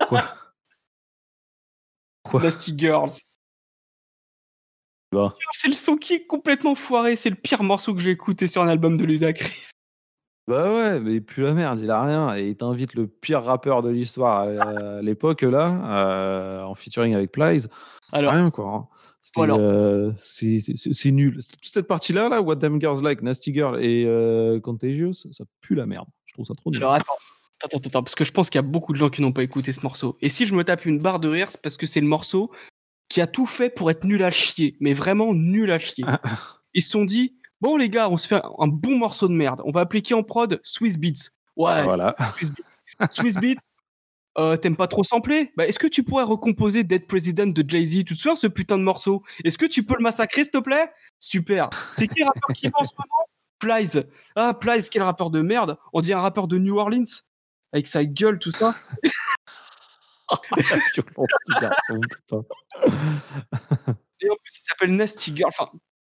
Quoi? 0.06 0.34
Quoi? 2.22 2.42
Nasty 2.42 2.76
Girls. 2.76 3.12
Bah. 5.12 5.34
C'est 5.52 5.68
le 5.68 5.74
son 5.74 5.96
qui 5.96 6.14
est 6.14 6.26
complètement 6.26 6.74
foiré. 6.74 7.16
C'est 7.16 7.30
le 7.30 7.36
pire 7.36 7.62
morceau 7.62 7.94
que 7.94 8.00
j'ai 8.00 8.10
écouté 8.10 8.46
sur 8.46 8.62
un 8.62 8.68
album 8.68 8.98
de 8.98 9.04
Ludacris. 9.04 9.70
Bah 10.50 10.74
ouais, 10.74 11.00
mais 11.00 11.14
il 11.14 11.24
pue 11.24 11.42
la 11.42 11.54
merde, 11.54 11.78
il 11.80 11.90
a 11.90 12.02
rien. 12.04 12.36
Et 12.36 12.48
il 12.48 12.56
t'invite 12.56 12.94
le 12.94 13.06
pire 13.06 13.42
rappeur 13.42 13.82
de 13.82 13.90
l'histoire 13.90 14.40
à, 14.48 14.62
à 14.98 15.02
l'époque, 15.02 15.42
là, 15.42 15.80
euh, 16.08 16.62
en 16.64 16.74
featuring 16.74 17.14
avec 17.14 17.30
Plies. 17.32 17.66
Alors, 18.12 18.32
Rien, 18.32 18.50
quoi. 18.50 18.66
hein. 18.74 18.88
C'est 19.20 19.38
euh, 19.40 20.12
c'est- 20.16 21.10
nul. 21.10 21.34
Toute 21.34 21.72
cette 21.72 21.86
partie-là, 21.86 22.28
là, 22.28 22.40
What 22.42 22.56
Them 22.56 22.80
Girls 22.80 23.02
Like, 23.02 23.22
Nasty 23.22 23.52
Girl 23.52 23.80
et 23.80 24.04
euh, 24.06 24.58
Contagious, 24.60 25.12
ça 25.30 25.44
pue 25.60 25.74
la 25.74 25.86
merde. 25.86 26.08
Je 26.26 26.32
trouve 26.32 26.46
ça 26.46 26.54
trop 26.54 26.70
nul. 26.70 26.80
alors 26.80 26.94
attends. 26.94 27.12
Attends, 27.62 27.76
attends, 27.76 27.88
attends, 27.88 28.02
parce 28.02 28.14
que 28.14 28.24
je 28.24 28.32
pense 28.32 28.48
qu'il 28.48 28.58
y 28.58 28.64
a 28.64 28.66
beaucoup 28.66 28.92
de 28.94 28.98
gens 28.98 29.10
qui 29.10 29.20
n'ont 29.20 29.32
pas 29.32 29.42
écouté 29.42 29.70
ce 29.72 29.82
morceau. 29.82 30.16
Et 30.22 30.30
si 30.30 30.46
je 30.46 30.54
me 30.54 30.64
tape 30.64 30.86
une 30.86 30.98
barre 30.98 31.20
de 31.20 31.28
rire, 31.28 31.50
c'est 31.50 31.60
parce 31.60 31.76
que 31.76 31.86
c'est 31.86 32.00
le 32.00 32.06
morceau 32.06 32.50
qui 33.10 33.20
a 33.20 33.26
tout 33.26 33.44
fait 33.46 33.68
pour 33.68 33.90
être 33.90 34.04
nul 34.04 34.22
à 34.24 34.30
chier. 34.30 34.76
Mais 34.80 34.94
vraiment 34.94 35.34
nul 35.34 35.70
à 35.70 35.78
chier. 35.78 36.04
Ils 36.74 36.82
se 36.82 36.90
sont 36.90 37.04
dit, 37.04 37.34
bon 37.60 37.76
les 37.76 37.88
gars, 37.90 38.08
on 38.08 38.16
se 38.16 38.26
fait 38.26 38.40
un 38.58 38.66
bon 38.68 38.96
morceau 38.98 39.28
de 39.28 39.34
merde. 39.34 39.62
On 39.64 39.70
va 39.70 39.80
appliquer 39.80 40.14
en 40.14 40.22
prod? 40.22 40.60
Swiss 40.62 40.98
Beats. 40.98 41.30
Ouais, 41.56 41.82
Voilà. 41.84 42.14
Swiss 42.36 42.50
Beats. 42.50 43.08
Swiss 43.10 43.34
Beats. 43.36 43.60
euh, 44.38 44.56
T'aimes 44.56 44.76
pas 44.76 44.86
trop 44.88 45.02
sampler? 45.04 45.52
Bah, 45.56 45.66
Est-ce 45.66 45.78
que 45.78 45.86
tu 45.86 46.02
pourrais 46.04 46.24
recomposer 46.24 46.84
Dead 46.84 47.06
President 47.06 47.46
de 47.52 47.64
Jay-Z? 47.68 48.04
Tu 48.04 48.14
te 48.14 48.14
souviens 48.14 48.36
ce 48.36 48.46
putain 48.46 48.78
de 48.78 48.82
morceau? 48.82 49.22
Est-ce 49.44 49.58
que 49.58 49.66
tu 49.66 49.84
peux 49.84 49.94
le 49.96 50.02
massacrer, 50.02 50.42
s'il 50.44 50.52
te 50.52 50.58
plaît? 50.58 50.90
Super. 51.18 51.68
C'est 51.92 52.06
qui 52.08 52.20
le 52.20 52.26
rappeur 52.26 52.54
qui 52.54 52.66
va 52.68 52.78
en 52.80 52.84
ce 52.84 52.92
moment? 52.98 53.26
Plies. 53.58 54.02
Ah, 54.36 54.54
Plies, 54.54 54.88
quel 54.90 55.02
rappeur 55.02 55.30
de 55.30 55.40
merde 55.42 55.76
On 55.92 56.00
dit 56.00 56.12
un 56.14 56.20
rappeur 56.20 56.46
de 56.48 56.56
New 56.58 56.78
Orleans 56.78 57.04
Avec 57.72 57.86
sa 57.86 58.04
gueule, 58.04 58.38
tout 58.38 58.50
ça. 58.50 58.74
Et 64.22 64.30
en 64.30 64.34
plus, 64.36 64.58
il 64.58 64.62
s'appelle 64.68 64.94
Nasty 64.96 65.34
Girl. 65.36 65.48
Enfin, 65.48 65.70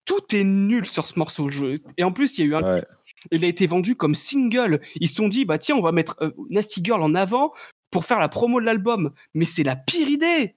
tout 0.05 0.35
est 0.35 0.45
nul 0.45 0.87
sur 0.87 1.07
ce 1.07 1.19
morceau. 1.19 1.49
Je- 1.49 1.79
Et 1.97 2.05
en 2.05 2.13
plus, 2.13 2.39
il 2.39 2.41
y 2.43 2.45
a 2.45 2.47
eu 2.51 2.55
un. 2.55 2.75
Ouais. 2.75 2.85
Il 3.31 3.45
a 3.45 3.49
été 3.49 3.67
vendu 3.67 3.95
comme 3.97 4.15
single. 4.15 4.81
Ils 5.01 5.09
se 5.09 5.17
sont 5.17 5.29
dit, 5.29 5.45
bah 5.45 5.59
tiens, 5.59 5.77
on 5.77 5.83
va 5.83 5.93
mettre 5.93 6.17
euh, 6.21 6.31
Nasty 6.51 6.81
Girl 6.85 7.03
en 7.03 7.15
avant 7.15 7.53
pour 7.91 8.05
faire 8.05 8.19
la 8.19 8.29
promo 8.29 8.61
de 8.61 8.67
l'album. 8.67 9.13
Mais 9.35 9.45
c'est 9.45 9.63
la 9.63 9.77
pire 9.77 10.09
idée. 10.09 10.57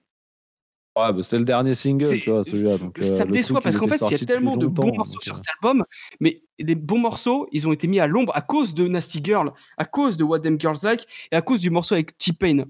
Ouais, 0.96 1.12
bah, 1.12 1.22
c'est 1.22 1.38
le 1.38 1.44
dernier 1.44 1.74
single, 1.74 2.18
tu 2.18 2.30
vois, 2.30 2.42
celui-là. 2.42 2.76
Donc, 2.76 2.98
ça 3.00 3.22
euh, 3.22 3.26
me 3.26 3.30
déçoit 3.30 3.60
parce 3.60 3.76
qu'en 3.76 3.86
fait, 3.86 4.04
il 4.04 4.10
y 4.10 4.14
a 4.14 4.26
tellement 4.26 4.56
de 4.56 4.66
bons 4.66 4.96
morceaux 4.96 5.20
sur 5.20 5.34
euh, 5.34 5.36
cet 5.36 5.44
album, 5.62 5.84
mais 6.18 6.42
les 6.58 6.74
bons 6.74 6.98
morceaux, 6.98 7.46
ils 7.52 7.68
ont 7.68 7.72
été 7.72 7.86
mis 7.86 8.00
à 8.00 8.08
l'ombre 8.08 8.32
à 8.34 8.40
cause 8.40 8.74
de 8.74 8.88
Nasty 8.88 9.20
Girl, 9.22 9.52
à 9.76 9.84
cause 9.84 10.16
de 10.16 10.24
What 10.24 10.40
Them 10.40 10.60
Girls 10.60 10.78
Like 10.82 11.06
et 11.30 11.36
à 11.36 11.42
cause 11.42 11.60
du 11.60 11.70
morceau 11.70 11.94
avec 11.94 12.18
T-Pain. 12.18 12.64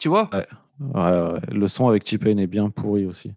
Tu 0.00 0.08
vois? 0.08 0.30
Ouais, 0.32 0.46
ouais, 0.80 1.32
ouais. 1.32 1.40
Le 1.50 1.68
son 1.68 1.88
avec 1.88 2.04
T-Pain 2.04 2.38
est 2.38 2.46
bien 2.46 2.70
pourri 2.70 3.04
aussi. 3.04 3.32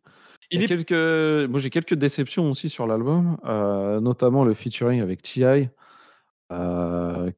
Il 0.51 0.61
Il 0.61 0.63
est- 0.63 0.67
quelques... 0.67 1.49
Moi, 1.49 1.59
j'ai 1.59 1.69
quelques 1.69 1.95
déceptions 1.95 2.49
aussi 2.51 2.69
sur 2.69 2.87
l'album, 2.87 3.37
euh, 3.45 3.99
notamment 3.99 4.43
le 4.43 4.53
featuring 4.53 5.01
avec 5.01 5.21
T.I. 5.21 5.69
Euh, 6.51 7.31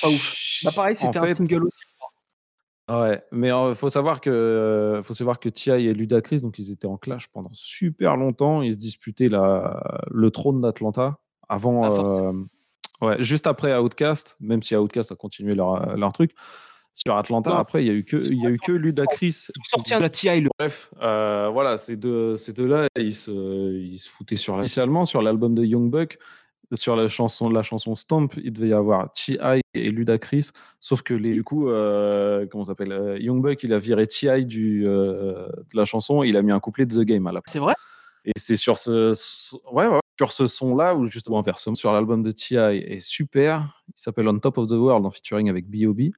pas 0.00 0.08
ouf. 0.08 0.60
Bah 0.64 0.70
pareil, 0.74 0.94
c'était 0.96 1.18
en 1.18 1.22
un 1.22 1.26
fait, 1.26 1.34
single 1.34 1.64
aussi. 1.64 1.80
Ouais, 2.90 3.22
mais 3.32 3.48
il 3.48 3.74
faut 3.74 3.88
savoir 3.88 4.20
que 4.20 4.28
euh, 4.30 5.02
faut 5.02 5.14
savoir 5.14 5.40
que 5.40 5.48
T.I. 5.48 5.86
et 5.88 5.94
Ludacris, 5.94 6.42
donc 6.42 6.58
ils 6.58 6.70
étaient 6.70 6.86
en 6.86 6.96
clash 6.98 7.28
pendant 7.28 7.50
super 7.52 8.16
longtemps. 8.16 8.60
Ils 8.62 8.74
se 8.74 8.78
disputaient 8.78 9.28
la, 9.28 10.02
le 10.10 10.30
trône 10.30 10.60
d'Atlanta 10.60 11.18
avant, 11.48 11.82
Ah, 11.82 11.90
euh, 11.90 12.32
ouais, 13.00 13.22
juste 13.22 13.46
après 13.46 13.76
Outcast, 13.76 14.36
même 14.38 14.62
si 14.62 14.76
Outcast 14.76 15.12
a 15.12 15.16
continué 15.16 15.54
leur, 15.54 15.96
leur 15.96 16.12
truc. 16.12 16.32
Sur 16.94 17.16
Atlanta, 17.16 17.50
Non. 17.50 17.56
après, 17.56 17.82
il 17.84 17.88
y 17.88 17.90
a 17.90 17.92
eu 17.94 18.04
que, 18.04 18.16
il 18.16 18.40
y 18.40 18.46
a 18.46 18.50
eu 18.50 18.58
que 18.58 18.70
Ludacris. 18.72 19.48
Ils 19.48 19.60
ont 19.60 19.64
sorti 19.64 19.94
un 19.94 19.98
de 19.98 20.02
la 20.02 20.10
TI, 20.10 20.40
le 20.40 20.48
Bref, 20.58 20.90
euh, 21.02 21.50
voilà, 21.52 21.76
ces 21.76 21.96
deux, 21.96 22.36
ces 22.36 22.52
deux-là, 22.52 22.86
ils 22.96 23.14
se, 23.16 23.32
ils 23.76 23.98
se 23.98 24.08
foutaient 24.08 24.36
sur 24.36 24.56
initialement 24.58 25.04
sur 25.04 25.20
l'album 25.20 25.54
de 25.56 25.64
Young 25.64 25.90
Buck, 25.90 26.18
sur 26.72 26.94
la 26.96 27.08
chanson, 27.08 27.48
la 27.50 27.62
chanson 27.62 27.94
Stomp, 27.96 28.34
il 28.42 28.52
devait 28.52 28.68
y 28.68 28.72
avoir 28.72 29.12
T.I. 29.12 29.60
et 29.74 29.90
Ludacris, 29.90 30.50
sauf 30.80 31.02
que 31.02 31.14
les, 31.14 31.32
du 31.32 31.42
coup, 31.44 31.68
euh, 31.68 32.46
comment 32.50 32.64
s'appelle, 32.64 32.92
euh, 32.92 33.18
Young 33.18 33.42
Buck, 33.42 33.62
il 33.64 33.72
a 33.72 33.78
viré 33.80 34.06
T.I. 34.06 34.46
du, 34.46 34.84
euh, 34.86 35.46
de 35.48 35.76
la 35.76 35.84
chanson, 35.84 36.22
il 36.22 36.36
a 36.36 36.42
mis 36.42 36.52
un 36.52 36.60
couplet 36.60 36.86
de 36.86 36.94
The 36.94 37.04
Game 37.04 37.26
à 37.26 37.32
la 37.32 37.40
place. 37.42 37.52
C'est 37.52 37.58
vrai? 37.58 37.74
Et 38.24 38.32
c'est 38.36 38.56
sur 38.56 38.78
ce, 38.78 39.12
ce- 39.14 39.56
ouais, 39.72 39.86
ouais, 39.86 40.00
sur 40.18 40.32
ce 40.32 40.46
son-là, 40.46 40.94
ou 40.94 41.04
justement 41.06 41.38
inversement, 41.40 41.74
sur 41.74 41.92
l'album 41.92 42.22
de 42.22 42.30
T.I. 42.30 42.78
est 42.78 43.00
super, 43.00 43.82
il 43.88 43.92
s'appelle 43.96 44.26
On 44.28 44.38
Top 44.38 44.58
of 44.58 44.68
the 44.68 44.72
World 44.72 45.04
en 45.04 45.10
featuring 45.10 45.50
avec 45.50 45.68
B.O.B. 45.68 46.12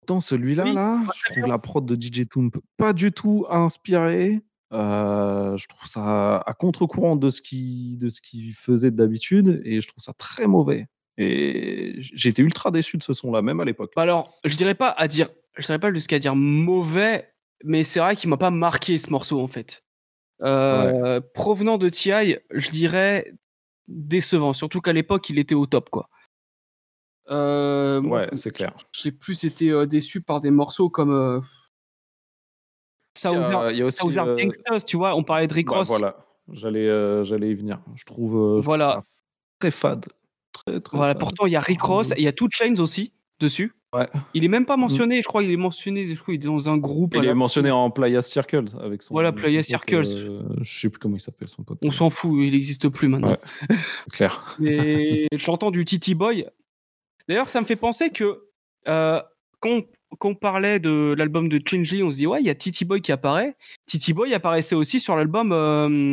Pourtant, 0.00 0.20
celui-là, 0.20 0.64
Oui, 0.64 0.72
là, 0.72 0.96
moi, 0.96 1.12
je 1.16 1.32
trouve 1.32 1.46
la 1.46 1.58
prod 1.58 1.84
de 1.84 1.94
DJ 1.94 2.26
Toomp 2.28 2.50
pas 2.76 2.92
du 2.92 3.12
tout 3.12 3.46
inspirée. 3.50 4.40
Euh, 4.72 5.56
je 5.56 5.66
trouve 5.66 5.88
ça 5.88 6.38
à 6.38 6.54
contre-courant 6.54 7.16
de 7.16 7.28
ce 7.30 7.42
qu'il 7.42 7.98
de 7.98 8.08
ce 8.08 8.20
qu'il 8.20 8.54
faisait 8.54 8.92
d'habitude 8.92 9.60
et 9.64 9.80
je 9.80 9.88
trouve 9.88 10.02
ça 10.02 10.12
très 10.12 10.46
mauvais. 10.46 10.86
Et 11.18 11.96
j'ai 11.98 12.30
été 12.30 12.40
ultra 12.40 12.70
déçu 12.70 12.96
de 12.96 13.02
ce 13.02 13.12
son-là, 13.12 13.42
même 13.42 13.60
à 13.60 13.64
l'époque. 13.64 13.92
Bah 13.96 14.02
alors, 14.02 14.32
je 14.44 14.56
dirais 14.56 14.74
pas 14.76 14.88
à 14.90 15.06
dire, 15.08 15.28
je 15.58 15.66
dirais 15.66 15.78
pas 15.80 15.92
jusqu'à 15.92 16.18
dire 16.18 16.34
mauvais, 16.34 17.28
mais 17.64 17.82
c'est 17.82 18.00
vrai 18.00 18.16
qu'il 18.16 18.30
m'a 18.30 18.36
pas 18.38 18.50
marqué 18.50 18.96
ce 18.96 19.10
morceau 19.10 19.40
en 19.40 19.48
fait. 19.48 19.84
Euh, 20.42 21.20
Provenant 21.34 21.76
de 21.76 21.88
TI, 21.90 22.36
je 22.50 22.70
dirais 22.70 23.34
décevant, 23.88 24.52
surtout 24.54 24.80
qu'à 24.80 24.92
l'époque 24.92 25.28
il 25.28 25.38
était 25.38 25.54
au 25.56 25.66
top 25.66 25.90
quoi. 25.90 26.08
Euh, 27.30 28.00
Ouais, 28.02 28.28
c'est 28.34 28.50
clair. 28.52 28.74
J'ai 28.92 29.12
plus 29.12 29.44
été 29.44 29.70
euh, 29.70 29.86
déçu 29.86 30.20
par 30.20 30.40
des 30.40 30.50
morceaux 30.50 30.88
comme 30.90 31.12
euh, 31.12 31.40
ça 33.14 33.30
a- 33.30 33.32
ouvert, 33.32 33.70
il 33.70 33.78
y 33.78 33.80
a 33.80 33.84
ça 33.84 34.04
aussi, 34.04 34.06
ouvert 34.12 34.24
euh, 34.26 34.36
Gangsters, 34.36 34.84
tu 34.84 34.96
vois, 34.96 35.14
on 35.14 35.22
parlait 35.22 35.46
de 35.46 35.54
Rick 35.54 35.68
Bah, 35.68 35.78
Ross. 35.78 35.88
voilà, 35.88 36.16
j'allais 36.52 37.24
j'allais 37.24 37.50
y 37.50 37.54
venir. 37.54 37.80
Je 37.94 38.04
trouve, 38.04 38.60
Voilà. 38.62 38.86
ça 38.88 39.04
très 39.58 39.70
fade. 39.70 40.06
Très, 40.52 40.80
très 40.80 40.96
Voilà, 40.96 41.12
fade. 41.14 41.20
pourtant 41.20 41.46
il 41.46 41.52
y 41.52 41.56
a 41.56 41.60
Rick 41.60 41.82
Ross, 41.82 42.12
il 42.16 42.24
y 42.24 42.28
a 42.28 42.32
Two 42.32 42.48
Chains 42.50 42.78
aussi 42.80 43.12
dessus. 43.38 43.74
Ouais. 43.92 44.08
Il 44.34 44.44
est 44.44 44.48
même 44.48 44.66
pas 44.66 44.76
mentionné, 44.76 45.20
je 45.20 45.26
crois, 45.26 45.42
il 45.42 45.50
est 45.50 45.56
mentionné, 45.56 46.06
je 46.06 46.14
crois, 46.20 46.32
il 46.32 46.36
est 46.36 46.46
dans 46.46 46.70
un 46.70 46.78
groupe. 46.78 47.16
Il 47.16 47.24
est 47.24 47.34
mentionné 47.34 47.72
en 47.72 47.90
Playas 47.90 48.22
Circles 48.22 48.66
avec 48.80 49.02
son. 49.02 49.12
Voilà, 49.14 49.32
pote, 49.32 49.62
Circles. 49.62 50.04
euh, 50.16 50.42
je 50.60 50.78
sais 50.80 50.90
plus 50.90 51.00
comment 51.00 51.16
il 51.16 51.20
s'appelle 51.20 51.48
son 51.48 51.64
pote. 51.64 51.78
On 51.82 51.90
s'en 51.90 52.08
fout, 52.08 52.30
il 52.40 52.52
n'existe 52.52 52.88
plus 52.88 53.08
maintenant. 53.08 53.30
Ouais. 53.32 53.38
Clair. 54.12 54.56
Et 54.64 55.26
j'entends 55.32 55.72
du 55.72 55.84
Titi 55.84 56.14
Boy. 56.14 56.46
D'ailleurs, 57.30 57.48
ça 57.48 57.60
me 57.60 57.64
fait 57.64 57.76
penser 57.76 58.10
que 58.10 58.42
euh, 58.88 59.22
quand, 59.60 59.82
quand 60.18 60.30
on 60.30 60.34
parlait 60.34 60.80
de 60.80 61.14
l'album 61.16 61.48
de 61.48 61.60
Chingy, 61.64 62.02
on 62.02 62.10
se 62.10 62.16
dit 62.16 62.26
ouais, 62.26 62.40
il 62.40 62.46
y 62.46 62.50
a 62.50 62.56
Titi 62.56 62.84
Boy 62.84 63.00
qui 63.00 63.12
apparaît. 63.12 63.54
Titi 63.86 64.12
Boy 64.12 64.34
apparaissait 64.34 64.74
aussi 64.74 64.98
sur 64.98 65.14
l'album 65.14 65.52
euh, 65.52 66.12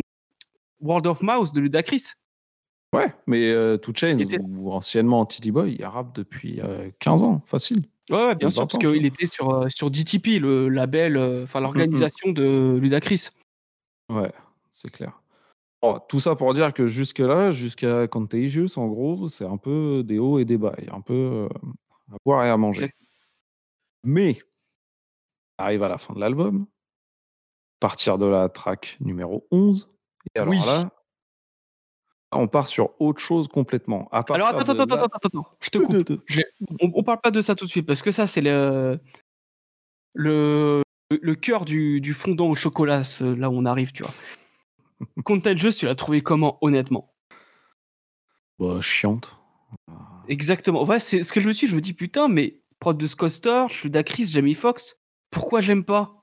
World 0.79 1.07
of 1.07 1.23
Mouse 1.23 1.53
de 1.53 1.59
Ludacris. 1.59 2.11
Ouais, 2.93 3.11
mais 3.25 3.49
euh, 3.49 3.79
Il 4.03 4.21
était- 4.21 4.37
ou 4.39 4.71
anciennement 4.71 5.25
Titty 5.25 5.49
Boy, 5.51 5.75
il 5.79 5.85
rappe 5.85 6.13
depuis 6.13 6.61
euh, 6.61 6.91
15 6.99 7.23
ans, 7.23 7.41
facile. 7.47 7.81
Ouais, 8.11 8.23
ouais, 8.27 8.35
bien 8.35 8.51
sûr, 8.51 8.61
20 8.61 8.67
parce 8.67 8.77
qu'il 8.77 9.03
était 9.07 9.25
sur, 9.25 9.49
euh, 9.49 9.69
sur 9.69 9.89
DTP, 9.89 10.37
le 10.39 10.69
label, 10.69 11.17
euh, 11.17 11.41
Mmh, 11.41 11.43
enfin 11.45 11.61
l'organisation 11.61 12.31
de 12.31 12.77
Ludacris. 12.79 13.29
Ouais, 14.09 14.31
c'est 14.69 14.91
clair. 14.91 15.19
Bon, 15.81 15.99
tout 16.09 16.19
ça 16.19 16.35
pour 16.35 16.53
dire 16.53 16.73
que 16.73 16.87
jusque-là, 16.87 17.51
jusqu'à 17.51 18.07
Contagious, 18.07 18.77
en 18.77 18.87
gros, 18.87 19.29
c'est 19.29 19.45
un 19.45 19.57
peu 19.57 20.03
des 20.03 20.17
hauts 20.17 20.39
et 20.39 20.45
des 20.45 20.57
bas. 20.57 20.73
Il 20.79 20.85
y 20.85 20.89
a 20.89 20.95
un 20.95 21.01
peu 21.01 21.13
euh, 21.13 21.49
à 22.11 22.15
boire 22.25 22.43
et 22.45 22.49
à 22.49 22.57
manger. 22.57 22.91
Mais, 24.03 24.39
arrive 25.57 25.83
à 25.83 25.87
la 25.87 25.97
fin 25.97 26.13
de 26.13 26.19
l'album, 26.19 26.65
partir 27.79 28.17
de 28.17 28.25
la 28.25 28.49
track 28.49 28.97
numéro 29.01 29.47
11, 29.51 29.89
et 30.33 30.39
alors 30.39 30.51
Oui. 30.51 30.59
là, 30.65 30.89
on 32.31 32.47
part 32.47 32.67
sur 32.67 32.99
autre 32.99 33.21
chose 33.21 33.47
complètement. 33.47 34.09
À 34.11 34.23
Alors 34.33 34.47
attends, 34.47 34.59
attends, 34.59 34.73
là- 34.73 34.83
attends, 34.83 34.95
attends, 34.95 35.17
attends, 35.23 35.45
je 35.61 35.69
te 35.69 35.77
coupe. 35.77 36.21
J'ai- 36.27 36.45
On, 36.81 36.91
on 36.93 37.03
parle 37.03 37.21
pas 37.21 37.31
de 37.31 37.39
ça 37.41 37.55
tout 37.55 37.65
de 37.65 37.69
suite 37.69 37.85
parce 37.85 38.01
que 38.01 38.11
ça 38.11 38.27
c'est 38.27 38.41
le 38.41 38.99
le, 40.13 40.81
le 41.09 41.35
cœur 41.35 41.63
du, 41.63 42.01
du 42.01 42.13
fondant 42.13 42.47
au 42.49 42.55
chocolat, 42.55 43.03
là 43.21 43.49
où 43.49 43.53
on 43.53 43.65
arrive, 43.65 43.91
tu 43.91 44.01
vois. 44.03 44.11
Contagious, 45.23 45.71
tu 45.71 45.85
l'as 45.85 45.95
trouvé 45.95 46.21
comment, 46.21 46.57
honnêtement? 46.61 47.13
Bah, 48.59 48.79
chiante. 48.81 49.37
Exactement. 50.27 50.83
Ouais, 50.83 50.99
c'est 50.99 51.23
ce 51.23 51.31
que 51.31 51.39
je 51.39 51.47
me 51.47 51.53
suis. 51.53 51.67
dit, 51.67 51.71
Je 51.71 51.75
me 51.75 51.81
dis 51.81 51.93
putain, 51.93 52.27
mais 52.27 52.59
prod 52.79 52.97
de 52.97 53.07
Scott 53.07 53.29
Storch, 53.31 53.83
Ludacris, 53.83 54.27
Jamie 54.27 54.55
Foxx, 54.55 54.97
pourquoi 55.31 55.61
j'aime 55.61 55.83
pas? 55.83 56.13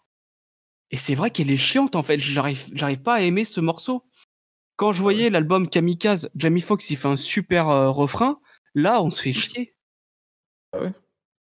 Et 0.91 0.97
c'est 0.97 1.14
vrai 1.14 1.31
qu'elle 1.31 1.51
est 1.51 1.57
chiante 1.57 1.97
en 1.97 2.03
fait. 2.03 2.18
J'arrive, 2.18 2.66
j'arrive 2.72 3.01
pas 3.03 3.14
à 3.14 3.20
aimer 3.20 3.45
ce 3.45 3.61
morceau. 3.61 4.05
Quand 4.77 4.93
je 4.93 5.03
voyais 5.03 5.31
l'album 5.31 5.68
Kamikaze, 5.68 6.31
Jamie 6.35 6.61
Foxx, 6.61 6.91
il 6.91 6.97
fait 6.97 7.09
un 7.09 7.16
super 7.16 7.68
euh, 7.68 7.91
refrain. 7.91 8.41
Là, 8.75 9.03
on 9.03 9.11
se 9.11 9.22
fait 9.22 9.33
chier. 9.33 9.75
Ah 10.72 10.81
ouais 10.83 10.93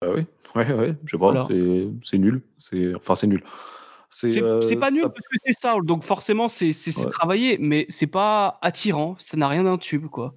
Ah 0.01 0.09
oui, 0.09 0.25
ouais, 0.55 0.73
ouais, 0.73 0.95
je 1.05 1.11
sais 1.11 1.17
pas, 1.17 1.31
Voilà. 1.31 1.45
c'est- 1.47 1.87
c'est 2.01 2.17
nul. 2.17 2.41
C'est 2.59 2.95
Enfin, 2.95 3.13
c'est 3.15 3.27
nul. 3.27 3.43
C'est 4.13 4.41
euh, 4.43 4.59
c'est 4.61 4.75
pas 4.75 4.91
nul 4.91 5.01
ça- 5.01 5.09
parce 5.09 5.25
que 5.27 5.37
c'est 5.41 5.57
soul, 5.57 5.85
donc 5.85 6.03
forcément 6.03 6.49
c'est 6.49 6.67
Ouais. 6.69 7.09
travaillé, 7.09 7.57
mais 7.59 7.85
c'est 7.89 8.07
pas 8.07 8.59
attirant. 8.61 9.15
Ça 9.19 9.37
n'a 9.37 9.47
rien 9.47 9.63
d'un 9.63 9.77
tube, 9.77 10.07
quoi. 10.07 10.35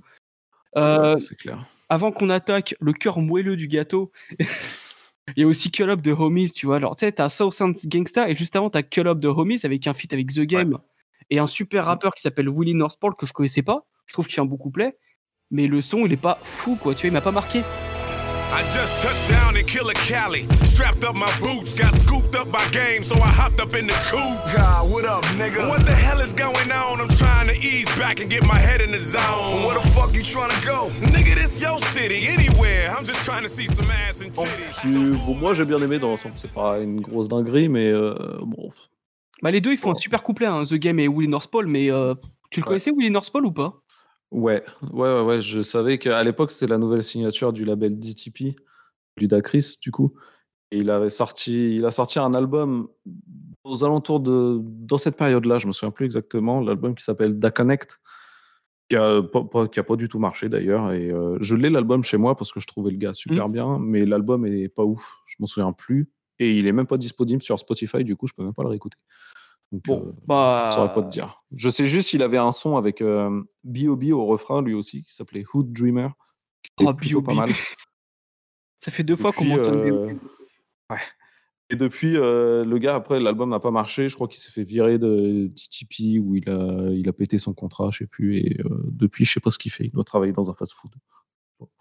Euh, 0.76 1.18
c'est 1.18 1.34
clair. 1.36 1.66
avant 1.88 2.10
qu'on 2.12 2.30
attaque 2.30 2.74
le 2.80 2.92
cœur 2.92 3.18
moelleux 3.20 3.56
du 3.56 3.66
gâteau, 3.68 4.10
il 5.36 5.40
y 5.40 5.42
a 5.42 5.46
aussi 5.46 5.70
Call 5.70 5.90
Up 5.90 6.00
de 6.02 6.12
Homies, 6.12 6.50
tu 6.52 6.66
vois. 6.66 6.76
Alors, 6.76 6.96
tu 6.96 7.00
sais, 7.00 7.12
t'as 7.12 7.28
South 7.28 7.52
Sense 7.52 7.86
Gangsta 7.86 8.28
et 8.30 8.34
juste 8.34 8.56
avant, 8.56 8.70
t'as 8.70 8.82
Call 8.82 9.08
Up 9.08 9.18
de 9.18 9.28
Homies 9.28 9.60
avec 9.64 9.86
un 9.86 9.92
feat 9.94 10.12
avec 10.12 10.28
The 10.32 10.40
Game 10.42 10.78
et 11.30 11.38
un 11.38 11.46
super 11.46 11.84
rappeur 11.86 12.14
qui 12.14 12.22
s'appelle 12.22 12.48
Willie 12.48 12.74
Northpole 12.74 13.14
que 13.16 13.26
je 13.26 13.32
connaissais 13.32 13.62
pas. 13.62 13.86
Je 14.06 14.12
trouve 14.14 14.26
qu'il 14.26 14.34
fait 14.34 14.40
un 14.40 14.46
beau 14.46 14.56
couplet, 14.56 14.96
mais 15.50 15.66
le 15.66 15.80
son, 15.80 16.06
il 16.06 16.12
est 16.12 16.16
pas 16.16 16.38
fou, 16.42 16.76
quoi. 16.76 16.94
Tu 16.94 17.02
vois, 17.02 17.08
il 17.08 17.12
m'a 17.12 17.20
pas 17.20 17.32
marqué. 17.32 17.60
I 18.56 18.62
just 18.72 19.02
touched 19.02 19.28
down 19.28 19.56
in 19.56 19.64
Killer 19.66 19.94
Cali. 19.94 20.46
Strapped 20.72 21.02
up 21.04 21.14
my 21.16 21.30
boots, 21.40 21.74
got 21.74 21.92
scooped 21.94 22.34
up 22.36 22.50
by 22.52 22.64
game, 22.70 23.02
so 23.02 23.14
I 23.16 23.26
hopped 23.40 23.60
up 23.60 23.74
in 23.74 23.86
the 23.86 23.92
coupe. 24.10 24.38
God, 24.56 24.90
what 24.92 25.04
up, 25.04 25.24
nigga? 25.40 25.68
What 25.68 25.84
the 25.84 25.92
hell 25.92 26.20
is 26.20 26.32
going 26.32 26.70
on? 26.70 27.00
I'm 27.00 27.08
trying 27.08 27.48
to 27.48 27.56
ease 27.58 27.86
back 27.98 28.20
and 28.20 28.30
get 28.30 28.46
my 28.46 28.56
head 28.58 28.80
in 28.80 28.90
the 28.92 28.98
zone. 28.98 29.64
Where 29.66 29.74
the 29.74 29.86
fuck 29.90 30.14
you 30.14 30.22
tryna 30.22 30.58
go? 30.64 30.88
Nigga, 31.14 31.34
this 31.34 31.60
your 31.60 31.80
city, 31.94 32.28
anywhere. 32.28 32.90
I'm 32.96 33.04
just 33.04 33.24
trying 33.24 33.42
to 33.42 33.48
see 33.48 33.66
some 33.66 33.90
ass 33.90 34.20
and 34.20 34.32
titties. 34.32 35.16
Bon, 35.26 35.34
moi, 35.34 35.54
j'ai 35.54 35.64
bien 35.64 35.78
aimé 35.82 35.98
dans 35.98 36.10
l'ensemble. 36.10 36.36
C'est 36.38 36.52
pas 36.52 36.78
une 36.78 37.00
grosse 37.00 37.28
dinguerie, 37.28 37.68
mais 37.68 37.88
euh, 37.88 38.14
bon. 38.42 38.70
Bah, 39.42 39.50
les 39.50 39.60
deux, 39.60 39.72
ils 39.72 39.76
font 39.78 39.90
un 39.90 39.94
super 39.96 40.22
couplet, 40.22 40.46
hein, 40.46 40.62
The 40.64 40.74
Game 40.74 40.98
et 41.00 41.08
Willie 41.08 41.28
Northpole, 41.28 41.66
mais 41.66 41.90
euh, 41.90 42.14
tu 42.50 42.60
le 42.60 42.64
Ouais. 42.64 42.68
connaissais, 42.68 42.92
Willie 42.92 43.10
Northpole, 43.10 43.46
ou 43.46 43.52
pas? 43.52 43.80
Ouais, 44.34 44.64
ouais, 44.92 45.14
ouais, 45.14 45.20
ouais. 45.22 45.42
Je 45.42 45.62
savais 45.62 45.98
qu'à 45.98 46.20
l'époque, 46.24 46.50
c'était 46.50 46.66
la 46.66 46.78
nouvelle 46.78 47.04
signature 47.04 47.52
du 47.52 47.64
label 47.64 47.96
DTP, 48.00 48.56
Ludacris, 49.16 49.76
du 49.80 49.92
coup. 49.92 50.12
Et 50.72 50.78
il 50.78 50.90
avait 50.90 51.08
sorti, 51.08 51.76
il 51.76 51.84
a 51.84 51.92
sorti 51.92 52.18
un 52.18 52.34
album 52.34 52.88
aux 53.62 53.84
alentours 53.84 54.18
de, 54.18 54.58
dans 54.60 54.98
cette 54.98 55.16
période-là, 55.16 55.58
je 55.58 55.68
me 55.68 55.72
souviens 55.72 55.92
plus 55.92 56.04
exactement, 56.04 56.60
l'album 56.60 56.96
qui 56.96 57.04
s'appelle 57.04 57.38
Da 57.38 57.52
Connect, 57.52 58.00
qui 58.90 58.96
a 58.96 59.22
pas, 59.22 59.68
qui 59.68 59.78
a 59.78 59.84
pas 59.84 59.94
du 59.94 60.08
tout 60.08 60.18
marché 60.18 60.48
d'ailleurs. 60.48 60.90
Et 60.92 61.12
euh, 61.12 61.38
je 61.40 61.54
l'ai 61.54 61.70
l'album 61.70 62.02
chez 62.02 62.16
moi 62.16 62.36
parce 62.36 62.52
que 62.52 62.58
je 62.58 62.66
trouvais 62.66 62.90
le 62.90 62.98
gars 62.98 63.14
super 63.14 63.48
bien, 63.48 63.78
mais 63.78 64.04
l'album 64.04 64.46
est 64.46 64.68
pas 64.68 64.82
ouf, 64.82 65.18
je 65.26 65.36
m'en 65.38 65.46
souviens 65.46 65.72
plus. 65.72 66.10
Et 66.40 66.56
il 66.58 66.66
est 66.66 66.72
même 66.72 66.88
pas 66.88 66.98
disponible 66.98 67.40
sur 67.40 67.56
Spotify, 67.60 68.02
du 68.02 68.16
coup, 68.16 68.26
je 68.26 68.34
peux 68.34 68.42
même 68.42 68.52
pas 68.54 68.64
le 68.64 68.70
réécouter. 68.70 68.98
Bon, 69.84 70.06
euh, 70.06 70.12
bah. 70.26 70.68
je 70.70 70.76
saurais 70.76 70.92
pas 70.92 71.02
te 71.02 71.10
dire. 71.10 71.42
Je 71.54 71.68
sais 71.68 71.86
juste 71.86 72.10
qu'il 72.10 72.22
avait 72.22 72.38
un 72.38 72.52
son 72.52 72.76
avec 72.76 73.00
euh, 73.00 73.42
B.O.B. 73.64 74.10
au 74.12 74.26
refrain, 74.26 74.62
lui 74.62 74.74
aussi, 74.74 75.02
qui 75.02 75.14
s'appelait 75.14 75.44
Hood 75.52 75.72
Dreamer, 75.72 76.10
qui 76.62 76.84
Oh, 76.86 76.94
plutôt 76.94 77.22
pas 77.22 77.34
mal. 77.34 77.50
Ça 78.78 78.90
fait 78.90 79.04
deux 79.04 79.16
fois 79.16 79.32
qu'on 79.32 79.44
mentionne 79.44 79.76
euh, 79.76 80.06
B.O.B.. 80.06 80.18
ouais. 80.90 80.98
Et 81.70 81.76
depuis, 81.76 82.16
euh, 82.16 82.64
le 82.64 82.78
gars, 82.78 82.94
après, 82.94 83.18
l'album 83.20 83.48
n'a 83.50 83.60
pas 83.60 83.70
marché. 83.70 84.08
Je 84.08 84.14
crois 84.14 84.28
qu'il 84.28 84.40
s'est 84.40 84.50
fait 84.50 84.64
virer 84.64 84.98
de 84.98 85.50
TTP 85.54 86.20
où 86.20 86.36
il 86.36 86.48
a, 86.48 86.90
il 86.92 87.08
a 87.08 87.12
pété 87.12 87.38
son 87.38 87.54
contrat, 87.54 87.88
je 87.90 87.98
sais 87.98 88.06
plus. 88.06 88.38
Et 88.38 88.60
euh, 88.64 88.82
depuis, 88.84 89.24
je 89.24 89.32
sais 89.32 89.40
pas 89.40 89.50
ce 89.50 89.58
qu'il 89.58 89.72
fait. 89.72 89.84
Il 89.84 89.92
doit 89.92 90.04
travailler 90.04 90.32
dans 90.32 90.50
un 90.50 90.54
fast-food. 90.54 90.92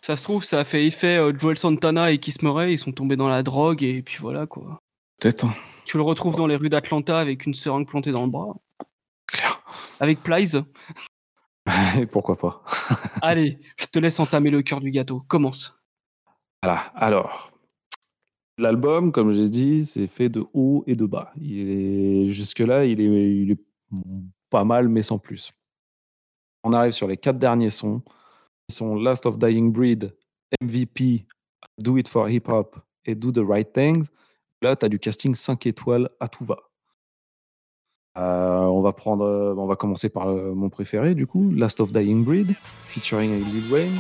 Ça 0.02 0.16
se 0.16 0.24
trouve, 0.24 0.46
ça 0.46 0.60
a 0.60 0.64
fait 0.64 0.86
effet 0.86 1.18
euh, 1.18 1.34
Joel 1.38 1.58
Santana 1.58 2.12
et 2.12 2.18
Kiss 2.18 2.42
Murray, 2.42 2.74
ils 2.74 2.78
sont 2.78 2.94
tombés 2.94 3.18
dans 3.18 3.28
la 3.28 3.44
drogue, 3.44 3.84
et 3.84 4.02
puis 4.02 4.18
voilà, 4.22 4.48
quoi. 4.48 4.80
Peut-être. 5.20 5.48
Tu 5.86 5.98
le 5.98 6.04
retrouves 6.04 6.36
dans 6.36 6.48
les 6.48 6.56
rues 6.56 6.70
d'Atlanta 6.70 7.20
avec 7.20 7.46
une 7.46 7.54
seringue 7.54 7.88
plantée 7.88 8.12
dans 8.12 8.26
le 8.26 8.32
bras. 8.32 8.56
Claire. 9.28 9.64
Avec 10.00 10.22
Plies. 10.22 10.58
Et 11.98 12.06
pourquoi 12.12 12.38
pas. 12.38 12.64
Allez, 13.22 13.60
je 13.78 13.86
te 13.86 14.00
laisse 14.00 14.20
entamer 14.20 14.50
le 14.50 14.62
cœur 14.62 14.80
du 14.80 14.92
gâteau. 14.92 15.22
Commence. 15.28 15.78
Voilà. 16.62 16.80
Alors, 16.96 17.52
l'album, 18.58 19.12
comme 19.12 19.32
j'ai 19.32 19.50
dit, 19.50 19.86
c'est 19.86 20.08
fait 20.08 20.30
de 20.30 20.46
haut 20.54 20.84
et 20.88 20.96
de 20.96 21.06
bas. 21.06 21.32
Il 21.38 21.70
est 21.70 22.30
jusque-là, 22.30 22.86
il 22.86 23.02
est, 23.02 23.42
il 23.42 23.52
est 23.52 23.64
pas 24.50 24.64
mal, 24.64 24.88
mais 24.88 25.04
sans 25.04 25.20
plus. 25.20 25.52
On 26.64 26.74
arrive 26.74 26.94
sur 26.94 27.08
les 27.08 27.18
quatre 27.18 27.40
derniers 27.40 27.70
sons. 27.70 28.02
Ils 28.70 28.76
sont 28.76 28.96
Last 28.96 29.26
of 29.26 29.38
Dying 29.38 29.72
Breed, 29.72 30.16
MVP, 30.62 31.26
Do 31.78 31.98
It 31.98 32.08
for 32.08 32.30
Hip 32.30 32.44
Hop 32.48 32.78
et 33.06 33.16
Do 33.16 33.32
the 33.32 33.46
Right 33.46 33.72
Things. 33.74 34.10
Là, 34.64 34.78
tu 34.78 34.86
as 34.86 34.90
du 34.90 34.98
casting 34.98 35.36
5 35.36 35.68
étoiles 35.68 36.10
à 36.22 36.30
tout 36.30 36.46
va. 36.46 36.56
Euh, 38.18 38.62
on 38.62 38.82
va 38.82 38.94
prendre, 38.94 39.26
euh, 39.26 39.54
on 39.58 39.66
va 39.66 39.76
commencer 39.76 40.08
par 40.08 40.30
euh, 40.30 40.54
mon 40.56 40.70
préféré 40.70 41.16
du 41.16 41.28
coup, 41.28 41.52
Last 41.54 41.82
of 41.82 41.92
Dying 41.92 42.24
Breed, 42.24 42.56
featuring 42.64 43.34
Lil 43.34 43.70
Wayne. 43.70 44.00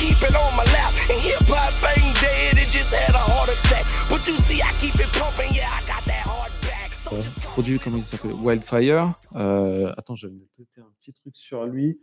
Keep 0.00 0.22
it 0.22 0.34
on 0.34 0.56
my 0.56 0.64
lap. 0.64 0.92
And 1.12 1.20
hip 1.20 1.44
hop 1.44 1.76
ain't 1.92 2.16
dead, 2.22 2.56
it 2.56 2.72
just 2.72 2.88
had 2.88 3.14
a 3.14 3.19
heart 3.50 3.58
attack. 3.66 3.84
But 4.08 4.26
you 4.26 4.34
see, 4.38 4.60
I 4.60 4.72
keep 4.80 4.94
it 5.00 5.10
pumping, 5.18 5.54
yeah, 5.54 5.66
I 5.68 5.80
got 5.86 6.04
that 6.06 6.24
hard 6.24 6.52
back. 6.62 6.92
So 6.94 7.16
Euh, 7.16 7.22
just 7.22 7.40
produit, 7.40 7.78
comment 7.78 7.96
il 7.96 8.04
s'appelle? 8.04 8.32
Wildfire. 8.34 9.14
Euh, 9.36 9.92
attends, 9.96 10.14
j'avais 10.14 10.34
noté 10.34 10.66
un 10.78 10.90
petit 10.98 11.12
truc 11.12 11.36
sur 11.36 11.64
lui. 11.64 11.98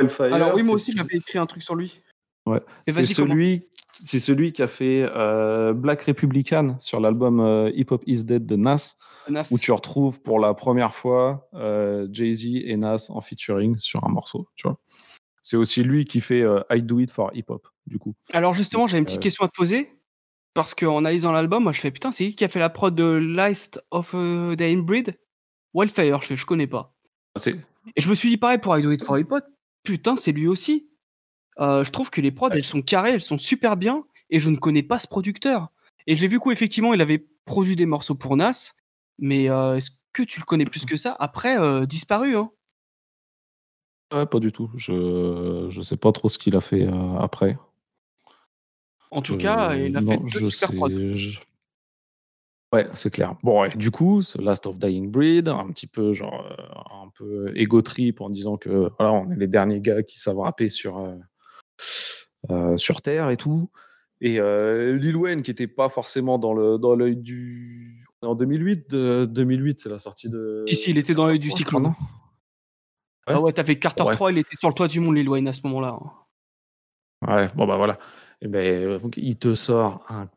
Wildfire. 0.00 0.32
Alors 0.34 0.54
oui, 0.54 0.64
moi 0.64 0.74
aussi, 0.74 0.92
j'avais 0.96 1.16
écrit 1.16 1.38
un 1.38 1.46
truc 1.46 1.62
sur 1.62 1.74
lui. 1.74 2.00
Ouais. 2.46 2.60
C'est 2.88 3.04
celui, 3.04 3.66
c'est 3.98 4.20
celui 4.20 4.52
qui 4.52 4.62
a 4.62 4.68
fait 4.68 5.02
euh, 5.16 5.72
Black 5.72 6.02
Republican 6.02 6.76
sur 6.78 7.00
l'album 7.00 7.40
euh, 7.40 7.70
Hip 7.74 7.86
Hop 7.90 8.02
Is 8.06 8.24
Dead 8.24 8.44
de 8.44 8.56
Nas, 8.56 8.96
Nas. 9.30 9.48
où 9.50 9.58
tu 9.58 9.72
retrouves 9.72 10.20
pour 10.20 10.38
la 10.38 10.52
première 10.52 10.94
fois 10.94 11.48
euh, 11.54 12.06
Jay-Z 12.12 12.44
et 12.64 12.76
Nas 12.76 13.06
en 13.08 13.20
featuring 13.22 13.78
sur 13.78 14.04
un 14.04 14.10
morceau. 14.10 14.46
Tu 14.56 14.68
vois. 14.68 14.78
C'est 15.42 15.56
aussi 15.56 15.82
lui 15.82 16.04
qui 16.04 16.20
fait 16.20 16.42
euh, 16.42 16.60
I 16.70 16.82
Do 16.82 17.00
It 17.00 17.10
for 17.10 17.30
Hip 17.34 17.44
Hop, 17.48 17.66
du 17.86 17.98
coup. 17.98 18.14
Alors 18.32 18.52
justement, 18.52 18.86
j'ai 18.86 18.98
une 18.98 19.04
petite 19.04 19.18
Euh, 19.18 19.22
question 19.22 19.44
à 19.44 19.48
te 19.48 19.54
poser. 19.56 19.90
Parce 20.54 20.74
qu'en 20.74 20.98
analysant 20.98 21.32
l'album, 21.32 21.64
moi 21.64 21.72
je 21.72 21.80
fais 21.80 21.90
putain, 21.90 22.12
c'est 22.12 22.26
qui 22.26 22.36
qui 22.36 22.44
a 22.44 22.48
fait 22.48 22.60
la 22.60 22.70
prod 22.70 22.94
de 22.94 23.04
Last 23.04 23.84
of 23.90 24.12
uh, 24.12 24.56
the 24.56 24.62
Inbreed? 24.62 25.18
Wildfire, 25.74 26.22
je 26.22 26.28
fais, 26.28 26.36
je 26.36 26.46
connais 26.46 26.68
pas. 26.68 26.94
C'est 27.36 27.56
Et 27.96 28.00
je 28.00 28.08
me 28.08 28.14
suis 28.14 28.28
dit 28.30 28.36
pareil 28.36 28.58
pour 28.58 28.76
I 28.78 28.82
Do 28.82 28.92
It 28.92 29.04
for 29.04 29.18
Hip 29.18 29.28
putain, 29.84 30.16
c'est 30.16 30.32
lui 30.32 30.48
aussi. 30.48 30.88
Euh, 31.60 31.84
je 31.84 31.90
trouve 31.92 32.10
que 32.10 32.20
les 32.20 32.32
prods, 32.32 32.50
elles 32.50 32.64
sont 32.64 32.82
carrées, 32.82 33.10
elles 33.10 33.22
sont 33.22 33.38
super 33.38 33.76
bien, 33.76 34.04
et 34.30 34.40
je 34.40 34.50
ne 34.50 34.56
connais 34.56 34.82
pas 34.82 34.98
ce 34.98 35.06
producteur. 35.06 35.68
Et 36.06 36.16
j'ai 36.16 36.26
vu 36.26 36.40
qu'effectivement, 36.40 36.92
il 36.94 37.00
avait 37.00 37.24
produit 37.44 37.76
des 37.76 37.86
morceaux 37.86 38.16
pour 38.16 38.36
Nas, 38.36 38.72
mais 39.18 39.48
euh, 39.48 39.76
est-ce 39.76 39.92
que 40.12 40.22
tu 40.22 40.40
le 40.40 40.44
connais 40.44 40.64
plus 40.64 40.84
que 40.84 40.96
ça? 40.96 41.16
Après, 41.20 41.58
euh, 41.58 41.86
disparu, 41.86 42.36
hein. 42.36 42.50
ouais, 44.12 44.26
pas 44.26 44.40
du 44.40 44.50
tout. 44.50 44.70
Je 44.76 45.68
je 45.70 45.82
sais 45.82 45.96
pas 45.96 46.12
trop 46.12 46.28
ce 46.28 46.38
qu'il 46.38 46.56
a 46.56 46.60
fait 46.60 46.88
après. 47.20 47.56
En 49.10 49.22
tout 49.22 49.36
cas, 49.36 49.74
il 49.76 49.96
a 49.96 50.00
fait 50.00 50.18
deux 50.18 50.50
super 50.50 50.68
sais- 50.70 50.76
prods. 50.76 50.88
je- 50.90 51.38
Ouais, 52.72 52.88
c'est 52.92 53.10
clair. 53.12 53.36
Bon, 53.44 53.60
ouais, 53.62 53.70
du 53.76 53.92
coup, 53.92 54.20
ce 54.20 54.40
Last 54.40 54.66
of 54.66 54.78
Dying 54.78 55.08
Breed, 55.08 55.46
un 55.48 55.68
petit 55.68 55.86
peu 55.86 56.12
genre 56.12 56.44
euh, 56.44 57.04
un 57.04 57.08
peu 57.14 57.52
ego 57.56 57.80
trip 57.82 58.20
en 58.20 58.28
disant 58.30 58.56
que 58.56 58.90
voilà, 58.98 59.12
on 59.12 59.30
est 59.30 59.36
les 59.36 59.46
derniers 59.46 59.80
gars 59.80 60.02
qui 60.02 60.18
savent 60.18 60.40
rapper 60.40 60.68
sur 60.68 60.98
euh, 60.98 61.14
euh, 62.50 62.76
sur 62.76 63.00
Terre 63.00 63.30
et 63.30 63.36
tout. 63.36 63.70
Et 64.20 64.40
euh, 64.40 64.96
Lil 64.96 65.14
Wayne 65.16 65.42
qui 65.42 65.52
était 65.52 65.68
pas 65.68 65.88
forcément 65.88 66.36
dans 66.38 66.52
le 66.52 66.78
dans 66.78 66.96
l'œil 66.96 67.16
du 67.16 68.04
en 68.22 68.34
2008, 68.34 68.90
de- 68.90 69.26
2008, 69.30 69.78
c'est 69.78 69.88
la 69.90 69.98
sortie 70.00 70.28
de. 70.28 70.64
Si, 70.68 70.74
si, 70.74 70.90
il 70.90 70.98
était 70.98 71.14
dans 71.14 71.26
l'œil 71.26 71.38
du 71.38 71.50
Carter 71.50 71.64
3, 71.64 71.80
je 71.80 71.86
cyclone. 71.86 71.92
non 71.92 72.06
Ah 73.26 73.40
ouais, 73.40 73.52
t'avais 73.52 73.78
Carter 73.78 74.02
Ouais. 74.02 74.14
3, 74.14 74.32
il 74.32 74.38
était 74.38 74.56
sur 74.56 74.68
le 74.68 74.74
toit 74.74 74.88
du 74.88 74.98
monde, 74.98 75.14
Lil 75.16 75.28
Wayne, 75.28 75.46
à 75.46 75.52
ce 75.52 75.60
moment-là. 75.64 75.98
Ouais, 77.28 77.46
bon 77.54 77.66
bah 77.66 77.76
voilà. 77.76 77.98
Et 78.44 78.48
ben, 78.48 79.00
il 79.16 79.36
te 79.36 79.54
sort 79.54 80.04
un 80.08 80.28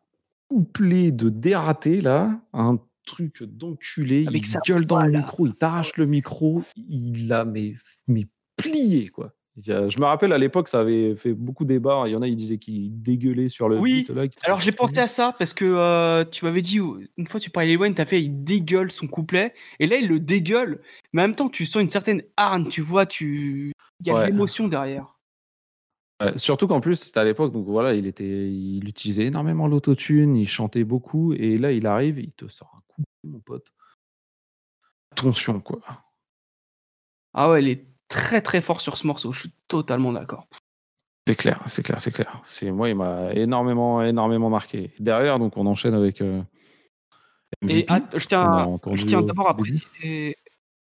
couplet 0.48 1.12
de 1.12 1.30
dératé 1.30 2.00
là, 2.00 2.40
un 2.54 2.80
truc 3.06 3.44
d'enculé, 3.44 4.26
il 4.32 4.46
sa 4.46 4.60
gueule 4.66 4.86
dans 4.86 5.02
le 5.02 5.12
micro, 5.12 5.46
il 5.46 5.54
t'arrache 5.54 5.98
le 5.98 6.06
micro, 6.06 6.64
il 6.76 7.28
l'a 7.28 7.46
mais, 7.46 7.76
mais 8.08 8.26
plié 8.56 9.10
quoi. 9.10 9.34
Je 9.60 10.00
me 10.00 10.06
rappelle 10.06 10.34
à 10.34 10.38
l'époque, 10.38 10.70
ça 10.70 10.82
avait 10.82 11.16
fait 11.16 11.34
beaucoup 11.34 11.66
débat. 11.66 12.04
Il 12.06 12.12
y 12.12 12.16
en 12.16 12.22
a, 12.22 12.28
ils 12.28 12.36
disaient 12.36 12.60
qu'il 12.60 13.02
dégueulait 13.02 13.50
sur 13.50 13.68
le 13.68 13.80
Oui, 13.80 14.04
beat 14.04 14.10
là. 14.10 14.28
qu'il 14.28 14.40
Alors 14.46 14.60
j'ai 14.60 14.72
ça 14.72 14.78
pensé 14.78 15.00
à 15.00 15.08
ça 15.08 15.34
parce 15.38 15.54
que 15.54 15.66
euh, 15.66 16.24
tu 16.26 16.46
m'avais 16.46 16.62
dit, 16.62 16.80
une 17.18 17.26
fois 17.26 17.40
tu 17.40 17.50
parlais 17.50 17.76
Wayne, 17.76 17.96
t'as 17.96 18.06
fait, 18.06 18.22
il 18.22 18.44
dégueule 18.44 18.92
son 18.92 19.08
couplet. 19.08 19.54
Et 19.80 19.88
là, 19.88 19.98
il 19.98 20.08
le 20.08 20.20
dégueule. 20.20 20.80
Mais 21.12 21.24
en 21.24 21.28
même 21.30 21.36
temps, 21.36 21.50
tu 21.50 21.66
sens 21.66 21.82
une 21.82 21.88
certaine 21.88 22.22
hargne, 22.38 22.68
tu 22.68 22.82
vois, 22.82 23.08
tu... 23.08 23.74
il 24.02 24.08
y 24.08 24.12
a 24.12 24.22
de 24.22 24.26
l'émotion 24.28 24.68
derrière. 24.68 25.17
Ouais, 26.22 26.38
surtout 26.38 26.68
qu'en 26.68 26.80
plus, 26.82 26.96
c'était 26.96 27.20
à 27.20 27.24
l'époque, 27.24 27.54
donc 27.54 27.66
voilà, 27.68 27.94
il, 27.94 28.08
était, 28.08 28.50
il 28.52 28.88
utilisait 28.90 29.26
énormément 29.26 29.68
l'autotune, 29.68 30.36
il 30.36 30.48
chantait 30.48 30.84
beaucoup, 30.84 31.34
et 31.34 31.58
là, 31.58 31.72
il 31.72 31.86
arrive, 31.86 32.20
il 32.20 32.32
te 32.32 32.48
sort 32.48 32.74
un 32.76 32.82
coup, 32.88 33.04
mon 33.24 33.40
pote. 33.40 33.72
Attention, 35.12 35.60
quoi. 35.60 35.80
Ah 37.34 37.52
ouais, 37.52 37.62
il 37.62 37.70
est 37.70 37.86
très 38.08 38.42
très 38.42 38.62
fort 38.62 38.82
sur 38.82 38.98
ce 38.98 39.06
morceau, 39.06 39.32
je 39.32 39.42
suis 39.42 39.54
totalement 39.68 40.12
d'accord. 40.12 40.48
C'est 41.28 41.36
clair, 41.36 41.62
c'est 41.68 41.84
clair, 41.84 42.00
c'est 42.00 42.12
clair. 42.12 42.40
C'est 42.44 42.72
moi, 42.72 42.90
il 42.90 42.96
m'a 42.96 43.34
énormément, 43.34 44.02
énormément 44.02 44.50
marqué. 44.50 44.94
Derrière, 44.98 45.40
donc, 45.40 45.58
on 45.58 45.66
enchaîne 45.66 45.94
avec 45.94 46.22
euh, 46.22 46.42
Et 47.68 47.86
att- 47.90 48.18
je 48.18 48.28
tiens, 48.28 48.80
je 48.94 49.06
tiens 49.06 49.22
d'abord 49.22 49.50
à 49.50 49.58
préciser 49.58 50.38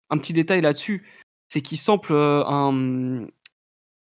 un 0.09 0.17
petit 0.17 0.33
détail 0.33 0.61
là-dessus, 0.61 1.05
c'est 1.49 1.61
qu'il 1.61 1.77
sample 1.77 2.13
euh, 2.13 2.43
un, 2.45 3.27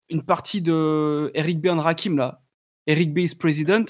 une 0.09 0.23
partie 0.23 0.61
de 0.61 1.31
Eric 1.33 1.61
B. 1.61 1.67
and 1.67 1.81
Rakim 1.81 2.17
là, 2.17 2.41
Eric 2.85 3.13
B. 3.13 3.19
is 3.19 3.35
President, 3.35 3.85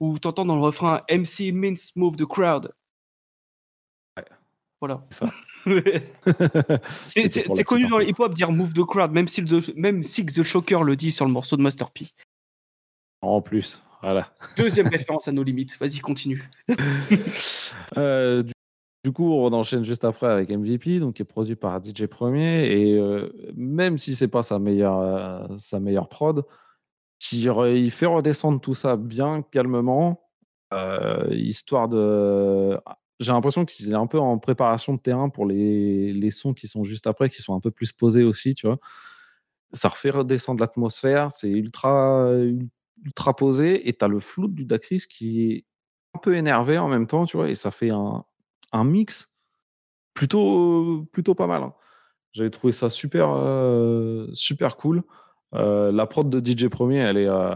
où 0.00 0.18
t'entends 0.18 0.44
dans 0.44 0.56
le 0.56 0.62
refrain 0.62 1.02
MC 1.10 1.52
means 1.52 1.74
move 1.96 2.16
the 2.16 2.26
crowd. 2.26 2.72
Ouais. 4.16 4.24
Voilà. 4.80 5.04
C'est 7.06 7.64
connu 7.64 7.86
dans 7.86 7.98
le 7.98 8.08
hip-hop 8.08 8.34
dire 8.34 8.52
move 8.52 8.72
the 8.72 8.84
crowd, 8.84 9.12
même 9.12 9.28
si, 9.28 9.44
the, 9.44 9.74
même 9.76 10.02
si 10.02 10.24
The 10.26 10.42
Shocker 10.42 10.82
le 10.82 10.96
dit 10.96 11.10
sur 11.10 11.24
le 11.24 11.32
morceau 11.32 11.56
de 11.56 11.62
Master 11.62 11.90
P. 11.90 12.08
En 13.20 13.40
plus, 13.40 13.80
voilà. 14.02 14.32
Deuxième 14.56 14.88
référence 14.88 15.28
à 15.28 15.32
nos 15.32 15.44
limites. 15.44 15.78
Vas-y, 15.78 16.00
continue. 16.00 16.48
Euh, 17.96 18.42
du, 19.04 19.12
coup, 19.12 19.32
on 19.32 19.52
enchaîne 19.52 19.84
juste 19.84 20.04
après 20.04 20.28
avec 20.28 20.50
MVP, 20.50 21.00
donc 21.00 21.14
qui 21.14 21.22
est 21.22 21.24
produit 21.24 21.56
par 21.56 21.82
DJ 21.82 22.06
Premier. 22.06 22.66
Et 22.66 22.98
euh, 22.98 23.28
même 23.54 23.98
si 23.98 24.14
c'est 24.14 24.28
pas 24.28 24.42
sa 24.42 24.58
meilleure, 24.58 24.98
euh, 24.98 25.58
sa 25.58 25.80
meilleure 25.80 26.08
prod, 26.08 26.44
il, 27.32 27.90
fait 27.90 28.06
redescendre 28.06 28.60
tout 28.60 28.74
ça 28.74 28.96
bien 28.96 29.42
calmement, 29.42 30.28
euh, 30.72 31.26
histoire 31.30 31.88
de. 31.88 32.78
J'ai 33.20 33.32
l'impression 33.32 33.64
qu'il 33.64 33.90
est 33.90 33.94
un 33.94 34.06
peu 34.06 34.18
en 34.18 34.38
préparation 34.38 34.94
de 34.94 35.00
terrain 35.00 35.28
pour 35.28 35.46
les, 35.46 36.12
les 36.12 36.30
sons 36.30 36.54
qui 36.54 36.66
sont 36.66 36.82
juste 36.84 37.06
après, 37.06 37.30
qui 37.30 37.42
sont 37.42 37.54
un 37.54 37.60
peu 37.60 37.70
plus 37.70 37.92
posés 37.92 38.24
aussi, 38.24 38.54
tu 38.54 38.66
vois. 38.66 38.78
Ça 39.72 39.88
refait 39.88 40.10
redescendre 40.10 40.60
l'atmosphère, 40.60 41.32
c'est 41.32 41.50
ultra, 41.50 42.28
ultra 43.04 43.36
posé, 43.36 43.88
et 43.88 43.92
t'as 43.94 44.08
le 44.08 44.20
flou 44.20 44.48
du 44.48 44.64
Dacris 44.64 45.04
qui 45.08 45.52
est 45.52 45.64
un 46.14 46.18
peu 46.18 46.36
énervé 46.36 46.78
en 46.78 46.88
même 46.88 47.06
temps, 47.06 47.24
tu 47.26 47.36
vois, 47.36 47.48
et 47.48 47.54
ça 47.54 47.70
fait 47.70 47.90
un, 47.90 48.24
un 48.72 48.84
mix 48.84 49.30
plutôt, 50.14 51.06
plutôt 51.12 51.34
pas 51.34 51.46
mal. 51.46 51.62
hein. 51.62 51.74
J'avais 52.32 52.50
trouvé 52.50 52.72
ça 52.72 52.88
super, 52.90 53.30
euh, 53.30 54.26
super 54.32 54.76
cool. 54.76 55.02
Euh, 55.54 55.92
la 55.92 56.06
prod 56.06 56.28
de 56.30 56.40
DJ 56.40 56.68
Premier, 56.68 56.98
elle 56.98 57.18
est, 57.18 57.26
euh, 57.28 57.52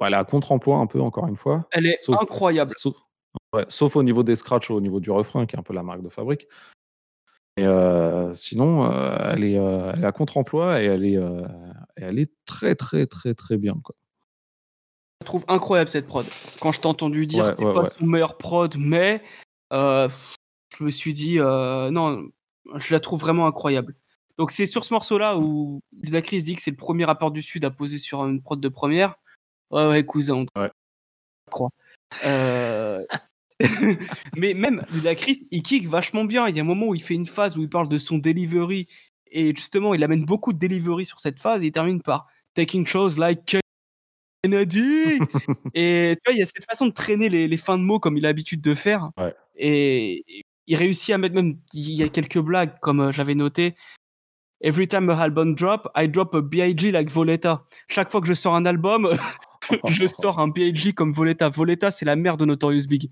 bah, 0.00 0.06
elle 0.08 0.14
est 0.14 0.16
à 0.16 0.24
contre-emploi 0.24 0.78
un 0.78 0.86
peu, 0.86 1.00
encore 1.00 1.28
une 1.28 1.36
fois. 1.36 1.68
Elle 1.70 1.86
est 1.86 1.96
Sauf- 2.02 2.20
incroyable. 2.20 2.72
Sauf, 2.76 2.96
ouais, 3.54 3.64
sauf 3.68 3.94
au 3.94 4.02
niveau 4.02 4.24
des 4.24 4.34
scratchs, 4.34 4.70
au 4.70 4.80
niveau 4.80 4.98
du 4.98 5.10
refrain, 5.12 5.46
qui 5.46 5.54
est 5.54 5.58
un 5.58 5.62
peu 5.62 5.74
la 5.74 5.84
marque 5.84 6.02
de 6.02 6.08
fabrique. 6.08 6.48
Et 7.58 7.66
sinon, 8.32 8.90
elle, 9.30 9.44
est, 9.44 9.52
elle 9.52 10.02
est 10.02 10.06
à 10.06 10.12
contre-emploi 10.12 10.80
et 10.82 10.86
elle 10.86 11.04
est, 11.04 11.18
et 11.20 12.02
elle 12.02 12.18
est 12.18 12.32
très, 12.46 12.74
très, 12.74 13.06
très, 13.06 13.34
très 13.34 13.58
bien. 13.58 13.74
Quoi. 13.84 13.94
Je 15.20 15.26
trouve 15.26 15.44
incroyable 15.48 15.88
cette 15.90 16.06
prod. 16.06 16.26
Quand 16.60 16.72
je 16.72 16.80
t'ai 16.80 16.88
entendu 16.88 17.26
dire 17.26 17.44
Ouais, 17.44 17.52
c'est 17.54 17.64
ouais, 17.64 17.74
pas 17.74 17.90
son 17.90 18.06
meilleur 18.06 18.38
prod, 18.38 18.74
mais 18.78 19.22
euh, 19.72 20.08
je 20.78 20.84
me 20.84 20.90
suis 20.90 21.14
dit 21.14 21.38
euh, 21.38 21.90
non, 21.90 22.24
je 22.76 22.92
la 22.94 23.00
trouve 23.00 23.20
vraiment 23.20 23.46
incroyable. 23.46 23.94
Donc 24.38 24.50
c'est 24.50 24.66
sur 24.66 24.84
ce 24.84 24.94
morceau-là 24.94 25.36
où 25.38 25.80
Ludacris 26.02 26.42
dit 26.42 26.56
que 26.56 26.62
c'est 26.62 26.70
le 26.70 26.76
premier 26.76 27.04
rappeur 27.04 27.30
du 27.30 27.42
Sud 27.42 27.64
à 27.64 27.70
poser 27.70 27.98
sur 27.98 28.24
une 28.26 28.40
prod 28.42 28.60
de 28.60 28.68
première. 28.68 29.14
Ouais, 29.70 29.86
ouais, 29.86 30.04
cousin, 30.04 30.34
on 30.34 30.60
Ouais. 30.60 30.70
croit. 31.50 31.70
Euh, 32.26 33.02
mais 34.36 34.54
même 34.54 34.84
Ludacris, 34.92 35.46
il 35.50 35.62
kick 35.62 35.86
vachement 35.88 36.24
bien. 36.24 36.48
Il 36.48 36.56
y 36.56 36.60
a 36.60 36.62
un 36.62 36.66
moment 36.66 36.86
où 36.88 36.94
il 36.94 37.02
fait 37.02 37.14
une 37.14 37.26
phase 37.26 37.56
où 37.56 37.62
il 37.62 37.68
parle 37.68 37.88
de 37.88 37.98
son 37.98 38.18
delivery 38.18 38.86
et 39.30 39.54
justement, 39.54 39.94
il 39.94 40.04
amène 40.04 40.24
beaucoup 40.24 40.52
de 40.52 40.58
delivery 40.58 41.06
sur 41.06 41.20
cette 41.20 41.40
phase 41.40 41.62
et 41.62 41.68
il 41.68 41.72
termine 41.72 42.02
par 42.02 42.26
taking 42.54 42.86
shows 42.86 43.16
like 43.16 43.44
Kennedy. 44.42 45.18
et 45.74 46.16
tu 46.16 46.30
vois, 46.30 46.34
il 46.34 46.38
y 46.38 46.42
a 46.42 46.46
cette 46.46 46.64
façon 46.64 46.86
de 46.86 46.92
traîner 46.92 47.28
les, 47.28 47.48
les 47.48 47.56
fins 47.56 47.78
de 47.78 47.82
mots 47.82 48.00
comme 48.00 48.16
il 48.16 48.24
a 48.24 48.28
l'habitude 48.28 48.60
de 48.60 48.74
faire. 48.74 49.10
Ouais. 49.16 49.34
Et 49.56 50.44
il 50.66 50.76
réussit 50.76 51.14
à 51.14 51.18
mettre 51.18 51.34
même, 51.34 51.58
il 51.72 51.92
y 51.92 52.02
a 52.02 52.08
quelques 52.08 52.38
blagues 52.38 52.78
comme 52.80 53.00
euh, 53.00 53.12
j'avais 53.12 53.34
noté. 53.34 53.74
Every 54.62 54.86
time 54.86 55.10
a 55.10 55.20
album 55.20 55.54
drop, 55.54 55.88
I 55.96 56.08
drop 56.08 56.34
a 56.34 56.40
B.I.G. 56.40 56.92
like 56.92 57.10
Voletta. 57.10 57.64
Chaque 57.88 58.12
fois 58.12 58.20
que 58.20 58.28
je 58.28 58.34
sors 58.34 58.54
un 58.54 58.64
album, 58.64 59.18
je 59.88 60.06
sors 60.06 60.38
un 60.38 60.48
B.I.G. 60.48 60.92
comme 60.92 61.12
Voletta. 61.12 61.48
Voletta, 61.48 61.90
c'est 61.90 62.04
la 62.04 62.14
mère 62.14 62.36
de 62.36 62.44
Notorious 62.44 62.86
Big. 62.88 63.10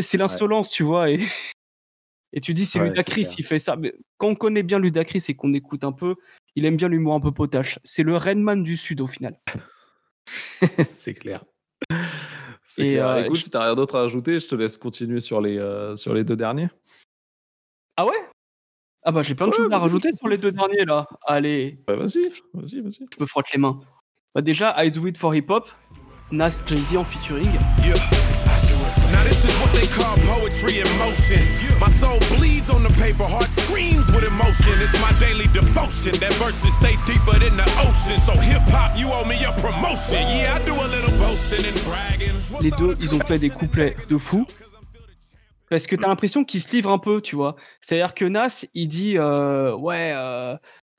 C'est 0.00 0.18
l'insolence, 0.18 0.70
tu 0.70 0.82
vois. 0.82 1.10
Et, 1.10 1.20
et 2.32 2.40
tu 2.40 2.54
dis, 2.54 2.66
c'est 2.66 2.80
Ouais, 2.80 2.88
Ludacris, 2.88 3.34
il 3.38 3.44
fait 3.44 3.60
ça. 3.60 3.76
Mais 3.76 3.94
quand 4.16 4.28
on 4.28 4.34
connaît 4.34 4.64
bien 4.64 4.80
Ludacris 4.80 5.24
et 5.28 5.34
qu'on 5.34 5.54
écoute 5.54 5.84
un 5.84 5.92
peu, 5.92 6.16
il 6.56 6.64
aime 6.64 6.76
bien 6.76 6.88
l'humour 6.88 7.14
un 7.14 7.20
peu 7.20 7.32
potache. 7.32 7.78
C'est 7.84 8.02
le 8.02 8.16
Redman 8.16 8.62
du 8.62 8.76
Sud 8.76 9.00
au 9.00 9.06
final. 9.06 9.38
c'est 10.94 11.14
clair. 11.14 11.44
C'est 12.64 12.82
Et, 12.86 12.90
clair. 12.94 13.08
euh, 13.08 13.24
Écoute, 13.24 13.36
je- 13.38 13.42
si 13.44 13.50
t'as 13.50 13.64
rien 13.64 13.74
d'autre 13.74 13.96
à 13.96 14.02
ajouter, 14.02 14.38
je 14.38 14.46
te 14.46 14.54
laisse 14.54 14.76
continuer 14.76 15.20
sur 15.20 15.40
les, 15.40 15.58
euh, 15.58 15.94
sur 15.96 16.12
les 16.14 16.24
deux 16.24 16.36
derniers. 16.36 16.68
Ah 17.96 18.04
ouais? 18.06 18.12
Ah 19.04 19.12
bah 19.12 19.22
j'ai 19.22 19.34
plein 19.34 19.46
de 19.46 19.52
Ouais, 19.52 19.56
choses 19.56 19.72
à 19.72 19.78
rajouter 19.78 20.12
sur 20.12 20.28
les 20.28 20.36
deux 20.38 20.52
derniers 20.52 20.84
là. 20.84 21.06
Allez, 21.26 21.82
Ouais, 21.88 21.96
vas-y, 21.96 22.28
vas-y, 22.52 22.80
vas-y. 22.80 23.06
je 23.16 23.20
me 23.20 23.26
frotte 23.26 23.46
les 23.52 23.58
mains. 23.58 23.80
Bah 24.34 24.42
déjà, 24.42 24.74
I 24.84 24.90
Do 24.90 25.06
It 25.06 25.16
For 25.16 25.34
Hip 25.34 25.46
Hop, 25.48 25.68
Nas, 26.30 26.62
Jay-Z 26.66 26.96
en 26.96 27.04
featuring. 27.04 27.48
Yeah. 27.84 28.17
They 29.78 29.86
call 29.86 30.16
poetry 30.34 30.80
in 30.80 30.88
motion. 30.98 31.42
My 31.78 31.90
soul 32.00 32.18
bleeds 32.34 32.68
on 32.70 32.82
the 32.82 32.92
paper, 33.04 33.24
heart 33.24 33.50
screams 33.62 34.06
with 34.12 34.24
emotion. 34.24 34.74
It's 34.82 34.98
my 35.00 35.12
daily 35.18 35.46
devotion. 35.58 36.14
That 36.18 36.32
verses 36.42 36.74
stay 36.74 36.96
deeper 37.06 37.38
than 37.38 37.56
the 37.56 37.68
ocean. 37.86 38.18
So 38.26 38.34
hip 38.40 38.66
hop, 38.74 38.98
you 38.98 39.08
owe 39.12 39.24
me 39.24 39.36
a 39.44 39.52
promotion. 39.52 40.22
Yeah, 40.34 40.56
I 40.56 40.64
do 40.64 40.74
a 40.74 40.88
little 40.94 41.14
boasting 41.22 41.64
and 41.64 41.78
bragging. 41.86 42.34
Les 42.60 42.70
deux, 42.72 42.94
ils 43.00 43.14
ont 43.14 43.20
fait 43.20 43.38
des 43.38 43.50
couplets 43.50 43.94
de 44.08 44.18
fou. 44.18 44.46
Parce 45.70 45.86
que 45.86 45.96
t'as 45.96 46.08
l'impression 46.08 46.44
qu'ils 46.44 46.60
se 46.60 46.70
livrent 46.72 46.90
un 46.90 46.98
peu, 46.98 47.20
tu 47.20 47.36
vois. 47.36 47.54
C'est-à-dire 47.80 48.14
que 48.14 48.24
Nas, 48.24 48.64
il 48.74 48.88
dit 48.88 49.18
euh, 49.18 49.76
Ouais, 49.76 50.12
euh, 50.14 50.56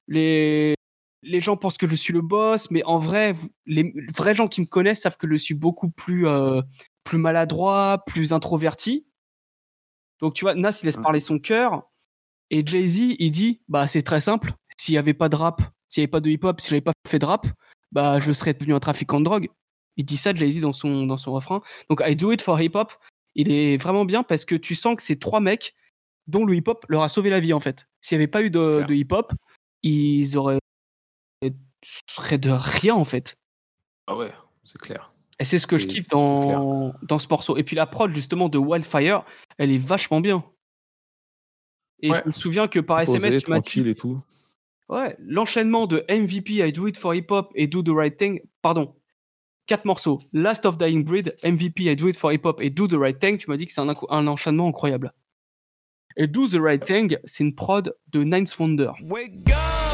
les, 0.07 0.75
les 1.23 1.41
gens 1.41 1.57
pensent 1.57 1.77
que 1.77 1.87
je 1.87 1.95
suis 1.95 2.13
le 2.13 2.21
boss, 2.21 2.69
mais 2.71 2.83
en 2.85 2.99
vrai, 2.99 3.33
les 3.65 3.93
vrais 4.15 4.35
gens 4.35 4.47
qui 4.47 4.61
me 4.61 4.67
connaissent 4.67 5.01
savent 5.01 5.17
que 5.17 5.29
je 5.29 5.35
suis 5.35 5.55
beaucoup 5.55 5.89
plus, 5.89 6.27
euh, 6.27 6.61
plus 7.09 7.17
maladroit, 7.17 8.03
plus 8.05 8.33
introverti. 8.33 9.07
Donc, 10.19 10.35
tu 10.35 10.45
vois, 10.45 10.53
Nas, 10.53 10.79
il 10.83 10.85
laisse 10.85 10.97
parler 10.97 11.19
son 11.19 11.39
cœur. 11.39 11.89
Et 12.51 12.63
Jay-Z, 12.63 13.15
il 13.17 13.31
dit 13.31 13.61
Bah, 13.67 13.87
c'est 13.87 14.03
très 14.03 14.21
simple. 14.21 14.53
S'il 14.77 14.93
n'y 14.93 14.99
avait 14.99 15.15
pas 15.15 15.27
de 15.27 15.35
rap, 15.35 15.59
s'il 15.89 16.01
n'y 16.01 16.03
avait 16.03 16.11
pas 16.11 16.19
de 16.19 16.29
hip-hop, 16.29 16.61
si 16.61 16.69
j'avais 16.69 16.81
pas 16.81 16.93
fait 17.07 17.17
de 17.17 17.25
rap, 17.25 17.47
bah, 17.91 18.19
je 18.19 18.31
serais 18.31 18.53
devenu 18.53 18.75
un 18.75 18.79
trafiquant 18.79 19.19
de 19.19 19.25
drogue. 19.25 19.49
Il 19.97 20.05
dit 20.05 20.17
ça, 20.17 20.35
Jay-Z, 20.35 20.61
dans 20.61 20.71
son, 20.71 21.07
dans 21.07 21.17
son 21.17 21.33
refrain. 21.33 21.61
Donc, 21.89 22.03
I 22.05 22.15
Do 22.15 22.31
It 22.31 22.43
for 22.43 22.61
Hip 22.61 22.75
Hop, 22.75 22.93
il 23.33 23.51
est 23.51 23.77
vraiment 23.77 24.05
bien 24.05 24.21
parce 24.21 24.45
que 24.45 24.53
tu 24.53 24.75
sens 24.75 24.95
que 24.95 25.01
c'est 25.01 25.19
trois 25.19 25.39
mecs 25.39 25.73
dont 26.27 26.45
le 26.45 26.55
hip-hop 26.55 26.85
leur 26.89 27.01
a 27.01 27.09
sauvé 27.09 27.31
la 27.31 27.39
vie, 27.39 27.53
en 27.53 27.59
fait. 27.59 27.87
S'il 28.01 28.19
n'y 28.19 28.23
avait 28.23 28.31
pas 28.31 28.43
eu 28.43 28.51
de 28.51 28.93
hip-hop, 28.93 29.33
ils 29.81 30.37
auraient 30.37 30.59
seraient 32.07 32.37
de 32.37 32.51
rien, 32.51 32.93
en 32.93 33.05
fait. 33.05 33.35
Ah 34.05 34.15
ouais, 34.15 34.31
c'est 34.63 34.79
clair. 34.79 35.11
Et 35.39 35.45
c'est 35.45 35.57
ce 35.59 35.67
que 35.67 35.77
je 35.77 35.87
kiffe 35.87 36.07
dans, 36.09 36.93
dans 37.01 37.17
ce 37.19 37.27
morceau. 37.29 37.55
Et 37.57 37.63
puis 37.63 37.75
la 37.75 37.85
prod, 37.85 38.13
justement, 38.13 38.49
de 38.49 38.57
Wildfire, 38.57 39.23
elle 39.57 39.71
est 39.71 39.77
vachement 39.77 40.19
bien. 40.21 40.43
Et 42.01 42.11
Ouais. 42.11 42.21
je 42.23 42.27
me 42.27 42.33
souviens 42.33 42.67
que 42.67 42.79
par 42.79 42.99
Posé, 43.03 43.17
SMS, 43.17 43.43
tu 43.43 43.49
m'as 43.49 43.59
dit 43.59 43.63
tranquille 43.63 43.87
et 43.87 43.95
tout. 43.95 44.19
Ouais, 44.89 45.15
l'enchaînement 45.19 45.85
de 45.87 46.03
MVP, 46.09 46.53
I 46.67 46.71
Do 46.73 46.87
It 46.87 46.97
for 46.97 47.13
Hip 47.13 47.27
Hop 47.29 47.51
et 47.55 47.67
Do 47.67 47.81
the 47.83 47.89
Right 47.89 48.17
Thing, 48.17 48.41
pardon, 48.61 48.95
quatre 49.67 49.85
morceaux. 49.85 50.19
Last 50.33 50.65
of 50.65 50.77
Dying 50.77 51.03
Breed, 51.05 51.35
MVP, 51.43 51.83
I 51.83 51.95
Do 51.95 52.07
It 52.07 52.17
for 52.17 52.31
Hip 52.33 52.41
Hop 52.45 52.59
et 52.61 52.69
Do 52.69 52.87
the 52.87 52.93
Right 52.95 53.19
Thing, 53.19 53.37
tu 53.37 53.49
m'as 53.49 53.57
dit 53.57 53.65
que 53.67 53.71
c'est 53.71 53.81
un, 53.81 53.93
un 54.09 54.27
enchaînement 54.27 54.67
incroyable. 54.67 55.13
Et 56.17 56.25
Do 56.27 56.47
the 56.47 56.57
Right 56.59 56.83
Thing, 56.83 57.17
c'est 57.23 57.43
une 57.43 57.53
prod 57.55 57.95
de 58.07 58.23
Ninth 58.23 58.57
Wonder. 58.57 58.91
Wake 59.03 59.35
up! 59.49 59.88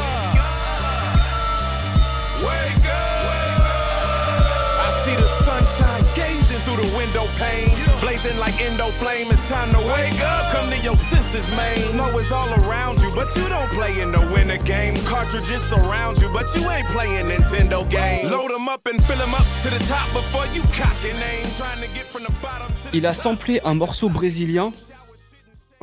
Flame, 8.99 9.27
it's 9.29 9.49
time 9.49 9.69
to 9.71 9.81
wake 9.93 10.19
up. 10.23 10.51
Come 10.51 10.69
to 10.69 10.79
your 10.79 10.95
senses, 10.95 11.47
man. 11.55 11.77
Snow 11.77 12.17
is 12.17 12.31
all 12.31 12.49
around 12.61 13.01
you, 13.01 13.11
but 13.11 13.35
you 13.35 13.47
don't 13.49 13.69
play 13.71 14.01
in 14.01 14.11
the 14.11 14.21
winter 14.33 14.57
game. 14.63 14.95
Cartridges 15.05 15.61
surround 15.61 16.17
you, 16.21 16.29
but 16.29 16.47
you 16.55 16.69
ain't 16.69 16.87
playing 16.87 17.25
Nintendo 17.25 17.87
games. 17.89 18.31
Load 18.31 18.51
them 18.51 18.67
up 18.69 18.85
and 18.87 19.01
fill 19.03 19.17
them 19.17 19.33
up 19.33 19.45
to 19.63 19.69
the 19.69 19.79
top 19.87 20.07
before 20.13 20.45
you 20.55 20.61
cock 20.79 20.95
your 21.03 21.15
name. 21.15 21.45
Trying 21.57 21.81
to 21.81 21.89
get 21.95 22.05
from 22.05 22.23
the 22.23 22.33
bottom 22.41 22.67
to 22.67 22.89
the 22.91 22.95
Il 22.97 23.05
a 23.05 23.13
samplé 23.13 23.59
un 23.63 23.73
morceau 23.73 24.09
brésilien. 24.09 24.71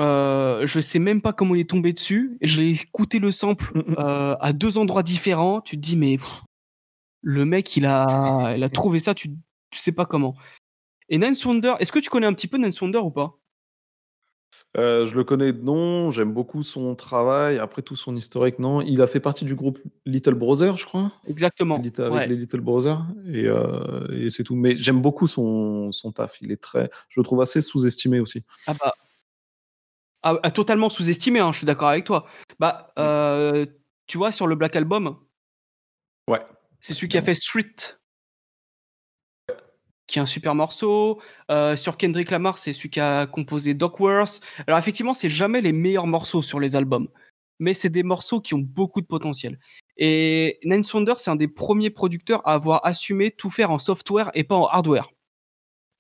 Euh, 0.01 0.67
je 0.67 0.81
sais 0.81 0.99
même 0.99 1.21
pas 1.21 1.33
comment 1.33 1.55
il 1.55 1.61
est 1.61 1.71
tombé 1.71 1.93
dessus. 1.93 2.39
J'ai 2.41 2.71
écouté 2.71 3.19
le 3.19 3.31
sample 3.31 3.73
euh, 3.99 4.35
à 4.41 4.53
deux 4.53 4.79
endroits 4.79 5.03
différents. 5.03 5.61
Tu 5.61 5.77
te 5.77 5.83
dis, 5.83 5.97
mais 5.97 6.17
pff, 6.17 6.43
le 7.21 7.45
mec, 7.45 7.77
il 7.77 7.87
a, 7.87 8.55
il 8.57 8.63
a 8.63 8.69
trouvé 8.69 8.99
ça, 8.99 9.15
tu, 9.15 9.29
tu 9.71 9.79
sais 9.79 9.93
pas 9.93 10.07
comment. 10.07 10.35
Et 11.13 11.19
Nance 11.19 11.45
Wonder, 11.45 11.75
est-ce 11.79 11.93
que 11.93 11.99
tu 11.99 12.09
connais 12.09 12.27
un 12.27 12.33
petit 12.33 12.49
peu 12.49 12.57
Nance 12.57 12.81
Wonder 12.81 12.99
ou 12.99 13.11
pas? 13.11 13.39
Euh, 14.79 15.05
je 15.05 15.15
le 15.15 15.25
connais 15.25 15.53
de 15.53 15.63
nom, 15.63 16.11
j'aime 16.11 16.33
beaucoup 16.33 16.63
son 16.63 16.95
travail. 16.95 17.59
Après 17.59 17.83
tout 17.83 17.97
son 17.97 18.17
historique, 18.17 18.59
non? 18.59 18.81
Il 18.81 19.03
a 19.03 19.07
fait 19.07 19.21
partie 19.21 19.45
du 19.45 19.55
groupe 19.55 19.79
Little 20.07 20.33
Brother, 20.33 20.79
je 20.79 20.87
crois? 20.87 21.13
Exactement. 21.27 21.77
Avec 21.77 21.99
ouais. 21.99 22.27
les 22.27 22.37
Little 22.37 22.63
Brothers. 22.63 23.05
Et, 23.27 23.45
euh, 23.45 24.07
et 24.11 24.31
c'est 24.31 24.43
tout. 24.43 24.57
Mais 24.57 24.75
j'aime 24.79 25.03
beaucoup 25.03 25.27
son, 25.27 25.93
son 25.93 26.13
taf. 26.13 26.41
Il 26.41 26.51
est 26.51 26.63
très. 26.63 26.91
Je 27.11 27.21
le 27.21 27.25
trouve 27.25 27.43
assez 27.43 27.61
sous-estimé 27.61 28.19
aussi. 28.19 28.43
Ah 28.67 28.73
bah. 28.73 28.95
Ah, 30.23 30.39
ah, 30.43 30.51
totalement 30.51 30.89
sous-estimé, 30.89 31.41
hein, 31.41 31.53
je 31.53 31.59
suis 31.59 31.67
d'accord 31.67 31.89
avec 31.89 32.07
toi. 32.07 32.27
Bah, 32.59 32.93
euh, 32.99 33.67
tu 34.07 34.17
vois, 34.17 34.33
sur 34.33 34.47
le 34.47 34.55
Black 34.55 34.77
Album, 34.77 35.19
Ouais. 36.27 36.41
c'est 36.81 36.95
celui 36.95 37.09
qui 37.09 37.19
a 37.19 37.23
fait 37.23 37.35
Street, 37.35 37.75
qui 40.07 40.19
est 40.19 40.23
un 40.23 40.27
super 40.27 40.55
morceau. 40.55 41.21
Euh, 41.51 41.77
sur 41.77 41.97
Kendrick 41.97 42.31
Lamar, 42.31 42.59
c'est 42.59 42.73
celui 42.73 42.91
qui 42.91 43.01
a 43.01 43.27
composé 43.27 43.77
Worth. 43.81 44.41
Alors, 44.67 44.79
effectivement, 44.79 45.15
c'est 45.15 45.29
jamais 45.31 45.61
les 45.61 45.73
meilleurs 45.73 46.07
morceaux 46.07 46.43
sur 46.43 46.61
les 46.61 46.77
albums, 46.77 47.09
mais 47.59 47.75
c'est 47.75 47.91
des 47.91 48.03
morceaux 48.03 48.41
qui 48.41 48.55
ont 48.55 48.59
beaucoup 48.59 49.01
de 49.01 49.07
potentiel. 49.07 49.59
Et 49.97 50.59
Nance 50.65 50.93
Wonder, 50.93 51.15
c'est 51.17 51.31
un 51.31 51.37
des 51.37 51.49
premiers 51.49 51.91
producteurs 51.91 52.47
à 52.47 52.55
avoir 52.55 52.85
assumé 52.85 53.31
tout 53.31 53.51
faire 53.51 53.71
en 53.71 53.79
software 53.79 54.31
et 54.35 54.45
pas 54.45 54.57
en 54.57 54.67
hardware. 54.67 55.11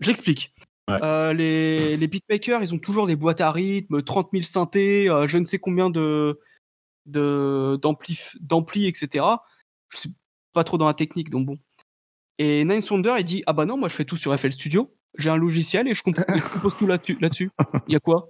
J'explique. 0.00 0.52
Ouais. 0.90 0.98
Euh, 1.04 1.32
les, 1.32 1.96
les 1.96 2.06
beatmakers, 2.08 2.60
ils 2.62 2.74
ont 2.74 2.78
toujours 2.78 3.06
des 3.06 3.14
boîtes 3.14 3.40
à 3.40 3.52
rythme, 3.52 4.02
30 4.02 4.30
000 4.32 4.42
synthés, 4.42 5.08
euh, 5.08 5.26
je 5.28 5.38
ne 5.38 5.44
sais 5.44 5.58
combien 5.58 5.90
de 5.90 6.40
de- 7.06 7.78
d'ampli, 7.82 8.18
d'ampli, 8.40 8.86
etc. 8.86 9.24
Je 9.88 9.98
suis 9.98 10.14
pas 10.52 10.64
trop 10.64 10.78
dans 10.78 10.86
la 10.86 10.94
technique, 10.94 11.30
donc 11.30 11.46
bon. 11.46 11.58
Et 12.38 12.64
Nine 12.64 12.80
Wonder, 12.90 13.14
il 13.18 13.24
dit 13.24 13.42
Ah 13.46 13.52
bah 13.52 13.64
non, 13.66 13.76
moi 13.76 13.88
je 13.88 13.94
fais 13.94 14.04
tout 14.04 14.16
sur 14.16 14.36
FL 14.38 14.52
Studio, 14.52 14.94
j'ai 15.18 15.30
un 15.30 15.36
logiciel 15.36 15.86
et 15.88 15.94
je, 15.94 16.02
comp- 16.02 16.18
et 16.18 16.38
je 16.38 16.48
compose 16.52 16.76
tout 16.76 16.86
là-dessus. 16.86 17.50
Il 17.88 17.92
y 17.92 17.96
a 17.96 18.00
quoi? 18.00 18.28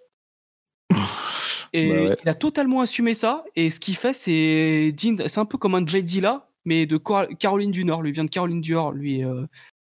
Et 1.72 1.88
Bah 1.88 1.94
ouais. 2.02 2.16
il 2.22 2.28
a 2.28 2.34
totalement 2.34 2.80
assumé 2.80 3.14
ça. 3.14 3.44
Et 3.56 3.70
ce 3.70 3.80
qu'il 3.80 3.96
fait, 3.96 4.12
c'est 4.12 4.94
c'est 5.26 5.38
un 5.40 5.44
peu 5.46 5.56
comme 5.56 5.74
un 5.74 5.86
J.D. 5.86 6.20
là, 6.20 6.50
mais 6.66 6.84
de 6.86 6.98
Caroline 7.38 7.70
du 7.70 7.84
Nord. 7.84 8.02
Lui 8.02 8.12
vient 8.12 8.24
de 8.24 8.30
Caroline 8.30 8.60
du 8.60 8.72
Nord, 8.74 8.92
lui, 8.92 9.24
euh, 9.24 9.46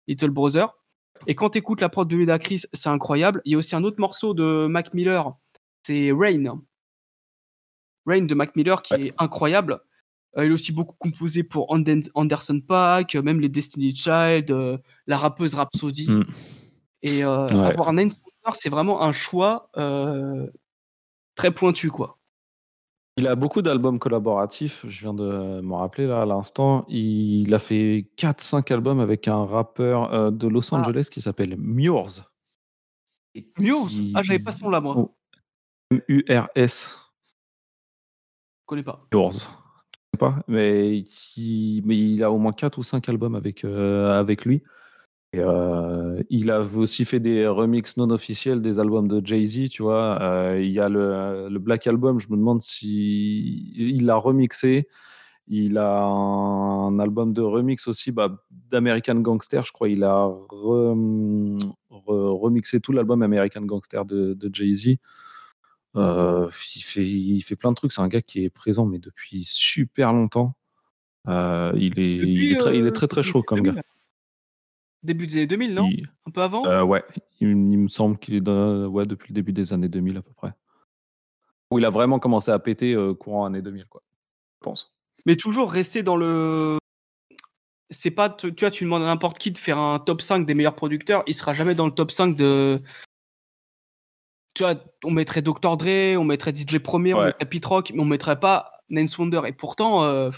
Little 0.08 0.30
Brother. 0.30 0.76
Et 1.28 1.34
quand 1.36 1.52
tu 1.52 1.58
écoutes 1.60 1.82
la 1.82 1.90
prod 1.90 2.08
de 2.08 2.16
Ludacris, 2.16 2.64
c'est 2.74 2.90
incroyable. 2.90 3.42
Il 3.46 3.52
y 3.52 3.56
a 3.56 3.58
aussi 3.58 3.76
un 3.76 3.84
autre 3.84 4.00
morceau 4.00 4.34
de 4.36 4.68
Mac 4.68 4.94
Miller, 4.94 5.34
c'est 5.84 6.12
Rain. 6.12 6.62
Rain 8.06 8.22
de 8.26 8.34
Mac 8.36 8.56
Miller 8.56 8.82
qui 8.82 8.94
est 8.96 9.14
incroyable. 9.18 9.80
Euh, 10.38 10.46
il 10.46 10.52
a 10.52 10.54
aussi 10.54 10.72
beaucoup 10.72 10.96
composé 10.98 11.44
pour 11.44 11.70
Anden- 11.72 12.10
Anderson 12.16 12.62
Paak, 12.66 13.16
euh, 13.16 13.22
même 13.22 13.40
les 13.42 13.50
Destiny 13.50 13.94
Child, 13.96 14.52
euh, 14.52 14.78
la 15.08 15.18
rappeuse 15.18 15.56
Rhapsody. 15.56 16.10
Mm. 16.10 16.26
Et 17.04 17.24
euh, 17.24 17.48
Ouais. 17.48 17.66
avoir 17.66 17.92
Nine 17.94 18.10
c'est 18.54 18.70
vraiment 18.70 19.02
un 19.04 19.12
choix 19.12 19.70
euh, 19.78 20.48
très 21.36 21.52
pointu, 21.52 21.90
quoi. 21.92 22.18
Il 23.18 23.28
a 23.28 23.36
beaucoup 23.36 23.62
d'albums 23.62 24.00
collaboratifs, 24.00 24.86
je 24.88 25.02
viens 25.02 25.14
de 25.14 25.60
m'en 25.62 25.80
rappeler 25.80 26.08
là 26.08 26.22
à 26.22 26.26
l'instant. 26.26 26.86
Il 26.88 27.54
a 27.54 27.60
fait 27.60 28.10
4-5 28.18 28.72
albums 28.72 29.00
avec 29.02 29.28
un 29.28 29.46
rappeur 29.46 30.14
euh, 30.14 30.32
de 30.32 30.48
Los 30.48 30.74
Ah. 30.74 30.78
Angeles 30.80 31.10
qui 31.12 31.20
s'appelle 31.22 31.56
Murs. 31.58 32.32
Murs 33.60 33.88
Qui- 33.90 34.14
Ah, 34.16 34.24
j'avais 34.24 34.40
pas 34.40 34.52
ce 34.54 34.64
nom-là, 34.64 34.80
moi. 34.82 34.96
Oh. 34.98 35.14
M-U-R-S. 35.92 36.98
Je 38.62 38.66
connais 38.66 38.84
pas. 38.84 39.06
Murs. 39.14 39.61
Mais, 40.48 41.04
il 41.38 42.24
a 42.24 42.32
au 42.32 42.38
moins 42.38 42.54
4 42.54 42.78
ou 42.78 42.84
5 42.84 43.10
albums 43.10 43.36
avec, 43.36 43.64
euh, 43.66 44.20
avec 44.20 44.46
lui. 44.46 44.62
Et, 45.34 45.40
euh, 45.40 46.22
il 46.30 46.52
a 46.52 46.62
aussi 46.62 47.06
fait 47.06 47.20
des 47.20 47.48
remixes 47.48 47.98
non 47.98 48.10
officiels 48.12 48.62
des 48.62 48.80
albums 48.80 49.08
de 49.08 49.26
Jay-Z, 49.26 49.70
tu 49.70 49.84
vois. 49.84 50.22
Euh, 50.22 50.60
il 50.62 50.72
y 50.72 50.80
a 50.80 50.90
le, 50.90 51.50
le 51.50 51.60
Black 51.60 51.88
Album, 51.88 52.20
je 52.20 52.28
me 52.30 52.38
demande 52.38 52.62
si 52.62 53.98
l'a 54.02 54.16
remixé. 54.18 54.88
Il 55.48 55.78
a 55.78 56.04
un 56.04 57.00
album 57.00 57.34
de 57.34 57.42
remix 57.42 57.88
aussi 57.88 58.12
bah, 58.12 58.44
d'American 58.72 59.16
Gangster, 59.16 59.66
je 59.66 59.74
crois. 59.74 59.90
Il 59.90 60.04
a 60.04 60.26
re- 60.26 61.58
re- 61.92 62.40
remixé 62.40 62.80
tout 62.80 62.92
l'album 62.94 63.22
American 63.24 63.62
Gangster 63.64 64.06
de 64.06 64.50
Jay-Z. 64.54 64.98
Euh, 65.96 66.50
il, 66.76 66.82
fait, 66.82 67.06
il 67.06 67.42
fait 67.42 67.56
plein 67.56 67.72
de 67.72 67.76
trucs. 67.76 67.92
C'est 67.92 68.02
un 68.02 68.08
gars 68.08 68.22
qui 68.22 68.44
est 68.44 68.50
présent, 68.50 68.86
mais 68.86 69.00
depuis 69.00 69.44
super 69.44 70.14
longtemps. 70.14 70.56
Euh, 71.28 71.72
il, 71.76 72.00
est, 72.00 72.16
il, 72.16 72.52
est 72.52 72.56
très, 72.56 72.76
il 72.78 72.84
euh, 72.84 72.88
est 72.88 73.08
très 73.08 73.24
chaud 73.24 73.44
comme 73.44 73.62
2000. 73.62 73.76
gars. 73.76 73.84
Début 75.04 75.28
des 75.28 75.38
années 75.38 75.48
2000, 75.48 75.74
non? 75.74 75.90
Il- 75.92 76.08
Un 76.28 76.32
peu 76.32 76.42
avant? 76.42 76.86
ouais, 76.86 77.04
il, 77.40 77.56
me 77.56 77.88
semble 77.88 78.18
qu'il 78.18 78.36
est 78.36 78.48
ouais, 78.50 79.06
depuis 79.06 79.34
le 79.34 79.36
début 79.36 79.54
des 79.54 79.74
années 79.74 79.90
2000 79.90 80.18
à 80.18 80.22
peu 80.22 80.34
près. 80.34 80.54
Où 81.72 81.80
il 81.80 81.86
a 81.86 81.90
vraiment 81.90 82.20
commencé 82.20 82.52
à 82.52 82.60
péter 82.60 82.96
courant 83.20 83.46
années 83.46 83.62
2000, 83.62 83.86
quoi. 83.86 84.04
Je 84.60 84.66
pense. 84.66 84.96
Mais 85.26 85.36
toujours 85.36 85.72
rester 85.72 86.04
dans 86.04 86.16
le. 86.18 86.78
C'est 87.90 88.12
pas. 88.12 88.30
Tu 88.30 88.54
tu 88.54 88.64
vois, 88.64 88.72
tu 88.72 88.84
demandes 88.84 89.04
à 89.04 89.08
n'importe 89.08 89.38
qui 89.40 89.52
de 89.52 89.58
faire 89.58 89.78
un 89.78 90.00
top 90.00 90.22
5 90.22 90.46
des 90.46 90.54
meilleurs 90.54 90.76
producteurs, 90.76 91.24
il 91.28 91.34
sera 91.34 91.54
jamais 91.54 91.76
dans 91.76 91.86
le 91.86 91.94
top 91.94 92.12
5 92.12 92.36
de. 92.36 92.82
Tu 94.62 94.66
vois, 94.68 94.76
on 95.04 95.10
mettrait 95.10 95.42
Dr. 95.42 95.76
Dre, 95.76 96.20
on 96.20 96.24
mettrait 96.24 96.54
DJ 96.54 96.78
Premier, 96.78 97.16
on 97.16 97.20
Ouais. 97.20 97.26
mettrait 97.28 97.46
Pete 97.46 97.66
Rock, 97.66 97.92
mais 97.96 98.00
on 98.00 98.06
mettrait 98.06 98.40
pas 98.40 98.72
Nance 98.90 99.18
Wonder. 99.18 99.42
Et 99.48 99.54
pourtant, 99.54 100.04
euh, 100.04 100.30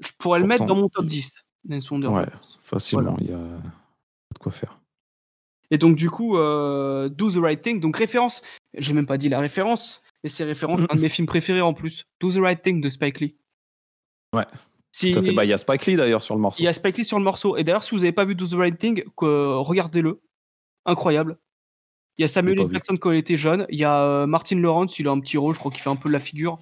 je 0.00 0.10
pourrais 0.18 0.38
le 0.38 0.46
mettre 0.46 0.66
dans 0.66 0.74
mon 0.76 0.90
top 0.90 1.06
10, 1.06 1.46
Nance 1.66 1.90
Wonder. 1.90 2.08
Ouais, 2.08 2.26
facilement, 2.60 3.16
Voilà. 3.16 3.16
il 3.22 3.30
y 3.30 3.32
a 3.32 3.38
de 3.38 4.38
quoi 4.38 4.52
faire. 4.52 4.78
Et 5.70 5.78
donc, 5.78 5.96
du 5.96 6.10
coup, 6.10 6.36
euh, 6.36 7.08
Do 7.08 7.30
the 7.30 7.36
Right 7.38 7.62
Thing, 7.62 7.80
donc 7.80 7.96
référence, 7.96 8.42
j'ai 8.76 8.92
même 8.92 9.06
pas 9.06 9.16
dit 9.16 9.30
la 9.30 9.40
référence, 9.40 10.02
mais 10.22 10.28
c'est 10.28 10.44
référence 10.44 10.80
un 10.90 10.94
de 10.94 11.00
mes 11.00 11.08
films 11.08 11.26
préférés 11.26 11.62
en 11.62 11.72
plus, 11.72 12.04
Do 12.20 12.30
the 12.30 12.36
Right 12.36 12.60
Thing 12.60 12.82
de 12.82 12.90
Spike 12.90 13.20
Lee. 13.20 13.34
Ouais, 14.34 14.44
Si, 14.92 15.10
Tout 15.12 15.20
à 15.20 15.22
fait. 15.22 15.32
Bah, 15.32 15.44
il 15.46 15.48
y 15.48 15.54
a 15.54 15.58
Spike 15.58 15.86
Lee 15.86 15.96
d'ailleurs 15.96 16.22
sur 16.22 16.34
le 16.34 16.42
morceau. 16.42 16.60
Il 16.60 16.64
y 16.66 16.68
a 16.68 16.72
Spike 16.74 16.98
Lee 16.98 17.04
sur 17.06 17.18
le 17.18 17.24
morceau. 17.24 17.56
Et 17.56 17.64
d'ailleurs, 17.64 17.82
si 17.82 17.92
vous 17.92 18.00
n'avez 18.02 18.12
pas 18.12 18.26
vu 18.26 18.34
Do 18.34 18.46
the 18.46 18.52
Right 18.52 18.78
Thing, 18.78 19.02
regardez-le. 19.16 20.20
Incroyable. 20.84 21.38
Il 22.18 22.22
y 22.22 22.24
a 22.24 22.28
Samuel 22.28 22.60
L. 22.60 22.68
Jackson 22.72 22.96
quand 22.96 23.10
il 23.10 23.18
était 23.18 23.36
jeune. 23.36 23.66
Il 23.70 23.78
y 23.78 23.84
a 23.84 24.02
euh, 24.02 24.26
Martin 24.26 24.56
Lawrence, 24.60 24.98
il 24.98 25.08
a 25.08 25.10
un 25.10 25.20
petit 25.20 25.36
rôle, 25.36 25.54
je 25.54 25.58
crois 25.58 25.72
qu'il 25.72 25.80
fait 25.80 25.90
un 25.90 25.96
peu 25.96 26.08
la 26.10 26.20
figure. 26.20 26.58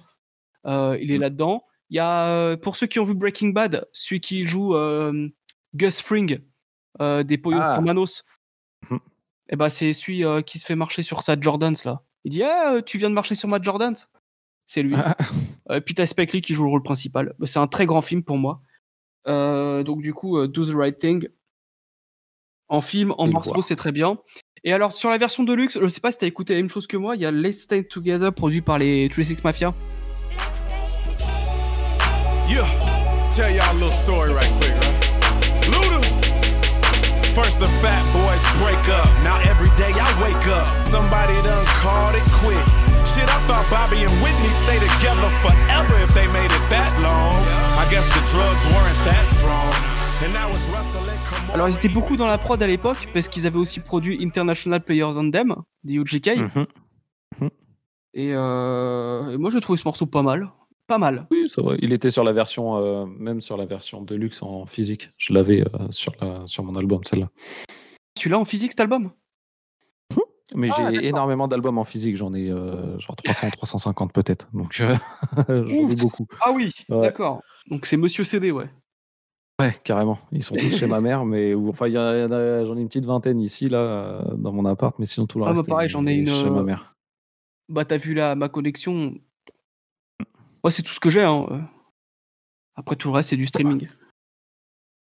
Euh, 0.65 0.97
il 0.99 1.11
est 1.11 1.17
Mm. 1.17 1.21
là-dedans. 1.21 1.63
Il 1.89 1.97
y 1.97 1.99
a, 1.99 2.27
euh, 2.29 2.57
pour 2.57 2.75
ceux 2.75 2.87
qui 2.87 2.99
ont 2.99 3.05
vu 3.05 3.13
Breaking 3.13 3.49
Bad, 3.49 3.87
celui 3.91 4.19
qui 4.19 4.43
joue 4.43 4.75
euh, 4.75 5.29
Gus 5.75 6.01
Fring 6.01 6.39
euh, 7.01 7.21
des 7.23 7.37
Pollos 7.37 7.59
Ah. 7.61 7.75
Hermanos. 7.75 8.23
Mhm. 8.89 8.99
Et 9.49 9.55
ben 9.55 9.69
c'est 9.69 9.93
celui 9.93 10.23
qui 10.45 10.57
se 10.57 10.65
fait 10.65 10.75
marcher 10.75 11.03
sur 11.03 11.21
sa 11.21 11.39
Jordans 11.39 11.73
là. 11.85 12.01
Il 12.23 12.31
dit 12.31 12.41
Ah, 12.43 12.81
tu 12.83 12.97
viens 12.97 13.09
de 13.09 13.13
marcher 13.15 13.35
sur 13.35 13.47
ma 13.49 13.61
Jordans? 13.61 13.93
C'est 14.65 14.81
lui. 14.83 14.95
Euh, 15.69 15.79
puis 15.79 15.93
t'as 15.95 16.05
Spike 16.05 16.33
Lee 16.33 16.41
qui 16.41 16.53
joue 16.53 16.65
le 16.65 16.69
rôle 16.71 16.83
principal. 16.83 17.35
Bah, 17.39 17.47
C'est 17.47 17.57
un 17.59 17.67
très 17.67 17.85
grand 17.85 18.01
film 18.01 18.21
pour 18.21 18.37
moi. 18.37 18.61
Donc 19.25 20.01
du 20.01 20.13
coup, 20.13 20.45
Do 20.47 20.65
the 20.65 20.73
Right 20.75 20.97
Thing. 20.97 21.27
En 22.67 22.81
film, 22.81 23.13
en 23.17 23.27
Et 23.27 23.31
morceau, 23.31 23.61
c'est 23.61 23.75
très 23.77 23.91
bien. 23.93 24.17
Et 24.65 24.71
alors 24.71 24.93
sur 24.93 25.09
la 25.09 25.17
version 25.17 25.43
de 25.43 25.53
luxe, 25.53 25.77
je 25.81 25.87
sais 25.89 25.99
pas 25.99 26.11
si 26.11 26.19
t'as 26.19 26.27
écouté 26.27 26.53
la 26.53 26.61
même 26.61 26.69
chose 26.69 26.87
que 26.87 26.95
moi, 26.95 27.17
il 27.17 27.21
y 27.21 27.25
a 27.25 27.31
Let's 27.31 27.63
Stay 27.63 27.83
Together 27.83 28.31
produit 28.31 28.61
par 28.61 28.77
les 28.77 29.09
36 29.09 29.43
Mafia. 29.43 29.73
Yeah, 32.47 32.63
tell 33.35 33.51
y'all 33.51 33.71
a 33.71 33.73
little 33.73 33.91
story 33.91 34.31
right 34.31 34.51
quick, 34.59 34.71
huh? 34.71 35.67
Luda, 35.67 35.99
the 37.59 37.67
fat 37.81 38.05
boys 38.13 38.43
break 38.63 38.87
up. 38.87 39.09
Now 39.23 39.37
every 39.51 39.67
day 39.75 39.91
I 39.91 40.07
wake 40.23 40.47
up, 40.47 40.67
somebody 40.87 41.33
done 41.43 41.65
called 41.83 42.15
it 42.15 42.23
quits. 42.39 42.87
Shit, 43.13 43.27
I 43.27 43.39
thought 43.47 43.67
Bobby 43.69 44.03
and 44.03 44.13
Whitney 44.23 44.47
stay 44.63 44.79
together 44.79 45.27
forever 45.43 45.95
if 45.99 46.13
they 46.13 46.27
made 46.31 46.51
it 46.51 46.69
that 46.69 46.95
long. 47.03 47.35
I 47.75 47.85
guess 47.91 48.07
the 48.07 48.21
drugs 48.31 48.63
weren't 48.71 48.99
that 49.11 49.27
strong. 49.27 49.92
Alors 51.53 51.67
ils 51.69 51.75
étaient 51.75 51.89
beaucoup 51.89 52.15
dans 52.17 52.27
la 52.27 52.37
prod 52.37 52.61
à 52.61 52.67
l'époque 52.67 53.07
parce 53.13 53.27
qu'ils 53.27 53.45
avaient 53.47 53.57
aussi 53.57 53.79
produit 53.79 54.23
International 54.23 54.81
Players 54.81 55.17
Anthem 55.17 55.55
des 55.83 55.95
UGK. 55.95 56.37
Mhm. 56.37 57.49
Et, 58.15 58.31
euh, 58.33 59.31
et 59.31 59.37
moi 59.37 59.49
je 59.49 59.59
trouve 59.59 59.77
ce 59.77 59.83
morceau 59.85 60.05
pas 60.05 60.21
mal. 60.21 60.49
Pas 60.87 60.97
mal. 60.97 61.27
Oui, 61.31 61.47
c'est 61.49 61.61
vrai. 61.61 61.77
Il 61.81 61.93
était 61.93 62.11
sur 62.11 62.23
la 62.23 62.33
version, 62.33 62.75
euh, 62.77 63.05
même 63.05 63.39
sur 63.41 63.55
la 63.57 63.65
version 63.65 64.01
Deluxe 64.01 64.43
en 64.43 64.65
physique. 64.65 65.09
Je 65.17 65.33
l'avais 65.33 65.61
euh, 65.61 65.87
sur, 65.91 66.11
la- 66.21 66.45
sur 66.45 66.63
mon 66.63 66.75
album, 66.75 67.01
celle-là. 67.05 67.29
Celui-là 68.17 68.37
en 68.39 68.45
physique 68.45 68.71
cet 68.73 68.81
album? 68.81 69.11
Mais 70.55 70.69
Ah, 70.77 70.89
j'ai 70.91 71.07
énormément 71.07 71.47
d'albums 71.47 71.77
en 71.79 71.83
physique. 71.85 72.15
J'en 72.17 72.33
ai 72.33 72.49
genre 72.49 73.15
300, 73.23 73.49
350 73.51 74.13
peut-être. 74.13 74.47
Donc 74.53 74.73
j'en 75.47 75.89
ai 75.89 75.95
beaucoup. 75.95 76.27
Ah 76.41 76.51
oui, 76.53 76.71
Ouais. 76.89 77.01
d'accord. 77.01 77.41
Donc 77.69 77.85
c'est 77.85 77.97
Monsieur 77.97 78.23
CD, 78.23 78.51
ouais. 78.51 78.69
Ouais, 79.61 79.73
carrément. 79.83 80.17
Ils 80.31 80.43
sont 80.43 80.55
tous 80.55 80.75
chez 80.75 80.87
ma 80.87 80.99
mère, 80.99 81.25
mais 81.25 81.53
ou- 81.53 81.69
enfin, 81.69 81.87
il 81.87 81.93
y 81.93 81.97
en 81.97 82.01
a- 82.01 82.17
il 82.17 82.21
y 82.21 82.23
en 82.25 82.31
a- 82.31 82.65
j'en 82.65 82.75
ai 82.75 82.81
une 82.81 82.87
petite 82.87 83.05
vingtaine 83.05 83.39
ici, 83.39 83.69
là, 83.69 84.23
dans 84.35 84.51
mon 84.51 84.65
appart, 84.65 84.97
mais 84.99 85.05
sinon 85.05 85.27
tout 85.27 85.37
le 85.39 85.45
Ah, 85.45 85.49
bah, 85.49 85.53
reste. 85.57 85.69
pareil, 85.69 85.85
est 85.85 85.89
j'en 85.89 86.05
ai 86.07 86.13
une, 86.13 86.27
Chez 86.29 86.49
ma 86.49 86.59
euh, 86.59 86.63
mère. 86.63 86.95
Bah 87.69 87.85
t'as 87.85 87.97
vu 87.97 88.15
ma 88.15 88.49
connexion. 88.49 89.15
Ouais, 90.63 90.71
c'est 90.71 90.81
tout 90.83 90.91
ce 90.91 90.99
que 90.99 91.09
j'ai. 91.09 91.23
Hein. 91.23 91.45
euh. 91.51 91.59
Après 92.75 92.95
tout 92.95 93.07
le 93.09 93.13
reste 93.13 93.29
c'est 93.29 93.37
du 93.37 93.45
streaming. 93.45 93.87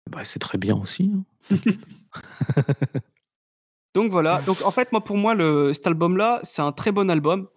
Bah, 0.09 0.23
c'est 0.25 0.39
très 0.39 0.57
bien 0.57 0.75
aussi. 0.75 1.11
hein. 1.15 1.23
Donc 3.95 4.11
voilà. 4.11 4.41
Donc 4.43 4.61
en 4.63 4.71
fait 4.71 4.91
moi 4.91 5.03
pour 5.03 5.17
moi 5.17 5.33
le 5.35 5.73
cet 5.73 5.87
album 5.87 6.17
là 6.17 6.39
c'est 6.43 6.61
un 6.61 6.71
très 6.71 6.91
bon 6.91 7.09
album. 7.09 7.47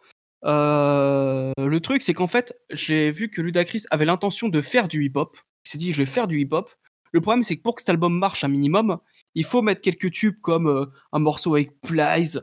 Euh, 0.45 1.53
le 1.59 1.81
truc 1.81 2.03
c'est 2.03 2.15
qu'en 2.15 2.27
fait 2.27 2.55
j'ai 2.71 3.11
vu 3.11 3.29
que 3.31 3.41
Ludacris 3.41 3.85
avait 3.91 4.05
l'intention 4.05 4.49
de 4.49 4.61
faire 4.61 4.89
du 4.89 5.05
hip 5.05 5.13
hop. 5.17 5.37
Il 5.67 5.71
s'est 5.71 5.79
dit 5.79 5.93
je 5.93 5.99
vais 5.99 6.07
faire 6.07 6.27
du 6.27 6.41
hip 6.41 6.49
hop. 6.53 6.71
Le 7.15 7.21
problème 7.21 7.45
c'est 7.45 7.57
que 7.57 7.63
pour 7.63 7.77
que 7.77 7.81
cet 7.81 7.91
album 7.91 8.19
marche 8.19 8.43
un 8.43 8.49
minimum, 8.49 8.99
il 9.35 9.45
faut 9.45 9.63
mettre 9.63 9.81
quelques 9.81 10.11
tubes 10.11 10.41
comme 10.41 10.67
euh, 10.67 10.87
un 11.13 11.21
morceau 11.21 11.55
avec 11.55 11.81
Plies, 11.81 12.39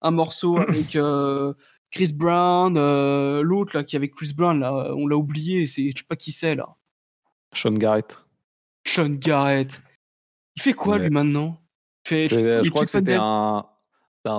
un 0.00 0.10
morceau 0.10 0.56
avec 0.68 0.96
euh, 0.96 1.52
Chris 1.90 2.12
Brown, 2.14 2.76
euh, 2.78 3.42
l'autre 3.42 3.76
là 3.76 3.84
qui 3.84 3.94
est 3.94 3.98
avec 3.98 4.14
Chris 4.14 4.32
Brown 4.34 4.58
là, 4.58 4.92
on 4.96 5.06
l'a 5.06 5.16
oublié, 5.16 5.66
c'est 5.66 5.90
je 5.90 5.98
sais 5.98 6.04
pas 6.08 6.16
qui 6.16 6.32
c'est 6.32 6.54
là. 6.54 6.74
Sean 7.52 7.72
Garrett. 7.72 8.16
Sean 8.86 9.10
Garrett. 9.10 9.82
Il 10.56 10.62
fait 10.62 10.72
quoi 10.72 10.96
Ouais. 10.96 11.04
lui 11.04 11.10
maintenant? 11.10 11.60
Il 12.06 12.08
fait, 12.08 12.28
je 12.28 12.70
crois 12.70 12.84
que 12.84 12.90
c'était 12.90 13.18
un, 13.18 13.64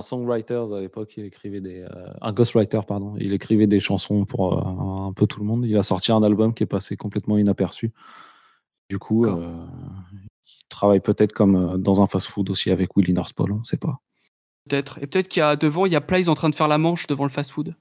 songwriter 0.01 0.65
à 0.73 0.79
l'époque. 0.79 1.13
Il 1.17 1.25
écrivait 1.25 1.61
des, 1.61 1.81
euh, 1.81 2.13
un 2.21 2.33
ghostwriter 2.33 2.81
pardon. 2.87 3.15
Il 3.19 3.31
écrivait 3.33 3.67
des 3.67 3.79
chansons 3.79 4.25
pour 4.25 4.53
euh, 4.53 5.07
un 5.07 5.13
peu 5.13 5.27
tout 5.27 5.39
le 5.39 5.45
monde. 5.45 5.65
Il 5.65 5.77
a 5.77 5.83
sorti 5.83 6.11
un 6.11 6.23
album 6.23 6.53
qui 6.53 6.63
est 6.63 6.67
passé 6.67 6.97
complètement 6.97 7.37
inaperçu. 7.37 7.91
Du 8.89 8.99
coup, 8.99 9.26
euh, 9.26 9.65
il 10.14 10.68
travaille 10.69 11.01
peut-être 11.01 11.34
comme 11.34 11.55
euh, 11.55 11.77
dans 11.77 12.01
un 12.01 12.07
fast-food 12.07 12.49
aussi 12.49 12.72
avec 12.72 12.95
Willy 12.95 13.14
Northpole, 13.14 13.51
on 13.51 13.59
ne 13.59 13.64
sait 13.64 13.77
pas. 13.77 13.99
Peut-être. 14.68 15.01
Et 15.01 15.07
peut-être 15.07 15.27
qu'il 15.27 15.41
y 15.41 15.43
a 15.43 15.55
devant, 15.55 15.85
il 15.85 15.91
y 15.91 15.95
a 15.95 16.01
Plies 16.01 16.30
en 16.30 16.35
train 16.35 16.49
de 16.49 16.55
faire 16.55 16.68
la 16.68 16.77
manche 16.77 17.07
devant 17.07 17.26
le 17.26 17.30
fast-food. 17.30 17.76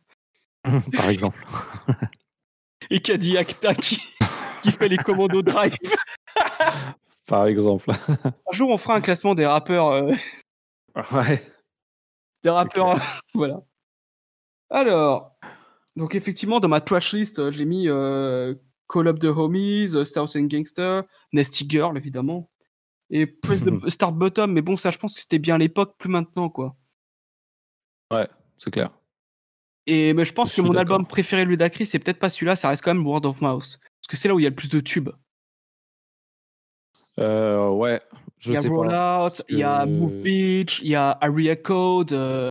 Par 0.97 1.09
exemple. 1.09 1.45
Et 2.91 3.01
Acta 3.37 3.75
qui, 3.75 4.01
qui 4.63 4.73
fait 4.73 4.89
les 4.89 4.99
commandos 4.99 5.43
drive? 5.43 5.77
Par 7.27 7.47
exemple. 7.47 7.91
Un 7.91 8.53
jour, 8.53 8.71
on 8.71 8.79
fera 8.79 8.95
un 8.95 9.01
classement 9.01 9.35
des 9.35 9.47
rappeurs. 9.47 9.89
euh, 9.89 10.13
ouais. 11.13 11.43
des 12.43 12.51
rappeurs. 12.51 12.99
voilà. 13.35 13.63
Alors. 14.71 15.37
Donc, 15.97 16.15
effectivement, 16.15 16.61
dans 16.61 16.69
ma 16.69 16.81
trash 16.81 17.15
list, 17.15 17.51
j'ai 17.51 17.65
mis 17.65 17.89
euh, 17.89 18.55
Call 18.89 19.09
Up 19.09 19.19
the 19.19 19.25
Homies, 19.27 19.95
euh, 19.95 20.05
South 20.05 20.37
and 20.37 20.45
Gangster, 20.49 21.03
Nasty 21.33 21.67
Girl, 21.69 21.97
évidemment. 21.97 22.51
Et 23.11 23.27
Press 23.27 23.63
the 23.63 23.71
Start 23.89 24.15
Bottom. 24.15 24.53
Mais 24.53 24.63
bon, 24.63 24.77
ça, 24.77 24.91
je 24.91 24.99
pense 24.99 25.15
que 25.15 25.21
c'était 25.21 25.39
bien 25.39 25.55
à 25.57 25.59
l'époque, 25.59 25.95
plus 25.99 26.09
maintenant, 26.11 26.49
quoi. 26.49 26.77
Ouais, 28.13 28.29
c'est 28.59 28.71
clair. 28.71 28.91
Et 29.89 30.15
mais 30.15 30.25
je 30.25 30.33
pense 30.33 30.51
Je 30.51 30.57
que 30.57 30.67
mon 30.67 30.75
album 30.75 31.07
préféré 31.07 31.45
de 31.45 31.51
Ludacris, 31.51 31.87
c'est 31.87 31.99
peut-être 32.01 32.19
pas 32.19 32.29
celui-là, 32.29 32.57
ça 32.57 32.69
reste 32.69 32.83
quand 32.83 32.93
même 32.95 33.07
Word 33.07 33.25
of 33.25 33.41
Mouse. 33.41 33.79
Parce 33.79 34.09
que 34.09 34.17
c'est 34.17 34.27
là 34.29 34.35
où 34.35 34.41
il 34.41 34.43
y 34.43 34.47
a 34.47 34.51
le 34.51 34.55
plus 34.57 34.69
de 34.71 34.81
tubes. 34.81 35.11
Euh, 37.19 37.71
ouais, 37.71 38.01
je 38.39 38.51
il 38.51 38.55
y 38.55 38.57
a 38.57 38.61
sais 38.63 38.69
Roll 38.69 38.89
pas. 38.89 39.31
Il 39.49 39.59
y 39.59 39.63
a 39.63 39.85
que- 39.85 39.91
Move 39.91 40.23
Beach, 40.23 40.81
il 40.83 40.89
y 40.89 40.95
a 40.95 41.11
Area 41.21 41.57
Code. 41.57 42.13
euh, 42.13 42.49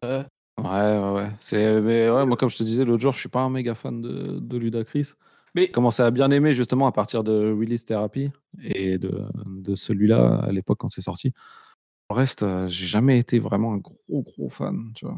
Ouais, 0.57 0.63
ouais, 0.97 1.11
ouais. 1.11 1.31
C'est, 1.37 1.81
mais 1.81 2.09
ouais, 2.09 2.25
moi, 2.25 2.37
comme 2.37 2.49
je 2.49 2.57
te 2.57 2.63
disais 2.63 2.85
l'autre 2.85 3.01
jour, 3.03 3.13
je 3.13 3.19
suis 3.19 3.29
pas 3.29 3.41
un 3.41 3.49
méga 3.49 3.75
fan 3.75 4.01
de, 4.01 4.39
de 4.39 4.57
Ludacris. 4.57 5.11
Mais 5.55 5.69
commencé 5.69 6.03
à 6.03 6.11
bien 6.11 6.29
aimer 6.31 6.53
justement 6.53 6.85
à 6.85 6.91
partir 6.91 7.23
de 7.23 7.51
Release 7.57 7.85
Therapy 7.85 8.29
et 8.61 8.97
de, 8.97 9.23
de 9.45 9.73
celui-là 9.75 10.35
à 10.43 10.51
l'époque 10.51 10.77
quand 10.79 10.89
c'est 10.89 11.01
sorti. 11.01 11.31
Le 12.09 12.15
reste, 12.15 12.43
euh, 12.43 12.67
j'ai 12.67 12.85
jamais 12.85 13.17
été 13.17 13.39
vraiment 13.39 13.73
un 13.73 13.77
gros, 13.77 13.97
gros 14.09 14.49
fan, 14.49 14.91
tu 14.95 15.05
vois. 15.05 15.17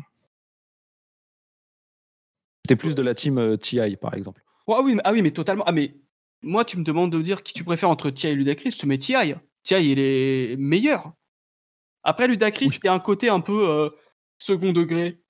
J'étais 2.64 2.76
plus 2.76 2.96
de 2.96 3.02
la 3.02 3.16
team 3.16 3.38
euh, 3.38 3.58
TI, 3.58 3.98
par 4.00 4.14
exemple. 4.14 4.44
Ah 4.68 4.82
oui, 4.84 4.96
mais- 4.96 5.02
ah 5.06 5.12
oui, 5.14 5.22
mais 5.22 5.32
totalement. 5.32 5.64
Ah, 5.66 5.72
mais 5.72 5.96
moi, 6.42 6.66
tu 6.66 6.78
me 6.78 6.84
demandes 6.84 7.12
de 7.12 7.22
dire 7.22 7.44
qui 7.44 7.54
tu 7.54 7.64
préfères 7.64 7.90
entre 7.90 8.10
T.I. 8.10 8.32
et 8.32 8.36
Ludacris, 8.36 8.72
je 8.72 8.80
te 8.80 8.86
mets 8.86 8.98
T.I. 8.98 9.36
T.I. 9.64 9.90
il 9.92 10.00
est 10.00 10.56
meilleur. 10.58 11.14
Après, 12.04 12.28
Ludacris, 12.28 12.68
il 12.68 12.86
y 12.86 12.88
a 12.88 12.94
un 12.94 13.00
côté 13.00 13.30
un 13.30 13.40
peu 13.42 13.70
euh, 13.70 13.90
second 14.38 14.72
degré, 14.72 15.22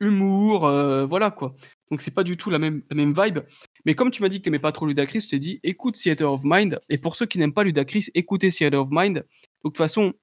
humour, 0.00 0.66
euh, 0.66 1.06
voilà 1.06 1.30
quoi. 1.30 1.54
Donc, 1.90 2.00
c'est 2.00 2.14
pas 2.14 2.24
du 2.24 2.36
tout 2.36 2.50
la 2.50 2.58
même, 2.58 2.82
la 2.90 2.96
même 2.96 3.14
vibe. 3.16 3.38
Mais 3.84 3.94
comme 3.94 4.10
tu 4.10 4.22
m'as 4.22 4.28
dit 4.28 4.38
que 4.38 4.44
t'aimais 4.44 4.58
pas 4.58 4.72
trop 4.72 4.86
Ludacris, 4.86 5.22
je 5.22 5.28
t'ai 5.28 5.38
dit 5.38 5.60
écoute 5.62 5.94
Theater 5.94 6.32
of 6.32 6.42
Mind. 6.44 6.80
Et 6.88 6.98
pour 6.98 7.16
ceux 7.16 7.26
qui 7.26 7.38
n'aiment 7.38 7.54
pas 7.54 7.64
Ludacris, 7.64 8.06
écoutez 8.14 8.50
Theater 8.50 8.80
of 8.80 8.88
Mind. 8.90 9.16
Donc, 9.16 9.24
de 9.24 9.28
toute 9.62 9.76
façon, 9.76 10.14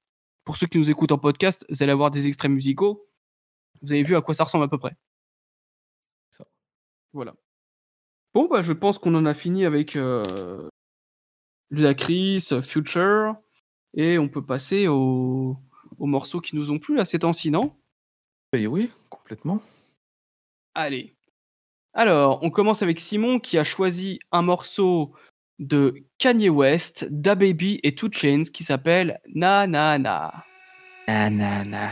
pour 0.44 0.56
ceux 0.56 0.66
qui 0.66 0.78
nous 0.78 0.90
écoutent 0.90 1.12
en 1.12 1.18
podcast, 1.18 1.66
vous 1.68 1.82
allez 1.82 1.92
avoir 1.92 2.10
des 2.10 2.28
extraits 2.28 2.50
musicaux. 2.50 3.08
Vous 3.82 3.92
avez 3.92 4.02
vu 4.02 4.16
à 4.16 4.22
quoi 4.22 4.34
ça 4.34 4.44
ressemble 4.44 4.64
à 4.64 4.68
peu 4.68 4.78
près. 4.78 4.96
Ça. 6.30 6.46
Voilà. 7.12 7.34
Bon, 8.34 8.48
bah, 8.48 8.62
je 8.62 8.72
pense 8.72 8.98
qu'on 8.98 9.14
en 9.14 9.26
a 9.26 9.34
fini 9.34 9.64
avec 9.64 9.96
euh, 9.96 10.68
Ludacris, 11.70 12.48
Future, 12.62 13.36
et 13.94 14.18
on 14.18 14.28
peut 14.28 14.44
passer 14.44 14.88
aux, 14.88 15.56
aux 15.98 16.06
morceaux 16.06 16.40
qui 16.40 16.54
nous 16.54 16.70
ont 16.70 16.78
plu 16.78 16.94
là 16.94 17.04
ces 17.04 17.20
temps-ci, 17.20 17.50
non? 17.50 17.74
Et 18.52 18.66
oui, 18.66 18.90
complètement. 19.10 19.60
Allez. 20.74 21.15
Alors, 21.98 22.40
on 22.42 22.50
commence 22.50 22.82
avec 22.82 23.00
Simon 23.00 23.38
qui 23.38 23.56
a 23.56 23.64
choisi 23.64 24.18
un 24.30 24.42
morceau 24.42 25.14
de 25.58 25.94
Kanye 26.18 26.50
West, 26.50 27.06
DaBaby 27.10 27.80
et 27.82 27.92
2 27.92 28.10
Chainz 28.12 28.50
qui 28.50 28.64
s'appelle 28.64 29.18
Na 29.34 29.66
Na 29.66 29.98
Na. 29.98 30.44
Na, 31.08 31.30
na, 31.30 31.64
na. 31.64 31.88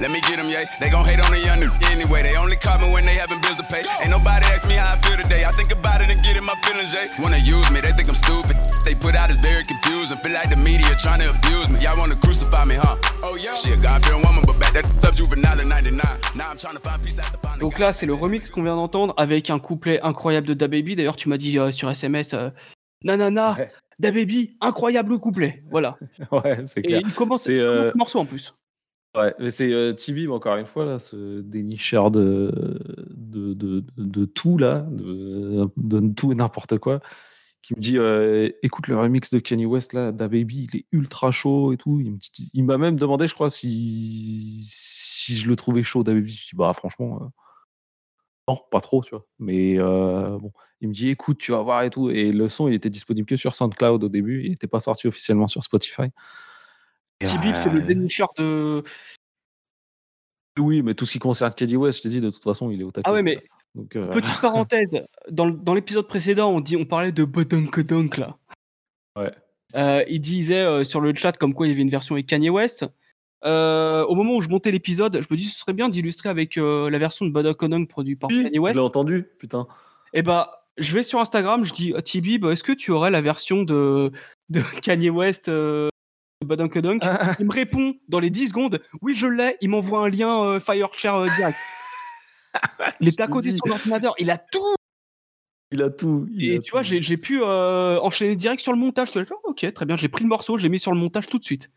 Let 0.00 0.08
me 0.08 0.20
get 0.22 0.36
them, 0.36 0.48
yeah. 0.48 0.64
They 0.80 0.88
gon' 0.88 1.04
hate 1.04 1.20
on 1.20 1.30
the 1.30 1.44
young 1.44 1.60
nigga 1.60 1.90
anyway. 1.92 2.22
They 2.22 2.34
only 2.38 2.56
call 2.56 2.78
me 2.78 2.90
when 2.90 3.04
they 3.04 3.12
having 3.12 3.38
bills 3.42 3.56
to 3.56 3.64
pay. 3.64 3.82
Ain't 4.00 4.08
nobody 4.08 4.46
ask 4.46 4.66
me 4.66 4.72
how 4.76 4.94
I 4.94 4.96
feel 4.96 5.18
today. 5.18 5.44
I 5.44 5.52
think 5.52 5.70
about 5.72 6.00
it 6.00 6.08
and 6.08 6.24
get 6.24 6.38
in 6.38 6.44
my 6.44 6.56
feelings, 6.64 6.94
yeah. 6.94 7.12
Wanna 7.20 7.36
use 7.36 7.70
me, 7.70 7.82
they 7.82 7.92
think 7.92 8.08
I'm 8.08 8.14
stupid. 8.14 8.56
They 8.86 8.94
put 8.94 9.14
out 9.14 9.28
is 9.28 9.36
very 9.36 9.62
confusing. 9.64 9.89
Feel 10.10 10.32
like 10.32 10.50
the 10.50 10.56
media 10.56 10.94
trying 10.98 11.20
to 11.22 11.30
abuse 11.30 11.68
me. 11.70 11.78
Y'all 11.84 11.96
wanna 11.96 12.16
crucify 12.16 12.64
me, 12.66 12.74
huh? 12.74 12.96
Oh 13.22 13.36
yeah. 13.36 13.54
She 13.54 13.70
a 13.72 13.76
God-fearing 13.76 14.22
woman, 14.24 14.42
but 14.44 14.58
back 14.58 14.72
that 14.74 14.84
up 15.04 15.14
juvenile 15.14 15.60
in 15.60 15.68
99. 15.68 16.00
Now 16.34 16.50
I'm 16.50 16.56
trying 16.56 16.74
to 16.74 16.80
find 16.80 17.00
peace 17.02 17.18
after 17.20 17.38
finding 17.40 17.60
Donc 17.60 17.78
là, 17.78 17.92
c'est 17.92 18.06
le 18.06 18.14
remix 18.14 18.50
qu'on 18.50 18.62
vient 18.64 18.74
d'entendre 18.74 19.14
avec 19.16 19.50
un 19.50 19.58
couplet 19.60 20.00
incroyable 20.02 20.46
de 20.48 20.54
DaBaby. 20.54 20.96
D'ailleurs, 20.96 21.16
tu 21.16 21.28
m'as 21.28 21.36
dit 21.36 21.58
euh, 21.58 21.70
sur 21.70 21.88
SMS, 21.90 22.34
euh, 22.34 22.50
Na 23.04 23.16
Na 23.16 23.30
Na, 23.30 23.54
Ouais. 23.54 23.70
DaBaby, 24.00 24.56
incroyable 24.60 25.18
couplet. 25.18 25.62
Voilà. 25.70 25.96
Ouais, 26.32 26.58
c'est 26.66 26.80
Et 26.80 26.82
clair. 26.82 27.00
il 27.04 27.12
commence, 27.12 27.46
il 27.46 27.58
commence 27.58 27.76
euh, 27.78 27.90
le 27.92 27.96
morceau 27.98 28.18
en 28.18 28.26
plus. 28.26 28.54
Ouais, 29.16 29.34
mais 29.38 29.50
c'est 29.50 29.72
euh, 29.72 29.92
Tibi, 29.92 30.26
encore 30.28 30.56
une 30.56 30.66
fois, 30.66 30.84
là, 30.84 30.98
ce 30.98 31.40
dénicheur 31.40 32.10
de, 32.10 32.52
de, 33.10 33.54
de, 33.54 33.80
de, 33.80 34.04
de 34.04 34.24
tout, 34.24 34.56
là, 34.58 34.86
de, 34.90 35.68
de 35.76 36.12
tout 36.14 36.30
et 36.32 36.34
n'importe 36.36 36.78
quoi, 36.78 37.00
qui 37.62 37.74
me 37.74 37.80
dit 37.80 37.98
euh, 37.98 38.50
écoute 38.62 38.88
le 38.88 38.96
remix 38.98 39.30
de 39.30 39.38
Kanye 39.38 39.66
West, 39.66 39.92
là, 39.92 40.12
DaBaby, 40.12 40.68
il 40.72 40.78
est 40.80 40.86
ultra 40.92 41.30
chaud 41.30 41.72
et 41.72 41.76
tout. 41.76 42.00
Il 42.00 42.12
me 42.12 42.16
dit- 42.16 42.50
il 42.54 42.64
m'a 42.64 42.78
même 42.78 42.96
demandé, 42.96 43.26
je 43.26 43.34
crois, 43.34 43.50
si, 43.50 44.62
si 44.66 45.36
je 45.36 45.48
le 45.48 45.56
trouvais 45.56 45.82
chaud, 45.82 46.02
DaBaby. 46.02 46.30
Je 46.30 46.50
dis 46.50 46.56
bah, 46.56 46.72
franchement, 46.72 47.20
euh, 47.22 47.26
non, 48.48 48.58
pas 48.70 48.80
trop, 48.80 49.04
tu 49.04 49.10
vois. 49.10 49.26
Mais 49.38 49.78
euh, 49.78 50.38
bon, 50.38 50.52
il 50.80 50.88
me 50.88 50.94
dit 50.94 51.10
écoute, 51.10 51.38
tu 51.38 51.52
vas 51.52 51.62
voir 51.62 51.82
et 51.82 51.90
tout. 51.90 52.10
Et 52.10 52.32
le 52.32 52.48
son, 52.48 52.66
il 52.68 52.74
était 52.74 52.90
disponible 52.90 53.26
que 53.26 53.36
sur 53.36 53.54
SoundCloud 53.54 54.02
au 54.02 54.08
début, 54.08 54.42
il 54.44 54.50
n'était 54.50 54.66
pas 54.66 54.80
sorti 54.80 55.06
officiellement 55.06 55.46
sur 55.46 55.62
Spotify. 55.62 56.08
Tibib, 57.22 57.54
c'est 57.54 57.68
le 57.70 57.82
dénicheur 57.82 58.30
de. 58.38 58.82
oui, 60.58 60.82
mais 60.82 60.94
tout 60.94 61.04
ce 61.04 61.12
qui 61.12 61.18
concerne 61.18 61.52
Kanye 61.52 61.76
West, 61.76 61.98
je 61.98 62.02
t'ai 62.04 62.08
dit, 62.08 62.20
de 62.20 62.30
toute 62.30 62.42
façon, 62.42 62.70
il 62.70 62.80
est 62.80 62.84
au 62.84 62.90
taquet. 62.90 63.08
Ah 63.08 63.12
ouais, 63.12 63.22
mais 63.22 63.42
Donc, 63.74 63.96
euh, 63.96 64.08
petite 64.08 64.38
parenthèse, 64.40 65.00
dans, 65.30 65.74
l'épisode 65.74 66.08
précédent, 66.08 66.50
on, 66.50 66.60
dit, 66.60 66.76
on 66.76 66.84
parlait 66.84 67.12
de 67.12 67.24
Bodunkedunk 67.24 68.16
là. 68.16 68.36
Ouais. 69.16 69.32
Euh, 69.76 70.04
il 70.08 70.20
disait 70.20 70.62
euh, 70.62 70.82
sur 70.82 71.00
le 71.00 71.14
chat 71.14 71.36
comme 71.36 71.54
quoi 71.54 71.66
il 71.66 71.70
y 71.70 71.72
avait 71.72 71.82
une 71.82 71.90
version 71.90 72.16
avec 72.16 72.26
Kanye 72.26 72.50
West. 72.50 72.86
au 73.44 74.14
moment 74.14 74.34
où 74.36 74.40
je 74.40 74.48
montais 74.48 74.72
l'épisode, 74.72 75.20
je 75.20 75.26
me 75.30 75.36
dis 75.36 75.44
ce 75.44 75.58
serait 75.60 75.72
bien 75.72 75.88
d'illustrer 75.88 76.28
avec 76.28 76.56
la 76.56 76.98
version 76.98 77.26
de 77.26 77.30
Bad 77.30 77.46
O'Connor 77.46 77.86
produit 77.88 78.16
par 78.16 78.28
Kanye 78.28 78.50
Je 78.54 78.60
West. 78.60 78.76
l'ai 78.76 78.82
entendu, 78.82 79.28
putain. 79.38 79.66
Et 80.12 80.22
bah, 80.22 80.66
je 80.76 80.94
vais 80.94 81.02
sur 81.02 81.20
Instagram, 81.20 81.62
je 81.64 81.72
dis 81.72 81.94
Tibi, 82.04 82.40
est-ce 82.50 82.64
que 82.64 82.72
tu 82.72 82.90
aurais 82.90 83.10
la 83.10 83.20
version 83.20 83.62
de, 83.62 84.10
de 84.48 84.62
Kanye 84.82 85.10
West 85.10 85.48
euh, 85.48 85.88
de 86.42 86.46
Bad 86.46 86.60
O'Connor 86.60 86.96
Il 87.38 87.46
me 87.46 87.52
répond 87.52 87.94
dans 88.08 88.18
les 88.18 88.30
10 88.30 88.48
secondes 88.48 88.80
Oui, 89.02 89.14
je 89.14 89.26
l'ai. 89.26 89.56
Il 89.60 89.70
m'envoie 89.70 90.00
un 90.00 90.08
lien 90.08 90.58
Fireshare 90.58 91.26
direct. 91.36 91.56
Il 93.00 93.08
est 93.08 93.20
à 93.20 93.26
te 93.26 93.32
côté 93.32 93.52
de 93.52 93.56
son 93.56 93.70
ordinateur, 93.70 94.14
il 94.18 94.30
a 94.30 94.38
tout. 94.38 94.74
Il 95.72 95.82
a 95.82 95.90
tout. 95.90 96.26
il 96.32 96.50
Et 96.50 96.56
a 96.56 96.58
tu 96.58 96.70
vois, 96.72 96.80
tout. 96.80 96.88
j'ai 96.88 97.00
j'ai 97.00 97.16
pu 97.16 97.40
euh, 97.42 97.98
enchaîner 98.00 98.34
direct 98.36 98.60
sur 98.60 98.72
le 98.72 98.78
montage. 98.78 99.10
Ok, 99.44 99.72
très 99.72 99.86
bien, 99.86 99.96
j'ai 99.96 100.08
pris 100.08 100.24
le 100.24 100.28
morceau, 100.28 100.58
j'ai 100.58 100.68
mis 100.68 100.78
sur 100.78 100.92
le 100.92 100.98
montage 100.98 101.28
tout 101.28 101.38
de 101.38 101.44
suite. 101.44 101.70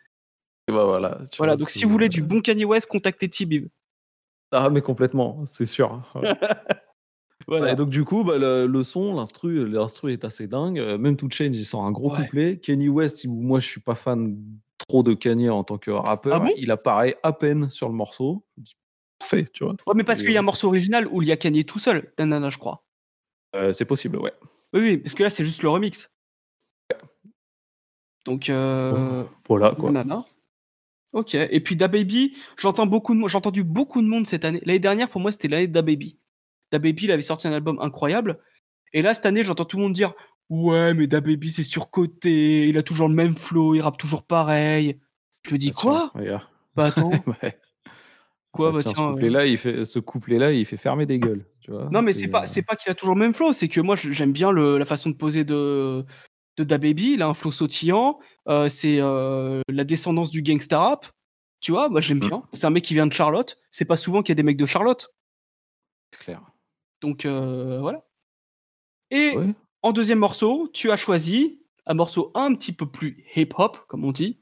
Et 0.67 0.71
bah 0.71 0.85
voilà. 0.85 1.19
Voilà, 1.37 1.55
donc 1.55 1.69
si 1.69 1.83
vous 1.85 1.91
voulez 1.91 2.09
du 2.09 2.21
bon 2.23 2.41
Kanye 2.41 2.65
West, 2.65 2.87
contactez 2.87 3.29
Tibib. 3.29 3.67
Ah, 4.51 4.69
mais 4.69 4.81
complètement, 4.81 5.45
c'est 5.45 5.65
sûr. 5.65 6.03
Voilà. 6.13 6.37
Voilà. 7.45 7.73
Et 7.73 7.75
donc, 7.75 7.89
du 7.89 8.05
coup, 8.05 8.23
bah, 8.23 8.37
le, 8.37 8.67
le 8.67 8.83
son, 8.83 9.15
l'instru, 9.17 9.67
l'instru 9.69 10.13
est 10.13 10.23
assez 10.23 10.47
dingue. 10.47 10.79
Euh, 10.79 10.97
Même 10.97 11.17
tout 11.17 11.27
Change, 11.29 11.57
il 11.57 11.65
sort 11.65 11.83
un 11.83 11.91
gros 11.91 12.09
Ouais. 12.09 12.21
couplet. 12.23 12.57
Kenny 12.57 12.87
West, 12.87 13.25
il- 13.25 13.31
moi, 13.31 13.59
je 13.59 13.67
suis 13.67 13.81
pas 13.81 13.95
fan 13.95 14.37
trop 14.87 15.03
de 15.03 15.13
Kanye 15.13 15.49
en 15.49 15.65
tant 15.65 15.77
que 15.77 15.91
rappeur. 15.91 16.35
Ah 16.35 16.39
bon? 16.39 16.53
il 16.55 16.71
apparaît 16.71 17.15
à 17.21 17.33
peine 17.33 17.69
sur 17.69 17.89
le 17.89 17.95
morceau. 17.95 18.45
Je 18.57 18.63
dis, 18.63 18.75
Parfait, 19.23 19.45
tu 19.53 19.63
vois. 19.63 19.75
Ouais, 19.87 19.93
mais 19.95 20.03
parce 20.03 20.21
qu'il 20.21 20.31
y 20.31 20.35
a 20.35 20.39
un 20.39 20.43
euh, 20.43 20.45
morceau 20.45 20.67
original 20.67 21.07
où 21.07 21.21
il 21.21 21.29
y 21.29 21.31
a 21.31 21.37
Kanye 21.37 21.63
tout 21.63 21.79
seul, 21.79 22.11
Tanana, 22.17 22.49
je 22.49 22.57
crois. 22.57 22.83
Euh, 23.55 23.71
c'est 23.71 23.85
possible, 23.85 24.17
ouais. 24.17 24.33
Oui, 24.73 24.81
oui, 24.81 24.97
parce 24.97 25.15
que 25.15 25.23
là, 25.23 25.29
c'est 25.29 25.45
juste 25.45 25.63
le 25.63 25.69
remix. 25.69 26.11
Donc, 28.25 28.49
euh, 28.49 29.23
Voilà, 29.47 29.75
quoi. 29.75 29.93
Ok. 31.13 31.35
Et 31.35 31.61
puis 31.61 31.77
DaBaby, 31.77 32.35
j'entends 32.57 32.85
beaucoup 32.85 33.15
de 33.15 33.27
j'ai 33.27 33.37
entendu 33.37 33.63
beaucoup 33.63 34.01
de 34.01 34.07
monde 34.07 34.27
cette 34.27 34.43
année. 34.43 34.61
L'année 34.65 34.79
dernière, 34.79 35.09
pour 35.09 35.21
moi, 35.21 35.31
c'était 35.31 35.47
l'année 35.47 35.67
de 35.67 35.73
DaBaby. 35.73 36.17
DaBaby, 36.73 37.05
il 37.05 37.11
avait 37.11 37.21
sorti 37.21 37.47
un 37.47 37.53
album 37.53 37.79
incroyable. 37.79 38.39
Et 38.91 39.01
là, 39.01 39.13
cette 39.13 39.25
année, 39.25 39.43
j'entends 39.43 39.65
tout 39.65 39.77
le 39.77 39.83
monde 39.83 39.93
dire 39.93 40.13
Ouais, 40.49 40.93
mais 40.93 41.07
DaBaby, 41.07 41.49
c'est 41.49 41.63
surcoté. 41.63 42.67
Il 42.67 42.77
a 42.77 42.83
toujours 42.83 43.07
le 43.07 43.15
même 43.15 43.37
flow. 43.37 43.75
Il 43.75 43.81
rappe 43.81 43.97
toujours 43.97 44.23
pareil. 44.23 44.99
Je 45.47 45.53
me 45.53 45.57
dis 45.57 45.71
Quoi? 45.71 46.11
Bah 46.75 46.85
attends. 46.85 47.11
Ouais. 47.41 47.57
Quoi 48.53 48.71
Bah, 48.71 48.77
Bah 48.77 48.83
tiens, 48.83 48.93
tiens. 48.93 49.03
ce 49.03 49.09
euh, 49.09 49.13
couplet-là, 49.13 49.45
il 49.47 49.57
fait, 49.57 49.83
ce 49.83 49.99
couplet-là, 49.99 50.51
il 50.53 50.65
fait 50.65 50.77
fermer 50.77 51.05
des 51.05 51.19
gueules. 51.19 51.45
Tu 51.59 51.71
vois 51.71 51.89
Non, 51.91 52.01
mais 52.01 52.13
c'est 52.13 52.27
pas, 52.29 52.43
euh, 52.43 52.45
c'est 52.47 52.61
pas 52.61 52.75
qu'il 52.77 52.89
a 52.91 52.95
toujours 52.95 53.15
le 53.15 53.19
même 53.19 53.33
flow, 53.33 53.51
c'est 53.51 53.67
que 53.67 53.81
moi 53.81 53.95
j'aime 53.97 54.31
bien 54.31 54.51
le- 54.51 54.77
la 54.77 54.85
façon 54.85 55.09
de 55.09 55.15
poser 55.15 55.43
de, 55.43 56.05
de 56.57 56.63
DaBaby. 56.63 57.13
Il 57.13 57.21
a 57.21 57.27
un 57.27 57.33
flow 57.33 57.51
sautillant, 57.51 58.19
euh, 58.47 58.69
c'est 58.69 58.97
euh, 59.01 59.61
la 59.69 59.83
descendance 59.83 60.29
du 60.29 60.41
gangsta 60.43 60.79
rap. 60.79 61.07
Tu 61.61 61.71
vois, 61.71 61.89
moi 61.89 61.99
j'aime 62.01 62.17
Mm. 62.17 62.27
bien. 62.27 62.43
C'est 62.53 62.65
un 62.65 62.69
mec 62.69 62.83
qui 62.83 62.93
vient 62.93 63.07
de 63.07 63.13
Charlotte. 63.13 63.57
C'est 63.71 63.85
pas 63.85 63.97
souvent 63.97 64.21
qu'il 64.21 64.31
y 64.31 64.33
a 64.33 64.35
des 64.35 64.43
mecs 64.43 64.57
de 64.57 64.65
Charlotte. 64.65 65.09
clair. 66.11 66.41
Donc 67.01 67.25
euh, 67.25 67.79
voilà. 67.81 68.05
Et 69.11 69.35
Ouais. 69.35 69.53
en 69.81 69.91
deuxième 69.91 70.19
morceau, 70.19 70.69
tu 70.73 70.91
as 70.91 70.97
choisi 70.97 71.59
un 71.85 71.93
morceau 71.95 72.31
un 72.35 72.53
petit 72.55 72.71
peu 72.71 72.85
plus 72.85 73.25
hip-hop, 73.35 73.77
comme 73.87 74.05
on 74.05 74.11
dit, 74.11 74.39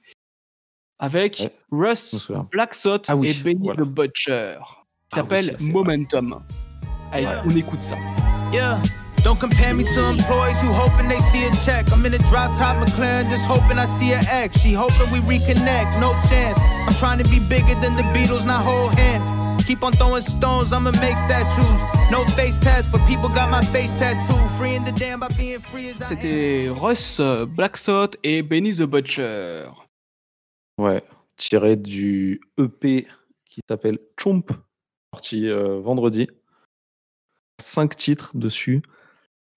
avec 1.01 1.39
Ouais, 1.41 1.51
Russ, 1.89 2.15
souviens. 2.19 2.47
Black 2.51 2.71
Thought 2.81 3.07
Ah 3.09 3.15
oui, 3.17 3.29
et 3.29 3.33
Benny 3.43 3.59
voilà. 3.65 3.83
the 3.83 3.87
Butcher. 3.87 4.55
Il 4.59 4.63
Ah 5.11 5.15
s'appelle 5.17 5.57
oui. 5.59 5.69
Momentum. 5.71 6.41
Allez, 7.11 7.27
on 7.45 7.49
écoute 7.49 7.83
ça. 7.83 7.97
Yeah. 8.53 8.77
Don't 9.23 9.37
compare 9.37 9.75
me 9.75 9.83
to 9.83 9.99
employees 10.09 10.59
who 10.63 10.71
hoping 10.73 11.07
they 11.09 11.19
see 11.19 11.43
a 11.45 11.51
check. 11.63 11.85
I'm 11.93 12.03
in 12.05 12.13
a 12.13 12.17
drop 12.29 12.57
top 12.57 12.77
McLaren, 12.77 13.29
just 13.29 13.45
hoping 13.45 13.77
I 13.77 13.85
see 13.85 14.13
an 14.13 14.23
ex. 14.31 14.59
She 14.61 14.73
hoping 14.73 15.11
we 15.11 15.19
reconnect, 15.19 15.99
no 15.99 16.11
chance. 16.27 16.57
I'm 16.87 16.93
trying 16.95 17.19
to 17.19 17.25
be 17.29 17.39
bigger 17.47 17.75
than 17.81 17.95
the 17.97 18.03
Beatles, 18.15 18.45
not 18.47 18.63
hold 18.63 18.95
hands. 18.95 19.27
Keep 19.67 19.83
on 19.83 19.93
throwing 19.93 20.21
stones, 20.23 20.73
I'ma 20.73 20.89
make 21.01 21.17
statues. 21.17 21.81
No 22.09 22.23
face 22.35 22.59
tats, 22.59 22.87
but 22.91 22.99
people 23.07 23.29
got 23.29 23.51
my 23.51 23.61
face 23.71 23.93
tattoo. 23.93 24.33
Freeing 24.57 24.83
the 24.85 24.91
damn 24.91 25.19
by 25.19 25.27
being 25.37 25.59
free 25.59 25.89
as 25.89 26.01
I 26.01 26.05
am. 26.05 26.17
C'était 26.17 26.69
Russ, 26.81 27.19
euh, 27.19 27.45
Black 27.45 27.77
Thought 27.77 28.15
et 28.23 28.41
Benny 28.41 28.71
the 28.73 28.87
Butcher. 28.87 29.65
Ouais, 30.81 31.03
tiré 31.37 31.75
du 31.75 32.41
EP 32.57 33.07
qui 33.45 33.61
s'appelle 33.69 33.99
Chomp, 34.17 34.45
sorti 35.13 35.47
euh, 35.47 35.79
vendredi. 35.79 36.27
Cinq 37.59 37.95
titres 37.95 38.35
dessus. 38.35 38.81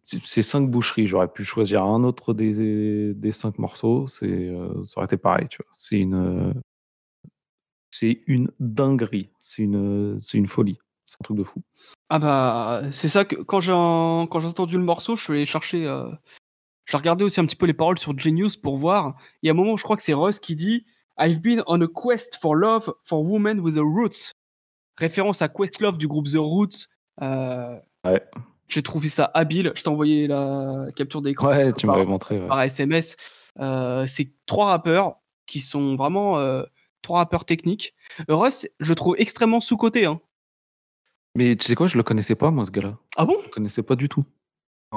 C'est 0.04 0.42
cinq 0.42 0.70
boucheries. 0.70 1.06
J'aurais 1.06 1.32
pu 1.32 1.44
choisir 1.44 1.82
un 1.82 2.04
autre 2.04 2.34
des, 2.34 3.14
des 3.14 3.32
cinq 3.32 3.58
morceaux. 3.58 4.04
Euh, 4.22 4.84
ça 4.84 4.98
aurait 4.98 5.06
été 5.06 5.16
pareil. 5.16 5.48
C'est 5.72 5.96
une, 5.96 6.52
une 8.26 8.50
dinguerie. 8.60 9.30
C'est 9.40 9.62
une, 9.62 10.18
c'est 10.20 10.36
une 10.36 10.46
folie. 10.46 10.78
C'est 11.06 11.16
un 11.22 11.24
truc 11.24 11.38
de 11.38 11.44
fou. 11.44 11.62
Ah 12.10 12.18
bah, 12.18 12.82
c'est 12.92 13.08
ça 13.08 13.24
que 13.24 13.36
quand 13.36 13.60
j'ai 13.60 13.72
entendu 13.72 14.76
le 14.76 14.84
morceau, 14.84 15.16
je 15.16 15.22
suis 15.24 15.32
allé 15.32 15.46
chercher. 15.46 15.86
euh, 15.86 16.10
J'ai 16.84 16.98
regardé 16.98 17.24
aussi 17.24 17.40
un 17.40 17.46
petit 17.46 17.56
peu 17.56 17.64
les 17.64 17.72
paroles 17.72 17.98
sur 17.98 18.18
Genius 18.18 18.56
pour 18.58 18.76
voir. 18.76 19.16
Il 19.42 19.46
y 19.46 19.48
a 19.48 19.52
un 19.52 19.56
moment 19.56 19.76
je 19.78 19.84
crois 19.84 19.96
que 19.96 20.02
c'est 20.02 20.12
Russ 20.12 20.38
qui 20.38 20.54
dit 20.54 20.84
I've 21.18 21.40
been 21.40 21.62
on 21.66 21.80
a 21.82 21.86
quest 21.88 22.38
for 22.40 22.56
love 22.58 22.92
for 23.04 23.22
women 23.24 23.60
with 23.60 23.74
the 23.74 23.80
roots. 23.82 24.32
Référence 24.96 25.42
à 25.42 25.48
Questlove 25.48 25.98
du 25.98 26.06
groupe 26.08 26.26
The 26.28 26.36
Roots. 26.36 26.88
Euh, 27.22 27.78
Ouais. 28.04 28.22
J'ai 28.68 28.82
trouvé 28.82 29.08
ça 29.08 29.30
habile. 29.34 29.72
Je 29.74 29.82
t'ai 29.82 29.88
envoyé 29.88 30.26
la 30.26 30.86
capture 30.96 31.22
d'écran. 31.22 31.48
Ouais, 31.48 31.72
tu 31.72 31.86
par- 31.86 31.96
m'avais 31.96 32.08
montré. 32.08 32.38
ouais. 32.40 32.46
par 32.48 32.60
SMS. 32.62 33.16
Euh, 33.60 34.06
c'est 34.06 34.32
trois 34.46 34.66
rappeurs 34.66 35.16
qui 35.46 35.60
sont 35.60 35.96
vraiment 35.96 36.38
euh, 36.38 36.62
trois 37.02 37.18
rappeurs 37.18 37.44
techniques. 37.44 37.94
Russ, 38.28 38.66
je 38.80 38.88
le 38.88 38.94
trouve 38.94 39.14
extrêmement 39.18 39.60
sous-coté. 39.60 40.06
Hein. 40.06 40.20
Mais 41.36 41.56
tu 41.56 41.66
sais 41.66 41.74
quoi, 41.74 41.86
je 41.86 41.96
le 41.96 42.02
connaissais 42.02 42.34
pas, 42.36 42.50
moi, 42.50 42.64
ce 42.64 42.70
gars-là. 42.70 42.96
Ah 43.16 43.24
bon? 43.24 43.36
Je 43.40 43.46
le 43.46 43.50
connaissais 43.52 43.82
pas 43.82 43.96
du 43.96 44.08
tout. 44.08 44.24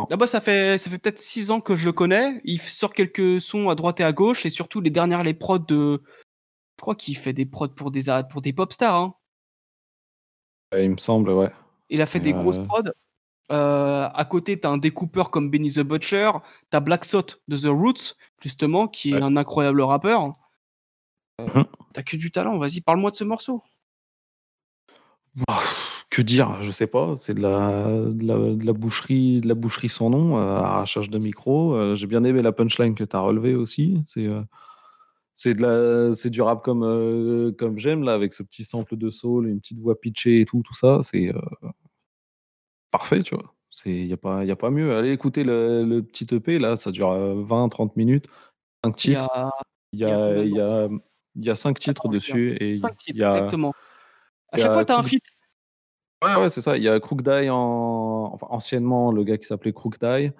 Ah 0.09 0.15
bah, 0.17 0.27
ça 0.27 0.41
fait, 0.41 0.77
ça 0.77 0.89
fait 0.89 0.97
peut-être 0.97 1.19
six 1.19 1.49
ans 1.51 1.61
que 1.61 1.75
je 1.75 1.85
le 1.85 1.91
connais. 1.91 2.39
Il 2.43 2.61
sort 2.61 2.93
quelques 2.93 3.41
sons 3.41 3.69
à 3.69 3.75
droite 3.75 3.99
et 3.99 4.03
à 4.03 4.11
gauche. 4.13 4.45
Et 4.45 4.49
surtout, 4.49 4.81
les 4.81 4.89
dernières, 4.89 5.23
les 5.23 5.33
prods 5.33 5.59
de. 5.59 6.01
Je 6.05 6.81
crois 6.81 6.95
qu'il 6.95 7.17
fait 7.17 7.33
des 7.33 7.45
prods 7.45 7.69
pour 7.69 7.89
des, 7.91 8.01
pour 8.29 8.41
des 8.41 8.53
pop 8.53 8.71
stars. 8.71 8.95
Hein. 8.95 9.15
Il 10.77 10.91
me 10.91 10.97
semble, 10.97 11.31
ouais. 11.31 11.51
Il 11.89 12.01
a 12.01 12.05
fait 12.05 12.19
des 12.19 12.33
Euh, 12.33 12.41
grosses 12.41 12.59
prods. 12.59 12.91
Euh, 13.51 14.09
à 14.13 14.25
côté, 14.25 14.59
t'as 14.59 14.69
un 14.69 14.77
découpeur 14.77 15.31
comme 15.31 15.49
Benny 15.49 15.71
the 15.71 15.79
Butcher. 15.79 16.31
T'as 16.69 16.81
Black 16.81 17.07
Thought 17.07 17.41
de 17.47 17.57
The 17.57 17.67
Roots, 17.69 18.15
justement, 18.41 18.87
qui 18.87 19.11
est 19.13 19.21
un 19.21 19.37
incroyable 19.37 19.81
rappeur. 19.81 20.33
Euh, 21.39 21.47
Mhm. 21.47 21.65
T'as 21.93 22.03
que 22.03 22.17
du 22.17 22.29
talent. 22.31 22.57
Vas-y, 22.57 22.81
parle-moi 22.81 23.11
de 23.11 23.15
ce 23.15 23.23
morceau. 23.23 23.63
Que 26.09 26.21
dire 26.21 26.61
Je 26.61 26.71
sais 26.71 26.87
pas. 26.87 27.15
C'est 27.17 27.33
de 27.33 27.41
la, 27.41 27.83
de 27.91 28.25
la, 28.25 28.37
de 28.55 28.65
la 28.65 28.73
boucherie, 28.73 29.41
de 29.41 29.47
la 29.47 29.55
boucherie 29.55 29.89
sans 29.89 30.09
nom, 30.09 30.37
euh, 30.37 30.55
arrachage 30.55 31.09
de 31.09 31.17
micro. 31.19 31.73
Euh, 31.75 31.95
J'ai 31.95 32.07
bien 32.07 32.23
aimé 32.23 32.41
la 32.41 32.51
punchline 32.53 32.95
que 32.95 33.03
tu 33.03 33.15
as 33.15 33.19
relevée 33.19 33.55
aussi. 33.55 34.01
C'est 34.05 34.25
euh, 34.25 34.41
c'est 35.33 35.53
de 35.53 35.61
la, 35.61 36.13
c'est 36.13 36.29
du 36.29 36.41
rap 36.41 36.63
comme 36.63 36.83
euh, 36.83 37.51
comme 37.51 37.77
j'aime 37.77 38.03
là, 38.03 38.13
avec 38.13 38.33
ce 38.33 38.41
petit 38.41 38.63
sample 38.63 38.95
de 38.95 39.09
soul, 39.09 39.47
une 39.49 39.59
petite 39.59 39.79
voix 39.79 39.99
pitchée 39.99 40.39
et 40.41 40.45
tout, 40.45 40.61
tout 40.63 40.73
ça. 40.73 40.99
C'est 41.01 41.27
euh, 41.35 41.39
parfait, 42.91 43.21
tu 43.21 43.35
vois. 43.35 43.53
C'est 43.69 43.91
y 43.93 44.13
a 44.13 44.17
pas 44.17 44.45
y 44.45 44.51
a 44.51 44.55
pas 44.55 44.69
mieux. 44.71 44.95
Allez 44.95 45.11
écouter 45.11 45.43
le, 45.43 45.83
le 45.83 46.01
petit 46.01 46.25
EP 46.33 46.57
là, 46.57 46.75
ça 46.77 46.91
dure 46.91 47.09
20-30 47.11 47.91
minutes, 47.97 48.27
cinq 48.83 49.03
Il 49.05 49.11
y 49.11 49.13
titres. 49.15 49.29
a 49.33 49.51
Il 49.91 49.99
y 49.99 50.05
a 50.05 50.37
il 50.43 50.53
y 50.55 50.59
a 50.61 50.87
y 51.35 51.49
a 51.49 51.55
cinq 51.55 51.77
titres 51.79 52.07
dessus 52.07 52.57
et 52.59 52.73
cinq 52.73 52.93
il 52.93 53.13
titres, 53.13 53.19
y 53.19 53.23
a 53.23 53.29
exactement. 53.29 53.73
À 54.53 54.57
chaque 54.57 54.73
fois, 54.73 54.85
t'as 54.85 54.95
un 54.95 55.01
Crook- 55.01 55.09
feat. 55.09 55.23
Ouais, 56.23 56.35
ouais, 56.35 56.49
c'est 56.49 56.61
ça. 56.61 56.77
Il 56.77 56.83
y 56.83 56.89
a 56.89 56.99
Crookdie 56.99 57.49
en. 57.49 58.31
Enfin, 58.33 58.47
anciennement, 58.49 59.11
le 59.11 59.23
gars 59.23 59.37
qui 59.37 59.45
s'appelait 59.47 59.73
Crookdie. 59.73 60.31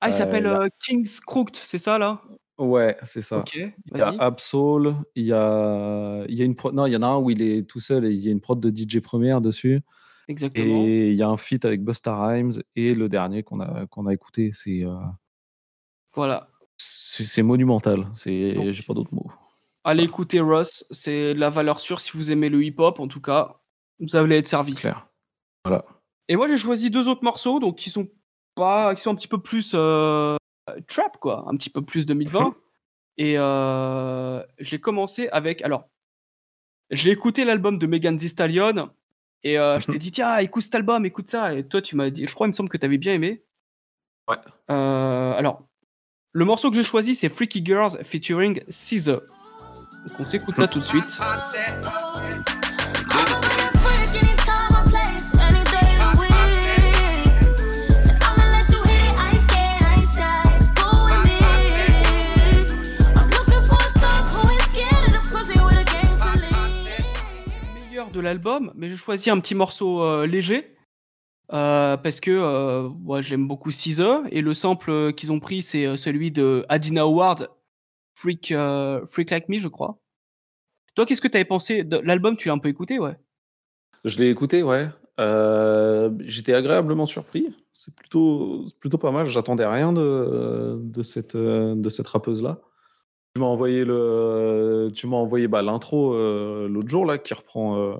Ah, 0.00 0.08
il 0.08 0.08
Euh, 0.08 0.10
s'appelle 0.16 0.46
a- 0.46 0.62
euh, 0.62 0.68
King's 0.84 1.20
Crooked, 1.20 1.56
c'est 1.56 1.78
ça 1.78 1.98
là? 1.98 2.22
Ouais, 2.58 2.96
c'est 3.02 3.22
ça. 3.22 3.38
Ok, 3.38 3.56
Il 3.56 3.98
y 3.98 4.00
a. 4.00 4.14
Absol, 4.20 4.94
il 5.16 5.24
y 5.26 5.32
a, 5.32 6.24
il 6.28 6.38
y 6.38 6.42
a 6.42 6.44
une 6.44 6.54
prod... 6.54 6.72
Non, 6.72 6.86
il 6.86 6.92
y 6.92 6.96
en 6.96 7.02
a 7.02 7.06
un 7.08 7.16
où 7.18 7.30
il 7.30 7.42
est 7.42 7.68
tout 7.68 7.80
seul 7.80 8.04
et 8.04 8.10
il 8.12 8.18
y 8.20 8.28
a 8.28 8.30
une 8.30 8.40
prod 8.40 8.60
de 8.60 8.70
DJ 8.70 9.00
Première 9.00 9.40
dessus. 9.40 9.80
Exactement. 10.28 10.84
Et 10.84 11.08
il 11.10 11.16
y 11.16 11.22
a 11.24 11.28
un 11.28 11.36
feat 11.36 11.64
avec 11.64 11.82
Busta 11.82 12.16
Rhymes. 12.16 12.52
Et 12.76 12.94
le 12.94 13.08
dernier 13.08 13.42
qu'on 13.42 13.58
a, 13.60 13.86
qu'on 13.86 14.06
a 14.06 14.14
écouté, 14.14 14.50
c'est 14.52 14.84
euh, 14.84 14.94
Voilà. 16.14 16.48
c'est 16.76 17.42
monumental. 17.42 18.06
C'est- 18.14 18.72
J'ai 18.72 18.82
pas 18.84 18.94
d'autres 18.94 19.12
mots. 19.14 19.32
Allez 19.82 20.04
écouter 20.04 20.40
Russ, 20.40 20.84
c'est 20.92 21.34
de 21.34 21.40
la 21.40 21.50
valeur 21.50 21.80
sûre 21.80 22.00
si 22.00 22.12
vous 22.16 22.30
aimez 22.30 22.48
le 22.48 22.62
hip-hop, 22.62 23.00
en 23.00 23.08
tout 23.08 23.20
cas, 23.20 23.56
vous 23.98 24.14
allez 24.16 24.36
être 24.36 24.48
servi. 24.48 24.74
Clair. 24.74 25.08
Voilà. 25.64 25.84
Et 26.28 26.36
moi, 26.36 26.48
j'ai 26.48 26.56
choisi 26.56 26.90
deux 26.90 27.08
autres 27.08 27.24
morceaux, 27.24 27.60
donc 27.60 27.76
qui 27.76 27.90
sont 27.90 28.08
pas, 28.54 28.94
qui 28.94 29.02
sont 29.02 29.10
un 29.10 29.14
petit 29.14 29.28
peu 29.28 29.40
plus 29.40 29.72
euh, 29.74 30.36
trap, 30.88 31.18
quoi, 31.18 31.44
un 31.48 31.56
petit 31.56 31.70
peu 31.70 31.82
plus 31.82 32.06
2020. 32.06 32.54
Et 33.16 33.34
euh, 33.38 34.42
j'ai 34.58 34.80
commencé 34.80 35.28
avec, 35.28 35.62
alors, 35.62 35.88
j'ai 36.90 37.10
écouté 37.10 37.44
l'album 37.44 37.78
de 37.78 37.86
Megan 37.86 38.16
Thee 38.16 38.28
Stallion 38.28 38.90
et 39.42 39.58
euh, 39.58 39.78
je 39.78 39.86
t'ai 39.86 39.98
dit 39.98 40.10
tiens, 40.10 40.38
écoute 40.38 40.62
cet 40.62 40.74
album, 40.74 41.04
écoute 41.04 41.30
ça. 41.30 41.54
Et 41.54 41.68
toi, 41.68 41.82
tu 41.82 41.96
m'as 41.96 42.10
dit, 42.10 42.26
je 42.26 42.34
crois, 42.34 42.46
il 42.46 42.50
me 42.50 42.54
semble 42.54 42.70
que 42.70 42.78
tu 42.78 42.86
avais 42.86 42.98
bien 42.98 43.12
aimé. 43.12 43.44
Ouais. 44.26 44.38
Euh, 44.70 45.32
alors, 45.32 45.62
le 46.32 46.44
morceau 46.46 46.70
que 46.70 46.76
j'ai 46.76 46.82
choisi, 46.82 47.14
c'est 47.14 47.28
Freaky 47.28 47.64
Girls 47.64 48.02
featuring 48.02 48.62
Caesar. 48.68 49.20
Donc 50.08 50.20
on 50.20 50.24
s'écoute 50.24 50.56
ça 50.56 50.66
tout 50.66 50.78
de 50.78 50.84
suite. 50.84 51.18
de 68.14 68.20
l'album, 68.20 68.72
mais 68.76 68.88
j'ai 68.88 68.96
choisi 68.96 69.28
un 69.28 69.38
petit 69.40 69.54
morceau 69.54 70.02
euh, 70.02 70.26
léger 70.26 70.76
euh, 71.52 71.96
parce 71.98 72.20
que 72.20 72.30
euh, 72.30 72.88
moi 72.88 73.20
j'aime 73.20 73.46
beaucoup 73.46 73.70
Caesar 73.70 74.22
et 74.30 74.40
le 74.40 74.54
sample 74.54 75.12
qu'ils 75.12 75.32
ont 75.32 75.40
pris 75.40 75.60
c'est 75.60 75.96
celui 75.96 76.30
de 76.30 76.64
Adina 76.68 77.02
Howard, 77.02 77.50
Freak, 78.14 78.54
Freak 79.08 79.30
Like 79.30 79.48
Me, 79.48 79.58
je 79.58 79.68
crois. 79.68 79.98
Toi, 80.94 81.04
qu'est-ce 81.04 81.20
que 81.20 81.28
tu 81.28 81.36
avais 81.36 81.44
pensé 81.44 81.82
de 81.82 81.98
l'album? 81.98 82.36
Tu 82.36 82.48
l'as 82.48 82.54
un 82.54 82.58
peu 82.58 82.68
écouté, 82.68 83.00
ouais 83.00 83.18
Je 84.04 84.16
l'ai 84.18 84.30
écouté, 84.30 84.62
ouais. 84.62 84.88
J'étais 86.20 86.54
agréablement 86.54 87.06
surpris. 87.06 87.52
C'est 87.72 87.96
plutôt, 87.96 88.66
plutôt 88.78 88.98
pas 88.98 89.10
mal. 89.10 89.26
J'attendais 89.26 89.66
rien 89.66 89.92
de, 89.92 90.78
de 90.80 91.02
cette, 91.02 91.36
de 91.36 91.88
cette 91.88 92.06
rappeuse-là. 92.06 92.60
Tu 93.34 93.40
m'as 93.40 93.46
envoyé 93.46 93.84
le, 93.84 94.90
tu 94.94 95.08
m'as 95.08 95.16
envoyé 95.16 95.48
bah, 95.48 95.60
l'intro 95.60 96.14
euh, 96.14 96.68
l'autre 96.68 96.88
jour 96.88 97.04
là, 97.04 97.18
qui 97.18 97.34
reprend 97.34 97.76
euh, 97.76 97.96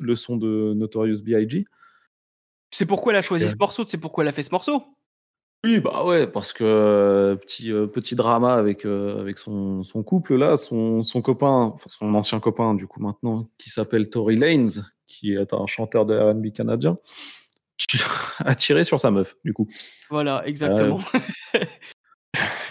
le 0.00 0.16
son 0.16 0.36
de 0.36 0.74
Notorious 0.74 1.22
B.I.G. 1.22 1.64
Tu 1.64 2.76
sais 2.76 2.84
pourquoi 2.86 3.12
elle 3.12 3.18
a 3.18 3.22
choisi 3.22 3.44
Ouais. 3.44 3.50
ce 3.52 3.56
morceau? 3.56 3.84
Tu 3.84 3.90
sais 3.92 3.98
pourquoi 3.98 4.24
elle 4.24 4.28
a 4.28 4.32
fait 4.32 4.42
ce 4.42 4.50
morceau? 4.50 4.82
Oui, 5.64 5.78
bah 5.78 6.04
ouais, 6.04 6.26
parce 6.26 6.52
que 6.52 6.64
euh, 6.64 7.36
petit, 7.36 7.70
petit 7.92 8.16
drama 8.16 8.54
avec, 8.54 8.84
avec 8.84 9.38
son, 9.38 9.84
son 9.84 10.02
couple 10.02 10.34
là, 10.34 10.56
son, 10.56 11.04
son 11.04 11.22
copain, 11.22 11.70
enfin 11.74 11.88
son 11.88 12.12
ancien 12.16 12.40
copain 12.40 12.74
du 12.74 12.88
coup 12.88 13.00
maintenant, 13.00 13.48
qui 13.58 13.70
s'appelle 13.70 14.10
Tory 14.10 14.34
Lanez, 14.34 14.80
qui 15.06 15.34
est 15.34 15.52
un 15.52 15.66
chanteur 15.68 16.04
de 16.04 16.18
R&B 16.18 16.50
canadien, 16.52 16.98
a 18.40 18.54
tiré 18.56 18.82
sur 18.82 18.98
sa 18.98 19.12
meuf 19.12 19.36
du 19.44 19.52
coup. 19.52 19.68
Voilà, 20.10 20.44
exactement. 20.48 20.98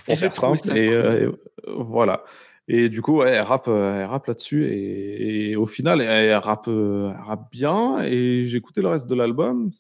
pour 0.03 0.14
Et 0.14 0.18
faire 0.18 0.32
trouvé 0.34 0.57
simple. 0.57 0.60
ça 0.60 0.78
Et, 0.78 0.88
cool. 0.88 0.95
euh, 0.95 1.32
et, 1.32 1.72
voilà. 1.78 2.23
Et 2.68 2.90
du 2.90 3.02
coup, 3.02 3.18
ouais, 3.18 3.32
elle 3.32 3.41
rappe, 3.41 3.68
euh, 3.68 4.02
elle 4.02 4.06
rappe 4.06 4.28
là-dessus. 4.28 4.68
Et, 4.68 5.52
et 5.52 5.56
au 5.56 5.65
final, 5.65 6.02
elle, 6.02 6.34
rappe, 6.36 6.68
euh, 6.68 7.11
elle 7.15 7.22
rappe 7.23 7.52
bien. 7.52 7.99
Et 8.03 8.45
j'ai 8.45 8.57
écouté 8.57 8.82
le 8.82 8.88
reste 8.90 9.07
de 9.07 9.15
l'album. 9.15 9.72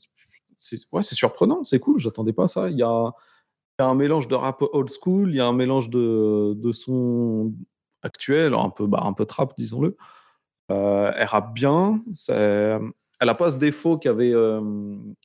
C'est 0.57 0.77
ouais, 0.91 1.01
c'est 1.01 1.15
surprenant, 1.15 1.63
c'est 1.63 1.79
cool. 1.79 1.99
J'attendais 1.99 2.33
pas 2.33 2.47
ça. 2.47 2.69
Il 2.69 2.77
y 2.77 2.83
a, 2.83 3.11
il 3.79 3.83
y 3.83 3.85
a 3.85 3.87
un 3.87 3.95
mélange 3.95 4.27
de 4.27 4.35
rap 4.35 4.61
old 4.73 4.89
school, 4.89 5.29
il 5.31 5.37
y 5.37 5.39
a 5.39 5.45
un 5.47 5.53
mélange 5.53 5.89
de, 5.89 6.53
de 6.55 6.71
son 6.71 7.53
actuel, 8.03 8.53
un 8.53 8.69
peu, 8.69 8.87
bah, 8.87 9.01
un 9.03 9.13
peu 9.13 9.25
trap, 9.25 9.53
disons-le. 9.57 9.95
Euh, 10.71 11.11
elle 11.15 11.27
rappe 11.27 11.53
bien. 11.53 12.03
Elle 13.21 13.27
n'a 13.27 13.35
pas 13.35 13.51
ce 13.51 13.57
défaut 13.59 13.97
qu'avait 13.99 14.33
euh, 14.33 14.59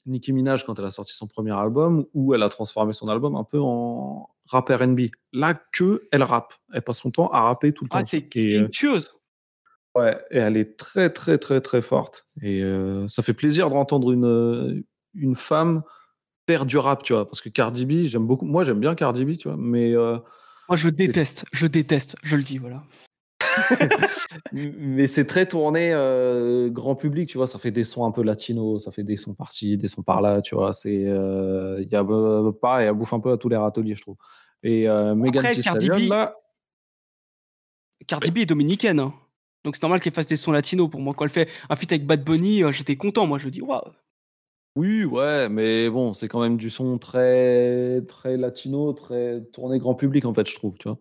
Nicki 0.05 0.35
Minaj 0.35 0.65
quand 0.67 0.79
elle 0.79 0.85
a 0.85 0.91
sorti 0.91 1.15
son 1.15 1.27
premier 1.27 1.53
album, 1.53 2.05
où 2.13 2.35
elle 2.35 2.43
a 2.43 2.51
transformé 2.51 2.93
son 2.93 3.09
album 3.09 3.35
un 3.37 3.43
peu 3.43 3.59
en 3.59 4.29
rap 4.51 4.69
R&B. 4.69 5.01
Là, 5.33 5.59
que 5.73 6.07
elle 6.13 6.23
rappe. 6.23 6.53
Elle 6.75 6.83
passe 6.83 6.99
son 6.99 7.11
temps 7.11 7.29
à 7.29 7.41
rapper 7.41 7.73
tout 7.73 7.85
le 7.85 7.91
Ah, 7.95 8.01
temps. 8.01 8.05
c'est 8.05 8.29
euh, 8.37 8.59
une 8.61 8.69
tueuse. 8.69 9.11
Ouais, 9.95 10.15
et 10.31 10.37
elle 10.37 10.59
est 10.59 10.77
très, 10.77 11.09
très, 11.09 11.39
très, 11.39 11.63
très 11.63 11.81
forte. 11.81 12.29
Et 12.43 12.63
euh, 12.63 13.09
ça 13.09 13.23
fait 13.23 13.33
plaisir 13.33 13.69
d'entendre 13.69 14.13
une, 14.13 14.85
une 15.15 15.35
femme 15.35 15.83
faire 16.47 16.67
du 16.67 16.77
rap, 16.77 17.03
tu 17.03 17.15
vois. 17.15 17.27
Parce 17.27 17.41
que 17.41 17.49
Cardi 17.49 17.87
B, 17.87 18.05
j'aime 18.05 18.27
beaucoup. 18.27 18.45
Moi, 18.45 18.63
j'aime 18.65 18.79
bien 18.79 18.95
Cardi 18.95 19.25
B, 19.25 19.39
tu 19.39 19.49
vois. 19.49 19.57
Mais, 19.59 19.95
euh, 19.95 20.19
Moi, 20.69 20.77
je 20.77 20.91
déteste, 20.91 21.47
je 21.51 21.67
déteste, 21.67 22.17
je 22.23 22.37
le 22.37 22.43
dis, 22.43 22.59
voilà. 22.59 22.83
Mais 24.53 25.07
c'est 25.07 25.27
très 25.27 25.47
tourné 25.47 25.93
euh, 25.93 26.69
grand 26.71 26.95
public, 26.95 27.29
tu 27.29 27.39
vois. 27.39 27.47
Ça 27.47 27.59
fait 27.59 27.71
des 27.71 27.85
sons 27.85 28.05
un 28.05 28.11
peu 28.11 28.23
latinos, 28.23 28.85
ça 28.85 28.93
fait 28.93 29.05
des 29.05 29.17
sons 29.17 29.35
par-ci, 29.35 29.77
des 29.77 29.89
sons 29.89 30.03
par-là, 30.03 30.43
tu 30.43 30.55
vois. 30.55 30.73
C'est, 30.73 31.05
euh, 31.07 31.83
il 31.83 31.89
y 31.91 31.97
a 31.97 32.03
euh, 32.03 32.53
pareil, 32.53 32.89
elle 32.89 32.95
bouffe 32.95 33.13
un 33.13 33.21
peu 33.21 33.33
à 33.33 33.37
tous 33.37 33.49
les 33.49 33.57
râteliers, 33.57 33.95
je 33.95 34.03
trouve. 34.03 34.17
Et 34.63 34.89
euh, 34.89 35.15
Megan 35.15 35.45
Thee 35.53 35.63
Stallion, 35.63 35.97
là, 36.09 36.37
Cardi 38.07 38.31
B 38.31 38.39
est 38.39 38.47
dominicaine. 38.47 39.01
hein. 39.01 39.15
Donc 39.65 39.77
c'est 39.77 39.83
normal 39.83 40.01
qu'elle 40.01 40.13
fasse 40.13 40.27
des 40.27 40.37
sons 40.37 40.53
latinos. 40.53 40.89
Pour 40.89 41.01
moi, 41.01 41.15
quand 41.15 41.25
elle 41.25 41.31
fait 41.31 41.51
un 41.69 41.77
feat 41.77 41.91
avec 41.93 42.07
Bad 42.07 42.25
Bunny, 42.25 42.63
euh, 42.63 42.73
j'étais 42.73 42.97
content. 42.97 43.27
Moi, 43.27 43.39
je 43.39 43.49
dis, 43.49 43.61
waouh. 43.61 43.81
Oui, 44.77 45.05
ouais, 45.05 45.49
mais 45.49 45.89
bon, 45.89 46.13
c'est 46.13 46.29
quand 46.29 46.41
même 46.41 46.59
du 46.59 46.69
son 46.69 46.99
très, 46.99 48.03
très 48.09 48.37
latino, 48.37 48.93
très 48.93 49.43
tourné 49.53 49.79
grand 49.79 49.95
public, 49.95 50.27
en 50.27 50.35
fait, 50.35 50.47
je 50.49 50.55
trouve, 50.55 50.75
tu 50.79 50.87
vois. 50.89 50.99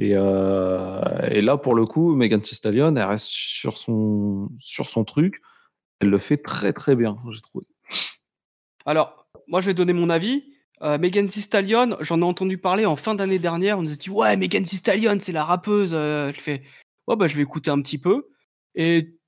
Et, 0.00 0.12
euh, 0.14 1.28
et 1.30 1.42
là, 1.42 1.58
pour 1.58 1.74
le 1.74 1.84
coup, 1.84 2.14
Megan 2.16 2.40
Thee 2.40 2.54
Stallion, 2.54 2.96
elle 2.96 3.04
reste 3.04 3.26
sur 3.26 3.76
son, 3.76 4.48
sur 4.58 4.88
son 4.88 5.04
truc. 5.04 5.42
Elle 6.00 6.08
le 6.08 6.18
fait 6.18 6.38
très, 6.38 6.72
très 6.72 6.96
bien, 6.96 7.18
j'ai 7.30 7.42
trouvé. 7.42 7.66
Alors, 8.86 9.26
moi, 9.46 9.60
je 9.60 9.66
vais 9.66 9.74
donner 9.74 9.92
mon 9.92 10.08
avis. 10.08 10.54
Euh, 10.80 10.96
Megan 10.96 11.26
Thee 11.26 11.42
Stallion, 11.42 11.98
j'en 12.00 12.22
ai 12.22 12.24
entendu 12.24 12.56
parler 12.56 12.86
en 12.86 12.96
fin 12.96 13.14
d'année 13.14 13.38
dernière. 13.38 13.78
On 13.78 13.82
nous 13.82 13.92
a 13.92 13.96
dit, 13.96 14.08
ouais, 14.08 14.38
Megan 14.38 14.64
Thee 14.64 14.78
Stallion, 14.78 15.18
c'est 15.20 15.32
la 15.32 15.44
rappeuse. 15.44 15.92
Euh, 15.92 16.32
je 16.32 16.40
fais, 16.40 16.62
ouais, 17.06 17.16
bah, 17.16 17.28
je 17.28 17.36
vais 17.36 17.42
écouter 17.42 17.70
un 17.70 17.82
petit 17.82 17.98
peu. 17.98 18.30
Et 18.74 19.18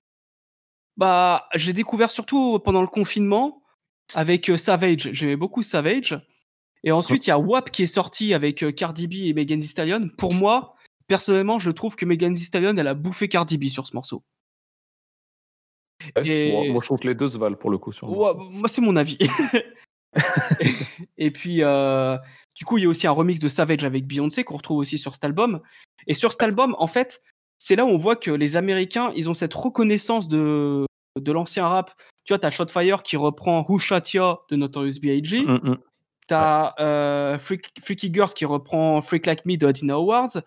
bah, 0.97 1.49
j'ai 1.55 1.74
découvert 1.74 2.11
surtout 2.11 2.59
pendant 2.61 2.81
le 2.81 2.86
confinement 2.89 3.62
avec 4.15 4.51
Savage. 4.57 5.11
J'aimais 5.12 5.36
beaucoup 5.36 5.62
Savage. 5.62 6.19
Et 6.85 6.93
ensuite, 6.93 7.27
il 7.27 7.31
y 7.31 7.33
a 7.33 7.39
WAP 7.39 7.71
qui 7.71 7.85
est 7.85 7.87
sorti 7.87 8.35
avec 8.35 8.63
euh, 8.63 8.73
Cardi 8.73 9.07
B 9.07 9.15
et 9.27 9.35
Megan 9.35 9.61
Thee 9.61 9.69
Stallion. 9.69 10.09
Pour 10.19 10.35
moi, 10.35 10.75
personnellement, 11.07 11.59
je 11.59 11.71
trouve 11.71 11.97
que 11.97 12.05
Megan 12.05 12.35
Thee 12.35 12.45
Stallion, 12.45 12.77
elle 12.77 12.89
a 12.89 12.95
bouffé 12.95 13.29
Cardi 13.29 13.59
B 13.59 13.65
sur 13.65 13.87
ce 13.87 13.95
morceau. 13.95 14.25
Ouais, 16.17 16.27
Et 16.27 16.53
moi, 16.53 16.65
moi, 16.69 16.79
je 16.81 16.87
trouve 16.87 16.99
que 16.99 17.09
les 17.09 17.15
deux 17.15 17.29
se 17.29 17.39
valent 17.39 17.57
pour 17.57 17.71
le 17.71 17.79
coup. 17.79 17.93
Sur 17.93 18.09
le 18.09 18.15
Ouais, 18.15 18.33
moi, 18.51 18.69
c'est 18.69 18.81
mon 18.81 18.97
avis. 18.97 19.17
et, 20.61 20.73
et 21.27 21.31
puis, 21.31 21.63
euh, 21.63 22.19
du 22.55 22.65
coup, 22.65 22.79
il 22.79 22.83
y 22.85 22.87
a 22.87 22.89
aussi 22.89 23.07
un 23.07 23.13
remix 23.13 23.39
de 23.39 23.49
Savage 23.49 23.85
avec 23.85 24.07
Beyoncé 24.07 24.43
qu'on 24.43 24.57
retrouve 24.57 24.79
aussi 24.79 24.99
sur 24.99 25.15
cet 25.15 25.25
album. 25.25 25.61
Et 26.07 26.15
sur 26.15 26.33
cet 26.33 26.43
album, 26.43 26.75
en 26.79 26.89
fait, 26.89 27.23
c'est 27.59 27.77
là 27.77 27.85
où 27.85 27.89
on 27.89 27.97
voit 27.97 28.17
que 28.17 28.33
les 28.33 28.57
Américains, 28.57 29.13
ils 29.15 29.31
ont 29.31 29.35
cette 29.35 29.55
reconnaissance 29.55 30.29
de, 30.29 30.85
de 31.19 31.33
l'ancien 31.33 31.69
rap. 31.69 31.93
Tu 32.25 32.33
vois, 32.33 32.39
t'as 32.39 32.51
Shotfire 32.51 33.03
qui 33.05 33.17
reprend 33.17 33.65
Who 33.69 33.79
Shot 33.79 34.01
Ya 34.13 34.39
de 34.51 34.57
Notorious 34.57 34.99
B.I.G. 35.01 35.43
Mm, 35.43 35.61
mm. 35.63 35.79
T'as 36.28 36.74
euh, 36.81 37.39
Freak- 37.39 37.73
Freaky 37.82 38.12
Girls 38.12 38.31
qui 38.32 38.44
reprend 38.44 39.01
Freak 39.03 39.27
Like 39.27 39.44
Me 39.44 39.57
de 39.57 39.66
Adina 39.66 39.94
Awards. 39.94 40.39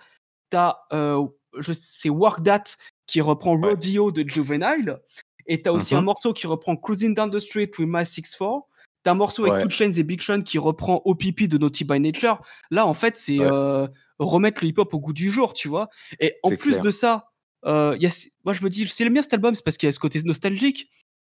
T'as, 0.50 0.78
euh, 0.94 1.26
je- 1.58 1.74
c'est 1.74 2.10
Work 2.10 2.44
That 2.44 2.64
qui 3.08 3.22
reprend 3.22 3.60
Rodeo 3.60 4.12
de 4.12 4.28
Juvenile. 4.28 5.00
Et 5.48 5.62
t'as 5.62 5.72
aussi 5.72 5.94
un 5.94 6.02
morceau 6.02 6.34
qui 6.34 6.48
reprend 6.48 6.76
Cruising 6.76 7.14
Down 7.14 7.30
the 7.30 7.40
Street 7.40 7.70
with 7.78 7.88
My 7.88 8.04
6-4. 8.06 8.68
T'as 9.04 9.12
un 9.12 9.16
morceau 9.16 9.46
avec 9.46 9.62
Two 9.62 9.70
Chainz 9.70 10.00
et 10.00 10.04
Big 10.04 10.22
Sean 10.22 10.42
qui 10.42 10.58
reprend 10.58 11.04
OPP 11.06 11.48
de 11.48 11.60
Naughty 11.60 11.84
by 11.84 12.00
Nature. 12.00 12.42
Là, 12.72 12.88
en 12.88 12.96
fait, 12.96 13.16
c'est 13.16 13.38
euh, 13.40 13.86
remettre 14.18 14.64
le 14.64 14.70
hip-hop 14.70 14.92
au 14.96 15.00
goût 15.00 15.14
du 15.14 15.30
jour, 15.30 15.54
tu 15.54 15.68
vois. 15.68 15.90
Et 16.20 16.38
en 16.42 16.50
plus 16.50 16.72
clair. 16.72 16.82
de 16.82 16.90
ça, 16.90 17.30
euh, 17.68 17.96
y 18.00 18.08
a, 18.08 18.28
moi, 18.44 18.56
je 18.56 18.64
me 18.64 18.70
dis, 18.70 18.88
c'est 18.88 19.04
le 19.04 19.12
bien 19.12 19.22
cet 19.22 19.34
album, 19.34 19.54
c'est 19.54 19.64
parce 19.64 19.78
qu'il 19.78 19.86
y 19.86 19.90
a 19.90 19.92
ce 19.92 20.00
côté 20.00 20.20
nostalgique. 20.24 20.90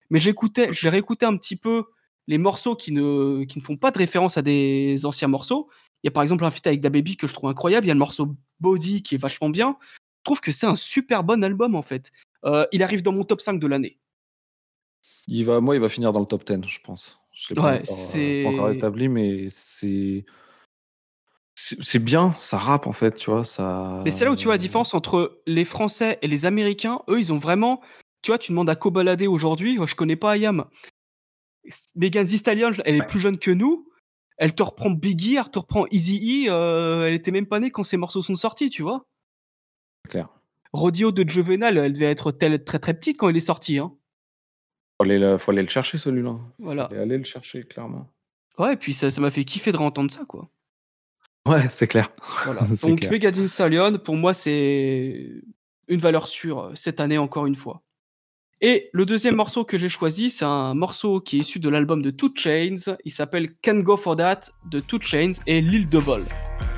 Mais 0.09 0.19
j'écoutais, 0.19 0.71
j'ai 0.71 0.87
réécouté 0.87 1.25
un 1.25 1.35
petit 1.35 1.57
peu 1.57 1.83
les 2.27 2.37
morceaux 2.37 2.75
qui 2.75 2.91
ne, 2.91 3.43
qui 3.43 3.59
ne 3.59 3.63
font 3.63 3.77
pas 3.77 3.91
de 3.91 3.97
référence 3.97 4.37
à 4.37 4.41
des 4.41 5.05
anciens 5.05 5.27
morceaux. 5.27 5.69
Il 6.03 6.07
y 6.07 6.09
a 6.09 6.11
par 6.11 6.23
exemple 6.23 6.43
un 6.45 6.51
feat 6.51 6.65
avec 6.67 6.81
DaBaby 6.81 7.17
que 7.17 7.27
je 7.27 7.33
trouve 7.33 7.49
incroyable. 7.49 7.85
Il 7.85 7.89
y 7.89 7.91
a 7.91 7.95
le 7.95 7.99
morceau 7.99 8.35
Body 8.59 9.03
qui 9.03 9.15
est 9.15 9.19
vachement 9.19 9.49
bien. 9.49 9.77
Je 9.91 10.23
trouve 10.23 10.41
que 10.41 10.51
c'est 10.51 10.65
un 10.65 10.75
super 10.75 11.23
bon 11.23 11.43
album 11.43 11.75
en 11.75 11.81
fait. 11.81 12.11
Euh, 12.45 12.65
il 12.71 12.83
arrive 12.83 13.01
dans 13.01 13.11
mon 13.11 13.23
top 13.23 13.41
5 13.41 13.59
de 13.59 13.67
l'année. 13.67 13.99
Il 15.27 15.45
va, 15.45 15.59
moi, 15.61 15.75
il 15.75 15.81
va 15.81 15.89
finir 15.89 16.13
dans 16.13 16.19
le 16.19 16.25
top 16.25 16.45
10, 16.45 16.67
je 16.67 16.79
pense. 16.81 17.19
Je 17.33 17.49
l'ai 17.49 17.55
pas, 17.55 17.73
Ouais, 17.73 17.79
euh, 17.79 17.83
c'est- 17.85 18.43
pas 18.43 18.49
encore 18.49 18.69
établi, 18.71 19.07
mais 19.09 19.47
c'est. 19.49 20.25
C'est 21.57 21.99
bien, 22.03 22.35
ça 22.37 22.57
rappe 22.57 22.85
en 22.85 22.91
fait, 22.91 23.15
tu 23.15 23.29
vois. 23.31 23.45
Ça... 23.45 24.01
Mais 24.03 24.11
c'est 24.11 24.25
là 24.25 24.31
où 24.31 24.35
tu 24.35 24.43
vois 24.45 24.55
la 24.55 24.57
différence 24.57 24.93
entre 24.93 25.41
les 25.47 25.63
Français 25.63 26.19
et 26.21 26.27
les 26.27 26.45
Américains. 26.45 26.99
Eux, 27.09 27.17
ils 27.17 27.31
ont 27.31 27.37
vraiment. 27.37 27.81
Tu 28.21 28.31
vois, 28.31 28.37
tu 28.37 28.51
demandes 28.51 28.69
à 28.69 28.75
Kobalade 28.75 29.21
aujourd'hui, 29.23 29.79
je 29.85 29.95
connais 29.95 30.17
pas 30.17 30.31
Ayam. 30.31 30.65
Megan 31.95 32.25
Thee 32.25 32.37
Stallion, 32.37 32.71
elle 32.85 32.95
est 32.97 33.05
plus 33.07 33.19
jeune 33.19 33.37
que 33.37 33.51
nous. 33.51 33.89
Elle 34.37 34.53
te 34.53 34.63
reprend 34.63 34.89
Biggie, 34.89 35.35
elle 35.37 35.49
te 35.49 35.59
reprend 35.59 35.85
Easy 35.91 36.47
E. 36.49 37.05
elle 37.07 37.13
était 37.13 37.31
même 37.31 37.45
pas 37.47 37.59
née 37.59 37.71
quand 37.71 37.83
ces 37.83 37.97
morceaux 37.97 38.21
sont 38.21 38.35
sortis, 38.35 38.69
tu 38.69 38.81
vois. 38.83 39.05
Clair. 40.09 40.29
Rodeo 40.73 41.11
de 41.11 41.27
Juvenal, 41.27 41.77
elle 41.77 41.93
devait 41.93 42.05
être 42.11 42.31
telle- 42.31 42.63
très 42.63 42.79
très 42.79 42.93
petite 42.93 43.17
quand 43.17 43.29
il 43.29 43.37
est 43.37 43.39
sorti. 43.39 43.77
Hein. 43.79 43.93
Faut 44.97 45.05
aller, 45.05 45.19
le- 45.19 45.37
faut 45.37 45.51
aller 45.51 45.61
le 45.61 45.69
chercher 45.69 45.97
celui-là. 45.97 46.37
Voilà. 46.59 46.89
Faut 46.89 46.95
aller 46.95 47.17
le 47.17 47.23
chercher, 47.23 47.63
clairement. 47.63 48.09
Ouais, 48.57 48.73
et 48.73 48.77
puis 48.77 48.93
ça 48.93 49.09
ça 49.09 49.21
m'a 49.21 49.31
fait 49.31 49.43
kiffer 49.45 49.71
de 49.71 49.77
réentendre 49.77 50.11
ça, 50.11 50.25
quoi. 50.25 50.49
Ouais, 51.47 51.67
c'est 51.69 51.87
clair. 51.87 52.11
Voilà. 52.45 52.61
Donc 52.83 52.99
Thee 53.01 53.47
Stallion, 53.47 53.97
pour 53.99 54.15
moi, 54.15 54.33
c'est 54.33 55.31
une 55.87 55.99
valeur 55.99 56.27
sûre 56.27 56.59
euh, 56.59 56.71
cette 56.75 56.99
année 56.99 57.17
encore 57.17 57.45
une 57.45 57.55
fois. 57.55 57.81
Et 58.61 58.89
le 58.93 59.05
deuxième 59.05 59.35
morceau 59.35 59.65
que 59.65 59.77
j'ai 59.77 59.89
choisi, 59.89 60.29
c'est 60.29 60.45
un 60.45 60.73
morceau 60.73 61.19
qui 61.19 61.37
est 61.37 61.39
issu 61.39 61.59
de 61.59 61.67
l'album 61.67 62.01
de 62.01 62.09
Two 62.09 62.31
Chains. 62.35 62.95
Il 63.03 63.11
s'appelle 63.11 63.49
Can 63.63 63.79
Go 63.79 63.97
For 63.97 64.15
That 64.15 64.39
de 64.69 64.79
Two 64.79 64.99
Chains 65.01 65.31
et 65.45 65.59
Lil 65.59 65.89
Double. 65.89 66.23
Back 66.23 66.74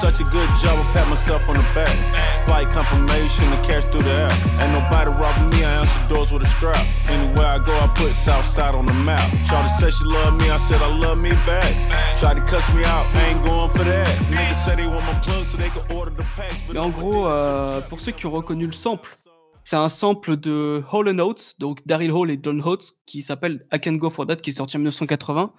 such 0.00 0.20
a 0.20 0.24
good 0.24 0.48
job, 0.62 0.78
I 0.78 0.84
pat 0.92 1.08
myself 1.08 1.48
on 1.48 1.56
the 1.56 1.66
back. 1.74 1.96
Flight 2.44 2.68
confirmation, 2.70 3.50
the 3.50 3.56
cash 3.66 3.84
through 3.84 4.02
the 4.02 4.12
air. 4.12 4.32
Ain't 4.60 4.72
nobody 4.72 5.10
robbing 5.10 5.48
me, 5.50 5.64
I 5.64 5.80
answer 5.80 6.00
doors 6.08 6.32
with 6.32 6.42
a 6.42 6.46
strap. 6.46 6.84
Anywhere 7.08 7.46
I 7.46 7.58
go, 7.58 7.74
I 7.78 7.88
put 7.88 8.12
Southside 8.12 8.74
on 8.74 8.86
the 8.86 8.94
map. 8.94 9.28
Shawty 9.48 9.70
said 9.78 9.92
she 9.92 10.04
love 10.04 10.34
me, 10.40 10.50
I 10.50 10.58
said 10.58 10.82
I 10.82 10.90
love 10.98 11.20
me 11.20 11.30
back. 11.46 11.72
Tried 12.16 12.38
to 12.38 12.44
cuss 12.44 12.72
me 12.74 12.84
out, 12.84 13.06
I 13.14 13.30
ain't 13.30 13.42
going 13.44 13.70
for 13.70 13.84
that. 13.84 14.08
Niggas 14.30 14.64
said 14.64 14.78
they 14.78 14.86
want 14.86 15.04
my 15.06 15.18
plug 15.20 15.44
so 15.44 15.56
they 15.56 15.70
could 15.70 15.90
order 15.92 16.10
the 16.10 16.24
packs. 16.36 16.62
Mais 16.72 16.78
en 16.78 16.90
gros, 16.90 17.26
euh, 17.26 17.80
pour 17.80 18.00
ceux 18.00 18.12
qui 18.12 18.26
ont 18.26 18.30
reconnu 18.30 18.66
le 18.66 18.72
sample, 18.72 19.16
c'est 19.64 19.76
un 19.76 19.88
sample 19.88 20.36
de 20.36 20.84
Hall 20.92 21.08
Oates, 21.20 21.56
donc 21.58 21.84
Daryl 21.86 22.12
Hall 22.12 22.30
et 22.30 22.38
John 22.40 22.60
Oates, 22.60 22.92
qui 23.06 23.22
s'appelle 23.22 23.66
I 23.72 23.80
Can 23.80 23.94
Go 23.94 24.10
For 24.10 24.26
That, 24.26 24.36
qui 24.36 24.50
est 24.50 24.52
sorti 24.52 24.76
en 24.76 24.80
1980. 24.80 25.52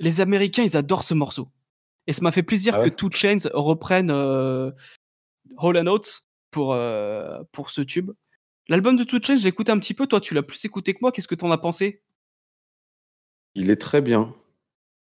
Les 0.00 0.20
Américains, 0.20 0.64
ils 0.64 0.76
adorent 0.76 1.04
ce 1.04 1.14
morceau. 1.14 1.48
Et 2.06 2.12
ça 2.12 2.22
m'a 2.22 2.32
fait 2.32 2.42
plaisir 2.42 2.74
Ah 2.76 2.80
ouais? 2.80 2.90
Que 2.90 2.94
Two 2.94 3.10
Chains 3.10 3.48
reprenne 3.52 4.10
euh, 4.10 4.70
Hall 5.58 5.76
Oates 5.88 6.26
pour, 6.50 6.74
euh, 6.74 7.42
pour 7.52 7.70
ce 7.70 7.80
tube. 7.80 8.12
L'album 8.68 8.96
de 8.96 9.04
Two 9.04 9.20
Chains, 9.22 9.36
j'ai 9.36 9.48
écouté 9.48 9.72
un 9.72 9.78
petit 9.78 9.94
peu. 9.94 10.06
Toi, 10.06 10.20
tu 10.20 10.34
l'as 10.34 10.42
plus 10.42 10.64
écouté 10.64 10.94
que 10.94 10.98
moi. 11.02 11.12
Qu'est-ce 11.12 11.28
que 11.28 11.34
t'en 11.34 11.50
as 11.50 11.58
pensé? 11.58 12.02
Il 13.54 13.70
est 13.70 13.80
très 13.80 14.00
bien. 14.00 14.34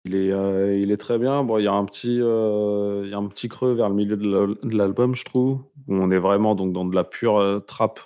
Il 0.05 0.17
est, 0.17 0.33
euh, 0.33 0.77
il 0.77 0.91
est 0.91 0.97
très 0.97 1.19
bien. 1.19 1.45
Bon, 1.45 1.59
il 1.59 1.65
y 1.65 1.69
a 1.69 1.73
un 1.73 1.85
petit, 1.85 2.21
euh, 2.21 3.03
il 3.05 3.11
y 3.11 3.15
a 3.15 3.19
un 3.19 3.29
petit 3.29 3.49
creux 3.49 3.73
vers 3.73 3.89
le 3.89 3.95
milieu 3.95 4.17
de 4.17 4.29
l'al- 4.29 4.59
de 4.63 4.77
l'album, 4.77 5.15
je 5.15 5.25
trouve, 5.25 5.65
où 5.87 5.95
on 5.95 6.11
est 6.11 6.19
vraiment 6.19 6.55
donc 6.57 6.73
dans 6.73 6.85
de 6.85 6.95
la 6.95 7.05
pure 7.05 7.63
trap. 7.67 8.01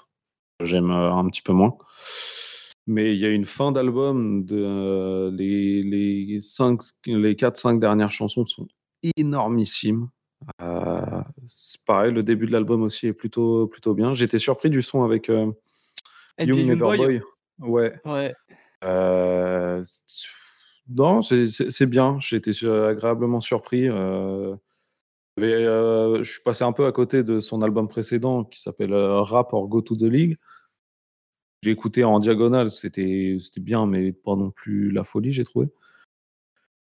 J'aime 0.62 0.90
un 0.90 1.26
petit 1.28 1.42
peu 1.42 1.52
moins. 1.52 1.76
Mais 2.86 3.14
il 3.14 3.20
y 3.20 3.26
a 3.26 3.30
une 3.30 3.44
fin 3.44 3.72
d'album 3.72 4.44
de 4.44 4.62
euh, 4.62 5.30
les 5.32 5.82
les 5.82 6.40
cinq, 6.40 6.80
les 7.06 7.34
quatre 7.34 7.56
cinq 7.56 7.80
dernières 7.80 8.12
chansons 8.12 8.44
sont 8.44 8.68
énormissimes. 9.16 10.08
Euh, 10.60 11.22
c'est 11.46 11.84
pareil, 11.84 12.12
le 12.12 12.22
début 12.22 12.46
de 12.46 12.52
l'album 12.52 12.82
aussi 12.82 13.06
est 13.06 13.12
plutôt 13.12 13.66
plutôt 13.66 13.94
bien. 13.94 14.12
J'étais 14.12 14.38
surpris 14.38 14.70
du 14.70 14.82
son 14.82 15.02
avec 15.02 15.30
euh, 15.30 15.50
Young 16.38 16.58
Young 16.58 16.66
Never 16.68 16.80
Boy. 16.80 16.98
Boy. 16.98 17.22
Ouais. 17.58 18.00
Ouais. 18.04 18.34
Euh, 18.84 19.82
non, 20.88 21.22
c'est- 21.22 21.86
bien. 21.86 22.18
J'ai 22.20 22.36
été 22.36 22.50
agréablement 22.68 23.40
surpris. 23.40 23.88
euh, 23.88 24.54
je 25.38 26.22
suis 26.22 26.42
passé 26.42 26.64
un 26.64 26.72
peu 26.72 26.86
à 26.86 26.92
côté 26.92 27.22
de 27.22 27.40
son 27.40 27.62
album 27.62 27.88
précédent 27.88 28.44
qui 28.44 28.60
s'appelle 28.60 28.94
Rap 28.94 29.52
or 29.52 29.68
Go 29.68 29.80
to 29.82 29.96
the 29.96 30.02
League. 30.02 30.38
J'ai 31.62 31.70
écouté 31.70 32.04
en 32.04 32.20
diagonale, 32.20 32.70
c'était 32.70 33.38
bien, 33.56 33.86
mais 33.86 34.12
pas 34.12 34.36
non 34.36 34.50
plus 34.50 34.90
la 34.92 35.02
folie, 35.02 35.32
j'ai 35.32 35.44
trouvé. 35.44 35.68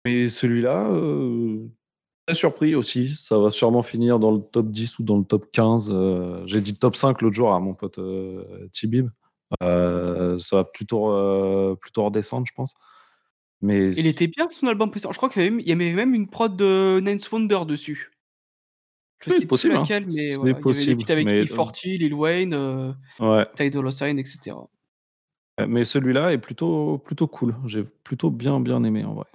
Mais 0.06 0.28
celui-là, 0.28 0.90
surpris 2.34 2.76
aussi. 2.76 3.16
Ça 3.16 3.38
va 3.38 3.52
sûrement 3.52 3.84
finir 3.84 4.20
dans 4.20 4.32
le 4.32 4.40
top 4.42 4.72
10 4.72 5.00
ou 5.00 5.04
dans 5.04 5.18
le 5.18 5.24
top 5.24 5.52
15. 5.52 5.90
euh, 5.92 6.44
j'ai 6.46 6.62
dit 6.62 6.74
top 6.76 6.96
5 6.96 7.22
l'autre 7.22 7.36
jour 7.36 7.54
à 7.54 7.60
mon 7.60 7.74
pote 7.74 8.00
euh, 8.00 8.68
Tibib. 8.72 9.10
Euh, 9.62 10.40
ça 10.40 10.58
va 10.58 10.64
plutôt, 10.64 11.76
plutôt 11.78 12.06
redescendre, 12.06 12.46
je 12.48 12.54
pense. 12.54 12.74
Mais 13.62 13.94
Il 13.96 14.08
était 14.08 14.28
bien 14.28 14.50
son 14.50 14.68
album 14.68 14.92
précédent. 14.92 15.12
Je 15.12 15.18
crois 15.18 15.30
qu'il 15.30 15.42
y 15.42 15.46
avait 15.46 15.52
même, 15.52 15.60
il 15.60 15.68
y 15.68 15.72
avait 15.72 15.94
même 15.94 16.14
une 16.14 16.28
prod 16.28 16.56
de 16.56 17.00
Nance 17.04 17.32
Wonder 17.32 17.60
dessus. 17.66 18.12
Sais 19.24 19.40
c'est 19.40 19.46
possible, 19.48 19.76
hein. 19.76 19.80
laquelle, 19.80 20.06
mais 20.08 20.32
C'est 20.32 20.38
voilà, 20.38 20.38
il 20.38 20.38
y 20.38 20.42
avait 20.42 20.54
des 20.54 20.62
possible, 20.62 21.12
avec 21.12 21.26
mais, 21.26 21.34
euh, 21.40 21.46
E40, 21.46 21.98
Lil 21.98 22.14
Wayne, 22.14 22.54
euh, 22.54 22.92
Ouais. 23.20 23.48
Ty 23.56 23.72
Dolla 23.72 23.92
Sign, 23.92 24.20
etc. 24.20 24.56
Mais 25.68 25.84
celui-là 25.84 26.34
est 26.34 26.38
plutôt, 26.38 26.98
plutôt 27.00 27.28
cool. 27.28 27.56
J'ai 27.66 27.84
plutôt 27.84 28.30
bien, 28.30 28.60
bien 28.60 28.84
aimé 28.84 29.04
en 29.06 29.14
vrai. 29.14 29.26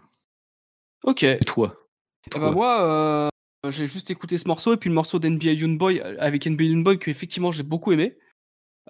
Ok. 1.02 1.22
Et 1.24 1.38
toi? 1.38 1.79
Eh 2.26 2.38
ben 2.38 2.52
moi, 2.52 2.82
euh, 2.84 3.28
j'ai 3.68 3.86
juste 3.86 4.10
écouté 4.10 4.38
ce 4.38 4.48
morceau 4.48 4.72
et 4.72 4.76
puis 4.76 4.88
le 4.88 4.94
morceau 4.94 5.18
d'NBA 5.18 5.52
Youngboy 5.52 6.00
euh, 6.00 6.16
avec 6.18 6.46
NBA 6.46 6.64
Youngboy 6.64 6.98
que 6.98 7.10
effectivement 7.10 7.52
j'ai 7.52 7.62
beaucoup 7.62 7.92
aimé. 7.92 8.16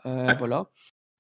Euh, 0.07 0.33
Voilà. 0.39 0.71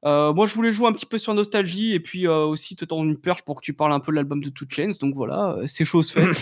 Euh, 0.07 0.33
moi, 0.33 0.47
je 0.47 0.55
voulais 0.55 0.73
jouer 0.73 0.89
un 0.89 0.93
petit 0.93 1.05
peu 1.05 1.19
sur 1.19 1.35
nostalgie 1.35 1.93
et 1.93 2.01
puis 2.01 2.27
aussi 2.27 2.75
te 2.75 2.85
tendre 2.85 3.05
une 3.05 3.19
perche 3.19 3.43
pour 3.43 3.57
que 3.57 3.65
tu 3.65 3.75
parles 3.75 3.93
un 3.93 4.01
peu 4.01 4.13
de 4.13 4.17
l'album 4.17 4.43
de 4.43 4.49
Two 4.49 4.67
Chains. 4.69 4.93
Donc 5.01 5.15
voilà, 5.15 5.57
c'est 5.67 5.85
chose 5.85 6.11
faite. 6.11 6.37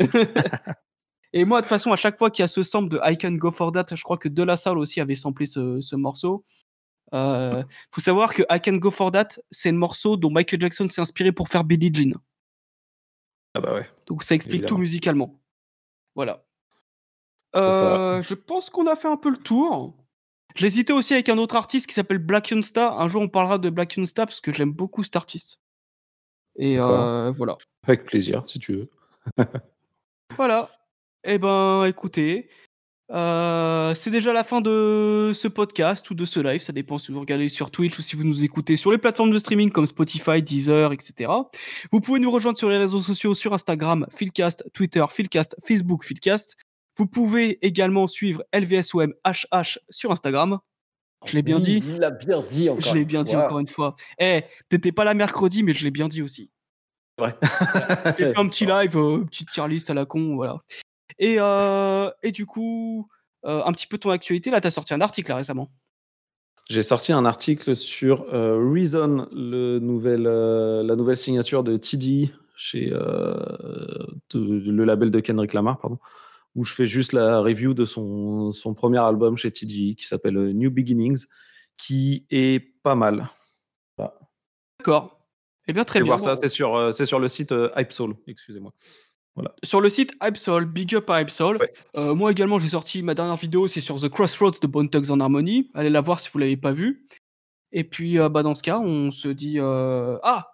et 1.32 1.44
moi, 1.44 1.60
de 1.60 1.64
toute 1.64 1.68
façon, 1.68 1.92
à 1.92 1.96
chaque 1.96 2.18
fois 2.18 2.30
qu'il 2.30 2.42
y 2.42 2.44
a 2.44 2.48
ce 2.48 2.64
sample 2.64 2.88
de 2.88 3.00
I 3.04 3.16
Can 3.16 3.32
Go 3.32 3.52
For 3.52 3.70
That, 3.70 3.94
je 3.94 4.02
crois 4.02 4.18
que 4.18 4.28
De 4.28 4.42
La 4.42 4.56
Salle 4.56 4.78
aussi 4.78 5.00
avait 5.00 5.14
samplé 5.14 5.46
ce, 5.46 5.80
ce 5.80 5.94
morceau. 5.94 6.44
Faut 7.12 8.00
savoir 8.00 8.34
que 8.34 8.42
I 8.50 8.60
Can 8.60 8.78
Go 8.78 8.90
For 8.90 9.12
That, 9.12 9.28
c'est 9.48 9.70
le 9.70 9.78
morceau 9.78 10.16
dont 10.16 10.30
Michael 10.30 10.60
Jackson 10.60 10.88
s'est 10.88 11.00
inspiré 11.00 11.30
pour 11.30 11.48
faire 11.48 11.62
Billie 11.62 11.94
Jean. 11.94 12.18
Ah 13.54 13.60
bah 13.60 13.74
ouais. 13.74 13.88
Donc 14.06 14.22
ça 14.22 14.34
explique 14.34 14.66
tout 14.66 14.78
musicalement. 14.78 15.40
Voilà. 16.14 16.44
Euh, 17.56 18.20
je 18.20 18.34
pense 18.34 18.68
qu'on 18.68 18.86
a 18.86 18.96
fait 18.96 19.08
un 19.08 19.16
peu 19.16 19.30
le 19.30 19.36
tour. 19.36 19.94
J'hésitais 20.56 20.92
aussi 20.92 21.14
avec 21.14 21.28
un 21.28 21.38
autre 21.38 21.56
artiste 21.56 21.86
qui 21.86 21.94
s'appelle 21.94 22.18
Black 22.18 22.50
Youngsta. 22.50 22.94
Un 22.94 23.08
jour 23.08 23.22
on 23.22 23.28
parlera 23.28 23.58
de 23.58 23.70
Black 23.70 23.96
Youngsta 23.96 24.26
parce 24.26 24.40
que 24.40 24.52
j'aime 24.52 24.72
beaucoup 24.72 25.02
cet 25.02 25.16
artiste. 25.16 25.60
Et 26.56 26.78
euh, 26.78 27.32
voilà. 27.32 27.56
Avec 27.84 28.04
plaisir, 28.04 28.42
si 28.46 28.58
tu 28.58 28.74
veux. 28.74 28.90
Voilà. 30.36 30.68
Eh 31.22 31.38
ben, 31.38 31.84
écoutez, 31.84 32.48
euh, 33.12 33.94
c'est 33.94 34.10
déjà 34.10 34.32
la 34.32 34.44
fin 34.44 34.60
de 34.60 35.32
ce 35.34 35.48
podcast 35.48 36.08
ou 36.10 36.14
de 36.14 36.24
ce 36.24 36.40
live. 36.40 36.62
Ça 36.62 36.72
dépend 36.72 36.98
si 36.98 37.12
vous 37.12 37.20
regardez 37.20 37.48
sur 37.48 37.70
Twitch 37.70 37.98
ou 37.98 38.02
si 38.02 38.16
vous 38.16 38.24
nous 38.24 38.44
écoutez 38.44 38.76
sur 38.76 38.90
les 38.92 38.98
plateformes 38.98 39.30
de 39.30 39.38
streaming 39.38 39.70
comme 39.70 39.86
Spotify, 39.86 40.42
Deezer, 40.42 40.92
etc. 40.92 41.30
Vous 41.92 42.00
pouvez 42.00 42.20
nous 42.20 42.30
rejoindre 42.30 42.56
sur 42.56 42.68
les 42.68 42.78
réseaux 42.78 43.00
sociaux 43.00 43.34
sur 43.34 43.52
Instagram, 43.52 44.06
Philcast, 44.14 44.64
Twitter, 44.72 45.04
Philcast, 45.10 45.56
Facebook, 45.64 46.04
Philcast. 46.04 46.56
Vous 46.96 47.06
pouvez 47.06 47.64
également 47.66 48.06
suivre 48.06 48.42
LVSOM 48.54 49.12
HH 49.24 49.78
sur 49.90 50.12
Instagram. 50.12 50.60
Je 51.26 51.34
l'ai 51.34 51.42
bien 51.42 51.56
Oui, 51.56 51.62
dit. 51.62 51.82
Il 51.86 51.98
l'a 51.98 52.10
bien 52.10 52.42
dit 52.42 52.68
encore. 52.68 52.82
Je 52.82 52.94
l'ai 52.94 53.04
bien 53.04 53.22
dit 53.22 53.36
encore 53.36 53.58
une 53.58 53.68
fois. 53.68 53.96
Eh, 54.18 54.42
t'étais 54.68 54.92
pas 54.92 55.04
là 55.04 55.14
mercredi, 55.14 55.62
mais 55.62 55.74
je 55.74 55.84
l'ai 55.84 55.90
bien 55.90 56.08
dit 56.08 56.22
aussi. 56.22 56.50
Ouais. 57.20 57.34
J'ai 58.18 58.26
fait 58.26 58.38
un 58.38 58.48
petit 58.48 58.66
live, 58.66 58.96
euh, 58.96 59.24
petite 59.24 59.50
tier 59.50 59.68
list 59.68 59.90
à 59.90 59.94
la 59.94 60.04
con, 60.04 60.34
voilà. 60.36 60.58
Et, 61.18 61.36
euh, 61.38 62.10
et 62.22 62.32
du 62.32 62.46
coup, 62.46 63.08
euh, 63.44 63.62
un 63.64 63.72
petit 63.72 63.86
peu 63.86 63.98
ton 63.98 64.10
actualité. 64.10 64.50
Là, 64.50 64.60
t'as 64.60 64.70
sorti 64.70 64.94
un 64.94 65.00
article 65.00 65.30
là, 65.30 65.36
récemment. 65.36 65.70
J'ai 66.70 66.82
sorti 66.82 67.12
un 67.12 67.26
article 67.26 67.76
sur 67.76 68.22
euh, 68.32 68.56
Reason, 68.72 69.28
le 69.32 69.78
nouvel, 69.80 70.22
la 70.22 70.96
nouvelle 70.96 71.16
signature 71.18 71.62
de 71.62 71.76
TDI 71.76 72.32
chez 72.56 72.90
euh, 72.92 73.34
de- 74.32 74.70
le 74.70 74.84
label 74.84 75.10
de 75.10 75.20
Kendrick 75.20 75.52
Lamar, 75.52 75.78
pardon, 75.78 75.98
où 76.54 76.64
je 76.64 76.72
fais 76.72 76.86
juste 76.86 77.12
la 77.12 77.40
review 77.40 77.74
de 77.74 77.84
son, 77.84 78.50
son 78.52 78.72
premier 78.74 78.98
album 79.00 79.36
chez 79.36 79.50
TDI 79.50 79.94
qui 79.96 80.06
s'appelle 80.06 80.36
New 80.52 80.70
Beginnings, 80.70 81.26
qui 81.76 82.26
est 82.30 82.60
pas 82.82 82.94
mal. 82.94 83.28
Voilà. 83.98 84.14
D'accord. 84.78 85.20
Eh 85.66 85.72
bien, 85.74 85.84
très 85.84 86.00
bien. 86.00 86.06
voir 86.06 86.20
ça, 86.20 86.34
c'est 86.36 86.48
sur, 86.48 86.94
c'est 86.94 87.06
sur 87.06 87.18
le 87.18 87.28
site 87.28 87.52
Hype 87.76 87.92
Soul, 87.92 88.14
excusez-moi. 88.26 88.72
Voilà. 89.36 89.54
Sur 89.64 89.80
le 89.80 89.88
site 89.88 90.14
Hypesol, 90.22 90.64
big 90.66 90.94
up 90.94 91.10
à. 91.10 91.22
Euh, 91.96 92.14
moi 92.14 92.30
également, 92.30 92.58
j'ai 92.58 92.68
sorti 92.68 93.02
ma 93.02 93.14
dernière 93.14 93.36
vidéo, 93.36 93.66
c'est 93.66 93.80
sur 93.80 94.00
The 94.00 94.08
Crossroads 94.08 94.60
de 94.62 94.66
Bone 94.66 94.88
Thugs 94.88 95.10
en 95.10 95.20
Harmony. 95.20 95.70
Allez 95.74 95.90
la 95.90 96.00
voir 96.00 96.20
si 96.20 96.28
vous 96.32 96.38
l'avez 96.38 96.56
pas 96.56 96.72
vue. 96.72 97.06
Et 97.72 97.82
puis, 97.82 98.18
euh, 98.18 98.28
bah, 98.28 98.44
dans 98.44 98.54
ce 98.54 98.62
cas, 98.62 98.78
on 98.78 99.10
se 99.10 99.28
dit 99.28 99.58
euh, 99.58 100.18
Ah 100.22 100.52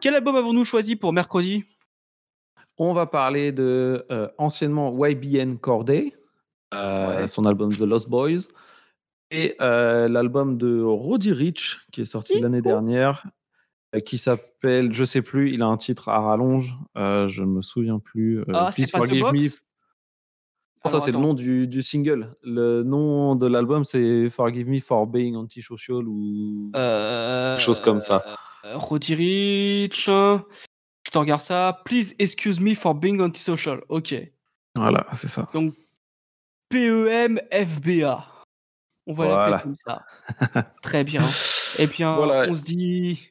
Quel 0.00 0.14
album 0.14 0.36
avons-nous 0.36 0.64
choisi 0.64 0.96
pour 0.96 1.12
mercredi? 1.12 1.64
On 2.78 2.92
va 2.92 3.06
parler 3.06 3.52
de 3.52 4.04
euh, 4.10 4.28
anciennement 4.36 4.92
YBN 5.06 5.58
Corday, 5.58 6.12
euh, 6.74 7.26
son 7.28 7.44
album 7.44 7.74
The 7.74 7.82
Lost 7.82 8.08
Boys, 8.08 8.48
et 9.30 9.54
euh, 9.60 10.08
l'album 10.08 10.58
de 10.58 10.82
Roddy 10.82 11.32
Rich 11.32 11.86
qui 11.92 12.00
est 12.00 12.04
sorti 12.04 12.40
l'année 12.40 12.62
dernière, 12.62 13.24
qui 14.00 14.18
s'appelle, 14.18 14.92
je 14.92 15.04
sais 15.04 15.22
plus, 15.22 15.52
il 15.52 15.62
a 15.62 15.66
un 15.66 15.76
titre 15.76 16.08
à 16.08 16.20
rallonge, 16.20 16.76
euh, 16.96 17.28
je 17.28 17.42
ne 17.42 17.48
me 17.48 17.60
souviens 17.62 17.98
plus. 17.98 18.40
euh, 18.40 18.44
Ah, 18.52 18.70
Please 18.74 18.90
Forgive 18.90 19.24
Me. 19.32 19.48
Non, 20.84 20.90
ça 20.90 21.00
c'est 21.00 21.12
le 21.12 21.18
nom 21.18 21.32
du, 21.34 21.66
du 21.66 21.82
single. 21.82 22.34
Le 22.42 22.82
nom 22.82 23.36
de 23.36 23.46
l'album 23.46 23.84
c'est 23.86 24.28
Forgive 24.28 24.68
Me 24.68 24.80
for 24.80 25.06
Being 25.06 25.34
Antisocial 25.36 26.06
ou 26.06 26.70
Euh, 26.76 27.54
quelque 27.56 27.64
chose 27.64 27.80
comme 27.80 28.00
ça. 28.02 28.22
Euh, 28.66 28.76
Roddy 28.76 29.14
Rich. 29.14 30.06
Je 30.06 31.10
te 31.10 31.18
regarde 31.18 31.40
ça. 31.40 31.80
Please 31.84 32.14
excuse 32.18 32.60
me 32.60 32.74
for 32.74 32.94
being 32.94 33.20
antisocial. 33.20 33.82
Ok. 33.88 34.14
Voilà, 34.74 35.06
c'est 35.12 35.28
ça. 35.28 35.48
Donc, 35.54 35.72
P-E-M-F-B-A. 36.68 38.26
On 39.06 39.14
va 39.14 39.24
Voilà. 39.26 39.48
l'appeler 39.50 39.62
comme 39.62 39.76
ça. 39.76 40.02
Très 40.82 41.04
bien. 41.04 41.22
Eh 41.78 41.86
bien, 41.86 42.14
Voilà. 42.16 42.50
on 42.50 42.54
se 42.54 42.64
dit 42.64 43.30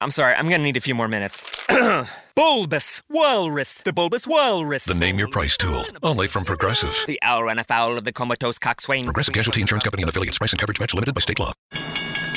I'm 0.00 0.12
sorry, 0.12 0.34
I'm 0.36 0.48
gonna 0.48 0.62
need 0.62 0.76
a 0.76 0.80
few 0.80 0.94
more 0.94 1.08
minutes. 1.08 1.42
bulbous 2.36 3.02
Walrus, 3.10 3.78
the 3.82 3.92
Bulbous 3.92 4.28
Walrus. 4.28 4.84
The 4.84 4.94
name 4.94 5.18
your 5.18 5.26
price 5.26 5.56
tool. 5.56 5.84
Only 6.04 6.28
from 6.28 6.44
Progressive. 6.44 6.94
The 7.08 7.18
owl 7.20 7.42
ran 7.44 7.58
afoul 7.58 7.98
of 7.98 8.04
the 8.04 8.12
comatose 8.12 8.60
coxswain. 8.60 9.04
Progressive 9.06 9.34
Casualty 9.34 9.60
Insurance 9.60 9.82
Company 9.82 10.04
and 10.04 10.10
affiliates. 10.10 10.38
Price 10.38 10.52
and 10.52 10.60
coverage 10.60 10.78
match 10.78 10.94
limited 10.94 11.14
by 11.16 11.20
state 11.20 11.40
law. 11.40 11.52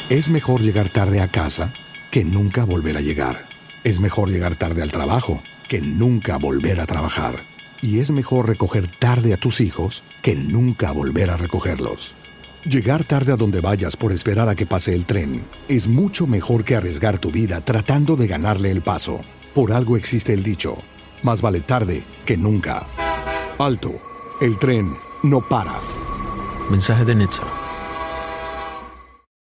Es 0.10 0.28
mejor 0.28 0.62
llegar 0.62 0.90
tarde 0.90 1.22
a 1.22 1.28
casa 1.28 1.72
que 2.10 2.24
nunca 2.24 2.66
volver 2.66 2.98
a 2.98 3.02
llegar. 3.02 3.46
Es 3.84 4.00
mejor 4.00 4.30
llegar 4.30 4.56
tarde 4.56 4.82
al 4.82 4.92
trabajo 4.92 5.44
que 5.70 5.82
nunca 5.82 6.38
volver 6.38 6.80
a 6.82 6.88
trabajar. 6.88 7.36
Y 7.84 8.00
es 8.00 8.10
mejor 8.10 8.48
recoger 8.48 8.88
tarde 8.88 9.36
a 9.36 9.38
tus 9.38 9.62
hijos 9.62 10.04
que 10.24 10.36
nunca 10.36 10.92
volver 10.92 11.30
a 11.30 11.38
recogerlos. 11.38 12.16
Llegar 12.66 13.04
tarde 13.04 13.34
a 13.34 13.36
donde 13.36 13.60
vayas 13.60 13.96
por 13.96 14.12
esperar 14.12 14.48
a 14.48 14.54
que 14.54 14.68
pase 14.68 14.94
el 14.94 15.06
tren 15.06 15.44
es 15.68 15.88
mucho 15.88 16.28
mejor 16.28 16.64
que 16.64 16.76
arriesgar 16.76 17.18
tu 17.18 17.32
vida 17.32 17.60
tratando 17.62 18.16
de 18.16 18.28
ganarle 18.28 18.70
el 18.70 18.84
paso. 18.84 19.22
Por 19.56 19.74
algo 19.74 19.98
existe 19.98 20.32
el 20.32 20.44
dicho, 20.44 20.78
más 21.24 21.42
vale 21.42 21.62
tarde 21.62 22.04
que 22.24 22.38
nunca. 22.38 22.86
Alto, 23.58 23.94
el 24.42 24.60
tren 24.60 24.94
no 25.24 25.42
para. 25.42 25.74
Mensaje 26.70 27.04
de 27.04 27.16
Netza. 27.16 27.61